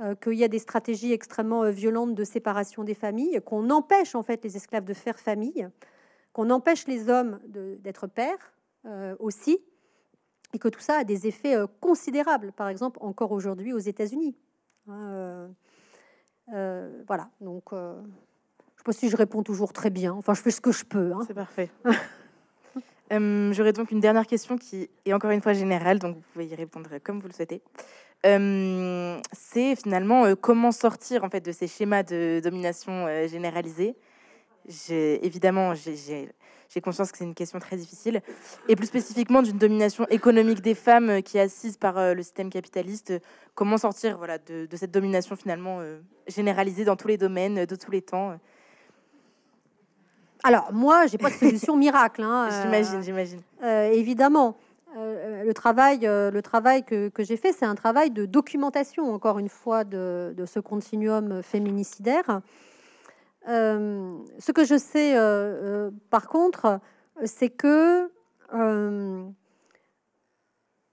euh, 0.00 0.14
qu'il 0.14 0.34
y 0.34 0.44
a 0.44 0.48
des 0.48 0.60
stratégies 0.60 1.12
extrêmement 1.12 1.64
euh, 1.64 1.70
violentes 1.70 2.14
de 2.14 2.22
séparation 2.22 2.84
des 2.84 2.94
familles, 2.94 3.40
qu'on 3.44 3.68
empêche 3.68 4.14
en 4.14 4.22
fait 4.22 4.44
les 4.44 4.56
esclaves 4.56 4.84
de 4.84 4.94
faire 4.94 5.18
famille, 5.18 5.68
qu'on 6.32 6.50
empêche 6.50 6.86
les 6.86 7.10
hommes 7.10 7.40
d'être 7.48 8.06
pères 8.06 8.54
euh, 8.86 9.16
aussi, 9.18 9.58
et 10.54 10.60
que 10.60 10.68
tout 10.68 10.78
ça 10.78 10.98
a 10.98 11.04
des 11.04 11.26
effets 11.26 11.56
considérables, 11.80 12.52
par 12.52 12.68
exemple 12.68 13.00
encore 13.02 13.32
aujourd'hui 13.32 13.72
aux 13.72 13.80
États-Unis. 13.80 14.36
Hein, 14.88 15.48
voilà, 17.06 17.28
donc 17.40 17.64
je 17.72 17.76
ne 17.76 18.02
sais 18.78 18.84
pas 18.84 18.92
si 18.92 19.08
je 19.08 19.16
réponds 19.16 19.42
toujours 19.42 19.72
très 19.72 19.90
bien, 19.90 20.12
enfin 20.12 20.34
je 20.34 20.40
fais 20.40 20.50
ce 20.50 20.60
que 20.60 20.72
je 20.72 20.84
peux. 20.84 21.12
Hein. 21.12 21.20
C'est 21.26 21.34
parfait. 21.34 21.70
Euh, 23.12 23.52
j'aurais 23.52 23.72
donc 23.72 23.90
une 23.90 24.00
dernière 24.00 24.26
question 24.26 24.58
qui 24.58 24.90
est 25.04 25.12
encore 25.12 25.30
une 25.30 25.40
fois 25.40 25.54
générale, 25.54 25.98
donc 25.98 26.16
vous 26.16 26.22
pouvez 26.32 26.46
y 26.46 26.54
répondre 26.54 26.90
comme 27.02 27.20
vous 27.20 27.28
le 27.28 27.32
souhaitez. 27.32 27.62
Euh, 28.26 29.18
c'est 29.32 29.76
finalement 29.76 30.24
euh, 30.24 30.34
comment 30.34 30.72
sortir 30.72 31.24
en 31.24 31.30
fait 31.30 31.40
de 31.40 31.52
ces 31.52 31.68
schémas 31.68 32.02
de 32.02 32.40
domination 32.42 33.06
généralisée. 33.26 33.96
Évidemment, 34.90 35.74
j'ai 35.74 36.28
conscience 36.80 37.10
que 37.12 37.18
c'est 37.18 37.24
une 37.24 37.34
question 37.34 37.58
très 37.58 37.76
difficile, 37.76 38.22
et 38.68 38.76
plus 38.76 38.86
spécifiquement 38.86 39.42
d'une 39.42 39.58
domination 39.58 40.06
économique 40.08 40.60
des 40.60 40.74
femmes 40.74 41.22
qui 41.22 41.38
est 41.38 41.42
assise 41.42 41.76
par 41.76 42.14
le 42.14 42.22
système 42.22 42.50
capitaliste. 42.50 43.14
Comment 43.54 43.78
sortir 43.78 44.18
voilà, 44.18 44.38
de, 44.38 44.66
de 44.66 44.76
cette 44.76 44.90
domination 44.90 45.34
finalement 45.34 45.80
généralisée 46.26 46.84
dans 46.84 46.96
tous 46.96 47.08
les 47.08 47.16
domaines, 47.16 47.64
de 47.64 47.76
tous 47.76 47.90
les 47.90 48.02
temps 48.02 48.38
alors, 50.44 50.72
moi, 50.72 51.06
j'ai 51.06 51.18
pas 51.18 51.30
de 51.30 51.34
solution 51.34 51.76
miracle. 51.86 52.22
Hein, 52.22 52.48
j'imagine, 52.62 53.02
j'imagine. 53.02 53.40
Euh, 53.62 53.90
évidemment. 53.90 54.56
Euh, 54.96 55.44
le 55.44 55.54
travail, 55.54 56.06
euh, 56.06 56.30
le 56.30 56.40
travail 56.40 56.82
que, 56.82 57.10
j'ai 57.18 57.36
fait, 57.36 57.52
c'est 57.52 57.66
un 57.66 57.74
travail 57.74 58.10
de 58.10 58.24
documentation, 58.24 59.12
encore 59.12 59.38
une 59.38 59.50
fois, 59.50 59.84
de, 59.84 60.34
ce 60.46 60.60
continuum 60.60 61.42
féminicidaire. 61.42 62.40
Ce 63.48 64.52
que 64.52 64.64
je 64.64 64.78
sais, 64.78 65.16
par 66.10 66.28
contre, 66.28 66.80
c'est 67.24 67.50
que 67.50 68.10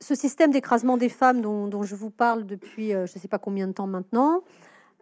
ce 0.02 0.15
système 0.15 0.52
d'écrasement 0.52 0.98
des 0.98 1.10
femmes 1.10 1.41
dont, 1.41 1.84
je 1.84 1.95
vous 1.95 2.11
parle 2.11 2.45
depuis 2.45 2.91
je 2.91 3.02
ne 3.02 3.06
sais 3.07 3.27
pas 3.27 3.40
combien 3.40 3.68
de 3.68 3.73
temps 3.73 3.88
maintenant, 3.88 4.44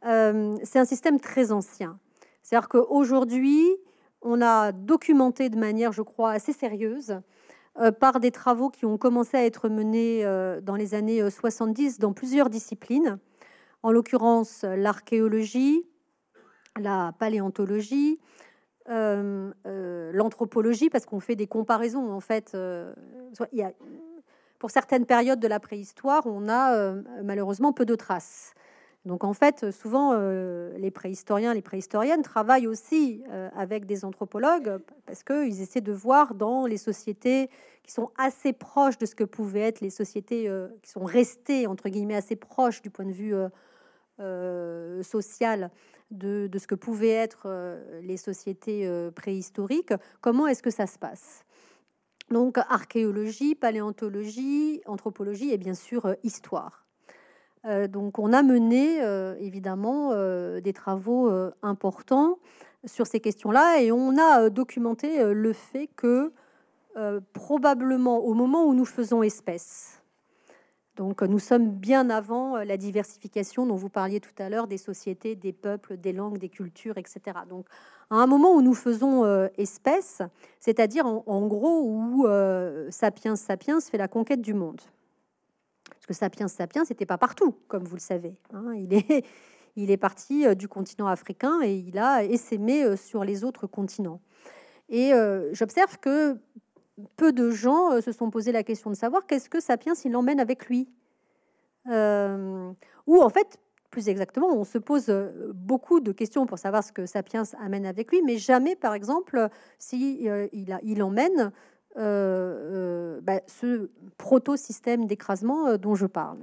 c'est 0.02 0.80
un 0.80 0.86
système 0.86 1.20
très 1.20 1.52
ancien. 1.52 2.00
C'est-à-dire 2.42 2.70
qu'aujourd'hui, 2.70 3.70
on 4.24 4.42
a 4.42 4.72
documenté 4.72 5.50
de 5.50 5.58
manière, 5.58 5.92
je 5.92 6.02
crois, 6.02 6.32
assez 6.32 6.54
sérieuse, 6.54 7.20
euh, 7.80 7.92
par 7.92 8.20
des 8.20 8.32
travaux 8.32 8.70
qui 8.70 8.86
ont 8.86 8.98
commencé 8.98 9.36
à 9.36 9.46
être 9.46 9.68
menés 9.68 10.24
euh, 10.24 10.62
dans 10.62 10.76
les 10.76 10.94
années 10.94 11.28
70 11.30 11.96
euh, 11.96 12.02
dans 12.02 12.14
plusieurs 12.14 12.50
disciplines, 12.50 13.18
en 13.82 13.92
l'occurrence 13.92 14.64
l'archéologie, 14.64 15.86
la 16.80 17.14
paléontologie, 17.20 18.20
l'anthropologie, 18.88 20.90
parce 20.90 21.06
qu'on 21.06 21.20
fait 21.20 21.36
des 21.36 21.48
comparaisons. 21.48 22.12
En 22.12 22.20
fait, 22.20 22.58
pour 24.60 24.72
certaines 24.72 25.06
périodes 25.06 25.40
de 25.40 25.48
la 25.48 25.60
préhistoire, 25.60 26.24
on 26.26 26.50
a 26.50 26.94
malheureusement 27.24 27.74
peu 27.74 27.86
de 27.86 27.96
traces. 27.96 28.54
Donc 29.06 29.26
en 29.26 29.34
fait, 29.34 29.70
souvent, 29.72 30.12
euh, 30.14 30.78
les 30.78 30.90
préhistoriens, 30.90 31.54
les 31.54 31.62
préhistoriennes 31.62 32.22
travaillent 32.22 32.68
aussi 32.68 33.22
euh, 33.30 33.50
avec 33.56 33.86
des 33.86 34.06
anthropologues 34.06 34.78
parce 35.06 35.24
qu'ils 35.24 35.62
essaient 35.62 35.82
de 35.82 35.92
voir 35.92 36.36
dans 36.36 36.66
les 36.66 36.78
sociétés 36.78 37.50
qui 37.84 37.92
sont 37.92 38.12
assez 38.18 38.54
proches 38.54 38.98
de 38.98 39.06
ce 39.06 39.14
que 39.14 39.26
pouvaient 39.26 39.62
être 39.62 39.82
les 39.82 39.90
sociétés 39.90 40.48
euh, 40.48 40.70
qui 40.82 40.90
sont 40.90 41.04
restées, 41.04 41.68
entre 41.68 41.90
guillemets, 41.90 42.16
assez 42.16 42.38
proches 42.38 42.82
du 42.82 42.90
point 42.90 43.06
de 43.06 43.12
vue 43.12 43.36
social 44.18 45.72
de, 46.12 46.48
de, 46.48 46.58
ce 46.60 46.68
que 46.68 46.76
pouvaient 46.76 47.10
être 47.10 47.48
les 48.02 48.18
sociétés 48.18 48.90
préhistoriques, 49.16 49.94
comment 50.22 50.48
est-ce 50.48 50.64
que 50.64 50.70
ça 50.70 50.88
se 50.88 51.00
passe? 51.00 51.44
Donc 52.30 52.58
archéologie, 52.58 53.56
paléontologie, 53.56 54.82
anthropologie 54.86 55.52
et 55.52 55.58
bien 55.58 55.74
sûr 55.74 56.16
histoire. 56.24 56.84
Euh, 57.66 57.88
donc 57.88 58.20
on 58.20 58.34
a 58.34 58.44
mené 58.44 59.02
euh, 59.02 59.36
évidemment 59.40 60.12
euh, 60.12 60.60
des 60.60 60.74
travaux 60.74 61.32
importants 61.62 62.40
sur 62.86 63.08
ces 63.08 63.20
questions-là 63.20 63.82
et 63.82 63.92
on 63.92 64.18
a 64.18 64.50
documenté 64.50 65.24
le 65.34 65.54
fait 65.54 65.88
que 65.96 66.34
probablement 67.34 68.20
au 68.20 68.34
moment 68.34 68.66
où 68.66 68.76
nous 68.76 68.86
faisons 68.86 69.24
espèce, 69.24 70.03
donc 70.96 71.22
nous 71.24 71.40
sommes 71.40 71.70
bien 71.70 72.10
avant 72.10 72.58
la 72.58 72.78
diversification 72.78 73.66
dont 73.66 73.76
vous 73.76 73.90
parliez 73.90 74.20
tout 74.20 74.36
à 74.38 74.50
l'heure 74.50 74.68
des 74.68 74.78
sociétés, 74.78 75.36
des 75.36 75.54
peuples, 75.54 75.98
des 75.98 76.14
langues, 76.14 76.38
des 76.38 76.50
cultures, 76.50 76.98
etc. 76.98 77.22
Donc 77.50 77.66
à 78.10 78.16
un 78.16 78.28
moment 78.28 78.54
où 78.54 78.62
nous 78.62 78.76
faisons 78.76 79.26
espèce, 79.58 80.22
c'est-à-dire 80.60 81.06
en, 81.08 81.48
gros 81.48 81.82
où 81.84 82.28
Sapiens 82.92 83.36
Sapiens 83.36 83.80
fait 83.82 83.98
la 83.98 84.08
conquête 84.08 84.42
du 84.42 84.54
monde. 84.54 84.82
Parce 86.04 86.20
que 86.20 86.26
Sapiens 86.26 86.50
Sapiens, 86.50 86.84
c'était 86.84 87.06
pas 87.06 87.18
partout, 87.18 87.56
comme 87.70 87.86
vous 87.86 87.96
le 87.96 88.02
savez. 88.02 88.36
Hein. 88.54 88.74
Il, 88.76 88.94
est, 88.94 89.26
il 89.78 89.90
est 89.90 89.96
parti 89.96 90.46
euh, 90.46 90.54
du 90.54 90.68
continent 90.68 91.08
africain 91.08 91.62
et 91.64 91.76
il 91.76 91.98
a 91.98 92.26
essaimé 92.26 92.84
euh, 92.84 92.98
sur 92.98 93.24
les 93.24 93.46
autres 93.46 93.68
continents. 93.68 94.20
Et 94.90 95.14
euh, 95.14 95.54
j'observe 95.54 95.98
que 96.00 96.38
peu 97.16 97.34
de 97.34 97.50
gens 97.50 98.02
se 98.02 98.12
sont 98.12 98.30
posé 98.30 98.52
la 98.52 98.64
question 98.64 98.90
de 98.90 98.96
savoir 98.96 99.26
qu'est-ce 99.26 99.50
que 99.50 99.60
Sapiens 99.60 99.94
il 100.06 100.16
emmène 100.16 100.40
avec 100.40 100.68
lui. 100.68 100.88
ou 101.88 101.92
en 103.22 103.30
fait, 103.30 103.60
plus 103.90 104.10
exactement, 104.10 104.48
on 104.52 104.64
se 104.64 104.78
pose 104.78 105.14
beaucoup 105.54 106.00
de 106.00 106.12
questions 106.12 106.46
pour 106.46 106.58
savoir 106.58 106.84
ce 106.84 106.92
que 106.92 107.06
Sapiens 107.06 107.44
amène 107.60 107.86
avec 107.86 108.12
lui, 108.12 108.22
mais 108.24 108.38
jamais, 108.38 108.76
par 108.76 108.94
exemple, 108.94 109.50
si 109.80 110.28
il, 110.52 111.04
emmène 111.04 111.52
euh, 111.96 113.20
euh, 113.20 113.22
bah, 113.22 113.42
ce 113.46 113.92
proto-système 114.18 115.06
d'écrasement 115.06 115.68
euh, 115.68 115.78
dont 115.78 115.94
je 115.94 116.08
parle. 116.08 116.40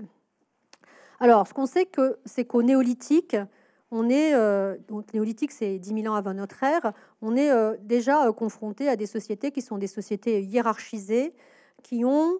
Alors, 1.18 1.48
ce 1.48 1.52
qu'on 1.52 1.66
sait, 1.66 1.90
c'est 2.24 2.44
qu'au 2.44 2.62
néolithique, 2.62 3.36
on 3.90 4.08
est, 4.08 4.32
donc 4.88 5.12
néolithique, 5.12 5.52
c'est 5.52 5.78
10 5.78 6.02
000 6.02 6.12
ans 6.12 6.16
avant 6.16 6.34
notre 6.34 6.62
ère, 6.62 6.92
on 7.22 7.36
est 7.36 7.50
déjà 7.80 8.30
confronté 8.32 8.88
à 8.88 8.96
des 8.96 9.06
sociétés 9.06 9.50
qui 9.50 9.62
sont 9.62 9.78
des 9.78 9.88
sociétés 9.88 10.42
hiérarchisées, 10.42 11.34
qui 11.82 12.04
ont 12.04 12.38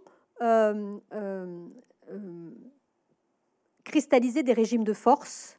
cristallisé 3.84 4.42
des 4.42 4.52
régimes 4.52 4.84
de 4.84 4.92
force 4.92 5.56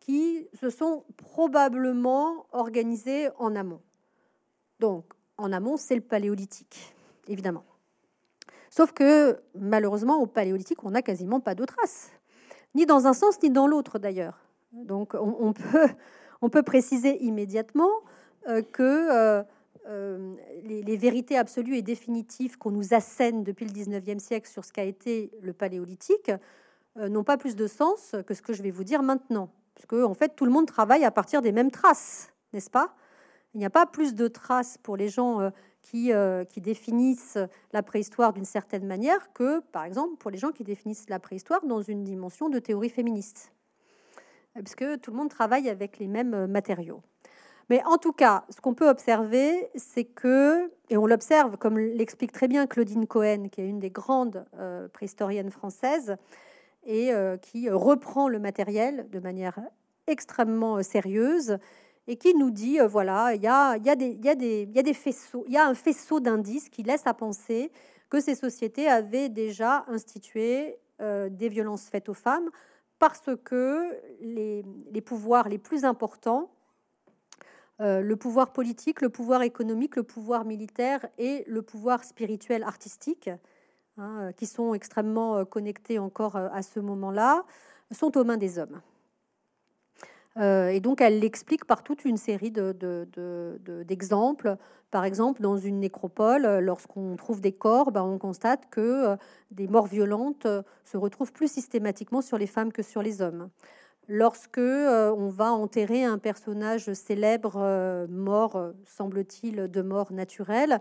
qui 0.00 0.48
se 0.60 0.68
sont 0.68 1.04
probablement 1.16 2.46
organisés 2.50 3.28
en 3.38 3.54
amont. 3.54 3.80
Donc, 4.80 5.04
en 5.38 5.52
amont, 5.52 5.76
c'est 5.76 5.94
le 5.94 6.00
paléolithique, 6.00 6.94
évidemment. 7.28 7.64
Sauf 8.68 8.92
que, 8.92 9.40
malheureusement, 9.54 10.16
au 10.16 10.26
paléolithique, 10.26 10.82
on 10.82 10.90
n'a 10.90 11.02
quasiment 11.02 11.38
pas 11.40 11.54
de 11.54 11.64
traces, 11.64 12.10
ni 12.74 12.84
dans 12.84 13.06
un 13.06 13.12
sens, 13.12 13.40
ni 13.42 13.50
dans 13.50 13.68
l'autre, 13.68 13.98
d'ailleurs. 13.98 14.41
Donc, 14.72 15.14
on, 15.14 15.52
peut, 15.52 15.88
on 16.40 16.48
peut 16.48 16.62
préciser 16.62 17.22
immédiatement 17.22 17.90
euh, 18.48 18.62
que 18.62 18.82
euh, 18.82 19.42
euh, 19.88 20.34
les, 20.64 20.96
vérités 20.96 21.36
absolues 21.36 21.76
et 21.76 21.82
définitives 21.82 22.56
qu'on 22.58 22.70
nous 22.70 22.94
assène 22.94 23.44
depuis 23.44 23.66
le 23.66 23.72
19e 23.72 24.18
siècle 24.18 24.48
sur 24.48 24.64
ce 24.64 24.72
qu'a 24.72 24.84
été 24.84 25.30
le 25.42 25.52
paléolithique 25.52 26.30
n'ont 26.96 27.24
pas 27.24 27.38
plus 27.38 27.56
de 27.56 27.66
sens 27.66 28.14
que 28.26 28.34
ce 28.34 28.42
que 28.42 28.52
je 28.52 28.62
vais 28.62 28.70
vous 28.70 28.84
dire 28.84 29.02
maintenant. 29.02 29.48
Puisque, 29.74 29.94
en 29.94 30.12
fait, 30.12 30.36
tout 30.36 30.44
le 30.44 30.50
monde 30.50 30.66
travaille 30.66 31.04
à 31.04 31.10
partir 31.10 31.40
des 31.40 31.50
mêmes 31.50 31.70
traces, 31.70 32.34
n'est-ce 32.52 32.68
pas? 32.68 32.94
Il 33.54 33.58
n'y 33.58 33.64
a 33.64 33.70
pas 33.70 33.86
plus 33.86 34.14
de 34.14 34.28
traces 34.28 34.76
pour 34.76 34.98
les 34.98 35.08
gens 35.08 35.50
qui, 35.80 36.12
qui 36.50 36.60
définissent 36.60 37.38
la 37.72 37.82
préhistoire 37.82 38.34
d'une 38.34 38.44
certaine 38.44 38.86
manière 38.86 39.32
que, 39.32 39.60
par 39.72 39.84
exemple, 39.84 40.16
pour 40.18 40.30
les 40.30 40.36
gens 40.36 40.52
qui 40.52 40.64
définissent 40.64 41.08
la 41.08 41.18
préhistoire 41.18 41.64
dans 41.64 41.80
une 41.80 42.04
dimension 42.04 42.50
de 42.50 42.58
théorie 42.58 42.90
féministe. 42.90 43.52
Puisque 44.54 45.00
tout 45.00 45.10
le 45.10 45.16
monde 45.16 45.30
travaille 45.30 45.68
avec 45.68 45.98
les 45.98 46.08
mêmes 46.08 46.46
matériaux. 46.46 47.02
Mais 47.70 47.82
en 47.84 47.96
tout 47.96 48.12
cas, 48.12 48.44
ce 48.50 48.60
qu'on 48.60 48.74
peut 48.74 48.88
observer, 48.88 49.70
c'est 49.76 50.04
que, 50.04 50.70
et 50.90 50.96
on 50.96 51.06
l'observe 51.06 51.56
comme 51.56 51.78
l'explique 51.78 52.32
très 52.32 52.48
bien 52.48 52.66
Claudine 52.66 53.06
Cohen, 53.06 53.48
qui 53.50 53.60
est 53.60 53.66
une 53.66 53.78
des 53.78 53.90
grandes 53.90 54.44
euh, 54.58 54.88
préhistoriennes 54.88 55.50
françaises, 55.50 56.16
et 56.84 57.14
euh, 57.14 57.36
qui 57.36 57.70
reprend 57.70 58.28
le 58.28 58.38
matériel 58.38 59.08
de 59.10 59.20
manière 59.20 59.58
extrêmement 60.06 60.76
euh, 60.76 60.82
sérieuse, 60.82 61.56
et 62.08 62.16
qui 62.16 62.34
nous 62.34 62.50
dit, 62.50 62.78
voilà, 62.80 63.32
il 63.32 63.40
y 63.40 63.46
a 63.46 63.78
des 63.94 64.92
faisceaux, 64.92 65.44
il 65.46 65.54
y 65.54 65.56
a 65.56 65.64
un 65.64 65.74
faisceau 65.74 66.18
d'indices 66.20 66.68
qui 66.68 66.82
laisse 66.82 67.06
à 67.06 67.14
penser 67.14 67.70
que 68.10 68.20
ces 68.20 68.34
sociétés 68.34 68.88
avaient 68.88 69.28
déjà 69.28 69.84
institué 69.86 70.76
des 70.98 71.48
violences 71.48 71.88
faites 71.88 72.08
aux 72.08 72.14
femmes, 72.14 72.50
parce 73.02 73.30
que 73.42 73.98
les, 74.20 75.00
pouvoirs 75.00 75.48
les 75.48 75.58
plus 75.58 75.84
importants 75.84 76.52
euh, 77.80 78.00
le 78.00 78.14
pouvoir 78.14 78.52
politique, 78.52 79.00
le 79.00 79.08
pouvoir 79.08 79.42
économique, 79.42 79.96
le 79.96 80.04
pouvoir 80.04 80.44
militaire 80.44 81.04
et 81.18 81.42
le 81.48 81.62
pouvoir 81.62 82.04
spirituel 82.04 82.62
artistique, 82.62 83.28
hein, 83.98 84.18
euh, 84.20 84.30
qui 84.30 84.46
sont 84.46 84.72
extrêmement 84.72 85.38
euh, 85.38 85.44
connectés 85.44 85.98
encore 85.98 86.36
à 86.36 86.62
ce 86.62 86.78
moment-là, 86.78 87.44
sont 87.90 88.16
aux 88.16 88.22
mains 88.22 88.36
des 88.36 88.60
hommes. 88.60 88.80
Et 90.40 90.80
donc, 90.80 91.00
elle 91.00 91.18
l'explique 91.20 91.66
par 91.66 91.82
toute 91.82 92.04
une 92.06 92.16
série 92.16 92.50
d'exemples. 93.86 94.56
Par 94.90 95.04
exemple, 95.04 95.42
dans 95.42 95.58
une 95.58 95.80
nécropole, 95.80 96.60
lorsqu'on 96.60 97.16
trouve 97.16 97.40
des 97.40 97.52
corps, 97.52 97.92
ben, 97.92 98.02
on 98.02 98.18
constate 98.18 98.70
que 98.70 99.16
des 99.50 99.68
morts 99.68 99.86
violentes 99.86 100.46
se 100.84 100.96
retrouvent 100.96 101.32
plus 101.32 101.52
systématiquement 101.52 102.22
sur 102.22 102.38
les 102.38 102.46
femmes 102.46 102.72
que 102.72 102.82
sur 102.82 103.02
les 103.02 103.20
hommes 103.20 103.50
lorsque 104.08 104.58
euh, 104.58 105.14
on 105.16 105.28
va 105.28 105.52
enterrer 105.52 106.04
un 106.04 106.18
personnage 106.18 106.92
célèbre 106.92 107.54
euh, 107.56 108.06
mort, 108.08 108.56
euh, 108.56 108.72
semble-t-il, 108.86 109.68
de 109.70 109.82
mort 109.82 110.12
naturelle, 110.12 110.80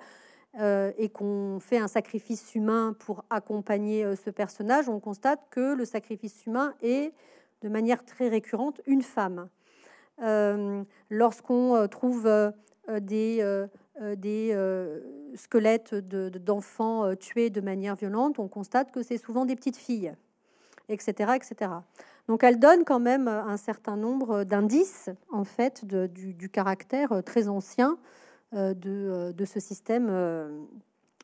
et 0.97 1.07
qu'on 1.07 1.59
fait 1.61 1.77
un 1.77 1.87
sacrifice 1.87 2.55
humain 2.55 2.93
pour 2.99 3.23
accompagner 3.29 4.17
ce 4.17 4.29
personnage, 4.29 4.89
on 4.89 4.99
constate 4.99 5.39
que 5.49 5.73
le 5.75 5.85
sacrifice 5.85 6.45
humain 6.45 6.73
est, 6.81 7.13
de 7.61 7.69
manière 7.69 8.03
très 8.05 8.27
récurrente, 8.27 8.81
une 8.87 9.01
femme. 9.01 9.47
Lorsqu'on 11.09 11.87
trouve 11.89 12.29
des, 12.89 13.65
des 14.17 14.99
squelettes 15.35 15.95
d'enfants 15.95 17.15
tués 17.15 17.49
de 17.49 17.61
manière 17.61 17.95
violente, 17.95 18.39
on 18.39 18.47
constate 18.47 18.91
que 18.91 19.03
c'est 19.03 19.17
souvent 19.17 19.45
des 19.45 19.55
petites 19.55 19.77
filles, 19.77 20.13
etc., 20.89 21.33
etc. 21.35 21.71
Donc 22.27 22.43
elle 22.43 22.59
donne 22.59 22.85
quand 22.85 22.99
même 22.99 23.27
un 23.27 23.57
certain 23.57 23.97
nombre 23.97 24.43
d'indices 24.43 25.09
en 25.31 25.43
fait 25.43 25.85
du, 25.85 26.49
caractère 26.49 27.21
très 27.25 27.47
ancien 27.47 27.97
euh, 28.53 28.73
euh, 28.85 29.33
de, 29.33 29.45
ce 29.45 29.59
système 29.59 30.07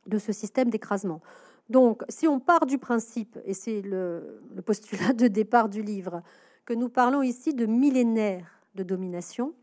de 0.06 0.18
ce 0.18 0.34
système 0.34 0.70
d'écrasement. 0.70 1.22
Donc 1.70 2.04
si 2.10 2.28
on 2.28 2.40
part 2.40 2.66
du 2.66 2.78
principe, 2.78 3.38
et 3.46 3.54
c'est 3.54 3.82
le, 3.82 4.42
postulat 4.66 5.14
de 5.14 5.28
départ 5.28 5.70
du 5.70 5.82
livre, 5.82 6.22
que 6.66 6.74
nous 6.74 6.90
parlons 6.90 7.22
ici 7.22 7.54
de 7.54 7.66
millénaires 7.66 8.62
de 8.76 8.84
domination, 8.84 9.54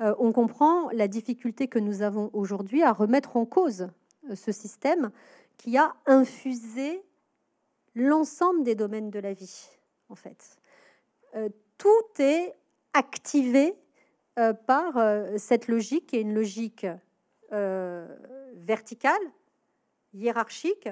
euh, 0.00 0.14
on 0.18 0.32
comprend 0.32 0.90
la 0.90 1.08
difficulté 1.08 1.68
que 1.68 1.78
nous 1.78 2.02
avons 2.02 2.30
aujourd'hui 2.32 2.82
à 2.82 2.92
remettre 2.92 3.36
en 3.36 3.44
cause 3.44 3.88
ce 4.34 4.52
système 4.52 5.10
qui 5.56 5.76
a 5.76 5.94
infusé 6.06 7.02
l'ensemble 7.94 8.62
des 8.62 8.74
domaines 8.74 9.10
de 9.10 9.18
la 9.18 9.34
vie 9.34 9.68
en 10.10 10.14
fait. 10.14 10.58
Euh, 11.36 11.48
tout 11.78 11.88
est 12.18 12.54
activé 12.92 13.74
euh, 14.38 14.52
par 14.52 14.96
euh, 14.96 15.38
cette 15.38 15.68
logique, 15.68 16.08
qui 16.08 16.16
est 16.16 16.22
une 16.22 16.34
logique 16.34 16.86
verticale, 18.54 19.20
hiérarchique, 20.14 20.88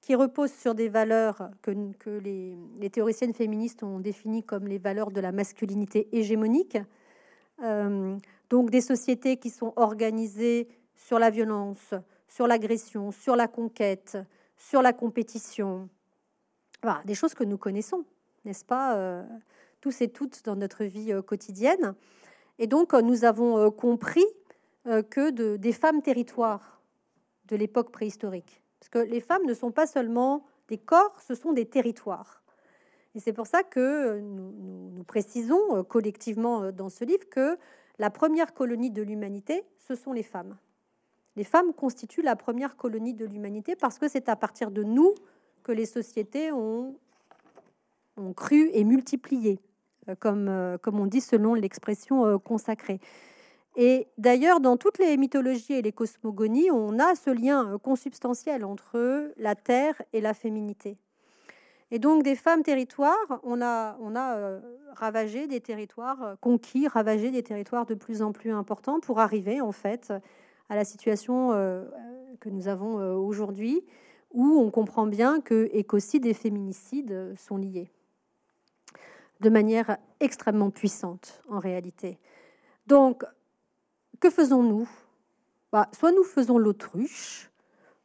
qui 0.00 0.14
repose 0.14 0.52
sur 0.52 0.74
des 0.74 0.88
valeurs 0.88 1.50
que, 1.62 1.70
les, 2.18 2.90
théoriciennes 2.90 3.34
féministes 3.34 3.82
ont 3.82 3.98
définies 3.98 4.42
comme 4.42 4.66
les 4.66 4.78
valeurs 4.78 5.10
de 5.10 5.20
la 5.20 5.32
masculinité 5.32 6.08
hégémonique. 6.12 6.78
donc 8.50 8.70
des 8.70 8.80
sociétés 8.80 9.38
qui 9.38 9.50
sont 9.50 9.72
organisées 9.76 10.68
sur 10.94 11.18
la 11.18 11.30
violence, 11.30 11.94
sur 12.28 12.46
l'agression, 12.46 13.10
sur 13.10 13.34
la 13.34 13.48
conquête, 13.48 14.18
sur 14.56 14.82
la 14.82 14.92
compétition. 14.92 15.88
des 17.04 17.14
choses 17.14 17.34
que 17.34 17.44
nous 17.44 17.58
connaissons 17.58 18.04
n'est-ce 18.46 18.64
pas, 18.64 18.96
euh, 18.96 19.22
tous 19.80 20.00
et 20.00 20.08
toutes 20.08 20.44
dans 20.44 20.56
notre 20.56 20.84
vie 20.84 21.12
euh, 21.12 21.20
quotidienne. 21.20 21.94
Et 22.58 22.66
donc, 22.66 22.94
euh, 22.94 23.02
nous 23.02 23.24
avons 23.24 23.70
compris 23.70 24.24
que 25.10 25.30
de, 25.30 25.56
des 25.56 25.72
femmes 25.72 26.00
territoires 26.00 26.75
de 27.48 27.56
l'époque 27.56 27.90
préhistorique, 27.92 28.62
parce 28.80 28.88
que 28.88 28.98
les 28.98 29.20
femmes 29.20 29.44
ne 29.46 29.54
sont 29.54 29.70
pas 29.70 29.86
seulement 29.86 30.46
des 30.68 30.78
corps, 30.78 31.20
ce 31.20 31.34
sont 31.34 31.52
des 31.52 31.66
territoires. 31.66 32.42
Et 33.14 33.20
c'est 33.20 33.32
pour 33.32 33.46
ça 33.46 33.62
que 33.62 34.18
nous, 34.20 35.04
précisons 35.04 35.84
collectivement 35.84 36.70
dans 36.72 36.88
ce 36.88 37.04
livre 37.04 37.28
que 37.30 37.56
la 37.98 38.10
première 38.10 38.52
colonie 38.52 38.90
de 38.90 39.00
l'humanité, 39.00 39.64
ce 39.78 39.94
sont 39.94 40.12
les 40.12 40.22
femmes. 40.22 40.56
Les 41.36 41.44
femmes 41.44 41.72
constituent 41.72 42.22
la 42.22 42.36
première 42.36 42.76
colonie 42.76 43.14
de 43.14 43.24
l'humanité 43.24 43.76
parce 43.76 43.98
que 43.98 44.08
c'est 44.08 44.28
à 44.28 44.36
partir 44.36 44.70
de 44.70 44.82
nous 44.82 45.14
que 45.62 45.72
les 45.72 45.86
sociétés 45.86 46.52
ont 46.52 46.96
ont 48.16 48.32
cru 48.32 48.70
et 48.72 48.84
multiplié, 48.84 49.58
euh, 50.08 50.14
comme, 50.18 50.48
euh, 50.48 50.78
comme 50.78 50.98
on 50.98 51.06
dit 51.06 51.20
selon 51.20 51.54
l'expression 51.54 52.26
euh, 52.26 52.38
consacrée. 52.38 53.00
Et 53.76 54.08
d'ailleurs, 54.16 54.60
dans 54.60 54.78
toutes 54.78 54.98
les 54.98 55.16
mythologies 55.18 55.74
et 55.74 55.82
les 55.82 55.92
cosmogonies, 55.92 56.70
on 56.70 56.98
a 56.98 57.14
ce 57.14 57.30
lien 57.30 57.78
consubstantiel 57.82 58.64
entre 58.64 59.32
la 59.36 59.54
terre 59.54 60.00
et 60.14 60.22
la 60.22 60.32
féminité. 60.32 60.96
Et 61.90 61.98
donc, 61.98 62.22
des 62.22 62.34
femmes 62.34 62.62
territoires, 62.62 63.40
on 63.42 63.60
a, 63.60 63.96
a 64.16 64.60
ravagé 64.94 65.46
des 65.46 65.60
territoires 65.60 66.36
conquis, 66.40 66.88
ravagé 66.88 67.30
des 67.30 67.42
territoires 67.42 67.84
de 67.86 67.94
plus 67.94 68.22
en 68.22 68.32
plus 68.32 68.50
importants 68.50 68.98
pour 68.98 69.20
arriver, 69.20 69.60
en 69.60 69.72
fait, 69.72 70.12
à 70.68 70.74
la 70.74 70.84
situation 70.84 71.50
que 72.40 72.48
nous 72.48 72.68
avons 72.68 73.14
aujourd'hui, 73.14 73.84
où 74.32 74.58
on 74.58 74.70
comprend 74.70 75.06
bien 75.06 75.40
que 75.40 75.68
écocides 75.72 76.26
et 76.26 76.34
féminicides 76.34 77.34
sont 77.36 77.58
liés 77.58 77.90
de 79.40 79.50
manière 79.50 79.98
extrêmement 80.20 80.70
puissante 80.70 81.42
en 81.48 81.58
réalité. 81.58 82.18
Donc, 82.86 83.24
que 84.20 84.30
faisons-nous? 84.30 84.88
Bah, 85.72 85.88
Soit 85.92 86.12
nous 86.12 86.24
faisons 86.24 86.58
l'autruche, 86.58 87.50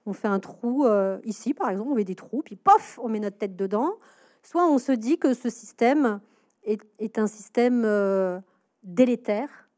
on 0.06 0.14
fait 0.14 0.28
un 0.28 0.40
trou 0.40 0.86
euh, 0.86 1.20
ici 1.24 1.54
par 1.54 1.70
exemple, 1.70 1.92
on 1.92 1.96
met 1.96 2.04
des 2.04 2.16
trous, 2.16 2.42
puis 2.44 2.56
pof, 2.56 3.00
on 3.02 3.10
met 3.10 3.20
notre 3.20 3.38
tête 3.38 3.56
dedans. 3.56 3.96
Soit 4.44 4.66
on 4.68 4.80
se 4.80 4.92
dit 4.92 5.18
que 5.18 5.34
ce 5.34 5.50
système 5.50 6.20
est, 6.64 7.18
un 7.18 7.28
système 7.28 7.84
euh, 7.86 8.40
délétère, 8.84 9.70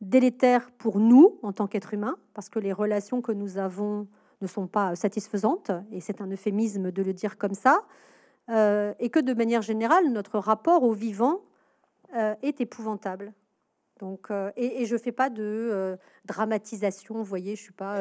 délétère 0.00 0.70
pour 0.72 1.00
nous 1.00 1.38
en 1.42 1.52
tant 1.52 1.66
qu'être 1.66 1.94
humain, 1.94 2.16
parce 2.32 2.48
que 2.48 2.58
les 2.58 2.72
relations 2.72 3.20
que 3.20 3.32
nous 3.32 3.58
avons 3.58 4.06
ne 4.40 4.46
sont 4.46 4.66
pas 4.66 4.94
satisfaisantes, 4.94 5.70
et 5.90 6.00
c'est 6.00 6.20
un 6.20 6.30
euphémisme 6.30 6.90
de 6.90 7.02
le 7.02 7.12
dire 7.12 7.38
comme 7.38 7.54
ça. 7.54 7.82
Euh, 8.50 8.92
et 8.98 9.08
que 9.08 9.20
de 9.20 9.32
manière 9.32 9.62
générale, 9.62 10.10
notre 10.10 10.38
rapport 10.38 10.82
au 10.82 10.92
vivant 10.92 11.40
euh, 12.14 12.34
est 12.42 12.60
épouvantable. 12.60 13.32
Donc, 14.00 14.30
euh, 14.30 14.50
et, 14.56 14.86
je 14.86 14.94
ne 14.94 15.00
fais 15.00 15.12
pas 15.12 15.30
de 15.30 15.96
dramatisation, 16.24 17.14
vous 17.14 17.24
voyez, 17.24 17.56
je 17.56 17.62
suis 17.62 17.72
pas 17.72 17.98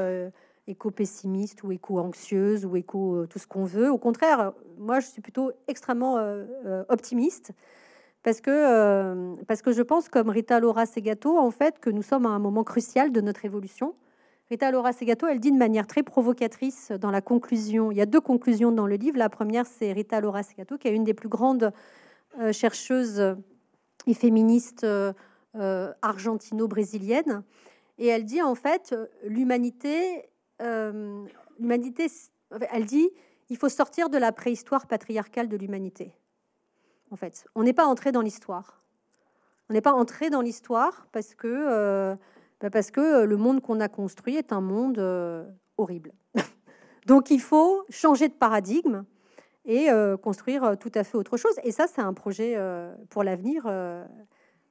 éco-pessimiste 0.68 1.64
ou 1.64 1.72
éco-anxieuse 1.72 2.66
ou 2.66 2.76
éco 2.76 3.26
tout 3.28 3.40
ce 3.40 3.48
qu'on 3.48 3.66
veut. 3.66 3.92
Au 3.92 3.98
contraire, 3.98 4.54
moi, 4.78 5.00
je 5.00 5.08
suis 5.08 5.22
plutôt 5.22 5.52
extrêmement 5.68 6.18
optimiste 6.90 7.52
parce 8.24 8.40
que, 8.40 9.36
parce 9.44 9.62
que 9.62 9.72
je 9.74 9.82
pense, 9.82 10.10
comme 10.10 10.30
Rita 10.30 10.60
Laura 10.60 10.86
Segato, 10.86 11.38
en 11.38 11.52
fait, 11.52 11.80
que 11.80 11.90
nous 11.90 12.02
sommes 12.02 12.26
à 12.26 12.30
un 12.30 12.40
moment 12.40 12.64
crucial 12.64 13.12
de 13.12 13.22
notre 13.22 13.46
évolution. 13.46 13.94
Rita 14.50 14.72
Laura 14.72 14.94
Segato, 14.94 15.28
elle 15.28 15.40
dit 15.40 15.52
de 15.52 15.58
manière 15.58 15.88
très 15.88 16.04
provocatrice 16.04 16.92
dans 16.92 17.12
la 17.12 17.22
conclusion, 17.22 17.92
il 17.92 17.98
y 17.98 18.02
a 18.02 18.06
deux 18.06 18.22
conclusions 18.22 18.72
dans 18.72 18.88
le 18.88 18.96
livre. 18.96 19.18
La 19.18 19.30
première, 19.30 19.66
c'est 19.66 19.92
Rita 19.92 20.22
Laura 20.22 20.44
Segato, 20.44 20.78
qui 20.78 20.88
est 20.88 20.96
une 20.96 21.04
des 21.04 21.14
plus 21.14 21.30
grandes 21.30 21.72
chercheuses 22.52 23.36
et 24.08 24.14
féministes 24.14 24.86
argentino-brésiliennes. 25.56 27.44
Et 28.00 28.08
elle 28.08 28.26
dit, 28.26 28.42
en 28.42 28.56
fait, 28.56 28.96
l'humanité, 29.24 30.30
l'humanité, 30.60 32.08
elle 32.72 32.86
dit, 32.86 33.10
il 33.50 33.58
faut 33.58 33.70
sortir 33.70 34.10
de 34.10 34.18
la 34.18 34.32
préhistoire 34.32 34.88
patriarcale 34.88 35.48
de 35.48 35.58
l'humanité 35.58 36.16
en 37.14 37.16
fait. 37.16 37.46
On 37.56 37.64
n'est 37.64 37.74
pas 37.74 37.86
entré 37.86 38.12
dans 38.12 38.22
l'histoire. 38.22 38.84
On 39.70 39.74
n'est 39.74 39.82
pas 39.82 39.94
entré 39.94 40.30
dans 40.30 40.42
l'histoire 40.42 41.08
parce 41.14 41.36
que 41.36 41.48
euh, 41.48 42.16
bah, 42.60 42.70
parce 42.70 42.92
que 42.92 43.00
euh, 43.00 43.26
le 43.26 43.38
monde 43.38 43.62
qu'on 43.62 43.80
a 43.80 43.88
construit 43.88 44.36
est 44.36 44.52
un 44.52 44.62
monde 44.62 45.00
euh, 45.00 45.46
horrible. 45.78 46.12
Donc 47.06 47.30
il 47.30 47.40
faut 47.40 47.86
changer 47.90 48.28
de 48.28 48.34
paradigme 48.34 49.06
et 49.66 49.88
construire 50.22 50.76
tout 50.78 50.92
à 50.94 51.06
fait 51.06 51.16
autre 51.16 51.38
chose. 51.38 51.54
Et 51.64 51.72
ça, 51.72 51.88
c'est 51.88 52.02
un 52.02 52.14
projet 52.14 52.58
pour 53.10 53.24
l'avenir 53.24 53.64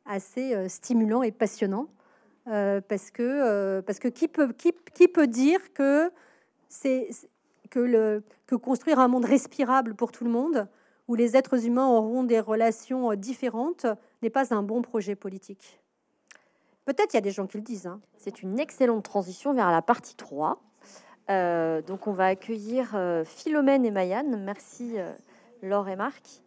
assez 0.07 0.69
stimulant 0.69 1.23
et 1.23 1.33
passionnant 1.33 1.89
parce 2.45 3.11
que 3.11 3.81
parce 3.81 3.99
que 3.99 4.09
qui 4.09 4.29
peut 4.29 4.53
qui, 4.53 5.09
peut 5.09 5.27
dire 5.27 5.73
que 5.73 6.11
que 7.71 7.81
le 7.81 8.23
que 8.47 8.55
construire 8.57 8.99
un 8.99 9.09
monde 9.09 9.25
respirable 9.25 9.95
pour 9.95 10.13
tout 10.13 10.25
le 10.25 10.31
monde 10.31 10.69
où 11.09 11.15
les 11.15 11.37
êtres 11.37 11.67
humains 11.67 11.89
auront 11.89 12.25
des 12.25 12.41
relations 12.41 13.11
euh, 13.11 13.17
différentes 13.17 13.87
n'est 14.23 14.31
pas 14.31 14.55
un 14.55 14.63
bon 14.63 14.83
projet 14.83 15.15
politique? 15.15 15.81
Peut-être 16.85 17.15
il 17.15 17.17
y 17.17 17.19
a 17.19 17.23
des 17.23 17.31
gens 17.31 17.47
qui 17.47 17.59
le 17.59 17.63
disent. 17.63 17.87
Hein. 17.87 18.01
C'est 18.17 18.43
une 18.43 18.59
excellente 18.59 19.05
transition 19.05 19.53
vers 19.55 19.71
la 19.71 19.83
partie 19.83 20.17
3. 20.17 20.61
Euh, 21.31 21.83
donc 21.83 22.07
on 22.07 22.13
va 22.13 22.27
accueillir 22.27 22.93
euh, 22.95 23.25
Philomène 23.25 23.85
et 23.85 23.91
Mayanne. 23.91 24.43
Merci 24.45 24.97
Laure 25.63 25.89
et 25.89 25.97
Marc. 25.97 26.43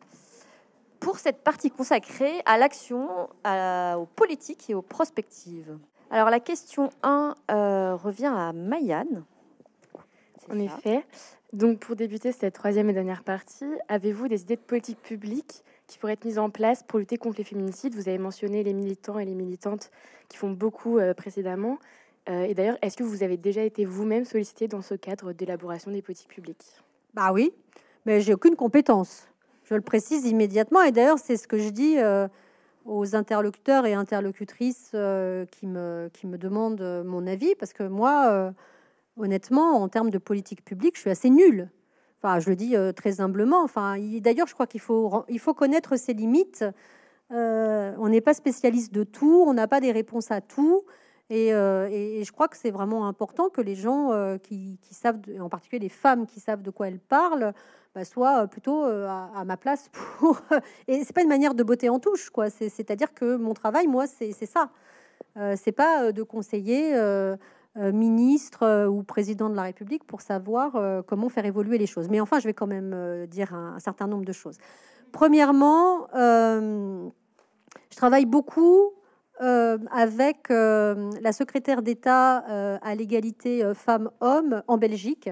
Pour 1.05 1.19
cette 1.19 1.43
partie 1.43 1.69
consacrée 1.69 2.41
à 2.45 2.57
l'action, 2.57 3.29
aux 3.45 4.05
politiques 4.15 4.71
et 4.71 4.73
aux 4.73 4.81
prospectives. 4.81 5.77
Alors 6.09 6.31
la 6.31 6.39
question 6.39 6.89
1 7.03 7.35
revient 7.95 8.33
à 8.35 8.53
Mayanne. 8.53 9.23
En 10.49 10.57
effet, 10.57 11.05
donc, 11.55 11.79
pour 11.79 11.95
débuter 11.95 12.33
cette 12.33 12.53
troisième 12.53 12.89
et 12.89 12.93
dernière 12.93 13.23
partie, 13.23 13.65
avez-vous 13.87 14.27
des 14.27 14.41
idées 14.41 14.57
de 14.57 14.61
politique 14.61 15.01
publique 15.01 15.63
qui 15.87 15.97
pourraient 15.97 16.13
être 16.13 16.25
mises 16.25 16.37
en 16.37 16.49
place 16.49 16.83
pour 16.83 16.99
lutter 16.99 17.17
contre 17.17 17.37
les 17.37 17.45
féminicides? 17.45 17.95
Vous 17.95 18.09
avez 18.09 18.17
mentionné 18.17 18.61
les 18.61 18.73
militants 18.73 19.19
et 19.19 19.25
les 19.25 19.35
militantes 19.35 19.89
qui 20.27 20.37
font 20.37 20.51
beaucoup 20.51 20.97
euh, 20.97 21.13
précédemment. 21.13 21.77
Euh, 22.27 22.43
et 22.43 22.53
d'ailleurs, 22.55 22.77
est-ce 22.81 22.97
que 22.97 23.03
vous 23.03 23.23
avez 23.23 23.37
déjà 23.37 23.61
été 23.61 23.85
vous-même 23.85 24.25
sollicité 24.25 24.67
dans 24.67 24.81
ce 24.81 24.95
cadre 24.95 25.31
d'élaboration 25.31 25.91
des 25.91 26.01
politiques 26.01 26.27
publiques? 26.27 26.65
Bah 27.13 27.31
oui, 27.31 27.53
mais 28.05 28.19
j'ai 28.19 28.33
aucune 28.33 28.57
compétence. 28.57 29.29
Je 29.65 29.75
le 29.75 29.81
précise 29.81 30.25
immédiatement. 30.25 30.81
Et 30.81 30.91
d'ailleurs, 30.91 31.19
c'est 31.19 31.37
ce 31.37 31.47
que 31.47 31.57
je 31.57 31.69
dis 31.69 31.97
euh, 31.99 32.27
aux 32.85 33.15
interlocuteurs 33.15 33.85
et 33.85 33.93
interlocutrices 33.93 34.95
qui, 35.51 35.67
me, 35.67 36.09
qui 36.13 36.27
me 36.27 36.37
demandent 36.37 37.03
mon 37.05 37.27
avis, 37.27 37.53
parce 37.55 37.73
que 37.73 37.83
moi 37.83 38.53
honnêtement, 39.17 39.81
en 39.81 39.87
termes 39.87 40.09
de 40.09 40.17
politique 40.17 40.63
publique, 40.63 40.95
je 40.95 41.01
suis 41.01 41.09
assez 41.09 41.29
nulle. 41.29 41.69
Enfin, 42.21 42.39
je 42.39 42.49
le 42.49 42.55
dis 42.55 42.75
euh, 42.75 42.91
très 42.91 43.21
humblement. 43.21 43.63
Enfin, 43.63 43.97
d'ailleurs, 44.19 44.47
je 44.47 44.53
crois 44.53 44.67
qu'il 44.67 44.81
faut, 44.81 45.23
il 45.29 45.39
faut 45.39 45.53
connaître 45.53 45.95
ses 45.97 46.13
limites. 46.13 46.65
Euh, 47.31 47.93
on 47.97 48.09
n'est 48.09 48.21
pas 48.21 48.33
spécialiste 48.33 48.93
de 48.93 49.03
tout, 49.03 49.43
on 49.47 49.53
n'a 49.53 49.67
pas 49.67 49.79
des 49.79 49.91
réponses 49.91 50.31
à 50.31 50.41
tout. 50.41 50.83
Et, 51.29 51.53
euh, 51.53 51.89
je 52.23 52.31
crois 52.31 52.47
que 52.47 52.57
c'est 52.57 52.71
vraiment 52.71 53.07
important 53.07 53.49
que 53.49 53.61
les 53.61 53.75
gens 53.75 54.37
qui, 54.43 54.79
savent, 54.91 55.19
en 55.39 55.49
particulier 55.49 55.79
les 55.79 55.89
femmes 55.89 56.27
qui 56.27 56.39
savent 56.39 56.61
de 56.61 56.69
quoi 56.69 56.87
elles 56.87 56.99
parlent, 56.99 57.53
bah, 57.95 58.05
soient 58.05 58.47
plutôt 58.47 58.83
à, 58.83 59.43
ma 59.45 59.57
place 59.57 59.89
pour. 59.91 60.41
et 60.87 61.03
c'est 61.03 61.13
pas 61.13 61.23
une 61.23 61.29
manière 61.29 61.55
de 61.55 61.63
botter 61.63 61.89
en 61.89 61.99
touche, 61.99 62.29
quoi. 62.29 62.49
C'est-à-dire 62.49 63.13
que 63.13 63.37
mon 63.37 63.53
travail, 63.53 63.87
moi, 63.87 64.05
c'est 64.05 64.33
ça. 64.45 64.69
c'est 65.55 65.71
pas 65.71 66.11
de 66.11 66.21
conseiller 66.21 66.93
euh, 67.77 67.91
ministre 67.91 68.63
euh, 68.63 68.87
ou 68.87 69.03
président 69.03 69.49
de 69.49 69.55
la 69.55 69.63
République 69.63 70.05
pour 70.05 70.21
savoir 70.21 70.77
euh, 70.77 71.01
comment 71.01 71.27
faire 71.27 71.45
évoluer 71.45 71.77
les 71.77 71.87
choses. 71.87 72.07
Mais 72.09 72.21
enfin, 72.21 72.39
je 72.39 72.47
vais 72.47 72.53
quand 72.53 72.67
même 72.67 73.27
dire 73.27 73.53
un, 73.53 73.79
certain 73.79 74.07
nombre 74.07 74.23
de 74.23 74.31
choses. 74.31 74.57
Premièrement, 75.11 76.07
je 76.13 77.09
travaille 77.95 78.25
beaucoup 78.25 78.93
avec 79.39 80.49
la 80.49 81.31
secrétaire 81.31 81.81
d'État 81.81 82.37
à 82.81 82.95
l'égalité 82.95 83.71
femmes-hommes 83.73 84.61
en 84.67 84.77
Belgique, 84.77 85.29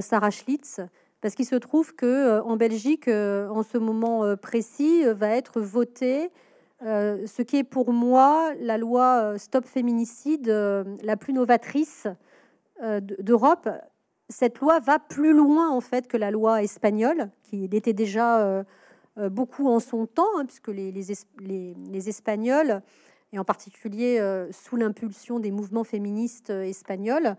Sarah 0.00 0.30
Schlitz, 0.30 0.80
parce 1.20 1.34
qu'il 1.34 1.46
se 1.46 1.56
trouve 1.56 1.94
que 1.94 2.40
en 2.40 2.56
Belgique, 2.56 3.08
en 3.08 3.62
ce 3.62 3.78
moment 3.78 4.36
précis, 4.36 5.04
va 5.04 5.30
être 5.30 5.60
voté 5.60 6.30
euh, 6.84 7.26
ce 7.26 7.42
qui 7.42 7.56
est 7.56 7.64
pour 7.64 7.92
moi 7.92 8.52
la 8.60 8.78
loi 8.78 9.22
euh, 9.22 9.38
Stop 9.38 9.64
Féminicide 9.64 10.48
euh, 10.48 10.84
la 11.02 11.16
plus 11.16 11.32
novatrice 11.32 12.06
d'Europe. 12.80 13.68
Cette 14.28 14.60
loi 14.60 14.78
va 14.78 15.00
plus 15.00 15.32
loin 15.32 15.68
en 15.68 15.80
fait 15.80 16.06
que 16.06 16.16
la 16.16 16.30
loi 16.30 16.62
espagnole, 16.62 17.28
qui 17.42 17.64
était 17.64 17.92
déjà 17.92 18.64
beaucoup 19.16 19.66
en 19.66 19.80
son 19.80 20.06
temps, 20.06 20.28
hein, 20.36 20.44
puisque 20.46 20.68
les, 20.68 20.92
les, 20.92 22.08
Espagnols, 22.08 22.80
et 23.32 23.38
en 23.40 23.42
particulier 23.42 24.22
sous 24.52 24.76
l'impulsion 24.76 25.40
des 25.40 25.50
mouvements 25.50 25.82
féministes 25.82 26.50
espagnols, 26.50 27.36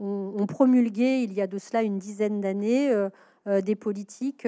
ont, 0.00 0.46
promulgué 0.46 1.22
il 1.22 1.32
y 1.32 1.40
a 1.40 1.46
de 1.46 1.58
cela 1.58 1.82
une 1.82 1.98
dizaine 1.98 2.40
d'années 2.40 2.92
des 3.46 3.74
politiques 3.76 4.46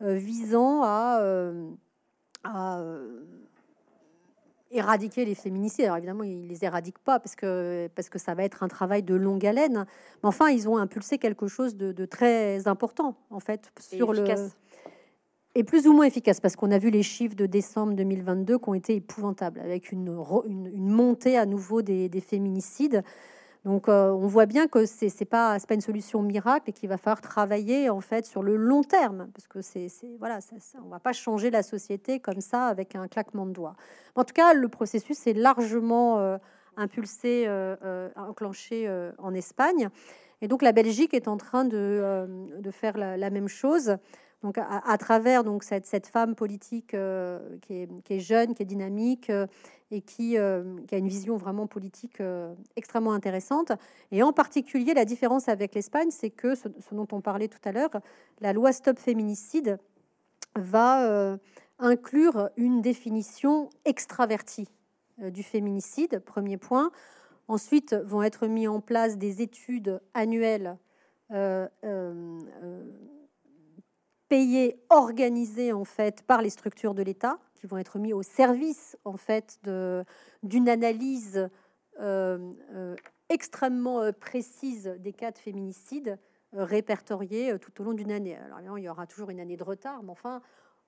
visant 0.00 0.82
à, 0.82 1.20
à 2.44 2.80
éradiquer 4.70 5.24
les 5.24 5.34
féminicides. 5.34 5.84
Alors 5.84 5.96
évidemment, 5.96 6.24
ils 6.24 6.48
les 6.48 6.64
éradiquent 6.64 6.98
pas 6.98 7.18
parce 7.18 7.34
que, 7.34 7.88
parce 7.94 8.08
que 8.08 8.18
ça 8.18 8.34
va 8.34 8.44
être 8.44 8.62
un 8.62 8.68
travail 8.68 9.02
de 9.02 9.14
longue 9.14 9.44
haleine. 9.46 9.86
Mais 10.22 10.28
enfin, 10.28 10.48
ils 10.48 10.68
ont 10.68 10.76
impulsé 10.76 11.18
quelque 11.18 11.46
chose 11.46 11.76
de, 11.76 12.04
très 12.04 12.66
important, 12.68 13.16
en 13.30 13.40
fait, 13.40 13.72
sur 13.78 14.14
et 14.14 14.18
le. 14.18 14.48
Et 15.58 15.64
plus 15.64 15.86
ou 15.86 15.94
moins 15.94 16.04
efficace, 16.04 16.38
parce 16.38 16.54
qu'on 16.54 16.70
a 16.70 16.76
vu 16.76 16.90
les 16.90 17.02
chiffres 17.02 17.34
de 17.34 17.46
décembre 17.46 17.94
2022 17.94 18.58
qui 18.58 18.68
ont 18.68 18.74
été 18.74 18.94
épouvantables, 18.94 19.58
avec 19.58 19.90
une, 19.90 20.14
une, 20.46 20.90
montée 20.90 21.38
à 21.38 21.46
nouveau 21.46 21.80
des, 21.80 22.10
des 22.10 22.20
féminicides. 22.20 23.02
Donc, 23.66 23.88
euh, 23.88 24.12
on 24.12 24.28
voit 24.28 24.46
bien 24.46 24.68
que 24.68 24.86
c'est 24.86 25.08
n'est 25.18 25.26
pas, 25.26 25.58
pas 25.58 25.74
une 25.74 25.80
solution 25.80 26.22
miracle 26.22 26.70
et 26.70 26.72
qu'il 26.72 26.88
va 26.88 26.98
falloir 26.98 27.20
travailler 27.20 27.90
en 27.90 28.00
fait 28.00 28.24
sur 28.24 28.44
le 28.44 28.54
long 28.54 28.84
terme, 28.84 29.28
parce 29.34 29.48
que 29.48 29.60
c'est 29.60 29.88
voilà, 30.20 30.40
ça, 30.40 30.54
on 30.84 30.88
va 30.88 31.00
pas 31.00 31.12
changer 31.12 31.50
la 31.50 31.64
société 31.64 32.20
comme 32.20 32.40
ça 32.40 32.68
avec 32.68 32.94
un 32.94 33.08
claquement 33.08 33.44
de 33.44 33.50
doigts. 33.50 33.74
En 34.14 34.22
tout 34.22 34.34
cas, 34.34 34.54
le 34.54 34.68
processus 34.68 35.26
est 35.26 35.32
largement 35.32 36.20
euh, 36.20 36.38
impulsé, 36.76 37.46
euh, 37.48 38.08
enclenché 38.14 38.88
en 39.18 39.34
Espagne, 39.34 39.88
et 40.42 40.46
donc 40.46 40.62
la 40.62 40.70
Belgique 40.70 41.12
est 41.12 41.26
en 41.26 41.36
train 41.36 41.64
de, 41.64 42.28
de 42.60 42.70
faire 42.70 42.96
la, 42.96 43.30
même 43.30 43.48
chose. 43.48 43.96
Donc, 44.46 44.58
à, 44.58 44.96
travers 44.96 45.42
donc 45.42 45.64
cette, 45.64 45.86
cette 45.86 46.06
femme 46.06 46.36
politique 46.36 46.90
qui 46.90 46.96
est, 46.96 48.02
qui, 48.04 48.14
est, 48.14 48.20
jeune, 48.20 48.54
qui 48.54 48.62
est 48.62 48.66
dynamique 48.66 49.28
et 49.90 50.00
qui, 50.00 50.36
euh, 50.36 50.62
qui, 50.86 50.94
a 50.94 50.98
une 50.98 51.08
vision 51.08 51.36
vraiment 51.36 51.66
politique 51.66 52.20
euh, 52.20 52.54
extrêmement 52.76 53.12
intéressante. 53.12 53.72
Et 54.10 54.22
en 54.22 54.32
particulier, 54.32 54.94
la 54.94 55.04
différence 55.04 55.48
avec 55.48 55.74
l'Espagne, 55.74 56.10
c'est 56.10 56.30
que 56.30 56.54
ce, 56.54 56.68
dont 56.92 57.06
on 57.12 57.20
parlait 57.20 57.48
tout 57.48 57.60
à 57.64 57.72
l'heure, 57.72 57.90
la 58.40 58.52
loi 58.52 58.72
Stop 58.72 58.98
Féminicide 58.98 59.78
va 60.56 61.04
euh, 61.04 61.36
inclure 61.78 62.50
une 62.56 62.82
définition 62.82 63.70
extravertie 63.84 64.68
du 65.18 65.42
féminicide, 65.42 66.20
premier 66.20 66.58
point. 66.58 66.90
Ensuite, 67.48 67.94
vont 67.94 68.22
être 68.22 68.46
mis 68.46 68.68
en 68.68 68.80
place 68.80 69.16
des 69.16 69.40
études 69.40 70.00
annuelles 70.14 70.76
payées, 74.28 74.80
organisées 74.90 75.72
en 75.72 75.84
fait 75.84 76.22
par 76.22 76.42
les 76.42 76.50
structures 76.50 76.94
de 76.94 77.02
l'État 77.02 77.38
qui 77.54 77.66
vont 77.66 77.78
être 77.78 77.98
mis 77.98 78.12
au 78.12 78.22
service 78.22 78.96
en 79.04 79.16
fait 79.16 79.58
d'une 80.42 80.68
analyse 80.68 81.48
euh, 82.00 82.52
euh, 82.74 82.94
extrêmement 83.28 84.02
euh, 84.02 84.12
précise 84.12 84.94
des 85.00 85.12
cas 85.12 85.30
de 85.30 85.38
féminicide 85.38 86.18
répertoriés 86.52 87.58
tout 87.58 87.80
au 87.80 87.84
long 87.84 87.92
d'une 87.92 88.12
année. 88.12 88.36
Alors 88.36 88.78
il 88.78 88.84
y 88.84 88.88
aura 88.88 89.06
toujours 89.06 89.30
une 89.30 89.40
année 89.40 89.56
de 89.56 89.64
retard, 89.64 90.02
mais 90.02 90.12
enfin 90.12 90.40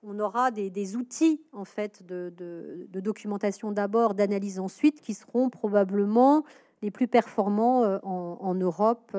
on 0.03 0.17
aura 0.19 0.49
des, 0.49 0.95
outils 0.95 1.41
en 1.51 1.65
fait 1.65 2.05
de, 2.05 2.33
de 2.37 2.99
documentation 3.01 3.71
d'abord, 3.71 4.13
d'analyse 4.13 4.59
ensuite, 4.59 5.01
qui 5.01 5.13
seront 5.13 5.49
probablement 5.49 6.45
les 6.81 6.91
plus 6.91 7.07
performants 7.07 7.99
en, 8.03 8.55
Europe 8.55 9.15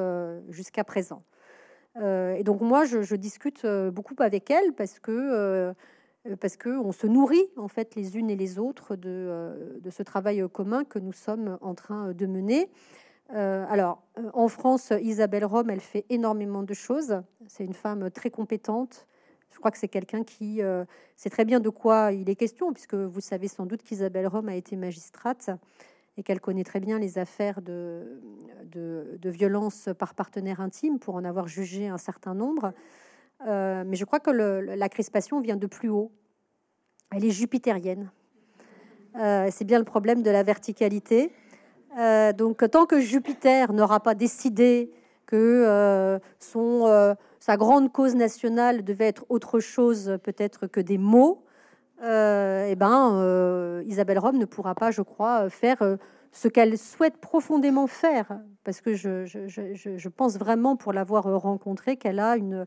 jusqu'à 0.48 0.82
présent. 0.82 1.22
Et 1.96 2.42
donc 2.44 2.60
moi, 2.60 2.84
je, 2.84 3.14
discute 3.14 3.66
beaucoup 3.66 4.14
avec 4.18 4.50
elle 4.50 4.72
parce 4.74 4.98
que 4.98 5.74
parce 6.38 6.56
que 6.56 6.68
on 6.68 6.92
se 6.92 7.06
nourrit 7.06 7.48
en 7.56 7.68
fait 7.68 7.94
les 7.94 8.16
unes 8.16 8.30
et 8.30 8.36
les 8.36 8.58
autres 8.58 8.94
de, 8.94 9.82
ce 9.90 10.02
travail 10.02 10.44
commun 10.52 10.84
que 10.84 10.98
nous 10.98 11.12
sommes 11.12 11.58
en 11.60 11.74
train 11.74 12.12
de 12.12 12.26
mener. 12.26 12.70
alors, 13.30 14.02
en 14.32 14.48
France, 14.48 14.92
Isabelle 15.02 15.44
Rome, 15.44 15.70
elle 15.70 15.80
fait 15.80 16.06
énormément 16.08 16.62
de 16.62 16.74
choses. 16.74 17.22
C'est 17.48 17.64
une 17.64 17.74
femme 17.74 18.10
très 18.10 18.30
compétente, 18.30 19.06
je 19.52 19.58
crois 19.58 19.70
que 19.70 19.78
c'est 19.78 19.88
quelqu'un 19.88 20.24
qui 20.24 20.62
euh, 20.62 20.84
sait 21.16 21.30
très 21.30 21.44
bien 21.44 21.60
de 21.60 21.68
quoi 21.68 22.12
il 22.12 22.30
est 22.30 22.36
question, 22.36 22.72
puisque 22.72 22.94
vous 22.94 23.20
savez 23.20 23.48
sans 23.48 23.66
doute 23.66 23.82
qu'Isabelle 23.82 24.26
Rome 24.26 24.48
a 24.48 24.54
été 24.54 24.76
magistrate 24.76 25.50
et 26.16 26.22
qu'elle 26.22 26.40
connaît 26.40 26.64
très 26.64 26.80
bien 26.80 26.98
les 26.98 27.18
affaires 27.18 27.62
de, 27.62 28.20
de, 28.64 29.30
violence 29.30 29.88
par 29.98 30.14
partenaire 30.14 30.60
intime 30.60 30.98
pour 30.98 31.14
en 31.14 31.24
avoir 31.24 31.48
jugé 31.48 31.88
un 31.88 31.98
certain 31.98 32.34
nombre. 32.34 32.72
Euh, 33.46 33.84
mais 33.86 33.96
je 33.96 34.04
crois 34.04 34.20
que 34.20 34.30
la 34.30 34.88
crispation 34.88 35.40
vient 35.40 35.56
de 35.56 35.66
plus 35.66 35.88
haut. 35.88 36.10
Elle 37.14 37.24
est 37.24 37.30
jupitérienne. 37.30 38.10
Euh, 39.16 39.48
c'est 39.50 39.64
bien 39.64 39.78
le 39.78 39.84
problème 39.84 40.22
de 40.22 40.30
la 40.30 40.42
verticalité. 40.42 41.32
donc, 42.36 42.68
tant 42.70 42.86
que 42.86 43.00
Jupiter 43.00 43.72
n'aura 43.72 44.00
pas 44.00 44.14
décidé 44.14 44.92
que 45.26 46.20
son 46.38 47.16
sa 47.40 47.56
grande 47.56 47.90
cause 47.90 48.14
nationale 48.14 48.84
devait 48.84 49.06
être 49.06 49.24
autre 49.30 49.60
chose 49.60 50.18
peut-être 50.22 50.66
que 50.66 50.80
des 50.80 50.98
mots, 50.98 51.42
euh, 51.42 51.49
eh 52.02 52.74
ben, 52.77 53.14
euh, 53.16 53.82
Isabelle 53.86 54.18
Rome 54.18 54.39
ne 54.39 54.44
pourra 54.44 54.74
pas, 54.74 54.90
je 54.90 55.02
crois, 55.02 55.51
faire 55.51 55.82
euh, 55.82 55.97
ce 56.32 56.48
qu'elle 56.48 56.78
souhaite 56.78 57.18
profondément 57.18 57.86
faire, 57.86 58.40
parce 58.64 58.81
que 58.81 58.94
je, 58.94 59.27
je, 59.27 60.09
pense 60.09 60.39
vraiment, 60.39 60.77
pour 60.77 60.93
l'avoir 60.93 61.24
rencontrée, 61.24 61.97
qu'elle 61.97 62.20
a 62.20 62.36
une, 62.36 62.66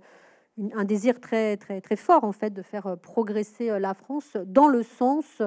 un 0.74 0.84
désir 0.84 1.20
très, 1.20 1.58
très, 1.58 1.82
très 1.82 1.96
fort, 1.96 2.24
en 2.24 2.32
fait, 2.32 2.52
de 2.52 2.62
faire 2.62 2.98
progresser 3.02 3.80
la 3.80 3.94
France 3.94 4.38
dans 4.46 4.68
le 4.68 4.84
sens 4.84 5.42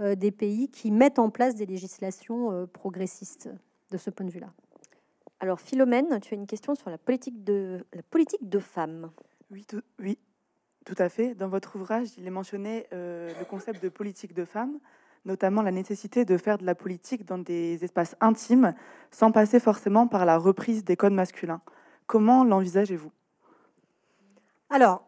des 0.00 0.30
pays 0.30 0.68
qui 0.68 0.90
mettent 0.90 1.18
en 1.18 1.30
place 1.30 1.54
des 1.54 1.66
législations 1.66 2.68
progressistes 2.72 3.50
de 3.90 3.96
ce 3.96 4.10
point 4.10 4.26
de 4.26 4.30
vue-là. 4.30 4.52
Alors 5.40 5.60
Philomène, 5.60 6.20
tu 6.20 6.34
as 6.34 6.36
une 6.36 6.46
question 6.46 6.74
sur 6.74 6.88
la 6.88 6.98
politique 6.98 7.44
de 7.44 7.84
la 7.92 8.02
politique 8.02 8.48
de 8.48 8.58
femmes. 8.58 9.10
Oui, 9.50 9.64
tout, 9.66 9.82
oui, 9.98 10.18
tout 10.86 10.94
à 10.98 11.08
fait. 11.10 11.34
Dans 11.34 11.48
votre 11.48 11.76
ouvrage, 11.76 12.08
il 12.16 12.26
est 12.26 12.30
mentionné 12.30 12.86
euh, 12.92 13.28
le 13.38 13.44
concept 13.44 13.82
de 13.82 13.88
politique 13.88 14.32
de 14.32 14.44
femmes, 14.44 14.78
notamment 15.24 15.60
la 15.60 15.72
nécessité 15.72 16.24
de 16.24 16.38
faire 16.38 16.58
de 16.58 16.64
la 16.64 16.76
politique 16.76 17.26
dans 17.26 17.38
des 17.38 17.84
espaces 17.84 18.16
intimes, 18.20 18.72
sans 19.10 19.32
passer 19.32 19.58
forcément 19.58 20.06
par 20.06 20.24
la 20.24 20.38
reprise 20.38 20.84
des 20.84 20.96
codes 20.96 21.12
masculins. 21.12 21.60
Comment 22.06 22.44
l'envisagez-vous? 22.44 23.10
Alors, 24.70 25.02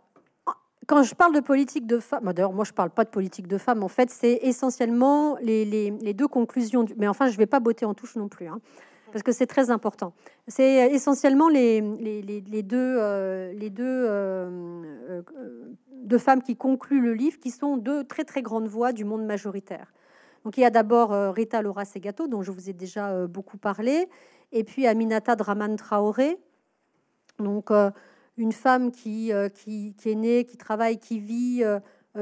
quand 0.88 1.04
je 1.04 1.14
parle 1.14 1.32
de 1.34 1.40
politique 1.40 1.86
de 1.86 2.00
femmes, 2.00 2.32
d'ailleurs, 2.32 2.52
moi 2.52 2.64
je 2.64 2.72
parle 2.72 2.90
pas 2.90 3.04
de 3.04 3.10
politique 3.10 3.46
de 3.46 3.56
femmes, 3.56 3.84
en 3.84 3.88
fait, 3.88 4.10
c'est 4.10 4.40
essentiellement 4.42 5.36
les, 5.40 6.12
deux 6.12 6.28
conclusions. 6.28 6.86
Mais 6.96 7.06
enfin, 7.06 7.28
je 7.28 7.36
vais 7.36 7.46
pas 7.46 7.60
botter 7.60 7.84
en 7.84 7.94
touche 7.94 8.16
non 8.16 8.28
plus. 8.28 8.48
Hein 8.48 8.60
parce 9.12 9.22
que 9.22 9.32
c'est 9.32 9.46
très 9.46 9.70
important. 9.70 10.12
C'est 10.46 10.92
essentiellement 10.92 11.48
les, 11.48 11.80
deux, 12.62 12.76
euh, 12.76 13.68
deux, 13.70 13.84
euh, 13.84 15.22
euh, 16.10 16.18
femmes 16.18 16.42
qui 16.42 16.56
concluent 16.56 17.00
le 17.00 17.14
livre, 17.14 17.38
qui 17.38 17.50
sont 17.50 17.76
deux 17.76 18.04
très 18.04 18.24
très 18.24 18.42
grandes 18.42 18.68
voix 18.68 18.92
du 18.92 19.04
monde 19.04 19.24
majoritaire. 19.24 19.92
Donc 20.44 20.56
il 20.56 20.60
y 20.60 20.64
a 20.64 20.70
d'abord 20.70 21.10
Rita 21.34 21.62
Laura 21.62 21.84
Segato, 21.84 22.28
dont 22.28 22.42
je 22.42 22.50
vous 22.50 22.70
ai 22.70 22.72
déjà 22.72 23.26
beaucoup 23.26 23.58
parlé, 23.58 24.08
et 24.52 24.64
puis 24.64 24.86
Aminata 24.86 25.36
Draman 25.36 25.76
Traoré, 25.76 26.38
donc 27.38 27.70
une 28.36 28.52
femme 28.52 28.92
qui, 28.92 29.32
qui, 29.54 29.94
est 30.06 30.14
née, 30.14 30.44
qui 30.44 30.56
travaille, 30.56 30.98
qui 30.98 31.18
vit 31.18 31.64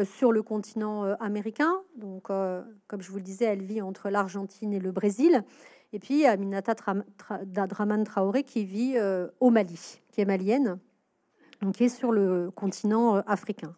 sur 0.05 0.33
le 0.33 0.43
continent 0.43 1.05
américain. 1.21 1.73
Donc, 1.97 2.25
comme 2.25 3.01
je 3.01 3.11
vous 3.11 3.19
le 3.19 3.23
disais, 3.23 3.45
elle 3.45 3.63
vit 3.63 3.83
entre 3.83 4.09
l'Argentine 4.09 4.73
et 4.73 4.81
le 4.81 4.93
Brésil. 4.93 5.45
Et 5.93 5.99
puis 5.99 6.27
Aminata 6.27 6.75
Draman 6.75 8.05
Traoré 8.05 8.43
qui 8.43 8.65
vit 8.65 8.95
euh, 8.97 9.29
au 9.41 9.51
Mali, 9.51 10.01
qui 10.11 10.21
est 10.21 10.25
malienne, 10.25 10.79
donc 11.63 11.77
qui 11.77 11.85
est 11.85 11.89
sur 11.89 12.13
le 12.13 12.51
continent 12.51 13.17
euh, 13.17 13.21
africain. 13.27 13.75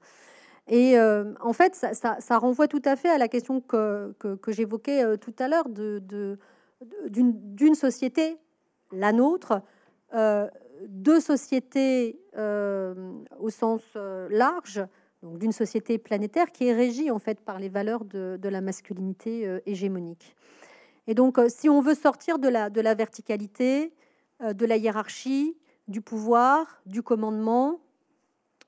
Et 0.68 0.98
euh, 0.98 1.32
en 1.40 1.52
fait, 1.52 1.74
ça, 1.74 2.38
renvoie 2.38 2.68
tout 2.68 2.82
à 2.84 2.96
fait 2.96 3.08
à 3.08 3.18
la 3.18 3.28
question 3.28 3.60
que, 3.60 4.14
j'évoquais 4.48 5.16
tout 5.16 5.34
à 5.38 5.48
l'heure 5.48 5.68
de, 5.68 6.38
d'une, 7.08 7.74
société, 7.74 8.36
la 8.92 9.12
nôtre, 9.12 9.62
deux 10.12 11.20
sociétés 11.20 12.20
au 12.36 13.48
sens 13.48 13.80
large, 14.28 14.84
donc 15.22 15.38
d'une 15.38 15.52
société 15.52 15.96
planétaire 15.96 16.52
qui 16.52 16.68
est 16.68 16.74
régie 16.74 17.10
en 17.10 17.18
fait 17.18 17.40
par 17.40 17.58
les 17.58 17.70
valeurs 17.70 18.04
de, 18.04 18.38
de 18.38 18.48
la 18.50 18.60
masculinité 18.60 19.60
hégémonique. 19.64 20.36
Et 21.08 21.14
donc, 21.14 21.38
euh, 21.38 21.48
si 21.48 21.70
on 21.70 21.80
veut 21.80 21.94
sortir 21.94 22.38
de 22.38 22.48
la, 22.48 22.94
verticalité, 22.94 23.94
euh, 24.42 24.52
de 24.52 24.66
la 24.66 24.76
hiérarchie, 24.76 25.56
du 25.88 26.02
pouvoir, 26.02 26.82
du 26.84 27.02
commandement, 27.02 27.80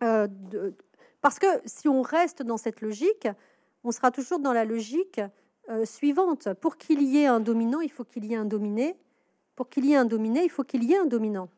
euh, 0.03 0.27
parce 1.21 1.39
que 1.39 1.47
si 1.67 1.87
on 1.87 2.01
reste 2.01 2.43
dans 2.43 2.57
cette 2.57 2.81
logique, 2.81 3.29
on 3.85 3.93
sera 3.93 4.11
toujours 4.11 4.41
dans 4.41 4.55
la 4.55 4.65
logique 4.65 5.21
suivante. 5.85 6.53
Pour 6.55 6.79
qu'il 6.79 7.03
y 7.03 7.19
ait 7.19 7.27
un 7.27 7.39
dominant, 7.39 7.81
il 7.81 7.93
faut 7.93 8.05
qu'il 8.05 8.25
y 8.25 8.33
ait 8.33 8.37
un 8.37 8.47
dominé. 8.47 8.97
Pour 9.55 9.69
qu'il 9.69 9.85
y 9.85 9.93
ait 9.93 9.97
un 9.97 10.07
dominé, 10.07 10.43
il 10.43 10.51
faut 10.51 10.65
qu'il 10.65 10.83
y 10.83 10.95
ait 10.95 10.99
un 10.99 11.05
dominant. 11.05 11.49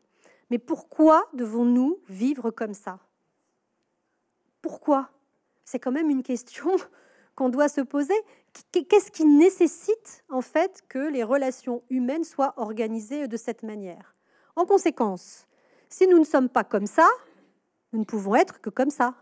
Mais 0.51 0.59
pourquoi 0.59 1.27
devons-nous 1.33 1.99
vivre 2.09 2.51
comme 2.51 2.73
ça? 2.73 2.99
Pourquoi? 4.61 5.09
C'est 5.63 5.79
quand 5.79 5.91
même 5.91 6.09
une 6.09 6.21
question 6.21 6.75
qu'on 7.35 7.49
doit 7.49 7.69
se 7.69 7.81
poser. 7.81 8.13
Qu'est-ce 8.71 9.11
qui 9.11 9.25
nécessite 9.25 10.23
en 10.29 10.41
fait 10.41 10.83
que 10.87 10.99
les 10.99 11.23
relations 11.23 11.83
humaines 11.89 12.23
soient 12.23 12.53
organisées 12.57 13.27
de 13.27 13.37
cette 13.37 13.63
manière? 13.63 14.15
En 14.55 14.65
conséquence, 14.65 15.47
si 15.89 16.07
nous 16.07 16.19
ne 16.19 16.23
sommes 16.23 16.49
pas 16.49 16.63
comme 16.63 16.85
ça, 16.85 17.07
nous 17.91 17.99
ne 17.99 18.05
pouvons 18.05 18.35
être 18.35 18.61
que 18.61 18.69
comme 18.69 18.89
ça. 18.89 19.15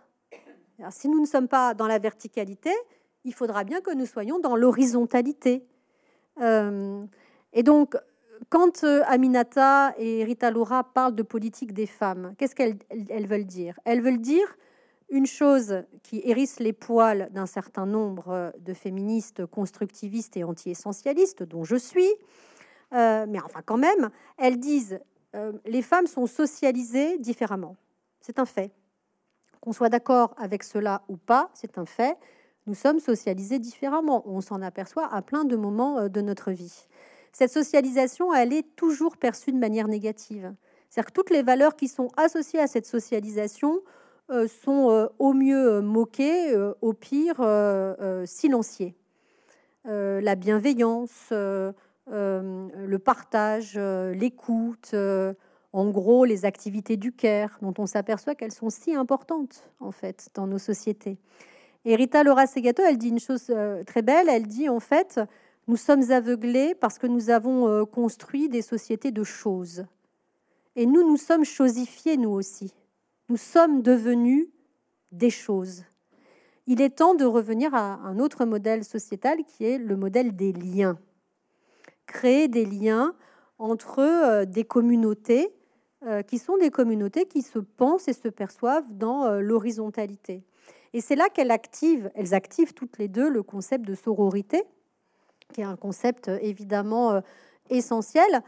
si 0.89 1.07
nous 1.09 1.19
ne 1.19 1.25
sommes 1.25 1.47
pas 1.47 1.73
dans 1.73 1.87
la 1.87 1.99
verticalité, 1.99 2.71
il 3.23 3.33
faudra 3.33 3.63
bien 3.63 3.81
que 3.81 3.93
nous 3.93 4.05
soyons 4.05 4.39
dans 4.39 4.55
l'horizontalité. 4.55 5.65
Euh, 6.41 7.05
et 7.53 7.63
donc, 7.63 7.95
quand 8.49 8.83
euh, 8.83 9.03
Aminata 9.05 9.93
et 9.97 10.23
Rita 10.23 10.49
Laura 10.49 10.83
parlent 10.83 11.15
de 11.15 11.23
politique 11.23 11.73
des 11.73 11.85
femmes, 11.85 12.33
qu'est-ce 12.37 12.55
qu'elles 12.55 13.27
veulent 13.27 13.45
dire? 13.45 13.79
Elles 13.85 14.01
veulent 14.01 14.21
dire 14.21 14.57
une 15.11 15.25
chose 15.27 15.83
qui 16.03 16.21
hérisse 16.23 16.59
les 16.59 16.73
poils 16.73 17.29
d'un 17.31 17.45
certain 17.45 17.85
nombre 17.85 18.53
de 18.57 18.73
féministes 18.73 19.45
constructivistes 19.45 20.37
et 20.37 20.43
anti-essentialistes, 20.43 21.43
dont 21.43 21.63
je 21.65 21.75
suis, 21.75 22.09
euh, 22.93 23.25
mais 23.27 23.39
enfin 23.41 23.61
quand 23.63 23.77
même, 23.77 24.09
elles 24.37 24.57
disent 24.57 24.99
euh, 25.35 25.51
les 25.65 25.81
femmes 25.81 26.07
sont 26.07 26.27
socialisées 26.27 27.17
différemment. 27.17 27.75
C'est 28.21 28.39
un 28.39 28.45
fait. 28.45 28.71
Qu'on 29.59 29.73
soit 29.73 29.89
d'accord 29.89 30.33
avec 30.37 30.63
cela 30.63 31.03
ou 31.09 31.17
pas, 31.17 31.49
c'est 31.53 31.77
un 31.77 31.85
fait. 31.85 32.17
Nous 32.65 32.73
sommes 32.73 32.99
socialisés 32.99 33.59
différemment. 33.59 34.23
On 34.25 34.41
s'en 34.41 34.61
aperçoit 34.61 35.13
à 35.13 35.21
plein 35.21 35.43
de 35.43 35.55
moments 35.55 35.99
euh, 35.99 36.07
de 36.07 36.21
notre 36.21 36.51
vie. 36.51 36.87
Cette 37.33 37.51
socialisation, 37.51 38.33
elle 38.33 38.53
est 38.53 38.75
toujours 38.75 39.17
perçue 39.17 39.51
de 39.51 39.57
manière 39.57 39.87
négative. 39.87 40.53
C'est-à-dire 40.89 41.07
que 41.07 41.13
toutes 41.13 41.29
les 41.29 41.43
valeurs 41.43 41.75
qui 41.75 41.87
sont 41.87 42.09
associées 42.17 42.59
à 42.59 42.67
cette 42.67 42.85
socialisation 42.85 43.75
euh, 43.75 44.00
sont 44.47 44.89
euh, 44.91 45.07
au 45.19 45.33
mieux 45.33 45.73
euh, 45.73 45.81
moqués, 45.81 46.55
au 46.81 46.93
pire 46.93 47.41
silenciés. 48.25 48.95
la 49.85 50.35
bienveillance, 50.35 51.31
le 51.31 52.97
partage, 53.03 53.77
l'écoute, 53.77 54.95
en 55.73 55.89
gros 55.89 56.25
les 56.25 56.45
activités 56.45 56.97
du 56.97 57.11
care, 57.11 57.57
dont 57.61 57.73
on 57.77 57.85
s'aperçoit 57.85 58.35
qu'elles 58.35 58.51
sont 58.51 58.69
si 58.69 58.95
importantes 58.95 59.69
en 59.79 59.91
fait 59.91 60.29
dans 60.33 60.47
nos 60.47 60.59
sociétés. 60.59 61.17
Et 61.85 61.95
Rita 61.95 62.23
Laura 62.23 62.45
Segato, 62.45 62.83
elle 62.83 62.97
dit 62.97 63.09
une 63.09 63.19
chose 63.19 63.51
très 63.87 64.01
belle, 64.01 64.29
elle 64.29 64.47
dit 64.47 64.69
en 64.69 64.79
fait, 64.79 65.19
nous 65.67 65.77
sommes 65.77 66.11
aveuglés 66.11 66.75
parce 66.75 66.99
que 66.99 67.07
nous 67.07 67.29
avons 67.29 67.85
construit 67.85 68.49
des 68.49 68.61
sociétés 68.61 69.11
de 69.11 69.23
choses. 69.23 69.85
Et 70.75 70.85
nous, 70.85 71.07
nous 71.07 71.17
sommes 71.17 71.43
chosifiés, 71.43 72.17
nous 72.17 72.29
aussi 72.29 72.73
nous 73.29 73.37
sommes 73.37 73.81
devenus 73.81 74.47
des 75.11 75.29
choses. 75.29 75.83
Il 76.67 76.81
est 76.81 76.97
temps 76.97 77.15
de 77.15 77.25
revenir 77.25 77.73
à 77.73 77.95
un 77.95 78.19
autre 78.19 78.45
modèle 78.45 78.83
sociétal 78.83 79.43
qui 79.45 79.65
est 79.65 79.77
le 79.77 79.97
modèle 79.97 80.35
des 80.35 80.53
liens. 80.53 80.97
Créer 82.05 82.47
des 82.47 82.65
liens 82.65 83.15
entre 83.57 83.99
euh, 83.99 84.45
des 84.45 84.63
communautés 84.63 85.53
euh, 86.03 86.21
qui 86.21 86.39
sont 86.39 86.57
des 86.57 86.71
communautés 86.71 87.25
qui 87.25 87.41
se 87.41 87.59
pensent 87.59 88.07
et 88.07 88.13
se 88.13 88.27
perçoivent 88.27 88.85
dans 88.89 89.25
euh, 89.25 89.39
l'horizontalité. 89.39 90.43
Et 90.93 91.01
c'est 91.01 91.15
là 91.15 91.29
qu'elles 91.29 91.51
activent, 91.51 92.11
elles 92.15 92.33
activent 92.33 92.73
toutes 92.73 92.97
les 92.97 93.07
deux 93.07 93.29
le 93.29 93.43
concept 93.43 93.85
de 93.85 93.95
sororité, 93.95 94.63
qui 95.53 95.61
est 95.61 95.65
un 95.65 95.75
concept 95.75 96.29
évidemment 96.41 97.21
essentielle 97.69 98.41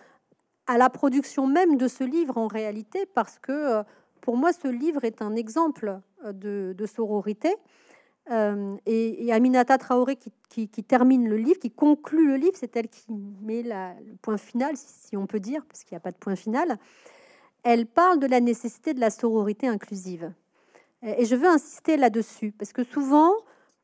à 0.67 0.77
la 0.77 0.89
production 0.89 1.47
même 1.47 1.77
de 1.77 1.87
ce 1.87 2.03
livre 2.03 2.37
en 2.37 2.47
réalité, 2.47 3.05
parce 3.05 3.39
que 3.39 3.83
pour 4.23 4.37
moi, 4.37 4.53
ce 4.53 4.69
livre 4.69 5.03
est 5.03 5.21
un 5.21 5.35
exemple 5.35 5.99
de, 6.25 6.73
de 6.77 6.85
sororité. 6.85 7.53
Euh, 8.31 8.77
et, 8.85 9.33
Aminata 9.33 9.77
Traoré 9.77 10.17
qui, 10.49 10.67
termine 10.69 11.27
le 11.27 11.35
livre, 11.35 11.59
qui 11.59 11.71
conclut 11.71 12.25
le 12.25 12.37
livre, 12.37 12.53
c'est 12.55 12.73
elle 12.77 12.87
qui 12.87 13.11
met 13.41 13.63
le 13.63 14.15
point 14.21 14.37
final, 14.37 14.75
si, 14.77 15.17
on 15.17 15.27
peut 15.27 15.41
dire, 15.41 15.65
parce 15.67 15.83
qu'il 15.83 15.93
n'y 15.93 15.97
a 15.97 15.99
pas 15.99 16.11
de 16.11 16.17
point 16.17 16.37
final. 16.37 16.77
Elle 17.63 17.85
parle 17.85 18.19
de 18.19 18.27
la 18.27 18.39
nécessité 18.39 18.93
de 18.93 19.01
la 19.01 19.09
sororité 19.09 19.67
inclusive. 19.67 20.31
Et 21.01 21.25
je 21.25 21.35
veux 21.35 21.49
insister 21.49 21.97
là-dessus, 21.97 22.53
parce 22.53 22.71
que 22.71 22.85
souvent, 22.85 23.33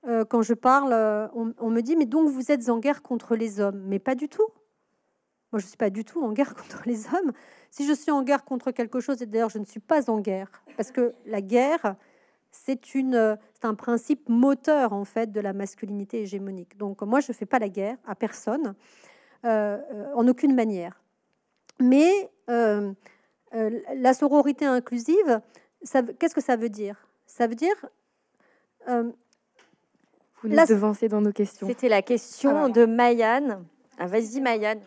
euh, 0.08 0.24
quand 0.24 0.42
je 0.42 0.54
parle, 0.54 0.94
euh, 0.94 1.28
on, 1.34 1.70
me 1.70 1.82
dit, 1.82 1.98
mais 1.98 2.06
donc 2.06 2.30
vous 2.30 2.50
êtes 2.50 2.70
en 2.70 2.80
guerre 2.80 3.02
contre 3.02 3.36
les 3.36 3.60
hommes. 3.60 3.84
Mais 3.88 4.00
pas 4.00 4.16
du 4.16 4.30
tout. 4.30 4.48
Moi, 5.52 5.60
je 5.60 5.66
ne 5.66 5.68
suis 5.68 5.78
pas 5.78 5.90
du 5.90 6.06
tout 6.06 6.24
en 6.24 6.32
guerre 6.32 6.56
contre 6.56 6.84
les 6.86 7.08
hommes. 7.08 7.34
Si 7.72 7.88
je 7.88 7.94
suis 7.94 8.12
en 8.12 8.24
guerre 8.24 8.44
contre 8.44 8.72
quelque 8.72 9.00
chose, 9.00 9.22
et 9.22 9.26
d'ailleurs, 9.26 9.50
je 9.50 9.60
ne 9.60 9.66
suis 9.66 9.80
pas 9.80 10.10
en 10.10 10.20
guerre, 10.20 10.50
parce 10.78 10.92
que 10.92 11.14
la 11.26 11.42
guerre, 11.42 11.96
c'est 12.52 12.96
une, 12.96 13.38
un 13.64 13.76
principe 13.76 14.28
moteur 14.28 14.94
en 14.94 15.06
fait 15.06 15.32
de 15.32 15.40
la 15.40 15.54
masculinité 15.54 16.22
hégémonique. 16.22 16.78
Donc 16.78 17.02
moi, 17.02 17.20
je 17.20 17.32
ne 17.32 17.36
fais 17.36 17.46
pas 17.46 17.60
la 17.60 17.70
guerre 17.70 17.98
à 18.08 18.16
personne, 18.16 18.74
euh, 19.46 19.78
en 20.16 20.28
aucune 20.28 20.56
manière. 20.56 21.00
Mais 21.80 22.30
euh, 22.50 22.92
euh, 23.54 23.80
la 23.96 24.14
sororité 24.14 24.66
inclusive, 24.66 25.42
qu'est-ce 26.20 26.36
que 26.36 26.42
ça 26.42 26.56
veut 26.56 26.70
dire? 26.70 27.08
Ça 27.26 27.48
veut 27.48 27.56
dire 27.56 27.76
vous 30.42 30.50
nous 30.50 30.66
devancez 30.66 31.10
dans 31.10 31.22
nos 31.22 31.32
questions. 31.32 31.68
C'était 31.68 31.90
la 31.90 32.02
question 32.02 32.66
ah 32.66 32.70
de 32.70 32.86
Mayanne. 32.86 33.66
Ah, 33.98 34.08
Vas-y, 34.08 34.40
Mayanne. 34.40 34.82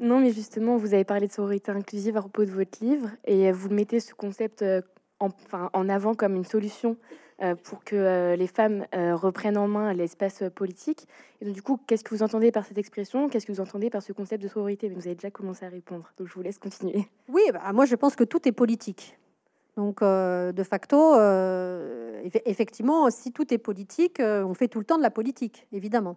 Non, 0.00 0.20
mais 0.20 0.32
justement, 0.32 0.76
vous 0.76 0.94
avez 0.94 1.04
parlé 1.04 1.26
de 1.26 1.32
sororité 1.32 1.70
inclusive 1.72 2.16
à 2.16 2.20
propos 2.20 2.44
de 2.44 2.50
votre 2.50 2.82
livre 2.82 3.08
et 3.24 3.52
vous 3.52 3.68
mettez 3.70 4.00
ce 4.00 4.14
concept 4.14 4.64
en, 5.20 5.28
enfin, 5.28 5.70
en 5.72 5.88
avant 5.88 6.14
comme 6.14 6.34
une 6.34 6.44
solution 6.44 6.96
euh, 7.42 7.54
pour 7.54 7.84
que 7.84 7.96
euh, 7.96 8.34
les 8.34 8.46
femmes 8.46 8.86
euh, 8.94 9.14
reprennent 9.14 9.58
en 9.58 9.68
main 9.68 9.92
l'espace 9.92 10.42
politique. 10.54 11.06
Et 11.40 11.44
donc, 11.44 11.54
du 11.54 11.60
coup, 11.60 11.78
qu'est-ce 11.86 12.02
que 12.02 12.14
vous 12.14 12.22
entendez 12.22 12.50
par 12.50 12.64
cette 12.64 12.78
expression? 12.78 13.28
Qu'est-ce 13.28 13.44
que 13.44 13.52
vous 13.52 13.60
entendez 13.60 13.90
par 13.90 14.02
ce 14.02 14.14
concept 14.14 14.42
de 14.42 14.48
sororité? 14.48 14.88
Mais 14.88 14.94
vous 14.94 15.06
avez 15.06 15.16
déjà 15.16 15.30
commencé 15.30 15.66
à 15.66 15.68
répondre, 15.68 16.10
donc 16.18 16.28
je 16.28 16.34
vous 16.34 16.40
laisse 16.40 16.58
continuer. 16.58 17.06
Oui, 17.28 17.42
bah, 17.52 17.72
moi 17.74 17.84
je 17.84 17.94
pense 17.94 18.16
que 18.16 18.24
tout 18.24 18.48
est 18.48 18.52
politique. 18.52 19.18
Donc, 19.76 20.00
de 20.00 20.62
facto, 20.62 21.16
effectivement, 22.46 23.10
si 23.10 23.30
tout 23.30 23.52
est 23.52 23.58
politique, 23.58 24.20
on 24.20 24.54
fait 24.54 24.68
tout 24.68 24.78
le 24.78 24.86
temps 24.86 24.96
de 24.96 25.02
la 25.02 25.10
politique, 25.10 25.66
évidemment. 25.70 26.16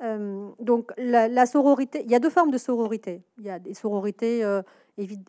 Donc, 0.00 0.92
la, 0.96 1.46
sororité, 1.46 2.02
il 2.04 2.10
y 2.10 2.14
a 2.14 2.18
deux 2.18 2.30
formes 2.30 2.50
de 2.50 2.58
sororité. 2.58 3.22
Il 3.38 3.44
y 3.44 3.50
a 3.50 3.58
des 3.58 3.74
sororités 3.74 4.42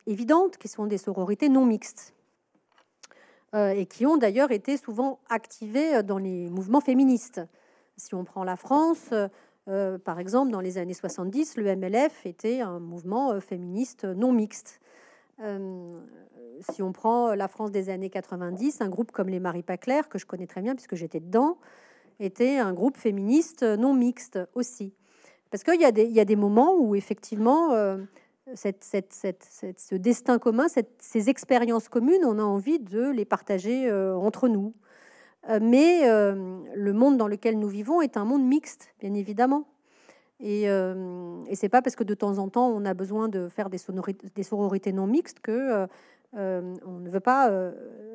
évidentes 0.08 0.58
qui 0.58 0.68
sont 0.68 0.86
des 0.86 0.98
sororités 0.98 1.50
non 1.50 1.66
mixtes. 1.66 2.14
Euh, 3.54 3.72
et 3.72 3.86
qui 3.86 4.06
ont 4.06 4.16
d'ailleurs 4.16 4.52
été 4.52 4.78
souvent 4.78 5.20
activés 5.30 5.96
euh, 5.96 6.04
dans 6.04 6.18
les 6.18 6.50
mouvements 6.50 6.80
féministes. 6.80 7.42
Si 7.98 8.16
on 8.16 8.24
prend 8.24 8.46
la 8.46 8.56
France, 8.56 9.14
euh, 9.68 9.98
par 9.98 10.20
exemple, 10.20 10.54
dans 10.54 10.62
les 10.62 10.78
années 10.78 10.94
70, 10.94 11.58
le 11.58 11.76
MLF 11.76 12.26
était 12.26 12.62
un 12.62 12.80
mouvement 12.80 13.42
féministe 13.42 14.06
non 14.06 14.32
mixte. 14.32 14.80
si 16.70 16.82
on 16.82 16.94
prend 16.94 17.36
la 17.36 17.48
France 17.50 17.72
des 17.72 17.90
années 17.90 18.10
90, 18.10 18.80
un 18.80 18.90
groupe 18.90 19.12
comme 19.12 19.28
les 19.28 19.42
Marie 19.42 19.64
Paclair, 19.64 20.08
que 20.08 20.18
je 20.18 20.26
connais 20.26 20.48
très 20.48 20.62
bien 20.62 20.74
puisque 20.74 20.96
j'étais 20.96 21.20
dedans, 21.20 21.58
était 22.22 22.58
un 22.58 22.74
groupe 22.74 22.98
féministe 22.98 23.64
non 23.64 23.94
mixte 23.94 24.40
aussi. 24.54 24.94
Parce 25.50 25.64
qu'il 25.64 25.82
y, 25.82 25.84
y, 25.84 26.20
a 26.20 26.26
des 26.26 26.36
moments 26.36 26.76
où 26.76 26.96
effectivement 26.96 27.72
ce 28.56 29.96
destin 29.96 30.40
commun, 30.40 30.66
ces 31.00 31.30
expériences 31.30 31.90
communes, 31.90 32.24
on 32.26 32.40
a 32.40 32.44
envie 32.44 32.80
de 32.80 33.10
les 33.10 33.26
partager 33.26 33.90
euh, 33.90 34.16
entre 34.16 34.48
nous. 34.48 34.74
Euh, 35.50 35.60
mais 35.62 36.10
euh, 36.10 36.60
le 36.76 36.94
monde 36.94 37.18
dans 37.18 37.28
lequel 37.28 37.58
nous 37.58 37.68
vivons 37.68 38.02
est 38.02 38.18
un 38.18 38.26
monde 38.26 38.46
mixte, 38.46 38.94
bien 39.00 39.14
évidemment. 39.14 39.68
Et, 40.44 40.64
et 40.64 41.56
c'est 41.56 41.70
pas 41.70 41.84
parce 41.84 41.96
que 41.96 42.04
de 42.04 42.16
temps 42.16 42.40
en 42.40 42.50
temps 42.50 42.68
on 42.68 42.84
a 42.84 42.96
besoin 42.96 43.30
de 43.30 43.48
faire 43.48 43.70
des, 43.70 43.78
des 44.34 44.42
sororités 44.42 44.92
non 44.92 45.06
mixtes 45.06 45.40
que 45.40 45.86
on 46.34 47.00
ne 47.00 47.10
veut 47.12 47.20
pas 47.20 47.52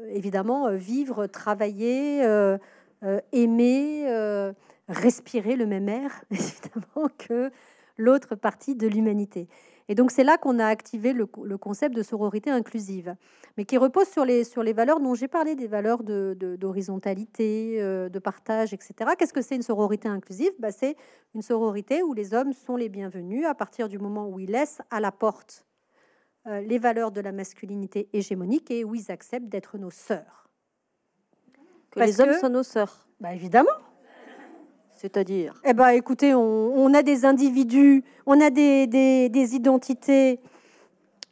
évidemment 0.09 0.73
vivre, 0.73 1.29
travailler, 1.29 2.27
aimer, 3.33 4.53
respirer 4.89 5.57
le 5.57 5.67
même 5.67 5.89
air, 5.89 6.25
évidemment, 6.31 7.09
que 7.19 7.51
l'autre 7.99 8.35
partie 8.35 8.75
de 8.75 8.87
l'humanité. 8.87 9.49
Et 9.89 9.95
donc 9.95 10.11
c'est 10.11 10.25
là 10.25 10.37
qu'on 10.37 10.59
a 10.59 10.67
activé 10.67 11.13
le, 11.13 11.27
concept 11.27 11.95
de 11.95 12.03
sororité 12.03 12.51
inclusive, 12.51 13.15
mais 13.57 13.65
qui 13.65 13.77
repose 13.77 14.09
sur 14.09 14.25
les, 14.25 14.43
sur 14.43 14.63
les 14.63 14.73
valeurs 14.73 15.01
dont 15.01 15.15
j'ai 15.15 15.29
parlé, 15.29 15.55
des 15.55 15.69
valeurs 15.69 16.03
d'horizontalité, 16.03 17.77
de, 17.77 17.83
euh, 17.83 18.09
de, 18.09 18.19
partage, 18.19 18.73
etc. 18.73 19.13
Qu'est-ce 19.17 19.33
que 19.33 19.43
c'est 19.43 19.55
une 19.55 19.63
sororité 19.63 20.09
inclusive? 20.09 20.51
Bah, 20.59 20.73
C'est 20.73 20.97
une 21.35 21.43
sororité 21.43 22.03
où 22.03 22.15
les 22.15 22.35
hommes 22.35 22.53
sont 22.53 22.77
les 22.77 22.89
bienvenus 22.89 23.47
à 23.47 23.55
partir 23.55 23.89
du 23.89 23.99
moment 23.99 24.29
où 24.29 24.41
ils 24.41 24.51
laissent 24.51 24.83
à 24.91 24.99
la 24.99 25.13
porte 25.13 25.65
euh, 26.49 26.61
les 26.61 26.79
valeurs 26.79 27.13
de 27.13 27.21
la 27.21 27.33
masculinité 27.33 28.09
hégémonique 28.13 28.71
et 28.71 28.85
où 28.85 28.95
ils 28.95 29.13
acceptent 29.13 29.49
d'être 29.49 29.79
nos 29.79 29.91
sœurs. 29.91 30.46
Que 31.97 32.01
les 32.05 32.21
hommes 32.21 32.39
sont 32.39 32.51
nos 32.51 32.63
sœurs. 32.63 33.07
Bah, 33.21 33.33
évidemment. 33.33 33.71
C'est-à-dire 34.95 35.55
Eh 35.65 35.75
ben, 35.75 35.89
écoutez, 35.89 36.35
on, 36.35 36.95
a 36.95 37.03
des 37.03 37.25
individus, 37.25 38.03
on 38.27 38.41
a 38.41 38.51
des, 38.51 38.87
des, 38.87 39.55
identités 39.55 40.41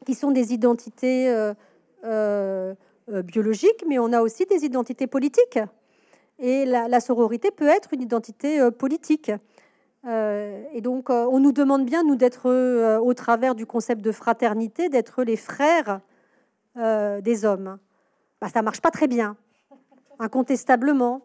qui 0.05 0.15
sont 0.15 0.31
des 0.31 0.53
identités 0.53 1.31
euh, 1.31 1.55
euh, 2.05 2.75
euh, 3.11 3.23
biologiques, 3.23 3.85
mais 3.89 3.99
on 3.99 4.13
a 4.13 4.21
aussi 4.21 4.45
des 4.45 4.65
identités 4.65 5.07
politiques. 5.07 5.59
Et 6.39 6.67
la, 6.67 7.01
sororité 7.01 7.51
peut 7.51 7.69
être 7.69 7.95
une 7.95 8.03
identité 8.03 8.71
politique. 8.73 9.31
et 10.05 10.81
donc, 10.83 11.09
on 11.09 11.39
nous 11.39 11.53
demande 11.53 11.87
bien, 11.87 12.03
nous, 12.03 12.17
d'être, 12.17 12.99
au 12.99 13.15
travers 13.15 13.55
du 13.55 13.67
concept 13.67 14.03
de 14.03 14.11
fraternité, 14.11 14.89
d'être 14.89 15.23
les 15.23 15.37
frères 15.37 16.01
des 16.77 17.45
hommes. 17.45 17.79
Bah, 18.41 18.49
ça 18.53 18.63
marche 18.63 18.81
pas 18.81 18.91
très 18.91 19.07
bien, 19.07 19.37
incontestablement. 20.19 21.23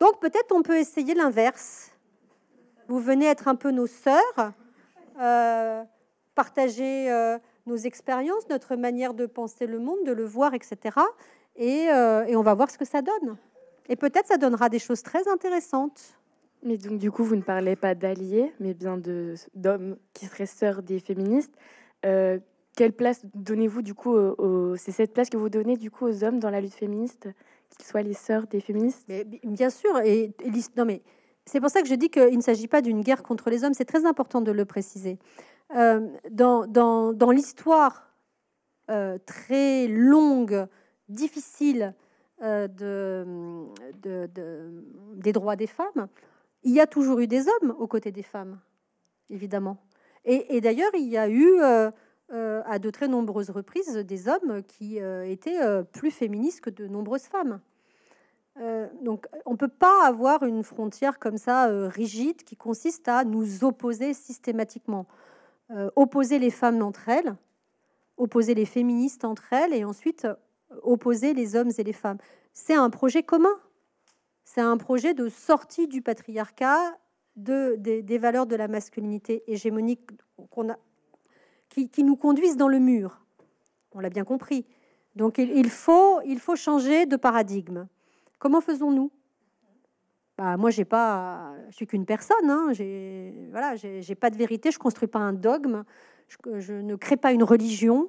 Donc 0.00 0.18
peut-être 0.20 0.54
on 0.54 0.62
peut 0.62 0.78
essayer 0.78 1.14
l'inverse. 1.14 1.90
Vous 2.88 2.98
venez 2.98 3.26
être 3.26 3.46
un 3.46 3.54
peu 3.54 3.70
nos 3.70 3.86
sœurs, 3.86 4.52
euh, 5.20 5.84
partager 6.34 7.08
euh, 7.08 7.38
nos 7.66 7.76
expériences, 7.76 8.48
notre 8.48 8.74
manière 8.74 9.14
de 9.14 9.26
penser 9.26 9.66
le 9.66 9.78
monde, 9.78 9.98
de 10.04 10.12
le 10.12 10.24
voir, 10.24 10.54
etc. 10.54 10.96
Euh, 11.60 12.24
et, 12.24 12.34
on 12.34 12.42
va 12.42 12.54
voir 12.54 12.70
ce 12.70 12.78
que 12.78 12.84
ça 12.84 13.02
donne. 13.02 13.36
Et 13.88 13.94
peut-être 13.94 14.26
ça 14.26 14.38
donnera 14.38 14.68
des 14.68 14.78
choses 14.78 15.02
très 15.02 15.28
intéressantes. 15.28 16.18
Mais 16.62 16.78
donc 16.78 16.98
du 16.98 17.10
coup, 17.12 17.22
vous 17.22 17.36
ne 17.36 17.42
parlez 17.42 17.76
pas 17.76 17.94
d'alliés, 17.94 18.52
mais 18.58 18.74
bien 18.74 18.98
d'hommes 19.54 19.96
qui 20.12 20.26
seraient 20.26 20.46
sœurs 20.46 20.82
des 20.82 20.98
féministes. 20.98 21.54
quelle 22.02 22.92
place 22.92 23.22
donnez-vous 23.34 23.82
du 23.82 23.94
coup 23.94 24.16
C'est 24.76 24.92
cette 24.92 25.12
place 25.12 25.30
que 25.30 25.36
vous 25.36 25.48
donnez 25.48 25.76
du 25.76 25.90
coup 25.90 26.06
aux 26.06 26.24
hommes 26.24 26.40
dans 26.40 26.50
la 26.50 26.60
lutte 26.60 26.74
féministe? 26.74 27.28
Qu'ils 27.70 27.84
soient 27.84 28.02
les 28.02 28.14
sœurs 28.14 28.46
des 28.46 28.60
féministes 28.60 29.10
Bien 29.44 29.70
sûr. 29.70 29.98
Et, 29.98 30.32
non, 30.76 30.84
mais 30.84 31.02
c'est 31.46 31.60
pour 31.60 31.70
ça 31.70 31.82
que 31.82 31.88
je 31.88 31.94
dis 31.94 32.10
qu'il 32.10 32.36
ne 32.36 32.42
s'agit 32.42 32.68
pas 32.68 32.82
d'une 32.82 33.00
guerre 33.00 33.22
contre 33.22 33.50
les 33.50 33.64
hommes. 33.64 33.74
C'est 33.74 33.84
très 33.84 34.04
important 34.04 34.40
de 34.40 34.52
le 34.52 34.64
préciser. 34.64 35.18
Euh, 35.76 36.08
dans, 36.30 37.30
l'histoire 37.30 38.12
euh, 38.90 39.18
très 39.24 39.86
longue, 39.86 40.66
difficile 41.08 41.94
euh, 42.42 42.66
de, 42.68 43.26
de, 44.02 44.84
des 45.14 45.32
droits 45.32 45.56
des 45.56 45.66
femmes, 45.66 46.08
il 46.62 46.72
y 46.72 46.80
a 46.80 46.86
toujours 46.86 47.20
eu 47.20 47.26
des 47.26 47.46
hommes 47.48 47.74
aux 47.78 47.86
côtés 47.86 48.12
des 48.12 48.22
femmes, 48.22 48.60
évidemment. 49.30 49.78
Et 50.26 50.60
d'ailleurs, 50.60 50.90
il 50.94 51.08
y 51.08 51.16
a 51.16 51.30
eu 51.30 51.60
euh, 52.32 52.62
à 52.64 52.78
de 52.78 52.90
très 52.90 53.08
nombreuses 53.08 53.50
reprises 53.50 53.96
des 53.96 54.28
hommes 54.28 54.62
qui 54.62 55.00
euh, 55.00 55.28
étaient 55.28 55.60
euh, 55.60 55.82
plus 55.82 56.12
féministes 56.12 56.60
que 56.60 56.70
de 56.70 56.86
nombreuses 56.86 57.24
femmes. 57.24 57.60
donc 59.02 59.26
on 59.46 59.52
ne 59.52 59.56
peut 59.56 59.68
pas 59.68 60.06
avoir 60.06 60.44
une 60.44 60.62
frontière 60.62 61.18
comme 61.18 61.38
ça 61.38 61.66
rigide 61.88 62.44
qui 62.44 62.56
consiste 62.56 63.08
à 63.08 63.24
nous 63.24 63.64
opposer 63.64 64.14
systématiquement. 64.14 65.06
opposer 65.96 66.38
les 66.38 66.50
femmes 66.50 66.82
entre 66.82 67.08
elles, 67.08 67.34
opposer 68.16 68.54
les 68.54 68.66
féministes 68.66 69.24
entre 69.24 69.52
elles 69.52 69.72
et 69.72 69.84
ensuite 69.84 70.26
opposer 70.82 71.32
les 71.32 71.56
hommes 71.56 71.72
et 71.78 71.82
les 71.82 71.92
femmes. 71.92 72.18
C'est 72.52 72.74
un 72.74 72.90
projet 72.90 73.22
commun. 73.22 73.56
C'est 74.44 74.60
un 74.60 74.76
projet 74.76 75.14
de 75.14 75.28
sortie 75.28 75.88
du 75.88 76.02
patriarcat, 76.02 76.98
de, 77.36 77.76
des 77.76 78.18
valeurs 78.18 78.46
de 78.46 78.56
la 78.56 78.68
masculinité 78.68 79.42
hégémonique 79.46 80.10
qu'on 80.50 80.70
a, 80.70 80.76
qui, 81.70 82.04
nous 82.04 82.16
conduisent 82.16 82.56
dans 82.56 82.68
le 82.68 82.78
mur. 82.78 83.20
On 83.94 84.00
l'a 84.00 84.10
bien 84.10 84.24
compris. 84.24 84.66
Donc 85.16 85.38
il, 85.38 85.70
faut, 85.70 86.22
changer 86.56 87.06
de 87.06 87.16
paradigme. 87.16 87.86
Comment 88.38 88.60
faisons-nous? 88.60 89.10
Bah, 90.38 90.56
moi, 90.56 90.70
j'ai 90.70 90.84
pas, 90.84 91.52
je 91.68 91.76
suis 91.76 91.86
qu'une 91.86 92.06
personne. 92.06 92.48
Hein, 92.48 92.68
j'ai, 92.72 93.34
voilà, 93.50 93.76
j'ai 93.76 94.14
pas 94.14 94.30
de 94.30 94.36
vérité. 94.36 94.70
Je 94.70 94.78
construis 94.78 95.08
pas 95.08 95.18
un 95.18 95.32
dogme. 95.32 95.84
Je, 96.58 96.72
ne 96.72 96.96
crée 96.96 97.16
pas 97.16 97.32
une 97.32 97.42
religion. 97.42 98.08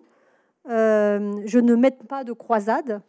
Euh, 0.70 1.42
je 1.46 1.60
ne 1.60 1.76
mets 1.76 1.92
pas 1.92 2.24
de 2.24 2.34
croisade 2.34 3.02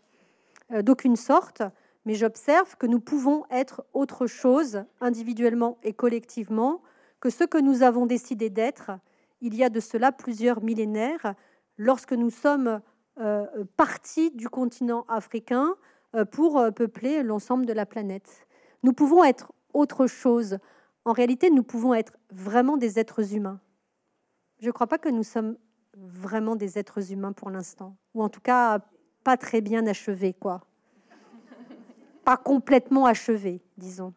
euh, 0.72 0.82
d'aucune 0.82 1.16
sorte. 1.16 1.62
Mais 2.04 2.14
j'observe 2.14 2.76
que 2.76 2.86
nous 2.86 2.98
pouvons 2.98 3.44
être 3.50 3.84
autre 3.92 4.26
chose, 4.26 4.82
individuellement 5.00 5.78
et 5.84 5.92
collectivement, 5.92 6.82
que 7.20 7.30
ce 7.30 7.44
que 7.44 7.58
nous 7.58 7.84
avons 7.84 8.06
décidé 8.06 8.50
d'être 8.50 8.90
il 9.42 9.54
y 9.54 9.62
a 9.62 9.68
de 9.68 9.80
cela 9.80 10.10
plusieurs 10.12 10.62
millénaires, 10.62 11.34
lorsque 11.76 12.14
nous 12.14 12.30
sommes 12.30 12.80
euh, 13.20 13.46
partis 13.76 14.30
du 14.30 14.48
continent 14.48 15.04
africain 15.08 15.74
pour 16.30 16.62
peupler 16.74 17.22
l'ensemble 17.22 17.64
de 17.64 17.72
la 17.72 17.86
planète. 17.86 18.46
Nous 18.82 18.92
pouvons 18.92 19.24
être 19.24 19.52
autre 19.72 20.06
chose. 20.06 20.58
En 21.04 21.12
réalité, 21.12 21.50
nous 21.50 21.62
pouvons 21.62 21.94
être 21.94 22.12
vraiment 22.30 22.76
des 22.76 22.98
êtres 22.98 23.34
humains. 23.34 23.60
Je 24.60 24.66
ne 24.66 24.72
crois 24.72 24.86
pas 24.86 24.98
que 24.98 25.08
nous 25.08 25.22
sommes 25.22 25.56
vraiment 25.96 26.56
des 26.56 26.78
êtres 26.78 27.12
humains 27.12 27.32
pour 27.32 27.50
l'instant, 27.50 27.96
ou 28.14 28.22
en 28.22 28.28
tout 28.28 28.40
cas 28.40 28.80
pas 29.24 29.36
très 29.36 29.60
bien 29.60 29.86
achevés, 29.86 30.34
quoi. 30.34 30.60
Pas 32.24 32.36
complètement 32.36 33.06
achevés, 33.06 33.60
disons. 33.76 34.14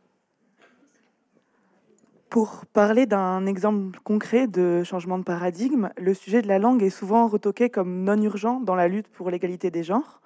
Pour 2.36 2.66
parler 2.66 3.06
d'un 3.06 3.46
exemple 3.46 3.98
concret 4.04 4.48
de 4.48 4.84
changement 4.84 5.18
de 5.18 5.24
paradigme, 5.24 5.92
le 5.96 6.14
sujet 6.14 6.42
de 6.42 6.50
la 6.50 6.60
langue 6.60 6.84
est 6.84 6.90
souvent 6.90 7.30
retoqué 7.30 7.70
comme 7.70 8.04
non 8.04 8.22
urgent 8.22 8.60
dans 8.60 8.76
la 8.76 8.90
lutte 8.90 9.08
pour 9.08 9.30
l'égalité 9.30 9.72
des 9.72 9.84
genres. 9.84 10.20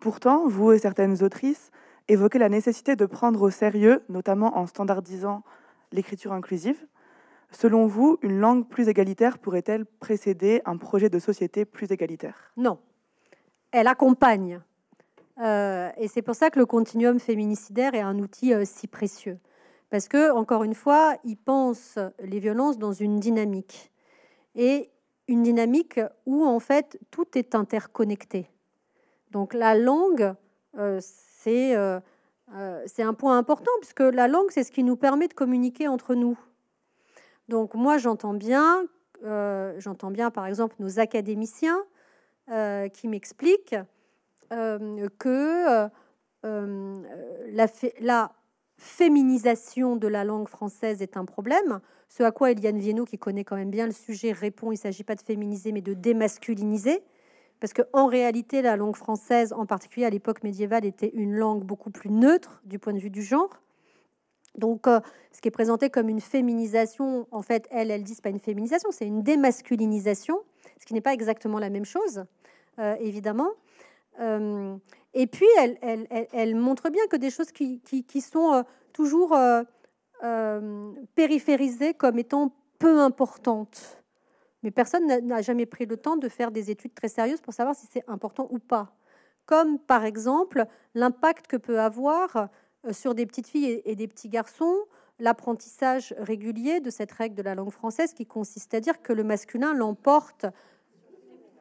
Pourtant, 0.00 0.48
vous 0.48 0.72
et 0.72 0.78
certaines 0.78 1.22
autrices 1.22 1.70
évoquer 2.08 2.38
la 2.38 2.48
nécessité 2.48 2.96
de 2.96 3.04
prendre 3.04 3.42
au 3.42 3.50
sérieux, 3.50 4.02
notamment 4.08 4.56
en 4.56 4.66
standardisant 4.66 5.42
l'écriture 5.92 6.32
inclusive. 6.32 6.86
Selon 7.50 7.84
vous, 7.84 8.18
une 8.22 8.40
langue 8.40 8.66
plus 8.66 8.88
égalitaire 8.88 9.36
pourrait-elle 9.36 9.84
précéder 9.84 10.62
un 10.64 10.78
projet 10.78 11.10
de 11.10 11.18
société 11.18 11.66
plus 11.66 11.92
égalitaire? 11.92 12.52
Non. 12.56 12.78
Elle 13.70 13.88
accompagne. 13.88 14.62
Euh, 15.42 15.90
et 15.98 16.08
c'est 16.08 16.22
pour 16.22 16.36
ça 16.36 16.48
que 16.48 16.58
le 16.58 16.64
continuum 16.64 17.18
féminicidaire 17.18 17.92
est 17.92 18.00
un 18.00 18.18
outil 18.18 18.54
euh, 18.54 18.64
si 18.64 18.86
précieux. 18.86 19.38
Parce 19.90 20.08
que, 20.08 20.30
encore 20.30 20.64
une 20.64 20.74
fois, 20.74 21.16
il 21.24 21.36
pense 21.36 21.98
les 22.20 22.38
violences 22.38 22.78
dans 22.78 22.92
une 22.92 23.18
dynamique. 23.18 23.92
Et 24.54 24.90
une 25.28 25.42
dynamique 25.42 26.00
où, 26.26 26.44
en 26.44 26.60
fait, 26.60 26.98
tout 27.10 27.26
est 27.36 27.54
interconnecté. 27.54 28.48
Donc 29.30 29.54
la 29.54 29.76
langue, 29.76 30.34
euh, 30.76 31.00
euh, 31.46 32.00
euh, 32.54 32.82
c'est 32.86 33.02
un 33.02 33.14
point 33.14 33.38
important, 33.38 33.70
puisque 33.80 34.00
la 34.00 34.28
langue, 34.28 34.50
c'est 34.50 34.64
ce 34.64 34.72
qui 34.72 34.82
nous 34.82 34.96
permet 34.96 35.28
de 35.28 35.34
communiquer 35.34 35.88
entre 35.88 36.14
nous. 36.14 36.38
Donc 37.48 37.74
moi, 37.74 37.98
j'entends 37.98 38.34
bien, 38.34 38.84
euh, 39.24 39.74
j'entends 39.78 40.10
bien, 40.10 40.30
par 40.30 40.46
exemple, 40.46 40.74
nos 40.78 40.98
académiciens 40.98 41.80
qui 42.92 43.06
m'expliquent 43.06 43.76
que 44.50 45.88
la, 46.42 48.32
féminisation 48.80 49.96
de 49.96 50.08
la 50.08 50.24
langue 50.24 50.48
française 50.48 51.02
est 51.02 51.16
un 51.16 51.24
problème. 51.24 51.80
Ce 52.08 52.22
à 52.22 52.32
quoi 52.32 52.50
Eliane 52.50 52.78
Viennot, 52.78 53.04
qui 53.04 53.18
connaît 53.18 53.44
quand 53.44 53.56
même 53.56 53.70
bien 53.70 53.86
le 53.86 53.92
sujet, 53.92 54.32
répond 54.32 54.72
il 54.72 54.74
ne 54.74 54.80
s'agit 54.80 55.04
pas 55.04 55.14
de 55.14 55.22
féminiser, 55.22 55.70
mais 55.70 55.82
de 55.82 55.94
démasculiniser 55.94 57.02
parce 57.60 57.74
qu'en 57.74 58.06
réalité, 58.06 58.62
la 58.62 58.76
langue 58.76 58.96
française, 58.96 59.52
en 59.52 59.66
particulier 59.66 60.06
à 60.06 60.10
l'époque 60.10 60.42
médiévale, 60.42 60.86
était 60.86 61.10
une 61.12 61.34
langue 61.34 61.62
beaucoup 61.62 61.90
plus 61.90 62.10
neutre 62.10 62.62
du 62.64 62.78
point 62.78 62.94
de 62.94 62.98
vue 62.98 63.10
du 63.10 63.22
genre. 63.22 63.50
Donc, 64.56 64.86
euh, 64.88 65.00
ce 65.30 65.40
qui 65.40 65.48
est 65.48 65.52
présenté 65.52 65.90
comme 65.90 66.08
une 66.08 66.20
féminisation, 66.20 67.28
en 67.30 67.42
fait, 67.42 67.68
elle, 67.70 67.90
elle 67.90 68.02
dit 68.02 68.16
pas 68.20 68.30
une 68.30 68.40
féminisation, 68.40 68.90
c'est 68.90 69.06
une 69.06 69.22
démasculinisation, 69.22 70.40
ce 70.80 70.86
qui 70.86 70.94
n'est 70.94 71.02
pas 71.02 71.12
exactement 71.12 71.58
la 71.58 71.70
même 71.70 71.84
chose, 71.84 72.24
euh, 72.78 72.96
évidemment. 72.98 73.50
Euh, 74.20 74.76
et 75.14 75.26
puis, 75.26 75.46
elle, 75.56 76.54
montre 76.54 76.90
bien 76.90 77.06
que 77.08 77.16
des 77.16 77.30
choses 77.30 77.52
qui, 77.52 77.80
sont 78.20 78.64
toujours 78.92 79.36
périphérisées 81.14 81.94
comme 81.94 82.18
étant 82.18 82.54
peu 82.78 83.00
importantes 83.00 84.00
mais 84.62 84.70
personne 84.70 85.06
n'a 85.06 85.42
jamais 85.42 85.66
pris 85.66 85.86
le 85.86 85.96
temps 85.96 86.16
de 86.16 86.28
faire 86.28 86.50
des 86.50 86.70
études 86.70 86.94
très 86.94 87.08
sérieuses 87.08 87.40
pour 87.40 87.54
savoir 87.54 87.74
si 87.74 87.86
c'est 87.90 88.04
important 88.08 88.46
ou 88.50 88.58
pas. 88.58 88.94
Comme 89.46 89.78
par 89.78 90.04
exemple 90.04 90.66
l'impact 90.94 91.46
que 91.46 91.56
peut 91.56 91.80
avoir 91.80 92.48
euh, 92.86 92.92
sur 92.92 93.14
des 93.14 93.26
petites 93.26 93.48
filles 93.48 93.82
et 93.84 93.96
des 93.96 94.08
petits 94.08 94.28
garçons 94.28 94.76
l'apprentissage 95.18 96.14
régulier 96.18 96.80
de 96.80 96.88
cette 96.88 97.12
règle 97.12 97.34
de 97.34 97.42
la 97.42 97.54
langue 97.54 97.70
française 97.70 98.14
qui 98.14 98.26
consiste 98.26 98.72
à 98.72 98.80
dire 98.80 99.02
que 99.02 99.12
le 99.12 99.24
masculin 99.24 99.74
l'emporte 99.74 100.46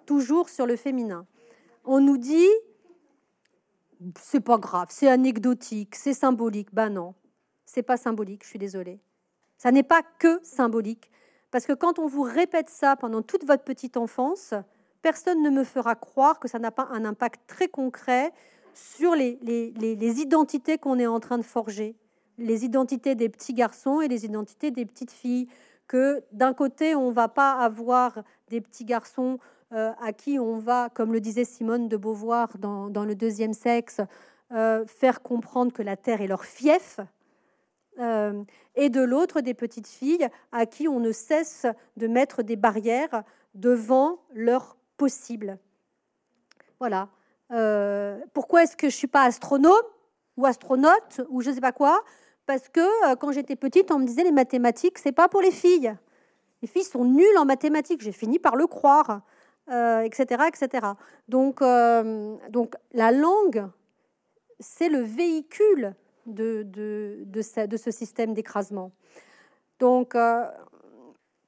toujours 0.06 0.49
sur 0.49 0.65
le 0.65 0.76
féminin. 0.76 1.26
On 1.91 2.01
nous 2.01 2.19
dit 2.19 2.47
c'est 4.21 4.41
pas 4.41 4.59
grave, 4.59 4.89
c'est 4.91 5.07
anecdotique, 5.07 5.95
c'est 5.95 6.13
symbolique. 6.13 6.67
Ben 6.71 6.91
non, 6.91 7.15
c'est 7.65 7.81
pas 7.81 7.97
symbolique, 7.97 8.43
je 8.43 8.49
suis 8.49 8.59
désolée. 8.59 8.99
Ça 9.57 9.71
n'est 9.71 9.81
pas 9.81 10.03
que 10.19 10.39
symbolique. 10.43 11.09
Parce 11.49 11.65
que 11.65 11.73
quand 11.73 11.97
on 11.97 12.05
vous 12.05 12.21
répète 12.21 12.69
ça 12.69 12.95
pendant 12.95 13.23
toute 13.23 13.43
votre 13.43 13.63
petite 13.63 13.97
enfance, 13.97 14.53
personne 15.01 15.41
ne 15.41 15.49
me 15.49 15.63
fera 15.63 15.95
croire 15.95 16.39
que 16.39 16.47
ça 16.47 16.59
n'a 16.59 16.69
pas 16.69 16.87
un 16.91 17.05
impact 17.05 17.41
très 17.47 17.67
concret 17.67 18.33
sur 18.75 19.15
les, 19.15 19.39
les, 19.41 20.21
identités 20.21 20.77
qu'on 20.77 20.99
est 20.99 21.07
en 21.07 21.19
train 21.19 21.39
de 21.39 21.43
forger, 21.43 21.95
les 22.37 22.65
identités 22.65 23.15
des 23.15 23.29
petits 23.29 23.55
garçons 23.55 23.99
et 23.99 24.07
les 24.07 24.25
identités 24.25 24.69
des 24.69 24.85
petites 24.85 25.11
filles. 25.11 25.47
Que 25.87 26.23
d'un 26.33 26.53
côté, 26.53 26.93
on 26.93 27.09
va 27.09 27.29
pas 27.29 27.53
avoir 27.53 28.23
des 28.49 28.61
petits 28.61 28.85
garçons 28.85 29.39
à 29.71 30.13
qui 30.13 30.39
on 30.39 30.57
va, 30.57 30.89
comme 30.89 31.13
le 31.13 31.21
disait 31.21 31.45
Simone 31.45 31.87
de 31.87 31.97
Beauvoir 31.97 32.57
dans, 32.57 33.05
le 33.05 33.13
deuxième 33.13 33.53
sexe, 33.53 34.01
euh, 34.51 34.83
faire 34.87 35.21
comprendre 35.21 35.71
que 35.71 35.83
la 35.83 35.95
terre 35.95 36.21
est 36.21 36.27
leur 36.27 36.43
fief, 36.43 36.99
euh, 37.99 38.43
et 38.75 38.89
de 38.89 39.01
l'autre 39.01 39.41
des 39.41 39.53
petites 39.53 39.87
filles 39.87 40.29
à 40.53 40.65
qui 40.65 40.87
on 40.87 41.01
ne 41.01 41.11
cesse 41.11 41.65
de 41.97 42.07
mettre 42.07 42.43
des 42.43 42.55
barrières 42.55 43.23
devant 43.55 44.19
leur 44.33 44.77
possible. 44.95 45.57
Voilà. 46.79 47.09
Euh, 47.51 48.17
pourquoi 48.33 48.63
est-ce 48.63 48.77
que 48.77 48.89
je 48.89 48.95
suis 48.95 49.07
pas 49.07 49.23
astronome 49.23 49.73
ou 50.37 50.45
astronaute 50.45 51.21
ou 51.29 51.41
je 51.41 51.51
sais 51.51 51.59
pas 51.59 51.73
quoi? 51.73 52.01
Parce 52.45 52.69
que 52.69 52.79
euh, 53.09 53.15
quand 53.17 53.33
j'étais 53.33 53.57
petite, 53.57 53.91
on 53.91 53.99
me 53.99 54.05
disait 54.05 54.23
les 54.23 54.31
mathématiques, 54.31 54.97
c'est 54.97 55.11
pas 55.11 55.27
pour 55.27 55.41
les 55.41 55.51
filles. 55.51 55.93
Les 56.61 56.69
filles 56.69 56.85
sont 56.85 57.03
nulles 57.03 57.37
en 57.37 57.45
mathématiques. 57.45 58.01
J'ai 58.01 58.13
fini 58.13 58.39
par 58.39 58.55
le 58.55 58.65
croire, 58.65 59.23
etc., 59.69 60.43
etc. 60.47 60.87
Donc, 61.27 61.61
donc 62.49 62.75
la 62.93 63.11
langue, 63.11 63.67
c'est 64.59 64.89
le 64.89 65.01
véhicule 65.01 65.93
de, 66.25 66.63
de, 66.63 67.25
de, 67.25 67.77
ce 67.77 67.91
système 67.91 68.33
d'écrasement. 68.33 68.91
Donc, 69.79 70.15
euh, 70.15 70.45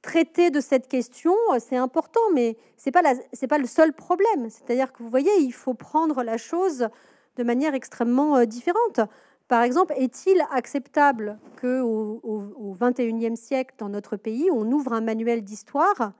traiter 0.00 0.50
de 0.50 0.60
cette 0.60 0.88
question, 0.88 1.34
euh, 1.52 1.58
c'est 1.58 1.76
important, 1.76 2.20
mais 2.34 2.56
ce 2.76 2.88
n'est 2.88 2.92
pas, 2.92 3.02
pas 3.48 3.58
le 3.58 3.66
seul 3.66 3.92
problème. 3.92 4.50
C'est-à-dire 4.50 4.92
que 4.92 5.02
vous 5.02 5.10
voyez, 5.10 5.34
il 5.40 5.52
faut 5.52 5.74
prendre 5.74 6.22
la 6.22 6.36
chose 6.36 6.88
de 7.36 7.44
manière 7.44 7.74
extrêmement 7.74 8.36
euh, 8.36 8.44
différente. 8.44 9.00
Par 9.48 9.62
exemple, 9.62 9.92
est-il 9.96 10.42
acceptable 10.50 11.38
qu'au 11.60 12.20
au, 12.22 12.74
21e 12.74 13.36
siècle, 13.36 13.74
dans 13.78 13.88
notre 13.88 14.16
pays, 14.16 14.50
on 14.50 14.70
ouvre 14.72 14.92
un 14.92 15.02
manuel 15.02 15.42
d'histoire 15.42 16.12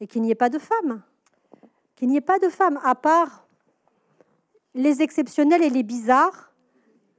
et 0.00 0.06
qu'il 0.06 0.22
n'y 0.22 0.30
ait 0.30 0.36
pas 0.36 0.48
de 0.48 0.58
femmes? 0.58 1.02
Qu'il 1.96 2.08
n'y 2.08 2.16
ait 2.16 2.20
pas 2.20 2.38
de 2.38 2.48
femmes, 2.48 2.80
à 2.84 2.94
part 2.94 3.46
les 4.74 5.02
exceptionnels 5.02 5.62
et 5.62 5.70
les 5.70 5.82
bizarres 5.82 6.52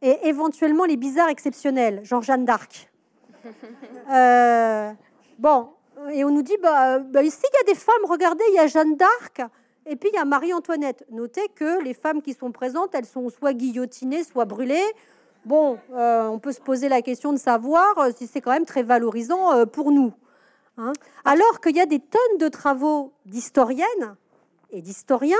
et 0.01 0.27
éventuellement 0.27 0.85
les 0.85 0.97
bizarres 0.97 1.29
exceptionnels, 1.29 2.03
genre 2.03 2.21
Jeanne 2.21 2.45
d'Arc. 2.45 2.89
Euh, 4.11 4.91
bon, 5.39 5.69
et 6.11 6.25
on 6.25 6.29
nous 6.29 6.41
dit, 6.41 6.57
bah, 6.61 6.99
bah, 6.99 7.23
ici, 7.23 7.39
il 7.41 7.67
y 7.67 7.71
a 7.71 7.73
des 7.73 7.79
femmes, 7.79 8.03
regardez, 8.09 8.43
il 8.49 8.55
y 8.55 8.59
a 8.59 8.67
Jeanne 8.67 8.97
d'Arc, 8.97 9.41
et 9.85 9.95
puis 9.95 10.09
il 10.11 10.15
y 10.17 10.19
a 10.19 10.25
Marie-Antoinette. 10.25 11.05
Notez 11.09 11.47
que 11.55 11.81
les 11.81 11.93
femmes 11.93 12.21
qui 12.21 12.33
sont 12.33 12.51
présentes, 12.51 12.93
elles 12.93 13.05
sont 13.05 13.29
soit 13.29 13.53
guillotinées, 13.53 14.25
soit 14.25 14.43
brûlées. 14.43 14.83
Bon, 15.45 15.79
euh, 15.93 16.27
on 16.27 16.37
peut 16.39 16.51
se 16.51 16.59
poser 16.59 16.89
la 16.89 17.01
question 17.01 17.31
de 17.31 17.37
savoir 17.37 17.97
euh, 17.97 18.09
si 18.13 18.27
c'est 18.27 18.41
quand 18.41 18.51
même 18.51 18.65
très 18.65 18.83
valorisant 18.83 19.65
pour 19.67 19.91
nous. 19.91 20.11
Hein. 20.77 20.91
Alors 21.23 21.61
qu'il 21.61 21.77
y 21.77 21.81
a 21.81 21.85
des 21.85 21.99
tonnes 21.99 22.37
de 22.39 22.49
travaux 22.49 23.13
d'historiennes 23.25 24.17
et 24.73 24.81
d'historiens 24.81 25.35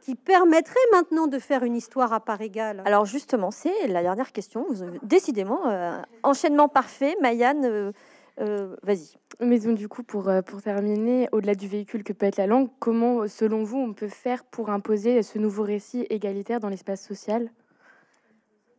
qui 0.00 0.14
permettrait 0.14 0.74
maintenant 0.92 1.26
de 1.26 1.38
faire 1.38 1.64
une 1.64 1.74
histoire 1.74 2.12
à 2.12 2.20
part 2.20 2.40
égale 2.42 2.82
Alors 2.84 3.06
justement, 3.06 3.50
c'est 3.50 3.88
la 3.88 4.02
dernière 4.02 4.32
question. 4.32 4.66
Décidément, 5.02 5.66
euh, 5.66 5.98
enchaînement 6.22 6.68
parfait. 6.68 7.16
Mayanne, 7.22 7.64
euh, 7.64 7.92
euh, 8.40 8.76
vas-y. 8.82 9.16
Mais 9.40 9.58
donc, 9.58 9.76
du 9.76 9.88
coup, 9.88 10.02
pour, 10.02 10.30
pour 10.46 10.62
terminer, 10.62 11.28
au-delà 11.32 11.54
du 11.54 11.66
véhicule 11.66 12.04
que 12.04 12.12
peut 12.12 12.26
être 12.26 12.36
la 12.36 12.46
langue, 12.46 12.68
comment, 12.78 13.26
selon 13.26 13.64
vous, 13.64 13.78
on 13.78 13.94
peut 13.94 14.08
faire 14.08 14.44
pour 14.44 14.70
imposer 14.70 15.22
ce 15.22 15.38
nouveau 15.38 15.62
récit 15.62 16.06
égalitaire 16.10 16.60
dans 16.60 16.68
l'espace 16.68 17.02
social? 17.02 17.50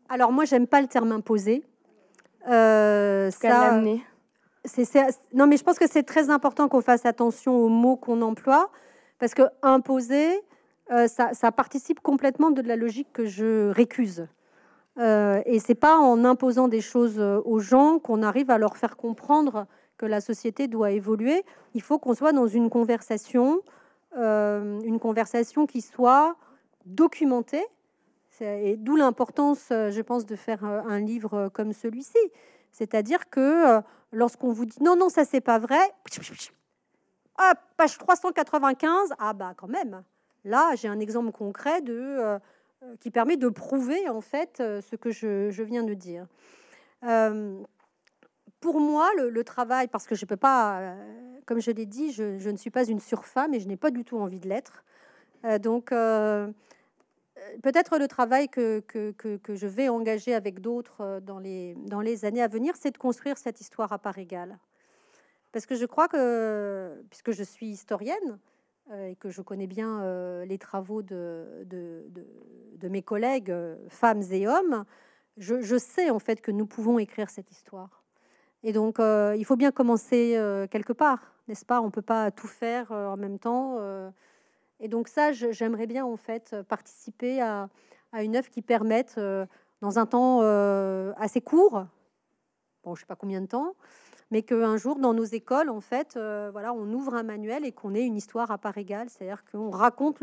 Alors 0.10 0.32
moi, 0.32 0.46
j'aime 0.46 0.68
pas 0.68 0.82
le 0.82 0.88
terme 0.88 1.12
imposer. 1.12 1.64
Euh, 2.48 3.32
ça, 3.32 3.82
non, 5.34 5.48
mais 5.48 5.58
je 5.58 5.64
pense 5.64 5.80
que 5.80 5.88
c'est 5.88 6.04
très 6.04 6.30
important 6.30 6.68
qu'on 6.68 6.82
fasse 6.82 7.06
attention 7.06 7.56
aux 7.56 7.70
mots 7.70 7.96
qu'on 7.96 8.22
emploie, 8.22 8.70
parce 9.20 9.34
que 9.34 9.44
imposer, 9.62 10.42
euh, 10.92 11.08
ça, 11.08 11.52
participe 11.52 12.00
complètement 12.00 12.52
de 12.52 12.62
la 12.62 12.76
logique 12.76 13.12
que 13.12 13.26
je 13.26 13.70
récuse. 13.70 14.28
Euh, 14.98 15.42
et 15.46 15.60
c'est 15.60 15.76
pas 15.76 15.98
en 15.98 16.24
imposant 16.24 16.68
des 16.68 16.82
choses 16.82 17.20
aux 17.20 17.60
gens 17.60 18.00
qu'on 18.00 18.24
arrive 18.24 18.50
à 18.50 18.58
leur 18.58 18.78
faire 18.78 18.96
comprendre 18.96 19.68
que 19.98 20.06
la 20.06 20.22
société 20.22 20.68
doit 20.68 20.92
évoluer. 20.92 21.44
Il 21.74 21.82
faut 21.82 21.98
qu'on 21.98 22.14
soit 22.14 22.34
dans 22.34 22.48
une 22.48 22.70
conversation, 22.70 23.62
euh, 24.18 24.80
une 24.82 25.00
conversation 25.00 25.66
qui 25.66 25.82
soit 25.82 26.36
documentée. 26.86 27.66
Et 28.42 28.76
d'où 28.76 28.98
l'importance, 28.98 29.68
je 29.70 30.02
pense, 30.02 30.26
de 30.26 30.36
faire 30.36 30.66
un 30.66 31.00
livre 31.00 31.50
comme 31.54 31.72
celui-ci. 31.72 32.20
C'est-à-dire 32.72 33.30
que 33.30 33.80
lorsqu'on 34.12 34.52
vous 34.52 34.66
dit 34.66 34.84
non, 34.84 34.98
non, 34.98 35.08
ça 35.08 35.24
c'est 35.24 35.40
pas 35.40 35.58
vrai, 35.58 35.80
hop, 37.40 37.58
page 37.78 37.98
395, 37.98 39.14
ah 39.20 39.34
bah 39.34 39.54
quand 39.56 39.68
même, 39.68 40.04
là 40.44 40.76
j'ai 40.76 40.88
un 40.88 41.00
exemple 41.00 41.32
concret 41.32 41.82
euh, 41.90 42.40
qui 43.00 43.12
permet 43.12 43.38
de 43.38 43.50
prouver 43.50 44.10
en 44.10 44.22
fait 44.22 44.60
euh, 44.60 44.82
ce 44.82 44.96
que 44.96 45.12
je, 45.12 45.62
viens 45.64 45.84
de 45.84 45.94
dire. 45.94 46.28
Euh, 47.04 47.62
pour 48.60 48.80
moi, 48.80 49.10
le, 49.18 49.44
travail, 49.44 49.88
parce 49.88 50.08
que 50.08 50.16
je 50.16 50.26
peux 50.26 50.38
pas, 50.38 50.96
comme 51.46 51.62
je 51.62 51.70
l'ai 51.70 51.86
dit, 51.86 52.12
je, 52.12 52.50
ne 52.50 52.58
suis 52.58 52.72
pas 52.72 52.86
une 52.86 53.00
surfemme 53.00 53.54
et 53.54 53.60
je 53.60 53.68
n'ai 53.68 53.78
pas 53.78 53.92
du 53.92 54.04
tout 54.04 54.18
envie 54.18 54.40
de 54.40 54.50
l'être. 54.50 54.84
donc, 55.60 55.90
peut-être 57.62 58.00
le 58.00 58.08
travail 58.08 58.50
que, 58.50 58.82
je 58.90 59.68
vais 59.68 59.88
engager 59.88 60.34
avec 60.34 60.62
d'autres 60.62 61.20
dans 61.22 61.38
les 61.38 62.26
années 62.26 62.42
à 62.42 62.48
venir, 62.48 62.74
c'est 62.76 62.90
de 62.90 62.98
construire 62.98 63.38
cette 63.38 63.62
histoire 63.62 63.94
à 63.94 64.00
part 64.00 64.18
égale. 64.18 64.58
Parce 65.56 65.66
que 65.66 65.76
je 65.76 65.86
crois 65.86 66.10
que, 66.10 67.02
puisque 67.10 67.32
je 67.32 67.42
suis 67.42 67.68
historienne 67.68 68.40
euh, 68.92 69.08
et 69.08 69.16
que 69.16 69.30
je 69.30 69.42
connais 69.42 69.68
bien 69.68 70.02
euh, 70.02 70.44
les 70.44 70.58
travaux 70.58 71.02
de, 71.02 71.66
mes 72.84 73.02
collègues, 73.02 73.52
euh, 73.52 73.78
femmes 73.88 74.24
et 74.32 74.50
hommes, 74.50 74.84
je, 75.38 75.78
sais 75.78 76.10
en 76.10 76.20
fait 76.20 76.42
que 76.42 76.52
nous 76.52 76.66
pouvons 76.66 77.00
écrire 77.00 77.30
cette 77.30 77.52
histoire. 77.52 78.04
Et 78.64 78.74
donc, 78.74 78.98
il 79.00 79.46
faut 79.46 79.56
bien 79.56 79.72
commencer 79.72 80.38
quelque 80.72 80.92
part, 80.92 81.34
n'est-ce 81.48 81.66
pas? 81.66 81.80
On 81.80 81.86
ne 81.86 81.92
peut 81.92 82.02
pas 82.02 82.32
tout 82.32 82.48
faire 82.48 82.92
en 82.92 83.16
même 83.16 83.40
temps. 83.40 83.80
et 84.82 84.90
donc 84.90 85.08
ça, 85.08 85.32
j'aimerais 85.32 85.88
bien 85.88 86.04
en 86.04 86.18
fait 86.18 86.54
participer 86.68 87.40
à, 87.42 87.70
à, 88.12 88.24
une 88.24 88.36
œuvre 88.36 88.50
qui 88.50 88.62
permette, 88.62 89.18
dans 89.80 90.00
un 90.00 90.06
temps 90.06 90.42
assez 91.18 91.40
court, 91.40 91.86
bon, 92.84 92.96
je 92.96 93.02
sais 93.02 93.06
pas 93.06 93.16
combien 93.16 93.40
de 93.40 93.48
temps, 93.48 93.74
mais 94.32 94.42
qu'un 94.42 94.78
jour, 94.78 94.98
dans 94.98 95.14
nos 95.14 95.24
écoles, 95.24 95.70
en 95.70 95.82
fait, 95.82 96.18
euh, 96.18 96.50
voilà, 96.52 96.74
on 96.74 96.92
ouvre 96.94 97.14
un 97.14 97.24
manuel 97.24 97.66
et 97.66 97.72
qu'on 97.72 97.94
ait 97.94 98.06
une 98.06 98.16
histoire 98.16 98.50
à 98.52 98.58
part 98.58 98.78
égale, 98.78 99.10
c'est-à-dire 99.10 99.44
qu'on 99.52 99.70
raconte 99.70 100.20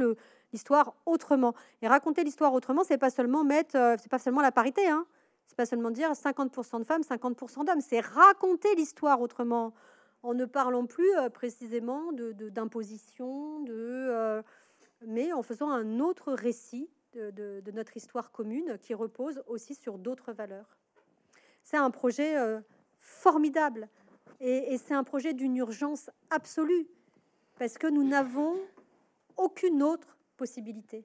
l'histoire 0.52 0.94
autrement. 1.06 1.54
Et 1.82 1.88
raconter 1.88 2.24
l'histoire 2.24 2.52
autrement, 2.52 2.82
c'est 2.84 2.98
pas 2.98 3.10
seulement 3.10 3.44
mettre, 3.44 3.76
euh, 3.76 3.96
c'est 4.00 4.10
pas 4.10 4.18
seulement 4.18 4.42
la 4.42 4.52
parité, 4.52 4.88
hein. 4.88 5.06
C'est 5.46 5.56
pas 5.56 5.66
seulement 5.66 5.90
dire 5.90 6.10
50% 6.12 6.80
de 6.80 6.84
femmes, 6.84 7.02
50% 7.02 7.64
d'hommes. 7.64 7.80
C'est 7.80 8.00
raconter 8.00 8.74
l'histoire 8.74 9.20
autrement, 9.20 9.74
en 10.22 10.34
ne 10.34 10.46
parlant 10.46 10.86
plus 10.86 11.14
euh, 11.18 11.28
précisément 11.28 12.10
d'imposition, 12.12 13.60
de, 13.60 14.42
mais 15.06 15.32
en 15.32 15.42
faisant 15.42 15.70
un 15.70 16.00
autre 16.00 16.32
récit 16.32 16.88
de, 17.14 17.62
notre 17.72 17.96
histoire 17.96 18.32
commune 18.32 18.78
qui 18.80 18.94
repose 18.94 19.42
aussi 19.46 19.74
sur 19.74 19.98
d'autres 19.98 20.32
valeurs. 20.32 20.78
C'est 21.62 21.76
un 21.76 21.90
projet 21.90 22.34
formidable. 23.02 23.88
Et, 24.40 24.78
c'est 24.78 24.94
un 24.94 25.04
projet 25.04 25.34
d'une 25.34 25.56
urgence 25.56 26.10
absolue, 26.30 26.86
parce 27.58 27.76
que 27.76 27.86
nous 27.86 28.02
n'avons 28.02 28.56
aucune 29.36 29.82
autre 29.82 30.16
possibilité, 30.36 31.04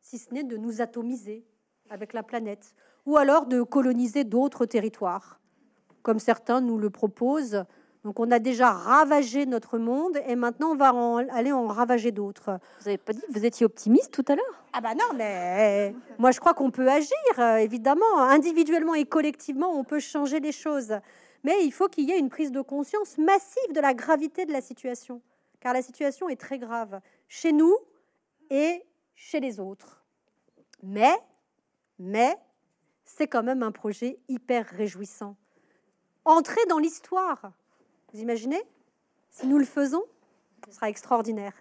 si 0.00 0.18
ce 0.18 0.32
n'est 0.32 0.44
de 0.44 0.56
nous 0.56 0.80
atomiser 0.80 1.44
avec 1.90 2.12
la 2.12 2.22
planète, 2.22 2.74
ou 3.06 3.16
alors 3.18 3.46
de 3.46 3.62
coloniser 3.62 4.24
d'autres 4.24 4.66
territoires, 4.66 5.40
comme 6.02 6.18
certains 6.18 6.60
nous 6.60 6.78
le 6.78 6.90
proposent. 6.90 7.64
Donc 8.04 8.20
on 8.20 8.30
a 8.30 8.38
déjà 8.38 8.70
ravagé 8.70 9.46
notre 9.46 9.78
monde 9.78 10.18
et 10.26 10.36
maintenant 10.36 10.72
on 10.72 10.76
va 10.76 10.92
aller 11.32 11.52
en 11.52 11.66
ravager 11.66 12.12
d'autres. 12.12 12.58
Vous 12.80 12.88
avez 12.88 12.98
pas 12.98 13.14
dit 13.14 13.22
vous 13.30 13.44
étiez 13.44 13.64
optimiste 13.64 14.12
tout 14.12 14.24
à 14.28 14.36
l'heure? 14.36 14.64
Ah 14.72 14.80
bah 14.80 14.94
non, 14.94 15.16
mais 15.16 15.94
moi 16.18 16.30
je 16.30 16.38
crois 16.38 16.52
qu'on 16.54 16.70
peut 16.70 16.88
agir 16.88 17.40
évidemment 17.58 18.18
individuellement 18.18 18.94
et 18.94 19.06
collectivement, 19.06 19.72
on 19.72 19.84
peut 19.84 20.00
changer 20.00 20.38
les 20.40 20.52
choses 20.52 20.98
mais 21.44 21.64
il 21.64 21.70
faut 21.70 21.88
qu'il 21.88 22.08
y 22.08 22.12
ait 22.12 22.18
une 22.18 22.30
prise 22.30 22.50
de 22.50 22.62
conscience 22.62 23.18
massive 23.18 23.72
de 23.72 23.80
la 23.80 23.94
gravité 23.94 24.46
de 24.46 24.52
la 24.52 24.62
situation, 24.62 25.20
car 25.60 25.74
la 25.74 25.82
situation 25.82 26.28
est 26.28 26.40
très 26.40 26.58
grave 26.58 27.00
chez 27.28 27.52
nous 27.52 27.76
et 28.50 28.82
chez 29.14 29.40
les 29.40 29.60
autres. 29.60 30.02
Mais, 30.82 31.14
mais, 31.98 32.36
c'est 33.04 33.28
quand 33.28 33.42
même 33.42 33.62
un 33.62 33.72
projet 33.72 34.18
hyper 34.28 34.66
réjouissant. 34.66 35.36
Entrer 36.24 36.64
dans 36.68 36.78
l'histoire, 36.78 37.52
vous 38.14 38.20
imaginez? 38.20 38.62
Si 39.30 39.46
nous 39.48 39.58
le 39.58 39.64
faisons, 39.64 40.04
ce 40.66 40.72
sera 40.72 40.88
extraordinaire. 40.88 41.52